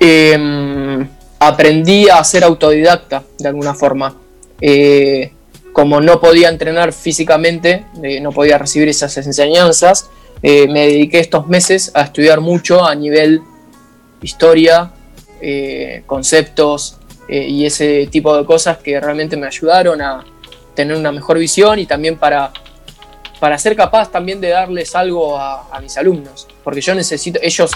em, 0.00 1.06
aprendí 1.46 2.08
a 2.08 2.22
ser 2.24 2.44
autodidacta 2.44 3.22
de 3.38 3.48
alguna 3.48 3.74
forma. 3.74 4.16
Eh, 4.60 5.32
como 5.72 6.00
no 6.00 6.20
podía 6.20 6.48
entrenar 6.48 6.92
físicamente, 6.92 7.86
eh, 8.02 8.20
no 8.20 8.30
podía 8.30 8.58
recibir 8.58 8.88
esas 8.88 9.16
enseñanzas, 9.16 10.10
eh, 10.42 10.68
me 10.68 10.86
dediqué 10.86 11.20
estos 11.20 11.46
meses 11.46 11.90
a 11.94 12.02
estudiar 12.02 12.40
mucho 12.40 12.84
a 12.84 12.94
nivel 12.94 13.40
historia, 14.20 14.92
conceptos 16.06 16.98
y 17.28 17.66
ese 17.66 18.06
tipo 18.06 18.36
de 18.36 18.44
cosas 18.44 18.78
que 18.78 19.00
realmente 19.00 19.36
me 19.36 19.48
ayudaron 19.48 20.00
a 20.00 20.24
tener 20.76 20.96
una 20.96 21.10
mejor 21.10 21.36
visión 21.36 21.80
y 21.80 21.86
también 21.86 22.16
para, 22.16 22.52
para 23.40 23.58
ser 23.58 23.74
capaz 23.74 24.12
también 24.12 24.40
de 24.40 24.50
darles 24.50 24.94
algo 24.94 25.36
a, 25.36 25.80
mis 25.82 25.96
alumnos. 25.96 26.46
Porque 26.62 26.80
yo 26.80 26.94
necesito, 26.94 27.40
ellos, 27.42 27.72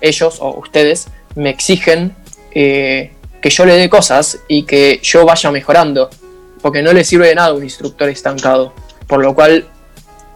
ellos 0.00 0.38
o 0.40 0.56
ustedes 0.56 1.08
me 1.34 1.50
exigen 1.50 2.14
que 2.52 3.50
yo 3.50 3.64
le 3.64 3.76
dé 3.76 3.88
cosas 3.88 4.40
y 4.48 4.64
que 4.64 5.00
yo 5.02 5.24
vaya 5.24 5.50
mejorando. 5.50 6.10
Porque 6.62 6.82
no 6.82 6.92
les 6.92 7.08
sirve 7.08 7.28
de 7.28 7.34
nada 7.34 7.54
un 7.54 7.64
instructor 7.64 8.08
estancado. 8.08 8.72
Por 9.06 9.22
lo 9.22 9.34
cual 9.34 9.66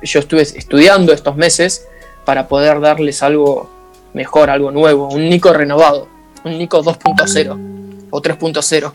yo 0.02 0.20
estuve 0.20 0.42
estudiando 0.42 1.12
estos 1.12 1.36
meses 1.36 1.86
para 2.24 2.48
poder 2.48 2.80
darles 2.80 3.22
algo 3.22 3.70
mejor, 4.12 4.50
algo 4.50 4.70
nuevo, 4.70 5.08
un 5.08 5.28
Nico 5.28 5.52
renovado, 5.52 6.08
un 6.44 6.58
Nico 6.58 6.82
2.0 6.82 8.08
o 8.10 8.22
3.0. 8.22 8.92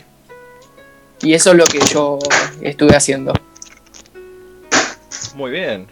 Y 1.22 1.34
eso 1.34 1.52
es 1.52 1.58
lo 1.58 1.66
que 1.66 1.80
yo 1.91 2.18
estuve 2.62 2.96
haciendo. 2.96 3.34
Muy 5.36 5.52
bien. 5.52 5.88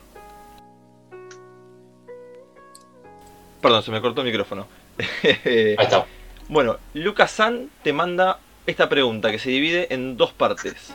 Perdón, 3.61 3.83
se 3.83 3.91
me 3.91 4.01
cortó 4.01 4.21
el 4.21 4.27
micrófono. 4.27 4.67
Ahí 5.23 5.75
está. 5.77 6.05
Bueno, 6.49 6.77
Lucas 6.93 7.31
San 7.31 7.69
te 7.83 7.91
manda 7.91 8.39
esta 8.65 8.87
pregunta 8.87 9.31
que 9.31 9.39
se 9.39 9.49
divide 9.49 9.93
en 9.93 10.15
dos 10.15 10.31
partes. 10.31 10.93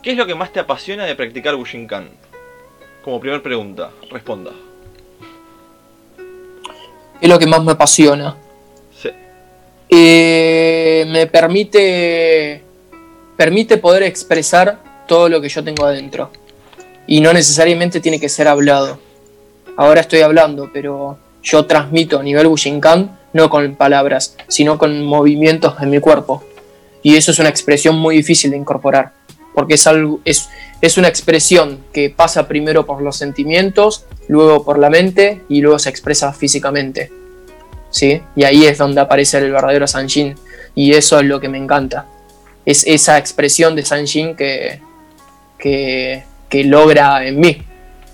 ¿Qué 0.00 0.12
es 0.12 0.16
lo 0.16 0.26
que 0.26 0.36
más 0.36 0.52
te 0.52 0.60
apasiona 0.60 1.04
de 1.04 1.16
practicar 1.16 1.56
Bushinkan? 1.56 2.08
Como 3.02 3.18
primera 3.18 3.42
pregunta, 3.42 3.90
responda. 4.10 4.52
¿Qué 6.16 7.26
es 7.26 7.28
lo 7.28 7.36
que 7.36 7.48
más 7.48 7.64
me 7.64 7.72
apasiona? 7.72 8.36
Sí. 8.96 9.10
Eh, 9.88 11.04
me 11.08 11.26
permite, 11.26 12.62
permite 13.36 13.78
poder 13.78 14.04
expresar 14.04 14.78
todo 15.08 15.28
lo 15.28 15.40
que 15.40 15.48
yo 15.48 15.64
tengo 15.64 15.84
adentro. 15.84 16.30
Y 17.08 17.20
no 17.20 17.32
necesariamente 17.32 18.00
tiene 18.00 18.20
que 18.20 18.28
ser 18.28 18.46
hablado. 18.46 19.00
Ahora 19.76 20.00
estoy 20.00 20.20
hablando, 20.20 20.70
pero 20.72 21.18
yo 21.42 21.66
transmito 21.66 22.20
a 22.20 22.22
nivel 22.22 22.46
Bushinkan 22.46 23.18
no 23.32 23.50
con 23.50 23.74
palabras, 23.76 24.36
sino 24.48 24.78
con 24.78 25.02
movimientos 25.04 25.74
en 25.80 25.90
mi 25.90 26.00
cuerpo. 26.00 26.44
Y 27.02 27.16
eso 27.16 27.32
es 27.32 27.38
una 27.38 27.48
expresión 27.48 27.96
muy 27.96 28.16
difícil 28.16 28.50
de 28.50 28.56
incorporar, 28.56 29.12
porque 29.54 29.74
es, 29.74 29.86
algo, 29.86 30.20
es, 30.24 30.48
es 30.80 30.96
una 30.98 31.08
expresión 31.08 31.80
que 31.92 32.10
pasa 32.10 32.46
primero 32.46 32.86
por 32.86 33.02
los 33.02 33.16
sentimientos, 33.16 34.04
luego 34.28 34.64
por 34.64 34.78
la 34.78 34.90
mente 34.90 35.42
y 35.48 35.60
luego 35.60 35.78
se 35.78 35.90
expresa 35.90 36.32
físicamente. 36.32 37.10
¿Sí? 37.90 38.22
Y 38.36 38.44
ahí 38.44 38.64
es 38.64 38.78
donde 38.78 39.00
aparece 39.02 39.38
el 39.38 39.52
verdadero 39.52 39.86
Sanjin. 39.86 40.34
Y 40.74 40.94
eso 40.94 41.20
es 41.20 41.26
lo 41.26 41.40
que 41.40 41.48
me 41.48 41.58
encanta. 41.58 42.06
Es 42.64 42.86
esa 42.86 43.18
expresión 43.18 43.76
de 43.76 43.84
Sanjin 43.84 44.34
que, 44.34 44.80
que, 45.58 46.24
que 46.48 46.64
logra 46.64 47.26
en 47.26 47.38
mí. 47.38 47.62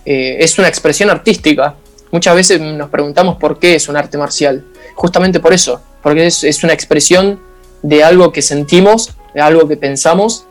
Eh, 0.05 0.39
es 0.43 0.59
una 0.59 0.69
expresión 0.69 1.11
artística. 1.11 1.75
Muchas 2.11 2.35
veces 2.35 2.61
nos 2.61 2.89
preguntamos 2.89 3.37
por 3.37 3.59
qué 3.59 3.75
es 3.75 3.89
un 3.89 3.97
arte 3.97 4.17
marcial. 4.17 4.65
Justamente 4.99 5.39
por 5.39 5.53
eso, 5.53 5.81
porque 6.03 6.27
es, 6.27 6.43
es 6.43 6.65
una 6.65 6.73
expresión 6.73 7.39
de 7.83 8.03
algo 8.03 8.33
que 8.33 8.43
sentimos, 8.43 9.15
de 9.33 9.41
algo 9.41 9.69
que 9.69 9.77
pensamos 9.77 10.45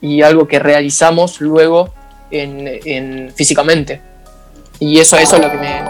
y 0.00 0.22
algo 0.22 0.46
que 0.46 0.60
realizamos 0.60 1.40
luego 1.40 1.92
en, 2.30 2.68
en 2.84 3.32
físicamente. 3.34 4.00
Y 4.78 5.00
eso, 5.00 5.16
eso 5.16 5.34
es 5.34 5.42
lo 5.42 5.50
que 5.50 5.56
me, 5.56 5.82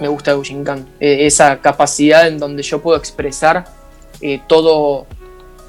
me 0.00 0.08
gusta 0.08 0.30
de 0.30 0.38
Bushinkan. 0.38 0.88
Eh, 0.98 1.26
esa 1.26 1.60
capacidad 1.60 2.26
en 2.26 2.38
donde 2.38 2.62
yo 2.62 2.80
puedo 2.80 2.96
expresar 2.96 3.66
eh, 4.22 4.40
todo, 4.46 5.06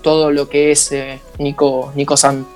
todo 0.01 0.31
lo 0.31 0.47
que 0.47 0.71
es 0.71 0.89
eh, 0.93 1.19
Nico, 1.37 1.91
Nico 1.95 2.15
San. 2.15 2.47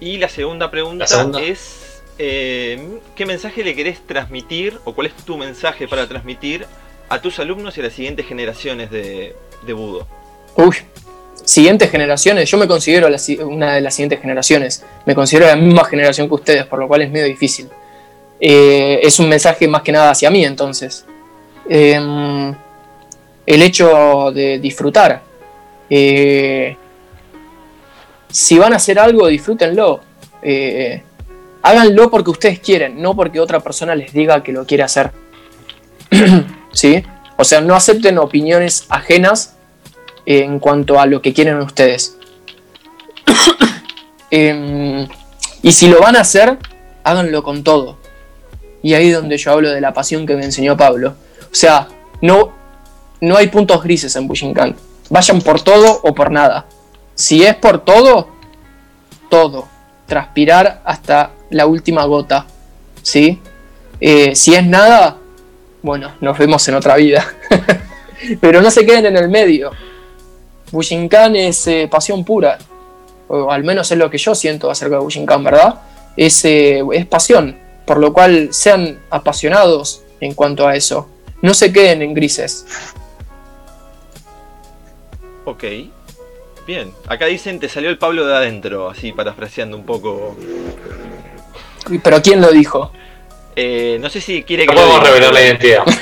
Y 0.00 0.18
la 0.18 0.28
segunda 0.28 0.70
pregunta 0.70 1.04
La 1.04 1.08
segunda. 1.08 1.40
es, 1.40 1.77
eh, 2.18 3.00
¿qué 3.14 3.26
mensaje 3.26 3.62
le 3.64 3.74
querés 3.74 4.00
transmitir 4.06 4.78
o 4.84 4.94
cuál 4.94 5.08
es 5.08 5.14
tu 5.14 5.36
mensaje 5.36 5.86
para 5.86 6.08
transmitir 6.08 6.66
a 7.08 7.20
tus 7.20 7.38
alumnos 7.38 7.76
y 7.76 7.80
a 7.80 7.84
las 7.84 7.92
siguientes 7.92 8.26
generaciones 8.26 8.90
de, 8.90 9.34
Budo? 9.66 10.06
Uy, 10.56 10.76
siguientes 11.44 11.90
generaciones, 11.90 12.50
yo 12.50 12.58
me 12.58 12.66
considero 12.66 13.08
una 13.46 13.74
de 13.74 13.80
las 13.80 13.94
siguientes 13.94 14.20
generaciones, 14.20 14.84
me 15.06 15.14
considero 15.14 15.46
la 15.46 15.56
misma 15.56 15.84
generación 15.84 16.28
que 16.28 16.34
ustedes, 16.34 16.66
por 16.66 16.78
lo 16.78 16.88
cual 16.88 17.02
es 17.02 17.10
medio 17.10 17.26
difícil. 17.26 17.68
Eh, 18.40 19.00
es 19.02 19.18
un 19.18 19.28
mensaje 19.28 19.66
más 19.66 19.82
que 19.82 19.92
nada 19.92 20.10
hacia 20.10 20.30
mí 20.30 20.44
entonces. 20.44 21.04
Em, 21.68 22.54
el 23.46 23.62
hecho 23.62 24.30
de 24.32 24.58
disfrutar. 24.58 25.22
Eh, 25.90 26.76
si 28.30 28.58
van 28.58 28.72
a 28.72 28.76
hacer 28.76 28.98
algo, 28.98 29.26
disfrútenlo. 29.26 30.00
Eh, 30.42 31.02
háganlo 31.68 32.10
porque 32.10 32.30
ustedes 32.30 32.60
quieren, 32.60 33.02
no 33.02 33.14
porque 33.14 33.40
otra 33.40 33.60
persona 33.60 33.94
les 33.94 34.12
diga 34.12 34.42
que 34.42 34.52
lo 34.52 34.64
quiere 34.64 34.84
hacer. 34.84 35.12
¿Sí? 36.72 37.04
O 37.36 37.44
sea, 37.44 37.60
no 37.60 37.74
acepten 37.74 38.18
opiniones 38.18 38.86
ajenas 38.88 39.56
en 40.24 40.58
cuanto 40.60 40.98
a 40.98 41.06
lo 41.06 41.20
que 41.20 41.34
quieren 41.34 41.58
ustedes. 41.58 42.16
Em, 44.30 45.08
y 45.62 45.72
si 45.72 45.88
lo 45.88 46.00
van 46.00 46.14
a 46.14 46.20
hacer, 46.20 46.58
háganlo 47.02 47.42
con 47.42 47.64
todo. 47.64 47.96
Y 48.82 48.92
ahí 48.92 49.08
es 49.08 49.16
donde 49.16 49.38
yo 49.38 49.52
hablo 49.52 49.70
de 49.70 49.80
la 49.80 49.94
pasión 49.94 50.26
que 50.26 50.36
me 50.36 50.44
enseñó 50.44 50.76
Pablo. 50.76 51.14
O 51.50 51.54
sea, 51.54 51.88
no, 52.20 52.52
no 53.22 53.36
hay 53.38 53.46
puntos 53.46 53.82
grises 53.82 54.14
en 54.16 54.28
Bushinkan. 54.28 54.76
Vayan 55.08 55.40
por 55.40 55.62
todo 55.62 56.00
o 56.02 56.14
por 56.14 56.30
nada. 56.30 56.66
Si 57.14 57.42
es 57.42 57.54
por 57.54 57.84
todo, 57.84 58.28
todo. 59.30 59.66
Transpirar 60.06 60.82
hasta 60.84 61.30
la 61.50 61.66
última 61.66 62.04
gota. 62.04 62.46
¿Sí? 63.02 63.40
Eh, 64.00 64.34
si 64.34 64.54
es 64.54 64.64
nada, 64.64 65.16
bueno, 65.82 66.12
nos 66.20 66.38
vemos 66.38 66.66
en 66.68 66.74
otra 66.74 66.96
vida. 66.96 67.26
Pero 68.40 68.60
no 68.60 68.70
se 68.70 68.84
queden 68.84 69.06
en 69.06 69.16
el 69.16 69.28
medio. 69.28 69.70
Bushinkan 70.70 71.36
es 71.36 71.66
eh, 71.66 71.88
pasión 71.90 72.24
pura. 72.24 72.58
O 73.28 73.50
al 73.50 73.64
menos 73.64 73.90
es 73.90 73.98
lo 73.98 74.10
que 74.10 74.18
yo 74.18 74.34
siento 74.34 74.70
acerca 74.70 74.96
de 74.96 75.02
Bushinkan, 75.02 75.44
¿verdad? 75.44 75.80
Es, 76.16 76.44
eh, 76.44 76.82
es 76.92 77.06
pasión. 77.06 77.58
Por 77.86 77.98
lo 77.98 78.12
cual 78.12 78.48
sean 78.52 79.00
apasionados 79.10 80.02
en 80.20 80.34
cuanto 80.34 80.66
a 80.66 80.74
eso. 80.74 81.08
No 81.40 81.54
se 81.54 81.72
queden 81.72 82.02
en 82.02 82.14
grises. 82.14 82.66
Ok. 85.44 85.64
Bien. 86.66 86.92
Acá 87.06 87.26
dicen, 87.26 87.60
te 87.60 87.68
salió 87.68 87.88
el 87.88 87.96
Pablo 87.96 88.26
de 88.26 88.34
adentro, 88.34 88.90
así 88.90 89.12
parafraseando 89.12 89.76
un 89.76 89.84
poco. 89.84 90.36
Pero 92.02 92.22
¿quién 92.22 92.40
lo 92.40 92.50
dijo? 92.50 92.92
Eh, 93.56 93.98
no 94.00 94.08
sé 94.08 94.20
si 94.20 94.42
quiere 94.42 94.66
No 94.66 94.72
que 94.72 94.78
lo 94.78 94.86
podemos 94.86 95.08
revelar 95.08 95.32
la 95.32 95.42
identidad. 95.42 95.82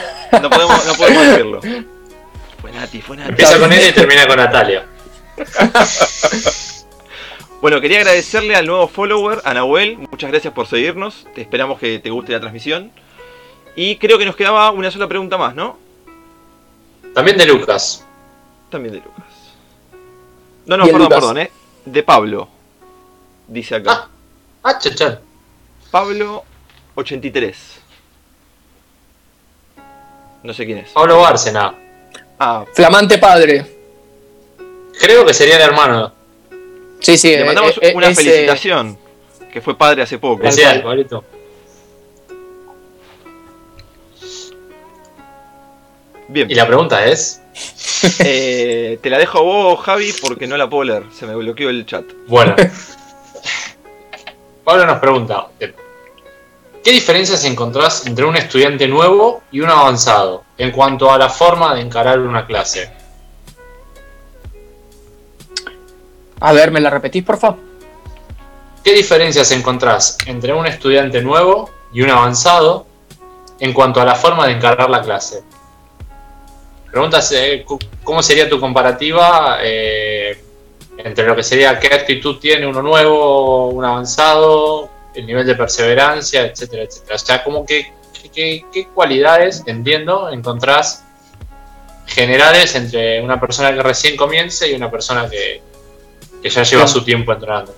No 0.42 0.50
podemos, 0.50 0.84
no 0.84 0.94
podemos 0.94 1.26
decirlo. 1.28 1.60
Fue 2.60 2.72
Nati, 2.72 3.00
fue 3.00 3.16
Nati. 3.16 3.30
Empieza 3.30 3.58
con 3.58 3.72
él 3.72 3.88
y 3.88 3.92
termina 3.92 4.26
con 4.26 4.36
Natalia. 4.36 4.84
Bueno, 7.60 7.80
quería 7.80 7.98
agradecerle 7.98 8.54
al 8.54 8.66
nuevo 8.66 8.86
follower, 8.86 9.40
a 9.44 9.54
Nahuel. 9.54 9.96
Muchas 9.96 10.30
gracias 10.30 10.52
por 10.52 10.66
seguirnos. 10.66 11.26
Te 11.34 11.40
esperamos 11.40 11.78
que 11.78 11.98
te 11.98 12.10
guste 12.10 12.32
la 12.32 12.40
transmisión. 12.40 12.92
Y 13.74 13.96
creo 13.96 14.18
que 14.18 14.26
nos 14.26 14.36
quedaba 14.36 14.70
una 14.70 14.90
sola 14.90 15.08
pregunta 15.08 15.38
más, 15.38 15.54
¿no? 15.54 15.78
También 17.14 17.38
de 17.38 17.46
Lucas. 17.46 18.04
También 18.70 18.94
de 18.94 19.00
Lucas. 19.00 19.24
No, 20.66 20.76
no, 20.76 20.84
perdón, 20.84 21.02
Lucas. 21.02 21.18
perdón, 21.18 21.38
¿eh? 21.38 21.50
De 21.86 22.02
Pablo. 22.02 22.48
Dice 23.48 23.76
acá. 23.76 24.08
Ah, 24.62 24.78
ah. 24.78 25.18
Pablo 25.96 26.44
83. 26.94 27.56
No 30.42 30.52
sé 30.52 30.66
quién 30.66 30.76
es. 30.76 30.90
Pablo 30.90 31.20
Bárcena. 31.20 31.74
Ah, 32.38 32.66
Flamante 32.74 33.16
padre. 33.16 33.64
Creo 35.00 35.24
que 35.24 35.32
sería 35.32 35.56
el 35.56 35.62
hermano. 35.62 36.12
Sí, 37.00 37.16
sí. 37.16 37.30
le 37.30 37.40
eh, 37.40 37.44
mandamos 37.46 37.78
eh, 37.80 37.94
una 37.96 38.08
eh, 38.08 38.14
felicitación. 38.14 38.98
Que 39.50 39.62
fue 39.62 39.74
padre 39.74 40.02
hace 40.02 40.18
poco. 40.18 40.46
El 40.46 40.82
Pablito. 40.82 41.24
Bien. 46.28 46.50
Y 46.50 46.54
la 46.54 46.66
pregunta 46.66 47.06
es. 47.06 47.40
Eh, 48.22 48.98
te 49.02 49.08
la 49.08 49.16
dejo 49.16 49.38
a 49.38 49.40
vos, 49.40 49.80
Javi, 49.80 50.12
porque 50.20 50.46
no 50.46 50.58
la 50.58 50.68
puedo 50.68 50.84
leer. 50.84 51.04
Se 51.18 51.24
me 51.24 51.34
bloqueó 51.34 51.70
el 51.70 51.86
chat. 51.86 52.04
Bueno. 52.26 52.54
Pablo 54.66 54.84
nos 54.84 54.98
pregunta. 54.98 55.46
¿Qué 56.86 56.92
diferencias 56.92 57.44
encontrás 57.44 58.06
entre 58.06 58.24
un 58.24 58.36
estudiante 58.36 58.86
nuevo 58.86 59.42
y 59.50 59.58
un 59.58 59.68
avanzado 59.68 60.44
en 60.56 60.70
cuanto 60.70 61.10
a 61.10 61.18
la 61.18 61.28
forma 61.28 61.74
de 61.74 61.80
encarar 61.80 62.20
una 62.20 62.46
clase? 62.46 62.92
A 66.38 66.52
ver, 66.52 66.70
¿me 66.70 66.78
la 66.78 66.88
repetís, 66.88 67.24
por 67.24 67.38
favor? 67.38 67.58
¿Qué 68.84 68.92
diferencias 68.92 69.50
encontrás 69.50 70.16
entre 70.26 70.52
un 70.54 70.64
estudiante 70.64 71.20
nuevo 71.22 71.68
y 71.92 72.02
un 72.02 72.10
avanzado 72.10 72.86
en 73.58 73.72
cuanto 73.72 74.00
a 74.00 74.04
la 74.04 74.14
forma 74.14 74.46
de 74.46 74.52
encarar 74.52 74.88
la 74.88 75.02
clase? 75.02 75.42
Preguntas, 76.88 77.32
eh, 77.32 77.66
¿cómo 78.04 78.22
sería 78.22 78.48
tu 78.48 78.60
comparativa 78.60 79.58
eh, 79.60 80.40
entre 80.98 81.26
lo 81.26 81.34
que 81.34 81.42
sería 81.42 81.80
qué 81.80 81.92
actitud 81.92 82.38
tiene 82.38 82.64
uno 82.64 82.80
nuevo, 82.80 83.70
un 83.70 83.84
avanzado, 83.84 84.94
el 85.16 85.26
nivel 85.26 85.46
de 85.46 85.54
perseverancia, 85.54 86.42
etcétera, 86.46 86.82
etcétera? 86.84 87.16
O 87.16 87.18
sea, 87.18 87.42
como 87.44 87.64
que, 87.66 87.92
qué- 88.34 88.64
qué 88.72 88.86
cualidades, 88.88 89.62
entiendo, 89.66 90.28
encontrás 90.30 91.02
generales 92.06 92.74
entre 92.74 93.20
una 93.22 93.40
persona 93.40 93.74
que 93.74 93.82
recién 93.82 94.16
comience 94.16 94.70
y 94.70 94.74
una 94.74 94.90
persona 94.90 95.28
que, 95.28 95.60
que 96.42 96.48
ya 96.50 96.62
lleva 96.62 96.86
su 96.86 97.04
tiempo 97.04 97.32
entrenando. 97.32 97.74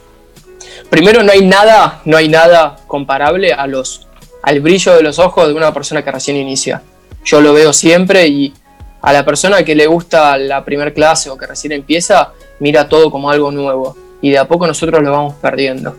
Primero, 0.91 1.23
no 1.23 1.33
hay 1.33 1.45
nada, 1.45 2.01
no 2.05 2.17
hay 2.17 2.29
nada 2.29 2.77
comparable 2.87 3.53
a 3.53 3.67
los, 3.67 4.07
al 4.43 4.61
brillo 4.61 4.95
de 4.95 5.03
los 5.03 5.19
ojos 5.19 5.49
de 5.49 5.55
una 5.55 5.73
persona 5.73 6.03
que 6.03 6.11
recién 6.11 6.37
inicia. 6.37 6.83
Yo 7.25 7.41
lo 7.41 7.53
veo 7.53 7.73
siempre 7.73 8.27
y 8.29 8.55
a 9.03 9.13
la 9.13 9.25
persona 9.25 9.63
que 9.63 9.75
le 9.75 9.87
gusta 9.87 10.37
la 10.39 10.65
primer 10.65 10.93
clase 10.95 11.31
o 11.31 11.37
que 11.39 11.47
recién 11.47 11.73
empieza, 11.73 12.33
mira 12.61 12.89
todo 12.89 13.11
como 13.11 13.31
algo 13.31 13.51
nuevo. 13.51 13.97
Y 14.21 14.31
de 14.31 14.39
a 14.39 14.47
poco 14.49 14.67
nosotros 14.67 15.03
lo 15.03 15.11
vamos 15.13 15.35
perdiendo. 15.41 15.97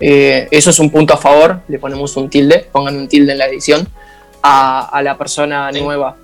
Eh, 0.00 0.48
eso 0.50 0.70
es 0.70 0.78
un 0.78 0.90
punto 0.90 1.14
a 1.14 1.16
favor, 1.16 1.60
le 1.68 1.78
ponemos 1.78 2.16
un 2.16 2.28
tilde, 2.28 2.66
pongan 2.70 2.96
un 2.96 3.08
tilde 3.08 3.32
en 3.32 3.38
la 3.38 3.46
edición, 3.46 3.88
a, 4.42 4.86
a 4.88 5.02
la 5.02 5.16
persona 5.16 5.70
Sí. 5.72 5.80
nueva. 5.80 6.16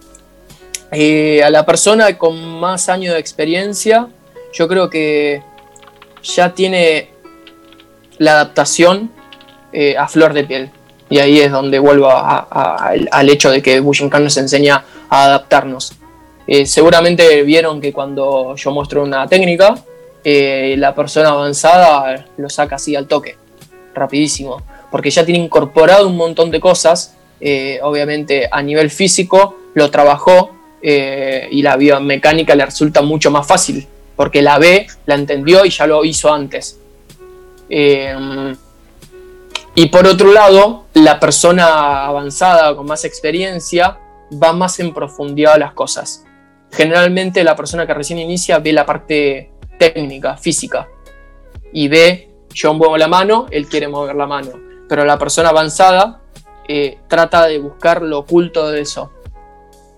Eh, 0.93 1.43
a 1.45 1.51
la 1.51 1.65
persona 1.65 2.19
con 2.19 2.37
más 2.59 2.89
años 2.89 3.15
de 3.15 3.21
experiencia, 3.21 4.09
yo 4.53 4.67
creo 4.67 4.91
que 4.91 5.43
ya 6.23 6.53
tiene 6.53 7.11
la 8.19 8.33
adaptación 8.33 9.11
eh, 9.73 9.97
a 9.97 10.09
flor 10.09 10.33
de 10.35 10.45
piel. 10.45 10.71
Y 11.09 11.19
ahí 11.19 11.41
es 11.41 11.51
donde 11.51 11.79
vuelvo 11.81 12.09
al 12.11 13.29
hecho 13.31 13.51
de 13.51 13.63
que 13.63 13.81
Bushinkan 13.81 14.23
nos 14.23 14.37
enseña 14.37 14.85
a 15.09 15.25
adaptarnos. 15.25 15.93
Eh, 16.47 16.67
seguramente 16.67 17.43
vieron 17.43 17.81
que 17.81 17.93
cuando 17.93 18.55
yo 18.57 18.71
muestro 18.73 19.03
una 19.03 19.27
técnica, 19.29 19.75
eh, 20.25 20.75
la 20.79 20.95
persona 20.95 21.31
avanzada 21.31 22.27
lo 22.37 22.49
saca 22.49 22.77
así 22.77 22.95
al 22.95 23.07
toque, 23.09 23.37
rapidísimo, 23.95 24.63
porque 24.91 25.11
ya 25.11 25.25
tiene 25.25 25.45
incorporado 25.45 26.07
un 26.07 26.17
montón 26.17 26.51
de 26.51 26.61
cosas, 26.61 27.17
obviamente 27.83 28.49
a 28.51 28.63
nivel 28.63 28.91
físico 28.91 29.57
lo 29.75 29.91
trabajó 29.91 30.51
y 30.83 31.63
la 31.63 31.77
biomecánica 31.77 32.55
le 32.55 32.65
resulta 32.65 33.03
mucho 33.03 33.31
más 33.31 33.47
fácil, 33.47 33.87
porque 34.17 34.43
la 34.43 34.59
ve, 34.59 34.87
la 35.07 35.15
entendió 35.15 35.65
y 35.65 35.71
ya 35.71 35.87
lo 35.87 36.05
hizo 36.05 36.33
antes. 36.33 36.79
Y 39.75 39.87
por 39.87 40.07
otro 40.07 40.33
lado, 40.33 40.87
la 40.95 41.21
persona 41.21 42.05
avanzada 42.07 42.75
con 42.75 42.87
más 42.87 43.05
experiencia 43.05 43.99
va 44.33 44.53
más 44.53 44.81
en 44.81 44.93
profundidad 44.93 45.55
a 45.55 45.59
las 45.59 45.73
cosas. 45.73 46.25
Generalmente 46.73 47.45
la 47.45 47.57
persona 47.57 47.87
que 47.87 47.95
recién 47.95 48.19
inicia 48.19 48.59
ve 48.59 48.73
la 48.73 48.87
parte 48.87 49.51
técnica, 49.79 50.37
física, 50.37 50.89
y 51.73 51.89
ve, 51.89 52.30
yo 52.53 52.75
muevo 52.75 52.97
la 52.97 53.09
mano, 53.09 53.47
él 53.51 53.69
quiere 53.69 53.89
mover 53.89 54.17
la 54.17 54.27
mano. 54.27 54.51
Pero 54.89 55.05
la 55.05 55.19
persona 55.19 55.51
avanzada 55.51 56.21
eh, 56.69 56.99
trata 57.09 57.47
de 57.47 57.59
buscar 57.59 58.03
lo 58.03 58.21
oculto 58.21 58.71
de 58.71 58.81
eso. 58.81 59.11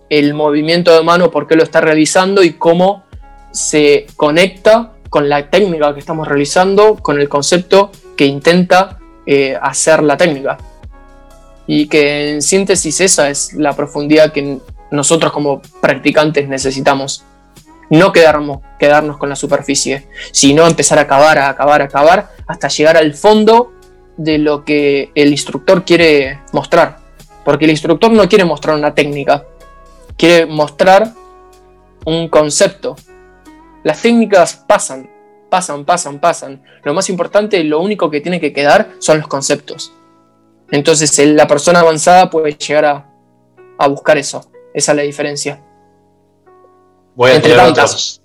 El 0.09 0.35
movimiento 0.35 0.95
de 0.95 1.03
mano, 1.03 1.31
por 1.31 1.47
qué 1.47 1.57
lo 1.57 1.63
está 1.63 1.81
realizando 1.81 2.43
y 2.43 2.55
cómo 2.55 3.05
se 3.51 4.07
conecta 4.17 4.93
con 5.09 5.29
la 5.29 5.51
técnica 5.51 5.93
que 5.93 6.01
estamos 6.01 6.27
realizando, 6.27 6.97
con 6.97 7.21
el 7.21 7.29
concepto 7.29 7.91
que 8.17 8.27
intenta 8.27 8.99
eh, 9.27 9.57
hacer 9.61 10.03
la 10.03 10.17
técnica. 10.17 10.59
Y 11.67 11.87
que 11.89 12.33
en 12.33 12.43
síntesis 12.43 13.01
esa 13.01 13.31
es 13.31 13.53
la 13.55 13.75
profundidad 13.75 14.33
que 14.33 14.59
nosotros 14.91 15.33
como 15.33 15.63
practicantes 15.81 16.49
necesitamos. 16.49 17.25
No 17.93 18.11
quedarnos, 18.11 18.61
quedarnos 18.79 19.19
con 19.19 19.29
la 19.29 19.37
superficie, 19.37 20.09
sino 20.33 20.67
empezar 20.67 20.99
a 20.99 21.03
acabar, 21.03 21.39
a 21.39 21.51
acabar, 21.51 21.83
a 21.83 21.85
acabar, 21.85 22.31
hasta 22.47 22.69
llegar 22.69 22.97
al 22.97 23.13
fondo 23.13 23.73
de 24.17 24.39
lo 24.39 24.65
que 24.65 25.11
el 25.15 25.31
instructor 25.31 25.85
quiere 25.85 26.41
mostrar. 26.53 27.01
Porque 27.45 27.67
el 27.67 27.71
instructor 27.71 28.11
no 28.11 28.27
quiere 28.31 28.47
mostrar 28.47 28.77
una 28.77 28.95
técnica, 28.95 29.45
quiere 30.17 30.47
mostrar 30.47 31.13
un 32.07 32.29
concepto. 32.29 32.97
Las 33.85 34.01
técnicas 34.01 34.55
pasan, 34.67 35.11
pasan, 35.51 35.85
pasan, 35.85 36.19
pasan. 36.19 36.63
Lo 36.85 36.95
más 36.95 37.11
importante, 37.11 37.63
lo 37.63 37.81
único 37.81 38.11
que 38.11 38.23
tiene 38.23 38.41
que 38.41 38.55
quedar 38.55 38.93
son 39.01 39.19
los 39.19 39.29
conceptos. 39.29 39.93
Entonces 40.71 41.19
la 41.35 41.47
persona 41.47 41.81
avanzada 41.81 42.31
puede 42.31 42.53
llegar 42.55 42.87
a, 43.79 43.89
buscar 43.89 44.17
eso. 44.17 44.51
Esa 44.73 44.93
es 44.93 44.97
la 44.97 45.03
diferencia. 45.03 45.61
Voy 47.15 47.31
a 47.31 47.43
tirar 47.43 47.69
otros, 47.71 48.21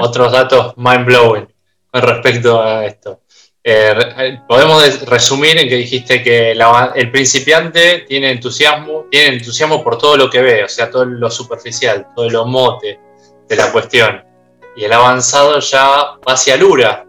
otros 0.00 0.32
datos 0.32 0.74
mind 0.76 1.04
blowing 1.06 1.48
con 1.90 2.02
respecto 2.02 2.60
a 2.60 2.84
esto. 2.84 3.20
Eh, 3.62 4.38
podemos 4.48 5.06
resumir 5.06 5.58
en 5.58 5.68
que 5.68 5.76
dijiste 5.76 6.22
que 6.22 6.52
el 6.52 7.10
principiante 7.10 8.06
tiene 8.08 8.30
entusiasmo, 8.30 9.06
tiene 9.10 9.36
entusiasmo 9.36 9.84
por 9.84 9.98
todo 9.98 10.16
lo 10.16 10.30
que 10.30 10.40
ve, 10.40 10.64
o 10.64 10.68
sea, 10.68 10.90
todo 10.90 11.04
lo 11.04 11.30
superficial, 11.30 12.06
todo 12.16 12.28
lo 12.30 12.46
mote 12.46 12.98
de 13.48 13.56
la 13.56 13.70
cuestión. 13.70 14.24
Y 14.76 14.84
el 14.84 14.92
avanzado 14.92 15.58
ya 15.60 15.86
va 15.86 16.32
hacia 16.32 16.56
Lura 16.56 17.04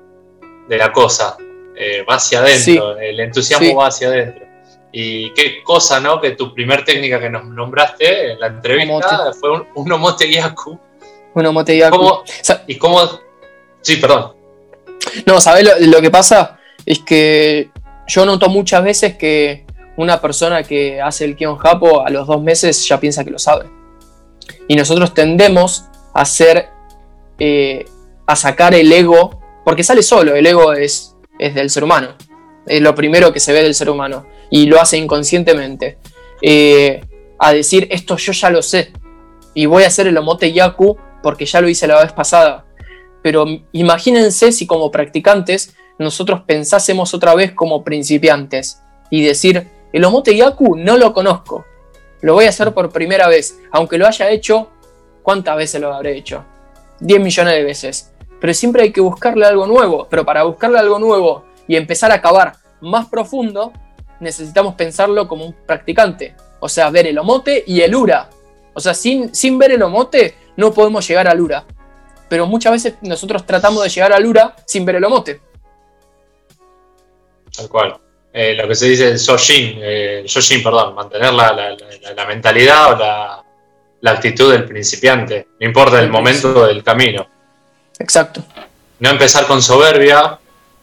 de 0.68 0.78
la 0.78 0.92
cosa, 0.92 1.38
eh, 1.76 2.04
va 2.10 2.16
hacia 2.16 2.40
adentro, 2.40 3.00
el 3.00 3.20
entusiasmo 3.20 3.76
va 3.76 3.88
hacia 3.88 4.10
adentro. 4.10 4.51
Y 4.92 5.34
qué 5.34 5.64
cosa, 5.64 6.00
¿no? 6.00 6.20
Que 6.20 6.32
tu 6.32 6.54
primer 6.54 6.84
técnica 6.84 7.20
que 7.20 7.30
nos 7.30 7.46
nombraste 7.46 8.34
en 8.34 8.40
la 8.40 8.48
entrevista 8.48 9.32
fue 9.40 9.52
un, 9.52 9.68
un 9.76 9.92
Omote 9.92 10.32
Yaku. 10.32 10.78
Un 11.34 11.46
Omote 11.46 11.78
Yaku. 11.78 12.24
¿Y 12.68 12.78
cómo? 12.78 13.10
Sí, 13.82 13.98
perdón. 13.98 14.34
No, 15.26 15.40
¿sabes 15.40 15.70
lo, 15.80 16.02
que 16.02 16.12
pasa? 16.12 16.60
Es 16.86 17.00
que 17.00 17.70
yo 18.08 18.26
noto 18.26 18.50
muchas 18.50 18.84
veces 18.84 19.16
que 19.16 19.66
una 19.98 20.22
persona 20.22 20.64
que 20.64 21.02
hace 21.02 21.26
el 21.26 21.36
Kion 21.36 21.58
Japo 21.58 22.06
a 22.06 22.10
los 22.10 22.28
dos 22.28 22.42
meses 22.42 22.88
ya 22.88 23.00
piensa 23.00 23.24
que 23.24 23.32
lo 23.32 23.40
sabe. 23.40 23.70
Y 24.68 24.76
nosotros 24.76 25.14
tendemos 25.14 25.86
a 26.14 26.26
ser 26.26 26.70
eh, 27.40 27.86
a 28.28 28.36
sacar 28.36 28.74
el 28.74 28.92
ego, 28.92 29.42
porque 29.66 29.84
sale 29.84 30.04
solo, 30.04 30.36
el 30.36 30.46
ego 30.46 30.74
es, 30.74 31.16
es 31.40 31.56
del 31.56 31.70
ser 31.70 31.84
humano, 31.84 32.16
es 32.66 32.82
lo 32.82 32.96
primero 32.96 33.34
que 33.34 33.40
se 33.40 33.54
ve 33.54 33.64
del 33.64 33.76
ser 33.76 33.90
humano, 33.90 34.26
y 34.50 34.66
lo 34.66 34.80
hace 34.80 34.98
inconscientemente, 34.98 35.98
eh, 36.42 37.02
a 37.40 37.54
decir, 37.54 37.88
esto 37.92 38.18
yo 38.18 38.34
ya 38.34 38.50
lo 38.50 38.62
sé, 38.62 38.92
y 39.54 39.66
voy 39.66 39.84
a 39.84 39.88
hacer 39.88 40.08
el 40.08 40.18
omote 40.18 40.52
yaku 40.54 40.98
porque 41.22 41.46
ya 41.46 41.62
lo 41.62 41.70
hice 41.70 41.88
la 41.88 42.02
vez 42.02 42.14
pasada. 42.14 42.66
Pero 43.22 43.46
imagínense 43.72 44.52
si 44.52 44.66
como 44.66 44.90
practicantes 44.92 45.76
nosotros 46.00 46.42
pensásemos 46.48 47.14
otra 47.14 47.36
vez 47.36 47.52
como 47.52 47.84
principiantes 47.84 48.82
y 49.10 49.24
decir, 49.24 49.68
el 49.94 50.06
omote 50.06 50.36
yaku 50.36 50.78
no 50.78 50.98
lo 50.98 51.14
conozco, 51.14 51.66
lo 52.22 52.34
voy 52.34 52.46
a 52.46 52.50
hacer 52.50 52.74
por 52.74 52.92
primera 52.92 53.28
vez, 53.28 53.60
aunque 53.72 53.98
lo 53.98 54.08
haya 54.08 54.30
hecho, 54.30 54.70
¿cuántas 55.22 55.58
veces 55.58 55.82
lo 55.82 55.94
habré 55.94 56.18
hecho? 56.18 56.46
10 57.00 57.20
millones 57.20 57.54
de 57.54 57.64
veces. 57.64 58.12
Pero 58.40 58.54
siempre 58.54 58.84
hay 58.84 58.92
que 58.92 59.02
buscarle 59.02 59.46
algo 59.46 59.68
nuevo. 59.68 60.08
Pero 60.10 60.26
para 60.26 60.44
buscarle 60.44 60.80
algo 60.80 60.98
nuevo 61.00 61.46
y 61.72 61.78
empezar 61.78 62.12
a 62.12 62.22
cavar 62.22 62.58
más 62.82 63.08
profundo, 63.08 63.72
necesitamos 64.20 64.76
pensarlo 64.76 65.26
como 65.26 65.46
un 65.46 65.54
practicante. 65.54 66.36
O 66.60 66.68
sea, 66.68 66.90
ver 66.90 67.08
el 67.08 67.18
omote 67.18 67.64
y 67.66 67.80
el 67.80 67.96
ura. 67.96 68.30
O 68.74 68.82
sea, 68.82 68.94
sin, 68.94 69.34
sin 69.34 69.58
ver 69.58 69.72
el 69.72 69.82
omote 69.82 70.36
no 70.58 70.74
podemos 70.74 71.08
llegar 71.08 71.30
al 71.30 71.40
ura. 71.40 71.64
Pero 72.28 72.46
muchas 72.46 72.74
veces 72.74 72.96
nosotros 73.04 73.46
tratamos 73.46 73.82
de 73.84 73.90
llegar 73.90 74.12
al 74.12 74.26
ura 74.26 74.54
sin 74.66 74.84
ver 74.84 74.96
el 74.96 75.06
omote. 75.06 75.40
Tal 77.56 77.70
cual. 77.70 77.96
Eh, 78.34 78.54
lo 78.54 78.68
que 78.68 78.76
se 78.76 78.90
dice 78.90 79.08
el 79.12 79.18
Soshin, 79.18 79.80
eh, 79.82 80.26
perdón, 80.62 80.94
mantener 80.94 81.32
la, 81.32 81.78
la 82.14 82.26
mentalidad 82.26 82.92
o 82.92 82.98
la, 82.98 83.46
la 84.02 84.12
actitud 84.12 84.52
del 84.52 84.66
principiante, 84.66 85.48
no 85.58 85.68
importa 85.68 86.02
el 86.02 86.10
momento 86.10 86.68
del 86.68 86.84
camino. 86.84 87.26
Exacto. 87.98 88.44
No 89.00 89.10
empezar 89.10 89.48
con 89.48 89.62
soberbia, 89.62 90.38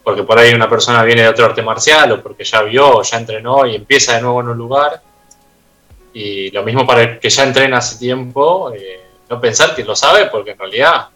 porque 0.09 0.22
por 0.22 0.39
ahí 0.39 0.55
una 0.55 0.70
persona 0.70 1.02
viene 1.02 1.20
de 1.20 1.28
otro 1.28 1.44
arte 1.44 1.60
marcial 1.60 2.12
o 2.12 2.22
porque 2.22 2.43
ya 2.43 2.62
vio 2.62 2.97
o 2.97 3.02
ya 3.02 3.18
entrenó 3.18 3.66
y 3.66 3.74
empieza 3.74 4.14
de 4.14 4.22
nuevo 4.22 4.40
en 4.40 4.48
un 4.48 4.56
lugar. 4.56 5.02
Y 6.14 6.51
lo 6.51 6.62
mismo 6.62 6.86
para 6.86 7.02
el 7.02 7.18
que 7.18 7.28
ya 7.28 7.44
entrena 7.44 7.76
hace 7.76 7.98
tiempo, 7.98 8.72
eh, 8.72 9.02
no 9.28 9.39
pensar 9.39 9.74
que 9.74 9.85
lo 9.85 9.94
sabe 9.94 10.24
porque 10.28 10.52
en 10.52 10.59
realidad 10.60 11.09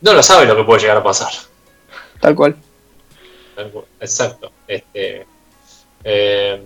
no 0.00 0.12
lo 0.12 0.22
sabe 0.22 0.46
lo 0.46 0.54
que 0.54 0.62
puede 0.62 0.82
llegar 0.82 0.98
a 0.98 1.02
pasar. 1.02 1.32
Tal 2.20 2.36
cual. 2.36 2.54
Exacto. 3.98 4.52
Este, 4.68 5.26
eh, 6.04 6.62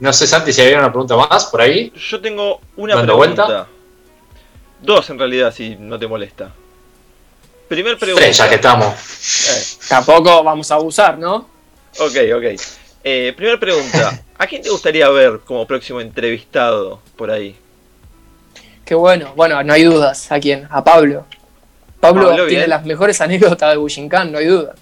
no 0.00 0.12
sé, 0.12 0.26
Santi, 0.26 0.52
si 0.52 0.60
había 0.60 0.80
una 0.80 0.90
pregunta 0.90 1.16
más 1.16 1.44
por 1.44 1.60
ahí. 1.60 1.92
Yo 1.94 2.20
tengo 2.20 2.60
una 2.74 3.00
pregunta. 3.00 3.68
Dos 4.82 5.08
en 5.10 5.20
realidad, 5.20 5.54
si 5.54 5.76
no 5.76 5.96
te 5.96 6.08
molesta. 6.08 6.52
Primer 7.68 7.98
pregunta. 7.98 8.30
ya 8.30 8.48
que 8.48 8.54
estamos. 8.56 8.94
Eh. 8.94 9.86
Tampoco 9.88 10.42
vamos 10.42 10.70
a 10.70 10.74
abusar, 10.74 11.18
¿no? 11.18 11.48
Ok, 11.98 12.16
ok. 12.36 12.60
Eh, 13.02 13.32
primera 13.36 13.58
pregunta. 13.58 14.22
¿A 14.38 14.46
quién 14.46 14.62
te 14.62 14.70
gustaría 14.70 15.08
ver 15.08 15.40
como 15.44 15.66
próximo 15.66 16.00
entrevistado 16.00 17.00
por 17.16 17.30
ahí? 17.30 17.56
Qué 18.84 18.94
bueno. 18.94 19.32
Bueno, 19.36 19.62
no 19.62 19.72
hay 19.72 19.84
dudas. 19.84 20.30
¿A 20.30 20.40
quién? 20.40 20.68
A 20.70 20.82
Pablo. 20.82 21.26
Pablo, 22.00 22.46
tiene 22.46 22.66
las 22.66 22.84
mejores 22.84 23.20
anécdotas 23.22 23.70
de 23.70 23.78
Bushinkan, 23.78 24.30
no 24.30 24.36
hay 24.36 24.44
duda. 24.44 24.74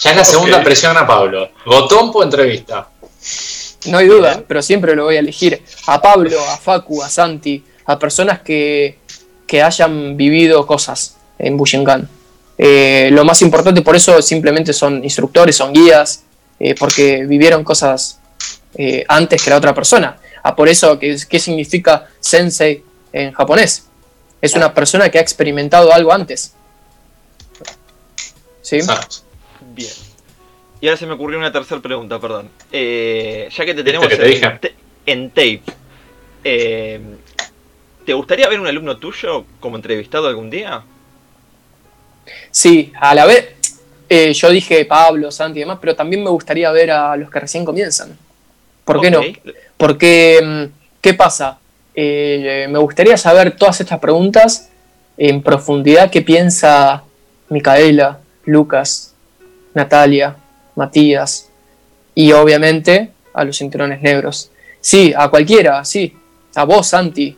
Ya 0.00 0.10
es 0.10 0.16
la 0.16 0.24
segunda 0.24 0.62
presión 0.62 0.96
a 0.96 1.06
Pablo. 1.06 1.50
Gotompo 1.64 2.22
entrevista. 2.24 2.88
No 3.86 3.98
hay 3.98 4.08
duda, 4.08 4.42
pero 4.48 4.60
siempre 4.60 4.96
lo 4.96 5.04
voy 5.04 5.16
a 5.16 5.20
elegir. 5.20 5.62
A 5.86 6.00
Pablo, 6.02 6.36
a 6.50 6.56
Facu, 6.56 7.02
a 7.02 7.08
Santi, 7.08 7.62
a 7.86 7.98
personas 7.98 8.40
que, 8.40 8.98
hayan 9.62 10.16
vivido 10.16 10.66
cosas 10.66 11.16
en 11.38 11.56
Bushinkan. 11.56 12.08
Eh, 12.56 13.10
lo 13.12 13.24
más 13.24 13.42
importante 13.42 13.82
por 13.82 13.96
eso 13.96 14.22
simplemente 14.22 14.72
son 14.72 15.02
instructores, 15.02 15.56
son 15.56 15.72
guías, 15.72 16.24
eh, 16.60 16.74
porque 16.78 17.24
vivieron 17.26 17.64
cosas 17.64 18.20
eh, 18.76 19.04
antes 19.08 19.42
que 19.42 19.50
la 19.50 19.56
otra 19.56 19.74
persona. 19.74 20.18
Ah, 20.42 20.54
por 20.54 20.68
eso, 20.68 20.98
¿qué, 20.98 21.16
¿qué 21.28 21.38
significa 21.38 22.08
sensei 22.20 22.82
en 23.12 23.32
japonés? 23.32 23.88
Es 24.40 24.54
una 24.54 24.74
persona 24.74 25.08
que 25.08 25.18
ha 25.18 25.22
experimentado 25.22 25.92
algo 25.92 26.12
antes. 26.12 26.54
¿Sí? 28.60 28.78
Bien. 29.74 29.92
Y 30.80 30.86
ahora 30.86 30.98
se 30.98 31.06
me 31.06 31.14
ocurrió 31.14 31.38
una 31.38 31.50
tercera 31.50 31.80
pregunta, 31.80 32.20
perdón. 32.20 32.50
Eh, 32.70 33.48
ya 33.50 33.64
que 33.64 33.74
te 33.74 33.82
tenemos 33.82 34.10
en, 34.12 34.60
en, 35.06 35.30
tape, 35.30 35.62
eh, 36.44 37.00
¿Te 38.04 38.12
gustaría 38.12 38.48
ver 38.48 38.60
un 38.60 38.66
alumno 38.66 38.98
tuyo 38.98 39.46
como 39.60 39.76
entrevistado 39.76 40.28
algún 40.28 40.50
día? 40.50 40.82
Sí, 42.50 42.92
a 43.00 43.14
la 43.14 43.26
vez, 43.26 43.48
eh, 44.08 44.32
yo 44.32 44.50
dije 44.50 44.84
Pablo, 44.84 45.30
Santi 45.30 45.58
y 45.58 45.62
demás, 45.62 45.78
pero 45.80 45.96
también 45.96 46.22
me 46.22 46.30
gustaría 46.30 46.70
ver 46.70 46.90
a 46.90 47.16
los 47.16 47.30
que 47.30 47.40
recién 47.40 47.64
comienzan. 47.64 48.16
¿Por 48.84 49.00
qué 49.00 49.10
no? 49.10 49.20
Porque, 49.76 50.40
mm, 50.42 50.64
¿qué 51.00 51.14
pasa? 51.14 51.58
Eh, 51.94 52.66
me 52.70 52.78
gustaría 52.78 53.16
saber 53.16 53.56
todas 53.56 53.80
estas 53.80 53.98
preguntas 53.98 54.68
en 55.16 55.42
profundidad, 55.42 56.10
qué 56.10 56.22
piensa 56.22 57.04
Micaela, 57.48 58.18
Lucas, 58.44 59.14
Natalia, 59.74 60.36
Matías 60.74 61.48
y 62.14 62.32
obviamente 62.32 63.10
a 63.32 63.44
los 63.44 63.56
cinturones 63.58 64.02
negros. 64.02 64.50
Sí, 64.80 65.14
a 65.16 65.28
cualquiera, 65.28 65.84
sí. 65.84 66.14
A 66.54 66.64
vos, 66.64 66.86
Santi. 66.86 67.36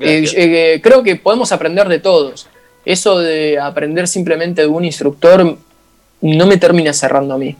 Eh, 0.00 0.80
creo 0.82 1.02
que 1.02 1.16
podemos 1.16 1.52
aprender 1.52 1.88
de 1.88 1.98
todos 1.98 2.48
eso 2.84 3.18
de 3.18 3.58
aprender 3.58 4.08
simplemente 4.08 4.62
de 4.62 4.68
un 4.68 4.84
instructor 4.84 5.56
no 6.20 6.46
me 6.46 6.56
termina 6.56 6.92
cerrando 6.92 7.34
a 7.34 7.38
mí. 7.38 7.56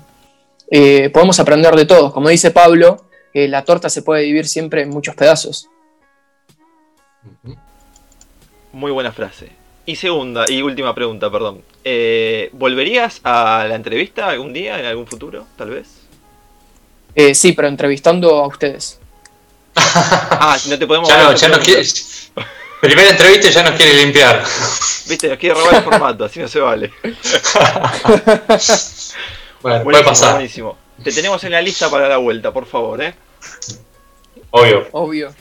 Eh, 0.70 1.11
podemos 1.11 1.39
aprender 1.39 1.74
de 1.77 1.85
todos. 1.85 2.12
Como 2.12 2.28
dice 2.28 2.51
Pablo, 2.51 3.05
eh, 3.35 3.49
la 3.49 3.65
torta 3.65 3.90
se 3.90 4.03
puede 4.03 4.23
dividir 4.23 4.47
siempre 4.47 4.82
en 4.82 4.90
muchos 4.90 5.15
pedazos. 5.15 5.69
Muy 8.73 8.90
buena 8.90 9.12
frase. 9.12 9.51
Y 9.85 9.97
segunda 9.97 10.49
y 10.49 10.62
última 10.62 10.94
pregunta, 10.94 11.31
perdón. 11.31 11.62
Eh, 11.85 12.49
¿Volverías 12.53 13.20
a 13.24 13.66
la 13.69 13.74
entrevista 13.74 14.28
algún 14.28 14.53
día, 14.53 14.78
en 14.78 14.86
algún 14.86 15.07
futuro, 15.07 15.47
tal 15.57 15.70
vez? 15.70 15.99
sí, 17.35 17.53
pero 17.53 17.69
entrevistando 17.69 18.43
a 18.43 18.47
ustedes. 18.47 18.99
ah, 19.77 20.57
no 20.66 20.78
te 20.78 20.86
podemos... 20.86 21.11
Ya 21.11 21.23
no, 21.24 21.35
ya 21.35 21.49
no 21.49 21.59
quieres... 21.59 22.32
Primera 22.82 23.10
entrevista 23.10 23.46
y 23.48 23.52
ya 23.52 23.62
nos 23.62 23.76
quiere 23.76 23.94
limpiar. 23.94 24.42
Viste, 25.06 25.28
nos 25.28 25.38
quiere 25.38 25.54
robar 25.54 25.76
el 25.76 25.82
formato, 25.84 26.24
así 26.24 26.40
no 26.40 26.48
se 26.48 26.59
vale. 26.59 26.90
bueno, 29.62 29.84
puede 29.84 30.02
pasar. 30.02 30.32
Buenísimo. 30.32 30.76
Te 31.00 31.12
tenemos 31.12 31.44
en 31.44 31.52
la 31.52 31.62
lista 31.62 31.88
para 31.88 32.09
la 32.09 32.16
vuelta, 32.16 32.52
por 32.52 32.66
favor, 32.66 33.00
¿eh? 33.00 33.14
Obvio. 34.50 34.88
Obvio. 34.90 35.32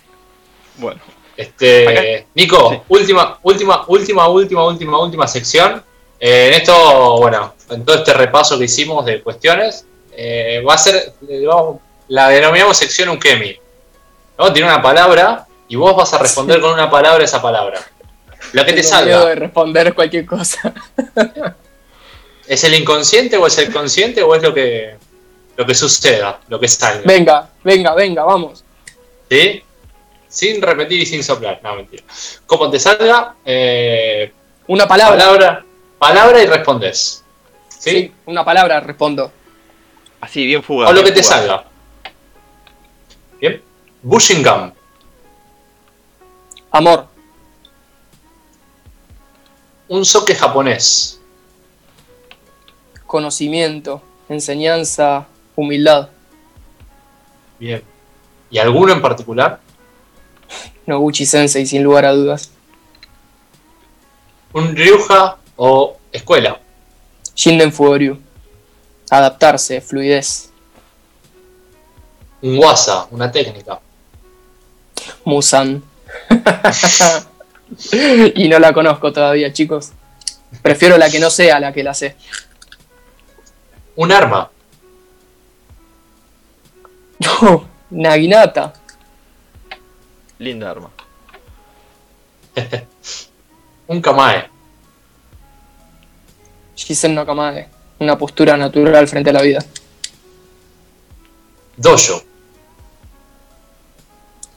Bueno. 0.77 1.01
Este, 1.35 2.27
Nico, 2.35 2.85
última, 2.89 3.39
última, 3.41 3.85
última, 3.87 4.27
última, 4.27 4.67
última, 4.67 4.99
última 4.99 5.27
sección. 5.27 5.83
Eh, 6.19 6.49
en 6.49 6.53
esto, 6.53 7.17
bueno, 7.17 7.55
en 7.71 7.83
todo 7.83 7.95
este 7.95 8.13
repaso 8.13 8.59
que 8.59 8.65
hicimos 8.65 9.03
de 9.03 9.23
cuestiones, 9.23 9.87
eh, 10.11 10.63
va 10.63 10.75
a 10.75 10.77
ser, 10.77 11.13
la 12.07 12.29
denominamos 12.29 12.77
sección 12.77 13.09
Ukemi. 13.09 13.57
¿no? 14.37 14.53
Tiene 14.53 14.67
una 14.67 14.79
palabra 14.79 15.47
y 15.71 15.77
vos 15.77 15.95
vas 15.95 16.13
a 16.13 16.17
responder 16.17 16.59
con 16.59 16.73
una 16.73 16.91
palabra 16.91 17.23
esa 17.23 17.41
palabra. 17.41 17.79
Lo 18.51 18.65
que 18.65 18.73
te 18.73 18.83
salga. 18.83 19.25
de 19.27 19.35
responder 19.35 19.93
cualquier 19.93 20.25
cosa. 20.25 20.73
¿Es 22.47 22.65
el 22.65 22.73
inconsciente 22.73 23.37
o 23.37 23.47
es 23.47 23.57
el 23.57 23.71
consciente 23.71 24.21
o 24.21 24.35
es 24.35 24.43
lo 24.43 24.53
que, 24.53 24.97
lo 25.55 25.65
que 25.65 25.73
suceda, 25.73 26.41
lo 26.49 26.59
que 26.59 26.67
salga? 26.67 27.03
Venga, 27.05 27.49
venga, 27.63 27.95
venga, 27.95 28.25
vamos. 28.25 28.65
¿Sí? 29.29 29.63
Sin 30.27 30.61
repetir 30.61 30.99
y 30.99 31.05
sin 31.05 31.23
soplar. 31.23 31.61
No, 31.63 31.77
mentira. 31.77 32.03
Como 32.45 32.69
te 32.69 32.77
salga, 32.77 33.35
eh, 33.45 34.29
una 34.67 34.85
palabra. 34.89 35.17
palabra. 35.17 35.65
Palabra 35.97 36.43
y 36.43 36.47
respondes. 36.47 37.23
¿Sí? 37.79 38.11
una 38.25 38.43
palabra 38.43 38.81
respondo. 38.81 39.31
Así, 40.19 40.45
bien 40.45 40.63
fugaz. 40.63 40.89
O 40.89 40.93
lo 40.93 41.01
que 41.01 41.13
te 41.13 41.23
salga. 41.23 41.63
Bien. 43.39 43.61
Bushing 44.01 44.43
gum. 44.43 44.73
Amor. 46.71 47.07
Un 49.89 50.05
soque 50.05 50.33
japonés. 50.33 51.19
Conocimiento, 53.05 54.01
enseñanza, 54.29 55.27
humildad. 55.57 56.09
Bien. 57.59 57.83
¿Y 58.49 58.57
alguno 58.57 58.93
en 58.93 59.01
particular? 59.01 59.59
Noguchi 60.85 61.25
Sensei, 61.25 61.65
sin 61.65 61.83
lugar 61.83 62.05
a 62.05 62.13
dudas. 62.13 62.51
¿Un 64.53 64.73
Ryuja 64.73 65.37
o 65.57 65.97
escuela? 66.11 66.59
Shinden 67.35 67.73
Fuoryu. 67.73 68.17
Adaptarse, 69.09 69.81
fluidez. 69.81 70.51
Un 72.41 72.57
Wasa, 72.59 73.07
una 73.11 73.29
técnica. 73.29 73.81
Musan. 75.25 75.90
y 78.35 78.47
no 78.47 78.59
la 78.59 78.73
conozco 78.73 79.11
todavía, 79.11 79.51
chicos. 79.53 79.91
Prefiero 80.61 80.97
la 80.97 81.09
que 81.09 81.19
no 81.19 81.29
sea 81.29 81.59
la 81.59 81.73
que 81.73 81.83
la 81.83 81.93
sé. 81.93 82.15
Un 83.95 84.11
arma. 84.11 84.49
No, 87.21 87.67
Naginata. 87.91 88.73
Linda 90.39 90.71
arma. 90.71 90.89
Un 93.87 94.01
Kamae. 94.01 94.49
Shisen 96.75 97.13
no 97.13 97.25
Kamae. 97.25 97.69
Una 97.99 98.17
postura 98.17 98.57
natural 98.57 99.07
frente 99.07 99.29
a 99.29 99.33
la 99.33 99.43
vida. 99.43 99.63
Dojo. 101.77 102.23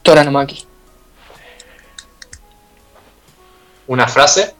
Toranamaki 0.01 0.65
una 3.87 4.07
frase. 4.07 4.53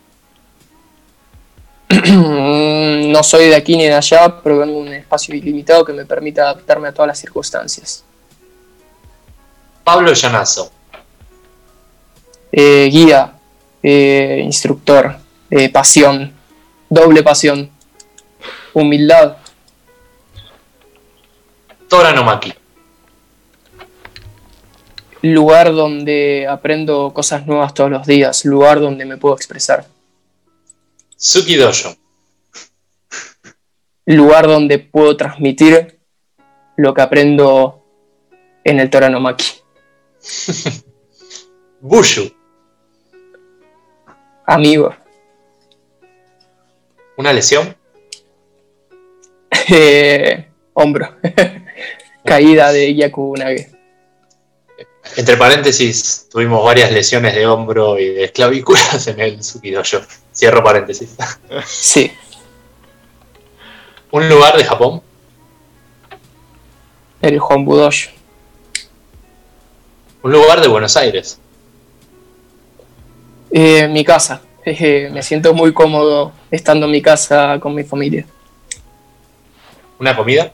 no 2.13 3.23
soy 3.23 3.47
de 3.47 3.55
aquí 3.55 3.77
ni 3.77 3.85
de 3.85 3.93
allá, 3.93 4.41
pero 4.43 4.59
vengo 4.59 4.77
un 4.77 4.93
espacio 4.93 5.35
ilimitado 5.35 5.85
que 5.85 5.93
me 5.93 6.05
permita 6.05 6.43
adaptarme 6.43 6.87
a 6.87 6.91
todas 6.93 7.07
las 7.07 7.19
circunstancias. 7.19 8.03
Pablo 9.83 10.13
Llanazo. 10.13 10.71
Eh, 12.51 12.89
guía, 12.91 13.33
eh, 13.83 14.41
instructor, 14.43 15.17
eh, 15.49 15.69
pasión, 15.69 16.33
doble 16.89 17.21
pasión, 17.21 17.69
humildad. 18.73 19.37
Tora 21.87 22.13
Nomaki 22.13 22.53
lugar 25.33 25.73
donde 25.73 26.47
aprendo 26.47 27.11
cosas 27.13 27.47
nuevas 27.47 27.73
todos 27.73 27.89
los 27.89 28.05
días, 28.05 28.45
lugar 28.45 28.79
donde 28.79 29.05
me 29.05 29.17
puedo 29.17 29.35
expresar. 29.35 29.87
Suki 31.15 31.55
Dojo. 31.55 31.95
Lugar 34.05 34.45
donde 34.47 34.77
puedo 34.77 35.17
transmitir 35.17 35.99
lo 36.75 36.93
que 36.93 37.01
aprendo 37.01 37.83
en 38.63 38.79
el 38.79 38.89
Toranomaki. 38.89 39.45
Bushu. 41.81 42.31
Amigo. 44.45 44.95
¿Una 47.17 47.33
lesión? 47.33 47.75
Eh, 49.67 50.47
hombro. 50.73 51.15
Caída 52.23 52.71
de 52.71 52.93
Yakunage. 52.93 53.74
Entre 55.17 55.37
paréntesis, 55.37 56.27
tuvimos 56.31 56.63
varias 56.63 56.91
lesiones 56.91 57.35
de 57.35 57.47
hombro 57.47 57.97
y 57.97 58.09
de 58.09 58.31
clavículas 58.31 59.07
en 59.07 59.19
el 59.19 59.43
Sukidojo. 59.43 60.01
Cierro 60.33 60.63
paréntesis. 60.63 61.15
Sí. 61.65 62.11
¿Un 64.11 64.27
lugar 64.29 64.57
de 64.57 64.65
Japón? 64.65 65.01
El 67.21 67.39
Hombudojo. 67.39 68.11
¿Un 70.21 70.31
lugar 70.31 70.61
de 70.61 70.67
Buenos 70.67 70.97
Aires? 70.97 71.39
Eh, 73.51 73.87
mi 73.87 74.03
casa. 74.03 74.41
me 74.65 75.21
siento 75.21 75.53
muy 75.53 75.73
cómodo 75.73 76.33
estando 76.49 76.87
en 76.87 76.91
mi 76.91 77.01
casa 77.01 77.59
con 77.59 77.73
mi 77.73 77.83
familia. 77.83 78.25
¿Una 79.99 80.15
comida? 80.15 80.51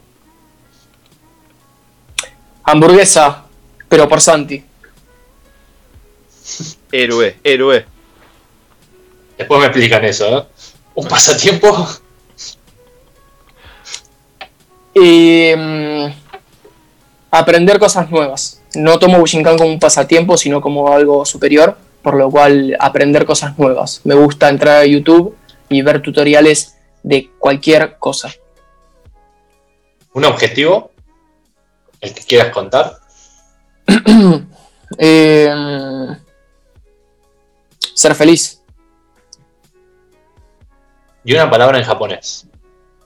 Hamburguesa, 2.62 3.41
pero 3.92 4.08
por 4.08 4.20
Santi. 4.22 4.56
Héroe, 6.90 7.36
héroe. 7.44 7.84
Después 9.36 9.60
me 9.60 9.66
explican 9.66 10.02
eso, 10.06 10.38
¿eh? 10.38 10.44
¿Un 10.94 11.06
pasatiempo? 11.06 11.86
Y, 14.94 15.52
mm, 15.54 16.06
aprender 17.32 17.78
cosas 17.78 18.10
nuevas. 18.10 18.62
No 18.74 18.98
tomo 18.98 19.18
Bushinkan 19.18 19.58
como 19.58 19.68
un 19.68 19.78
pasatiempo, 19.78 20.38
sino 20.38 20.62
como 20.62 20.90
algo 20.90 21.26
superior, 21.26 21.76
por 22.00 22.14
lo 22.14 22.30
cual 22.30 22.74
aprender 22.80 23.26
cosas 23.26 23.58
nuevas. 23.58 24.00
Me 24.04 24.14
gusta 24.14 24.48
entrar 24.48 24.78
a 24.78 24.86
YouTube 24.86 25.36
y 25.68 25.82
ver 25.82 26.00
tutoriales 26.00 26.78
de 27.02 27.28
cualquier 27.38 27.98
cosa. 27.98 28.32
¿Un 30.14 30.24
objetivo? 30.24 30.92
¿El 32.00 32.14
que 32.14 32.22
quieras 32.22 32.52
contar? 32.52 33.01
Em, 34.98 36.16
ser 37.94 38.14
feliz. 38.14 38.62
Y 41.24 41.34
una 41.34 41.48
palabra 41.48 41.78
en 41.78 41.84
japonés. 41.84 42.46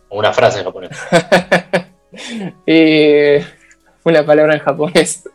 O 0.08 0.18
una 0.18 0.32
frase 0.32 0.58
en 0.58 0.64
japonés. 0.64 0.90
Eh, 2.66 3.44
una 4.04 4.24
palabra 4.24 4.54
en 4.54 4.60
japonés. 4.60 5.28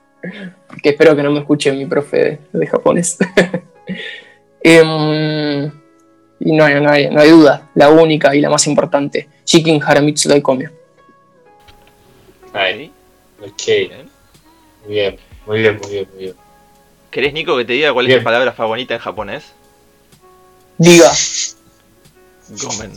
Que 0.82 0.90
espero 0.90 1.16
que 1.16 1.22
no 1.22 1.30
me 1.30 1.42
escuche 1.42 1.72
mi 1.72 1.86
profe 1.86 2.40
de, 2.52 2.68
japonés. 2.68 3.20
Em, 4.64 5.72
y 6.40 6.52
no 6.54 6.64
hay, 6.64 6.82
no, 6.82 6.90
hay, 6.90 7.30
duda. 7.30 7.70
La 7.76 7.90
única 7.90 8.34
y 8.36 8.42
la 8.42 8.50
más 8.50 8.66
importante. 8.66 9.30
Shikin 9.46 9.82
Haramitsu 9.84 10.30
Daikomi. 10.30 10.66
Ahí. 12.54 12.92
Ok. 13.42 13.92
Muy 14.86 14.94
bien, 14.94 15.18
muy 15.46 15.60
bien, 15.60 15.80
muy 15.82 15.92
bien, 15.92 16.08
muy 16.14 16.24
bien. 16.24 16.36
¿Querés, 17.10 17.34
Nico, 17.34 17.58
que 17.58 17.66
te 17.66 17.74
diga 17.74 17.94
cuál 17.94 18.10
es 18.10 18.18
tu 18.18 18.24
palabra 18.24 18.54
favorita 18.54 18.94
en 18.94 19.00
japonés? 19.00 19.44
Diga. 20.78 21.12
Gomen. 22.50 22.92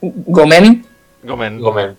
¿Gomen? 0.00 0.86
Gomen. 1.22 1.60
Gomen. 1.60 1.96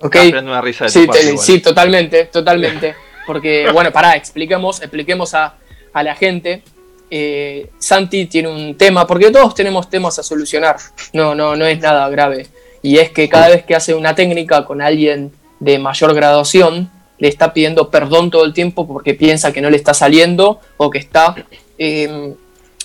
Ok. 0.00 0.16
Una 0.42 0.60
risa 0.60 0.84
de 0.84 0.90
sí, 0.90 1.06
sí, 1.38 1.60
totalmente, 1.60 2.24
totalmente. 2.26 2.94
Porque, 3.26 3.70
bueno, 3.72 3.92
pará, 3.92 4.16
expliquemos, 4.16 4.80
expliquemos 4.80 5.34
a, 5.34 5.54
la 5.94 6.14
gente. 6.14 6.62
Eh, 7.10 7.70
Santi 7.78 8.26
tiene 8.26 8.48
un 8.48 8.76
tema, 8.76 9.06
porque 9.06 9.30
todos 9.30 9.54
tenemos 9.54 9.88
temas 9.88 10.18
a 10.18 10.22
solucionar. 10.22 10.76
No, 11.12 11.34
no, 11.34 11.56
no 11.56 11.66
es 11.66 11.78
nada 11.80 12.08
grave. 12.08 12.48
Y 12.82 12.98
es 12.98 13.10
que 13.10 13.28
cada 13.28 13.48
vez 13.48 13.64
que 13.64 13.74
hace 13.74 13.94
una 13.94 14.14
técnica 14.14 14.64
con 14.64 14.82
alguien 14.82 15.32
de 15.60 15.78
mayor 15.78 16.14
graduación, 16.14 16.90
le 17.18 17.28
está 17.28 17.52
pidiendo 17.52 17.90
perdón 17.90 18.30
todo 18.30 18.44
el 18.44 18.52
tiempo 18.52 18.86
porque 18.86 19.14
piensa 19.14 19.52
que 19.52 19.60
no 19.60 19.70
le 19.70 19.76
está 19.76 19.94
saliendo 19.94 20.60
o 20.76 20.90
que 20.90 20.98
está 20.98 21.34
em, 21.78 22.34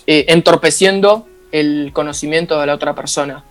eh, 0.08 0.26
entorpeciendo 0.30 1.28
el 1.52 1.92
conocimiento 1.94 2.60
de 2.60 2.68
la 2.68 2.76
otra 2.76 2.94
persona. 2.94 3.44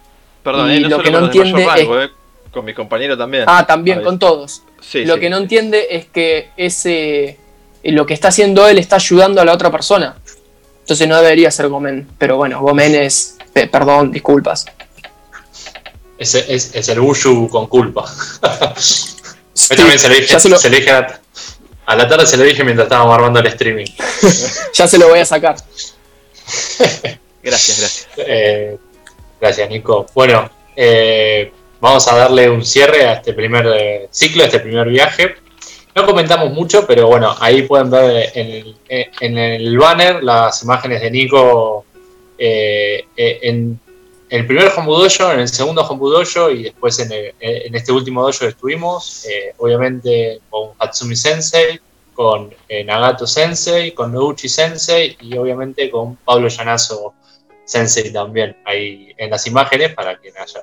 Perdón, 0.42 0.70
y 0.70 0.80
lo 0.80 1.02
que 1.02 1.10
no 1.10 1.18
entiende 1.18 1.66
es... 1.76 1.88
Eh, 1.88 2.08
con 2.50 2.64
mi 2.64 2.72
compañero 2.72 3.16
también. 3.16 3.44
Ah, 3.46 3.66
también, 3.66 4.02
con 4.02 4.18
todos. 4.18 4.62
lo 4.94 5.18
que 5.18 5.28
no 5.28 5.36
entiende 5.36 5.86
es 5.90 6.06
que 6.06 6.48
ese 6.56 7.38
eh, 7.82 7.92
lo 7.92 8.06
que 8.06 8.14
está 8.14 8.28
haciendo 8.28 8.66
él 8.66 8.78
está 8.78 8.96
ayudando 8.96 9.40
a 9.40 9.44
la 9.44 9.52
otra 9.52 9.70
persona. 9.70 10.16
Entonces 10.80 11.06
no 11.06 11.20
debería 11.20 11.50
ser 11.50 11.68
Gomen. 11.68 12.08
Pero 12.18 12.36
bueno, 12.36 12.60
Gomen 12.60 12.94
es. 12.94 13.36
perdón, 13.70 14.10
disculpas. 14.10 14.66
Es, 16.18 16.34
es, 16.34 16.88
el 16.88 17.00
Bushu 17.00 17.48
con 17.48 17.66
culpa. 17.68 18.04
también 19.68 19.98
se 19.98 20.08
lo 20.08 20.14
dije, 20.14 20.40
se, 20.40 20.70
dije 20.70 20.90
a, 20.90 21.20
la 21.94 22.08
tarde 22.08 22.26
se 22.26 22.36
lo 22.36 22.42
dije 22.42 22.64
mientras 22.64 22.86
estábamos 22.86 23.14
armando 23.14 23.38
el 23.38 23.46
streaming. 23.46 23.86
ya 24.74 24.88
se 24.88 24.98
lo 24.98 25.08
voy 25.08 25.20
a 25.20 25.24
sacar. 25.24 25.54
gracias, 27.42 27.80
gracias. 27.80 28.08
Eh, 28.16 28.76
gracias, 29.40 29.70
Nico. 29.70 30.06
Bueno, 30.12 30.50
eh, 30.74 31.52
vamos 31.80 32.08
a 32.08 32.16
darle 32.16 32.50
un 32.50 32.64
cierre 32.64 33.06
a 33.06 33.12
este 33.14 33.32
primer 33.32 33.66
eh, 33.66 34.08
ciclo, 34.10 34.42
a 34.42 34.46
este 34.46 34.58
primer 34.58 34.88
viaje. 34.88 35.36
No 35.94 36.04
comentamos 36.04 36.50
mucho, 36.52 36.84
pero 36.84 37.06
bueno, 37.06 37.36
ahí 37.38 37.62
pueden 37.62 37.90
ver 37.90 38.32
en 38.34 39.38
el, 39.38 39.78
banner 39.78 40.22
las 40.22 40.62
imágenes 40.62 41.00
de 41.00 41.10
Nico 41.10 41.84
en 42.38 43.80
el 44.30 44.46
primer 44.46 44.70
Dojo, 44.74 45.32
en 45.32 45.40
el 45.40 45.48
segundo 45.48 45.82
Dojo 45.82 46.50
y 46.50 46.64
después 46.64 46.98
en, 46.98 47.12
este 47.40 47.92
último 47.92 48.22
dojo 48.22 48.46
estuvimos, 48.46 49.24
eh, 49.24 49.54
obviamente 49.56 50.40
con 50.50 50.72
Hatsumi 50.78 51.16
Sensei, 51.16 51.80
con 52.12 52.52
eh, 52.68 52.84
Nagato 52.84 53.26
Sensei, 53.26 53.92
con 53.92 54.12
Nouchi 54.12 54.48
Sensei 54.48 55.16
y 55.20 55.36
obviamente 55.36 55.90
con 55.90 56.16
Pablo 56.16 56.48
Llanazo 56.48 57.14
Sensei 57.64 58.12
también 58.12 58.56
ahí 58.64 59.14
en 59.16 59.30
las 59.30 59.46
imágenes 59.46 59.94
para 59.94 60.18
quien 60.18 60.34
haya 60.36 60.62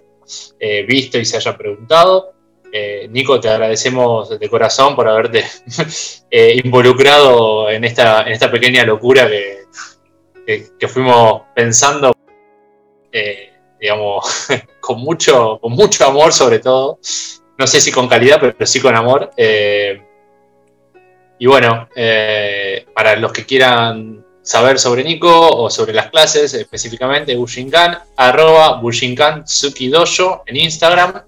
eh, 0.59 0.83
visto 0.83 1.17
y 1.17 1.25
se 1.25 1.37
haya 1.37 1.57
preguntado. 1.57 2.33
Nico, 3.09 3.39
te 3.39 3.47
agradecemos 3.47 4.37
de 4.37 4.49
corazón 4.49 4.97
por 4.97 5.07
haberte 5.07 5.45
involucrado 6.61 7.69
en 7.69 7.85
esta, 7.85 8.23
en 8.23 8.33
esta 8.33 8.51
pequeña 8.51 8.83
locura 8.83 9.29
que, 9.29 10.67
que, 10.77 10.87
fuimos 10.89 11.43
pensando 11.55 12.11
digamos, 13.85 14.47
con 14.79 14.99
mucho, 14.99 15.59
con 15.61 15.73
mucho 15.73 16.05
amor 16.05 16.33
sobre 16.33 16.59
todo. 16.59 16.99
No 17.57 17.67
sé 17.67 17.79
si 17.79 17.91
con 17.91 18.07
calidad, 18.07 18.39
pero 18.39 18.65
sí 18.65 18.81
con 18.81 18.95
amor. 18.95 19.31
Eh, 19.37 20.01
y 21.37 21.45
bueno, 21.45 21.87
eh, 21.95 22.85
para 22.93 23.15
los 23.15 23.31
que 23.31 23.45
quieran 23.45 24.25
saber 24.41 24.79
sobre 24.79 25.03
Nico 25.03 25.49
o 25.49 25.69
sobre 25.69 25.93
las 25.93 26.09
clases, 26.09 26.53
específicamente 26.53 27.35
Bushinkan, 27.35 27.99
arroba 28.17 28.81
Bushinkan 28.81 29.45
Tsuki 29.45 29.89
Dojo 29.89 30.43
en 30.45 30.57
Instagram 30.57 31.23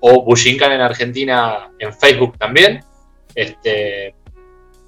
o 0.00 0.22
Bushinkan 0.22 0.72
en 0.72 0.80
Argentina 0.80 1.70
en 1.78 1.92
Facebook 1.92 2.38
también. 2.38 2.82
Este, 3.34 4.14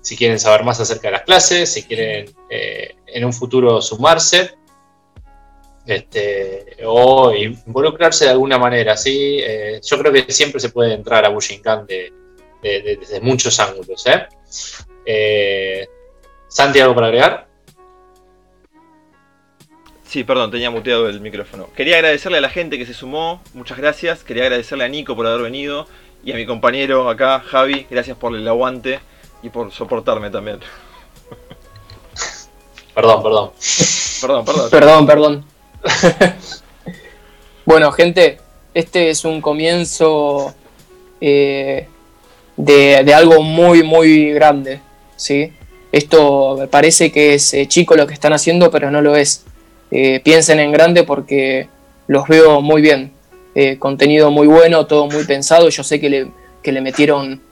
si 0.01 0.17
quieren 0.17 0.41
saber 0.41 0.65
más 0.65 0.81
acerca 0.81 1.09
de 1.09 1.13
las 1.13 1.23
clases, 1.23 1.71
si 1.71 1.83
quieren 1.83 2.35
eh, 2.49 2.95
en 3.07 3.25
un 3.25 3.33
futuro 3.33 3.83
sumarse 3.83 4.59
este, 5.89 6.77
o 6.85 7.33
involucrarse 7.33 8.27
de 8.27 8.33
alguna 8.33 8.59
manera. 8.59 8.97
¿sí? 8.97 9.39
Eh, 9.41 9.81
yo 9.83 9.99
creo 9.99 10.13
que 10.13 10.31
siempre 10.31 10.61
se 10.61 10.69
puede 10.69 10.93
entrar 10.93 11.25
a 11.25 11.31
Bushinkan 11.31 11.87
de, 11.87 12.13
desde 12.63 13.21
muchos 13.21 13.59
ángulos. 13.59 14.07
¿eh? 14.07 14.27
¿eh? 15.07 15.89
Santi, 16.47 16.81
¿algo 16.81 16.95
para 16.95 17.07
agregar? 17.07 17.49
Sí, 20.05 20.25
perdón, 20.25 20.51
tenía 20.51 20.71
muteado 20.71 21.09
el 21.09 21.21
micrófono. 21.21 21.69
Quería 21.75 21.97
agradecerle 21.97 22.39
a 22.39 22.43
la 22.43 22.51
gente 22.51 22.79
que 22.79 22.87
se 22.87 22.95
sumó, 22.95 23.43
muchas 23.55 23.79
gracias. 23.79 24.25
Quería 24.25 24.45
agradecerle 24.45 24.85
a 24.85 24.89
Nico 24.89 25.17
por 25.17 25.27
haber 25.27 25.43
venido 25.43 25.87
y 26.23 26.33
a 26.33 26.35
mi 26.35 26.45
compañero 26.45 27.09
acá, 27.09 27.41
Javi, 27.41 27.87
gracias 27.91 28.17
por 28.17 28.35
el 28.35 28.47
aguante 28.47 29.01
y 29.43 29.49
por 29.49 29.73
soportarme 29.73 30.31
también. 30.31 30.61
Perdón, 32.95 33.23
perdón. 33.23 33.53
perdón, 34.21 34.45
perdón. 34.45 34.71
Perdón, 34.71 35.07
perdón. 35.07 35.58
bueno, 37.67 37.93
gente, 37.93 38.39
este 38.75 39.11
es 39.11 39.25
un 39.25 39.41
comienzo 39.41 40.55
eh, 41.21 41.87
de, 42.57 43.15
algo 43.15 43.43
muy, 43.43 43.83
muy 43.83 44.33
grande. 44.33 44.81
¿sí? 45.17 45.53
Esto 45.93 46.57
me 46.59 46.69
parece 46.69 47.11
que 47.11 47.35
es 47.35 47.55
eh, 47.55 47.67
chico 47.67 47.97
lo 47.97 48.07
que 48.07 48.15
están 48.15 48.33
haciendo, 48.33 48.71
pero 48.71 48.91
no 48.91 49.01
lo 49.01 49.17
es. 49.17 49.45
Eh, 49.91 50.21
piensen 50.23 50.61
en 50.61 50.73
grande 50.73 51.05
porque 51.05 51.69
los 52.07 52.29
veo 52.29 52.61
muy 52.61 52.83
bien. 52.83 53.13
contenido 53.81 54.31
muy 54.31 54.47
bueno, 54.47 54.87
todo 54.87 55.07
muy 55.07 55.25
pensado. 55.25 55.69
Yo 55.69 55.83
sé 55.83 55.99
que 55.99 56.09
le, 56.09 56.29
que 56.63 56.71
le 56.71 56.81
metieron 56.81 57.43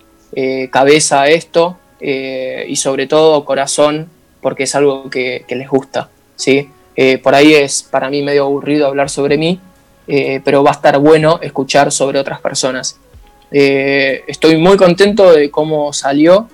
cabeza 0.71 1.23
a 1.23 1.29
esto 1.29 1.79
y 2.01 2.77
sobre 2.77 3.07
todo 3.07 3.45
corazón 3.45 4.09
porque 4.41 4.65
es 4.65 4.75
algo 4.77 5.11
que, 5.11 5.45
que 5.49 5.57
les 5.57 5.69
gusta. 5.69 6.09
¿sí? 6.37 6.69
Eh, 6.97 7.19
por 7.19 7.35
ahí 7.35 7.55
es 7.55 7.83
para 7.83 8.09
mí 8.09 8.23
medio 8.23 8.45
aburrido 8.45 8.87
hablar 8.87 9.11
sobre 9.11 9.37
mí, 9.37 9.61
eh, 10.09 10.41
pero 10.45 10.63
va 10.63 10.71
a 10.71 10.75
estar 10.75 10.99
bueno 10.99 11.39
escuchar 11.43 11.93
sobre 11.93 12.19
otras 12.19 12.41
personas. 12.41 12.99
Eh, 13.51 14.25
estoy 14.27 14.57
muy 14.57 14.77
contento 14.77 15.33
de 15.33 15.51
cómo 15.51 15.93
salió 15.93 16.49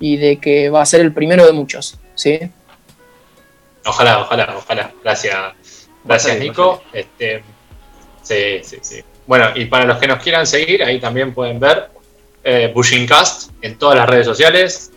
y 0.00 0.16
de 0.16 0.38
que 0.38 0.70
va 0.70 0.82
a 0.82 0.86
ser 0.86 1.00
el 1.00 1.12
primero 1.12 1.44
de 1.44 1.52
muchos. 1.52 1.98
¿sí? 2.14 2.38
Ojalá, 3.84 4.20
ojalá, 4.20 4.54
ojalá. 4.56 4.92
Gracias, 5.02 5.88
gracias 6.04 6.38
Nico. 6.38 6.82
Este, 6.92 7.42
sí, 8.22 8.60
sí, 8.62 8.78
sí. 8.82 9.02
Bueno, 9.26 9.50
y 9.54 9.66
para 9.66 9.84
los 9.84 9.98
que 9.98 10.06
nos 10.06 10.22
quieran 10.22 10.46
seguir, 10.46 10.82
ahí 10.82 11.00
también 11.00 11.34
pueden 11.34 11.60
ver 11.60 11.90
eh, 12.42 12.72
Bushingcast 12.74 13.50
en 13.60 13.78
todas 13.78 13.98
las 13.98 14.08
redes 14.08 14.26
sociales, 14.26 14.90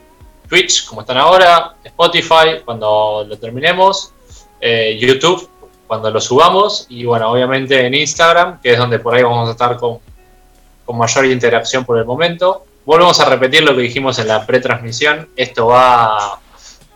Twitch, 0.48 0.86
como 0.86 1.02
están 1.02 1.18
ahora, 1.18 1.76
Spotify, 1.84 2.62
cuando 2.64 3.26
lo 3.28 3.38
terminemos, 3.38 4.14
eh, 4.62 4.98
YouTube 5.00 5.50
cuando 5.88 6.10
lo 6.10 6.22
subamos 6.22 6.86
y 6.88 7.04
bueno, 7.04 7.32
obviamente 7.32 7.86
en 7.86 7.94
Instagram, 7.94 8.62
que 8.62 8.74
es 8.74 8.78
donde 8.78 9.00
por 9.00 9.14
ahí 9.14 9.24
vamos 9.24 9.50
a 9.50 9.52
estar 9.52 9.76
con, 9.78 9.98
con 10.86 10.98
mayor 10.98 11.26
interacción 11.26 11.84
por 11.84 11.98
el 11.98 12.06
momento. 12.06 12.66
Volvemos 12.86 13.20
a 13.20 13.26
repetir 13.26 13.64
lo 13.64 13.76
que 13.76 13.82
dijimos 13.82 14.18
en 14.20 14.28
la 14.28 14.46
pretransmisión. 14.46 15.30
Esto 15.36 15.68
va 15.68 16.40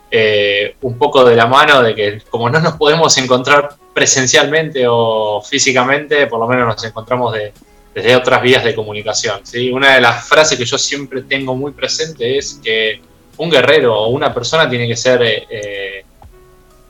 eh, 0.09 0.75
un 0.81 0.97
poco 0.97 1.25
de 1.25 1.35
la 1.35 1.45
mano 1.45 1.83
de 1.83 1.93
que 1.93 2.21
como 2.29 2.49
no 2.49 2.59
nos 2.59 2.75
podemos 2.75 3.17
encontrar 3.17 3.69
presencialmente 3.93 4.85
o 4.87 5.41
físicamente, 5.41 6.27
por 6.27 6.39
lo 6.39 6.47
menos 6.47 6.67
nos 6.67 6.83
encontramos 6.85 7.33
de, 7.33 7.51
desde 7.93 8.15
otras 8.15 8.41
vías 8.41 8.63
de 8.63 8.75
comunicación. 8.75 9.41
¿sí? 9.43 9.71
Una 9.71 9.95
de 9.95 10.01
las 10.01 10.27
frases 10.27 10.57
que 10.57 10.65
yo 10.65 10.77
siempre 10.77 11.23
tengo 11.23 11.55
muy 11.55 11.71
presente 11.71 12.37
es 12.37 12.59
que 12.63 13.01
un 13.37 13.49
guerrero 13.49 13.93
o 13.93 14.07
una 14.07 14.33
persona 14.33 14.69
tiene 14.69 14.87
que 14.87 14.95
ser 14.95 15.21
eh, 15.21 16.05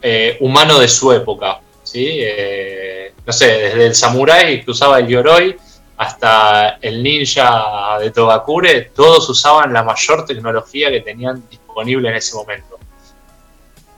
eh, 0.08 0.38
humano 0.40 0.78
de 0.78 0.88
su 0.88 1.12
época. 1.12 1.60
¿sí? 1.82 2.20
Eh, 2.20 3.12
no 3.26 3.34
sé, 3.34 3.48
desde 3.48 3.88
el 3.88 3.96
samurái 3.96 4.64
que 4.64 4.70
usaba 4.70 5.00
el 5.00 5.08
yoroi 5.08 5.58
hasta 5.98 6.78
el 6.80 7.02
ninja 7.02 7.98
de 8.00 8.12
Togakure, 8.12 8.92
todos 8.96 9.28
usaban 9.30 9.74
la 9.74 9.82
mayor 9.82 10.24
tecnología 10.24 10.92
que 10.92 11.02
tenían 11.02 11.44
disponible 11.50 12.10
en 12.10 12.16
ese 12.18 12.36
momento. 12.36 12.78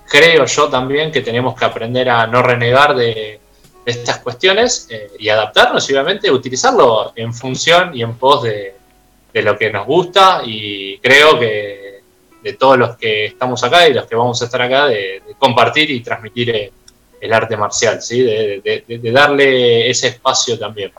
creo 0.09 0.45
yo 0.45 0.69
también 0.69 1.11
que 1.11 1.19
tenemos 1.19 1.59
que 1.59 1.65
aprender 1.65 2.09
a 2.09 2.25
no 2.25 2.41
renegar 2.41 2.95
de 2.95 3.41
estas 3.85 4.19
cuestiones 4.19 4.87
eh, 4.89 5.11
y 5.19 5.27
adaptarnos 5.27 5.89
y 5.89 5.93
obviamente 5.93 6.31
utilizarlo 6.31 7.11
en 7.17 7.33
función 7.33 7.93
y 7.93 8.01
en 8.01 8.17
pos 8.17 8.43
de, 8.43 8.75
lo 9.33 9.57
que 9.57 9.69
nos 9.69 9.85
gusta 9.85 10.41
y 10.43 10.97
creo 10.99 11.37
que 11.37 11.86
de 12.47 12.53
todos 12.53 12.77
los 12.77 12.95
que 12.95 13.25
estamos 13.25 13.61
acá 13.61 13.87
y 13.89 13.93
los 13.93 14.05
que 14.05 14.15
vamos 14.15 14.41
a 14.41 14.45
estar 14.45 14.61
acá, 14.61 14.87
de, 14.87 15.21
compartir 15.37 15.91
y 15.91 15.99
transmitir 15.99 16.49
eh, 16.49 16.71
el, 17.19 17.33
arte 17.33 17.57
marcial, 17.57 18.01
¿sí? 18.01 18.21
De, 18.21 18.83
de, 18.87 19.11
darle 19.11 19.89
ese 19.89 20.07
espacio 20.07 20.57
también. 20.57 20.91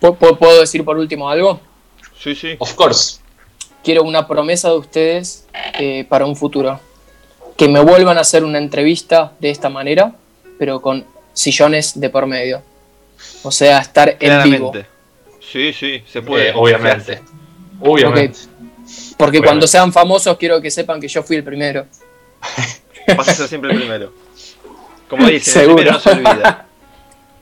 ¿Puedo 0.00 0.60
decir 0.60 0.84
por 0.84 0.96
último 0.96 1.28
algo? 1.28 1.60
Sí, 2.18 2.34
sí. 2.34 2.56
Of 2.58 2.74
course. 2.74 3.20
Quiero 3.84 4.04
una 4.04 4.26
promesa 4.26 4.70
de 4.70 4.76
ustedes 4.78 5.46
eh, 5.78 6.06
para 6.08 6.24
un 6.24 6.34
futuro. 6.34 6.80
Que 7.58 7.68
me 7.68 7.80
vuelvan 7.80 8.16
a 8.16 8.22
hacer 8.22 8.42
una 8.42 8.58
entrevista 8.58 9.34
de 9.38 9.50
esta 9.50 9.68
manera, 9.68 10.14
pero 10.58 10.80
con 10.80 11.04
sillones 11.34 12.00
de 12.00 12.08
por 12.08 12.26
medio. 12.26 12.62
O 13.42 13.50
sea, 13.50 13.78
estar 13.80 14.16
en 14.18 14.42
vivo. 14.50 14.72
Sí, 15.40 15.72
sí, 15.74 16.02
se 16.10 16.22
puede. 16.22 16.48
Eh, 16.48 16.52
obviamente. 16.54 17.20
Obviamente. 17.80 18.38
Porque 19.16 19.40
cuando 19.40 19.66
sean 19.66 19.92
famosos 19.92 20.36
quiero 20.36 20.60
que 20.60 20.70
sepan 20.70 21.00
que 21.00 21.08
yo 21.08 21.22
fui 21.22 21.36
el 21.36 21.44
primero. 21.44 21.86
Vas 23.16 23.28
a 23.28 23.34
ser 23.34 23.48
siempre 23.48 23.72
el 23.72 23.78
primero. 23.78 24.12
Como 25.08 25.26
dicen, 25.26 25.62
el 25.62 25.74
primero 25.74 25.92
no 25.92 26.00
se 26.00 26.10
olvida. 26.10 26.66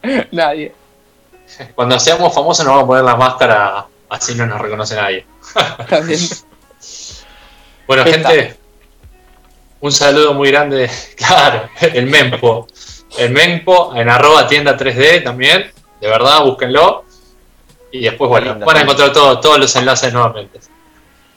Nadie. 0.31 0.73
Cuando 1.75 1.99
seamos 1.99 2.35
famosos 2.35 2.65
nos 2.65 2.75
vamos 2.75 2.85
a 2.85 2.87
poner 2.87 3.05
la 3.05 3.17
máscara, 3.17 3.87
así 4.09 4.35
no 4.35 4.47
nos 4.47 4.61
reconoce 4.61 4.97
nadie. 4.97 5.25
bueno, 7.87 8.05
gente, 8.05 8.57
un 9.81 9.93
saludo 9.93 10.35
muy 10.35 10.51
grande. 10.51 10.91
Claro, 11.17 11.69
el 11.81 12.07
Mempo 12.07 12.67
el 13.19 13.31
Mempo, 13.31 13.95
en 13.95 14.09
arroba 14.09 14.47
tienda 14.47 14.77
3D 14.77 15.23
también. 15.23 15.71
De 16.01 16.09
verdad, 16.09 16.43
búsquenlo. 16.43 17.05
Y 17.93 18.01
después, 18.01 18.29
bueno, 18.29 18.59
van 18.65 18.77
a 18.77 18.81
encontrar 18.81 19.13
todos 19.13 19.59
los 19.59 19.75
enlaces 19.77 20.13
nuevamente. 20.13 20.61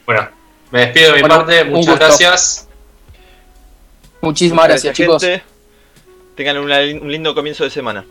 Bueno, 0.08 0.26
me 0.70 0.86
despido 0.86 1.12
de 1.12 1.22
mi 1.22 1.28
parte. 1.28 1.64
Muchas 1.64 1.98
gracias. 1.98 2.68
Muchísimas 4.22 4.66
gracias, 4.66 4.96
chicos. 4.96 5.22
Tengan 6.34 6.56
un 6.56 7.12
lindo 7.12 7.34
comienzo 7.34 7.64
de 7.64 7.68
semana. 7.68 8.06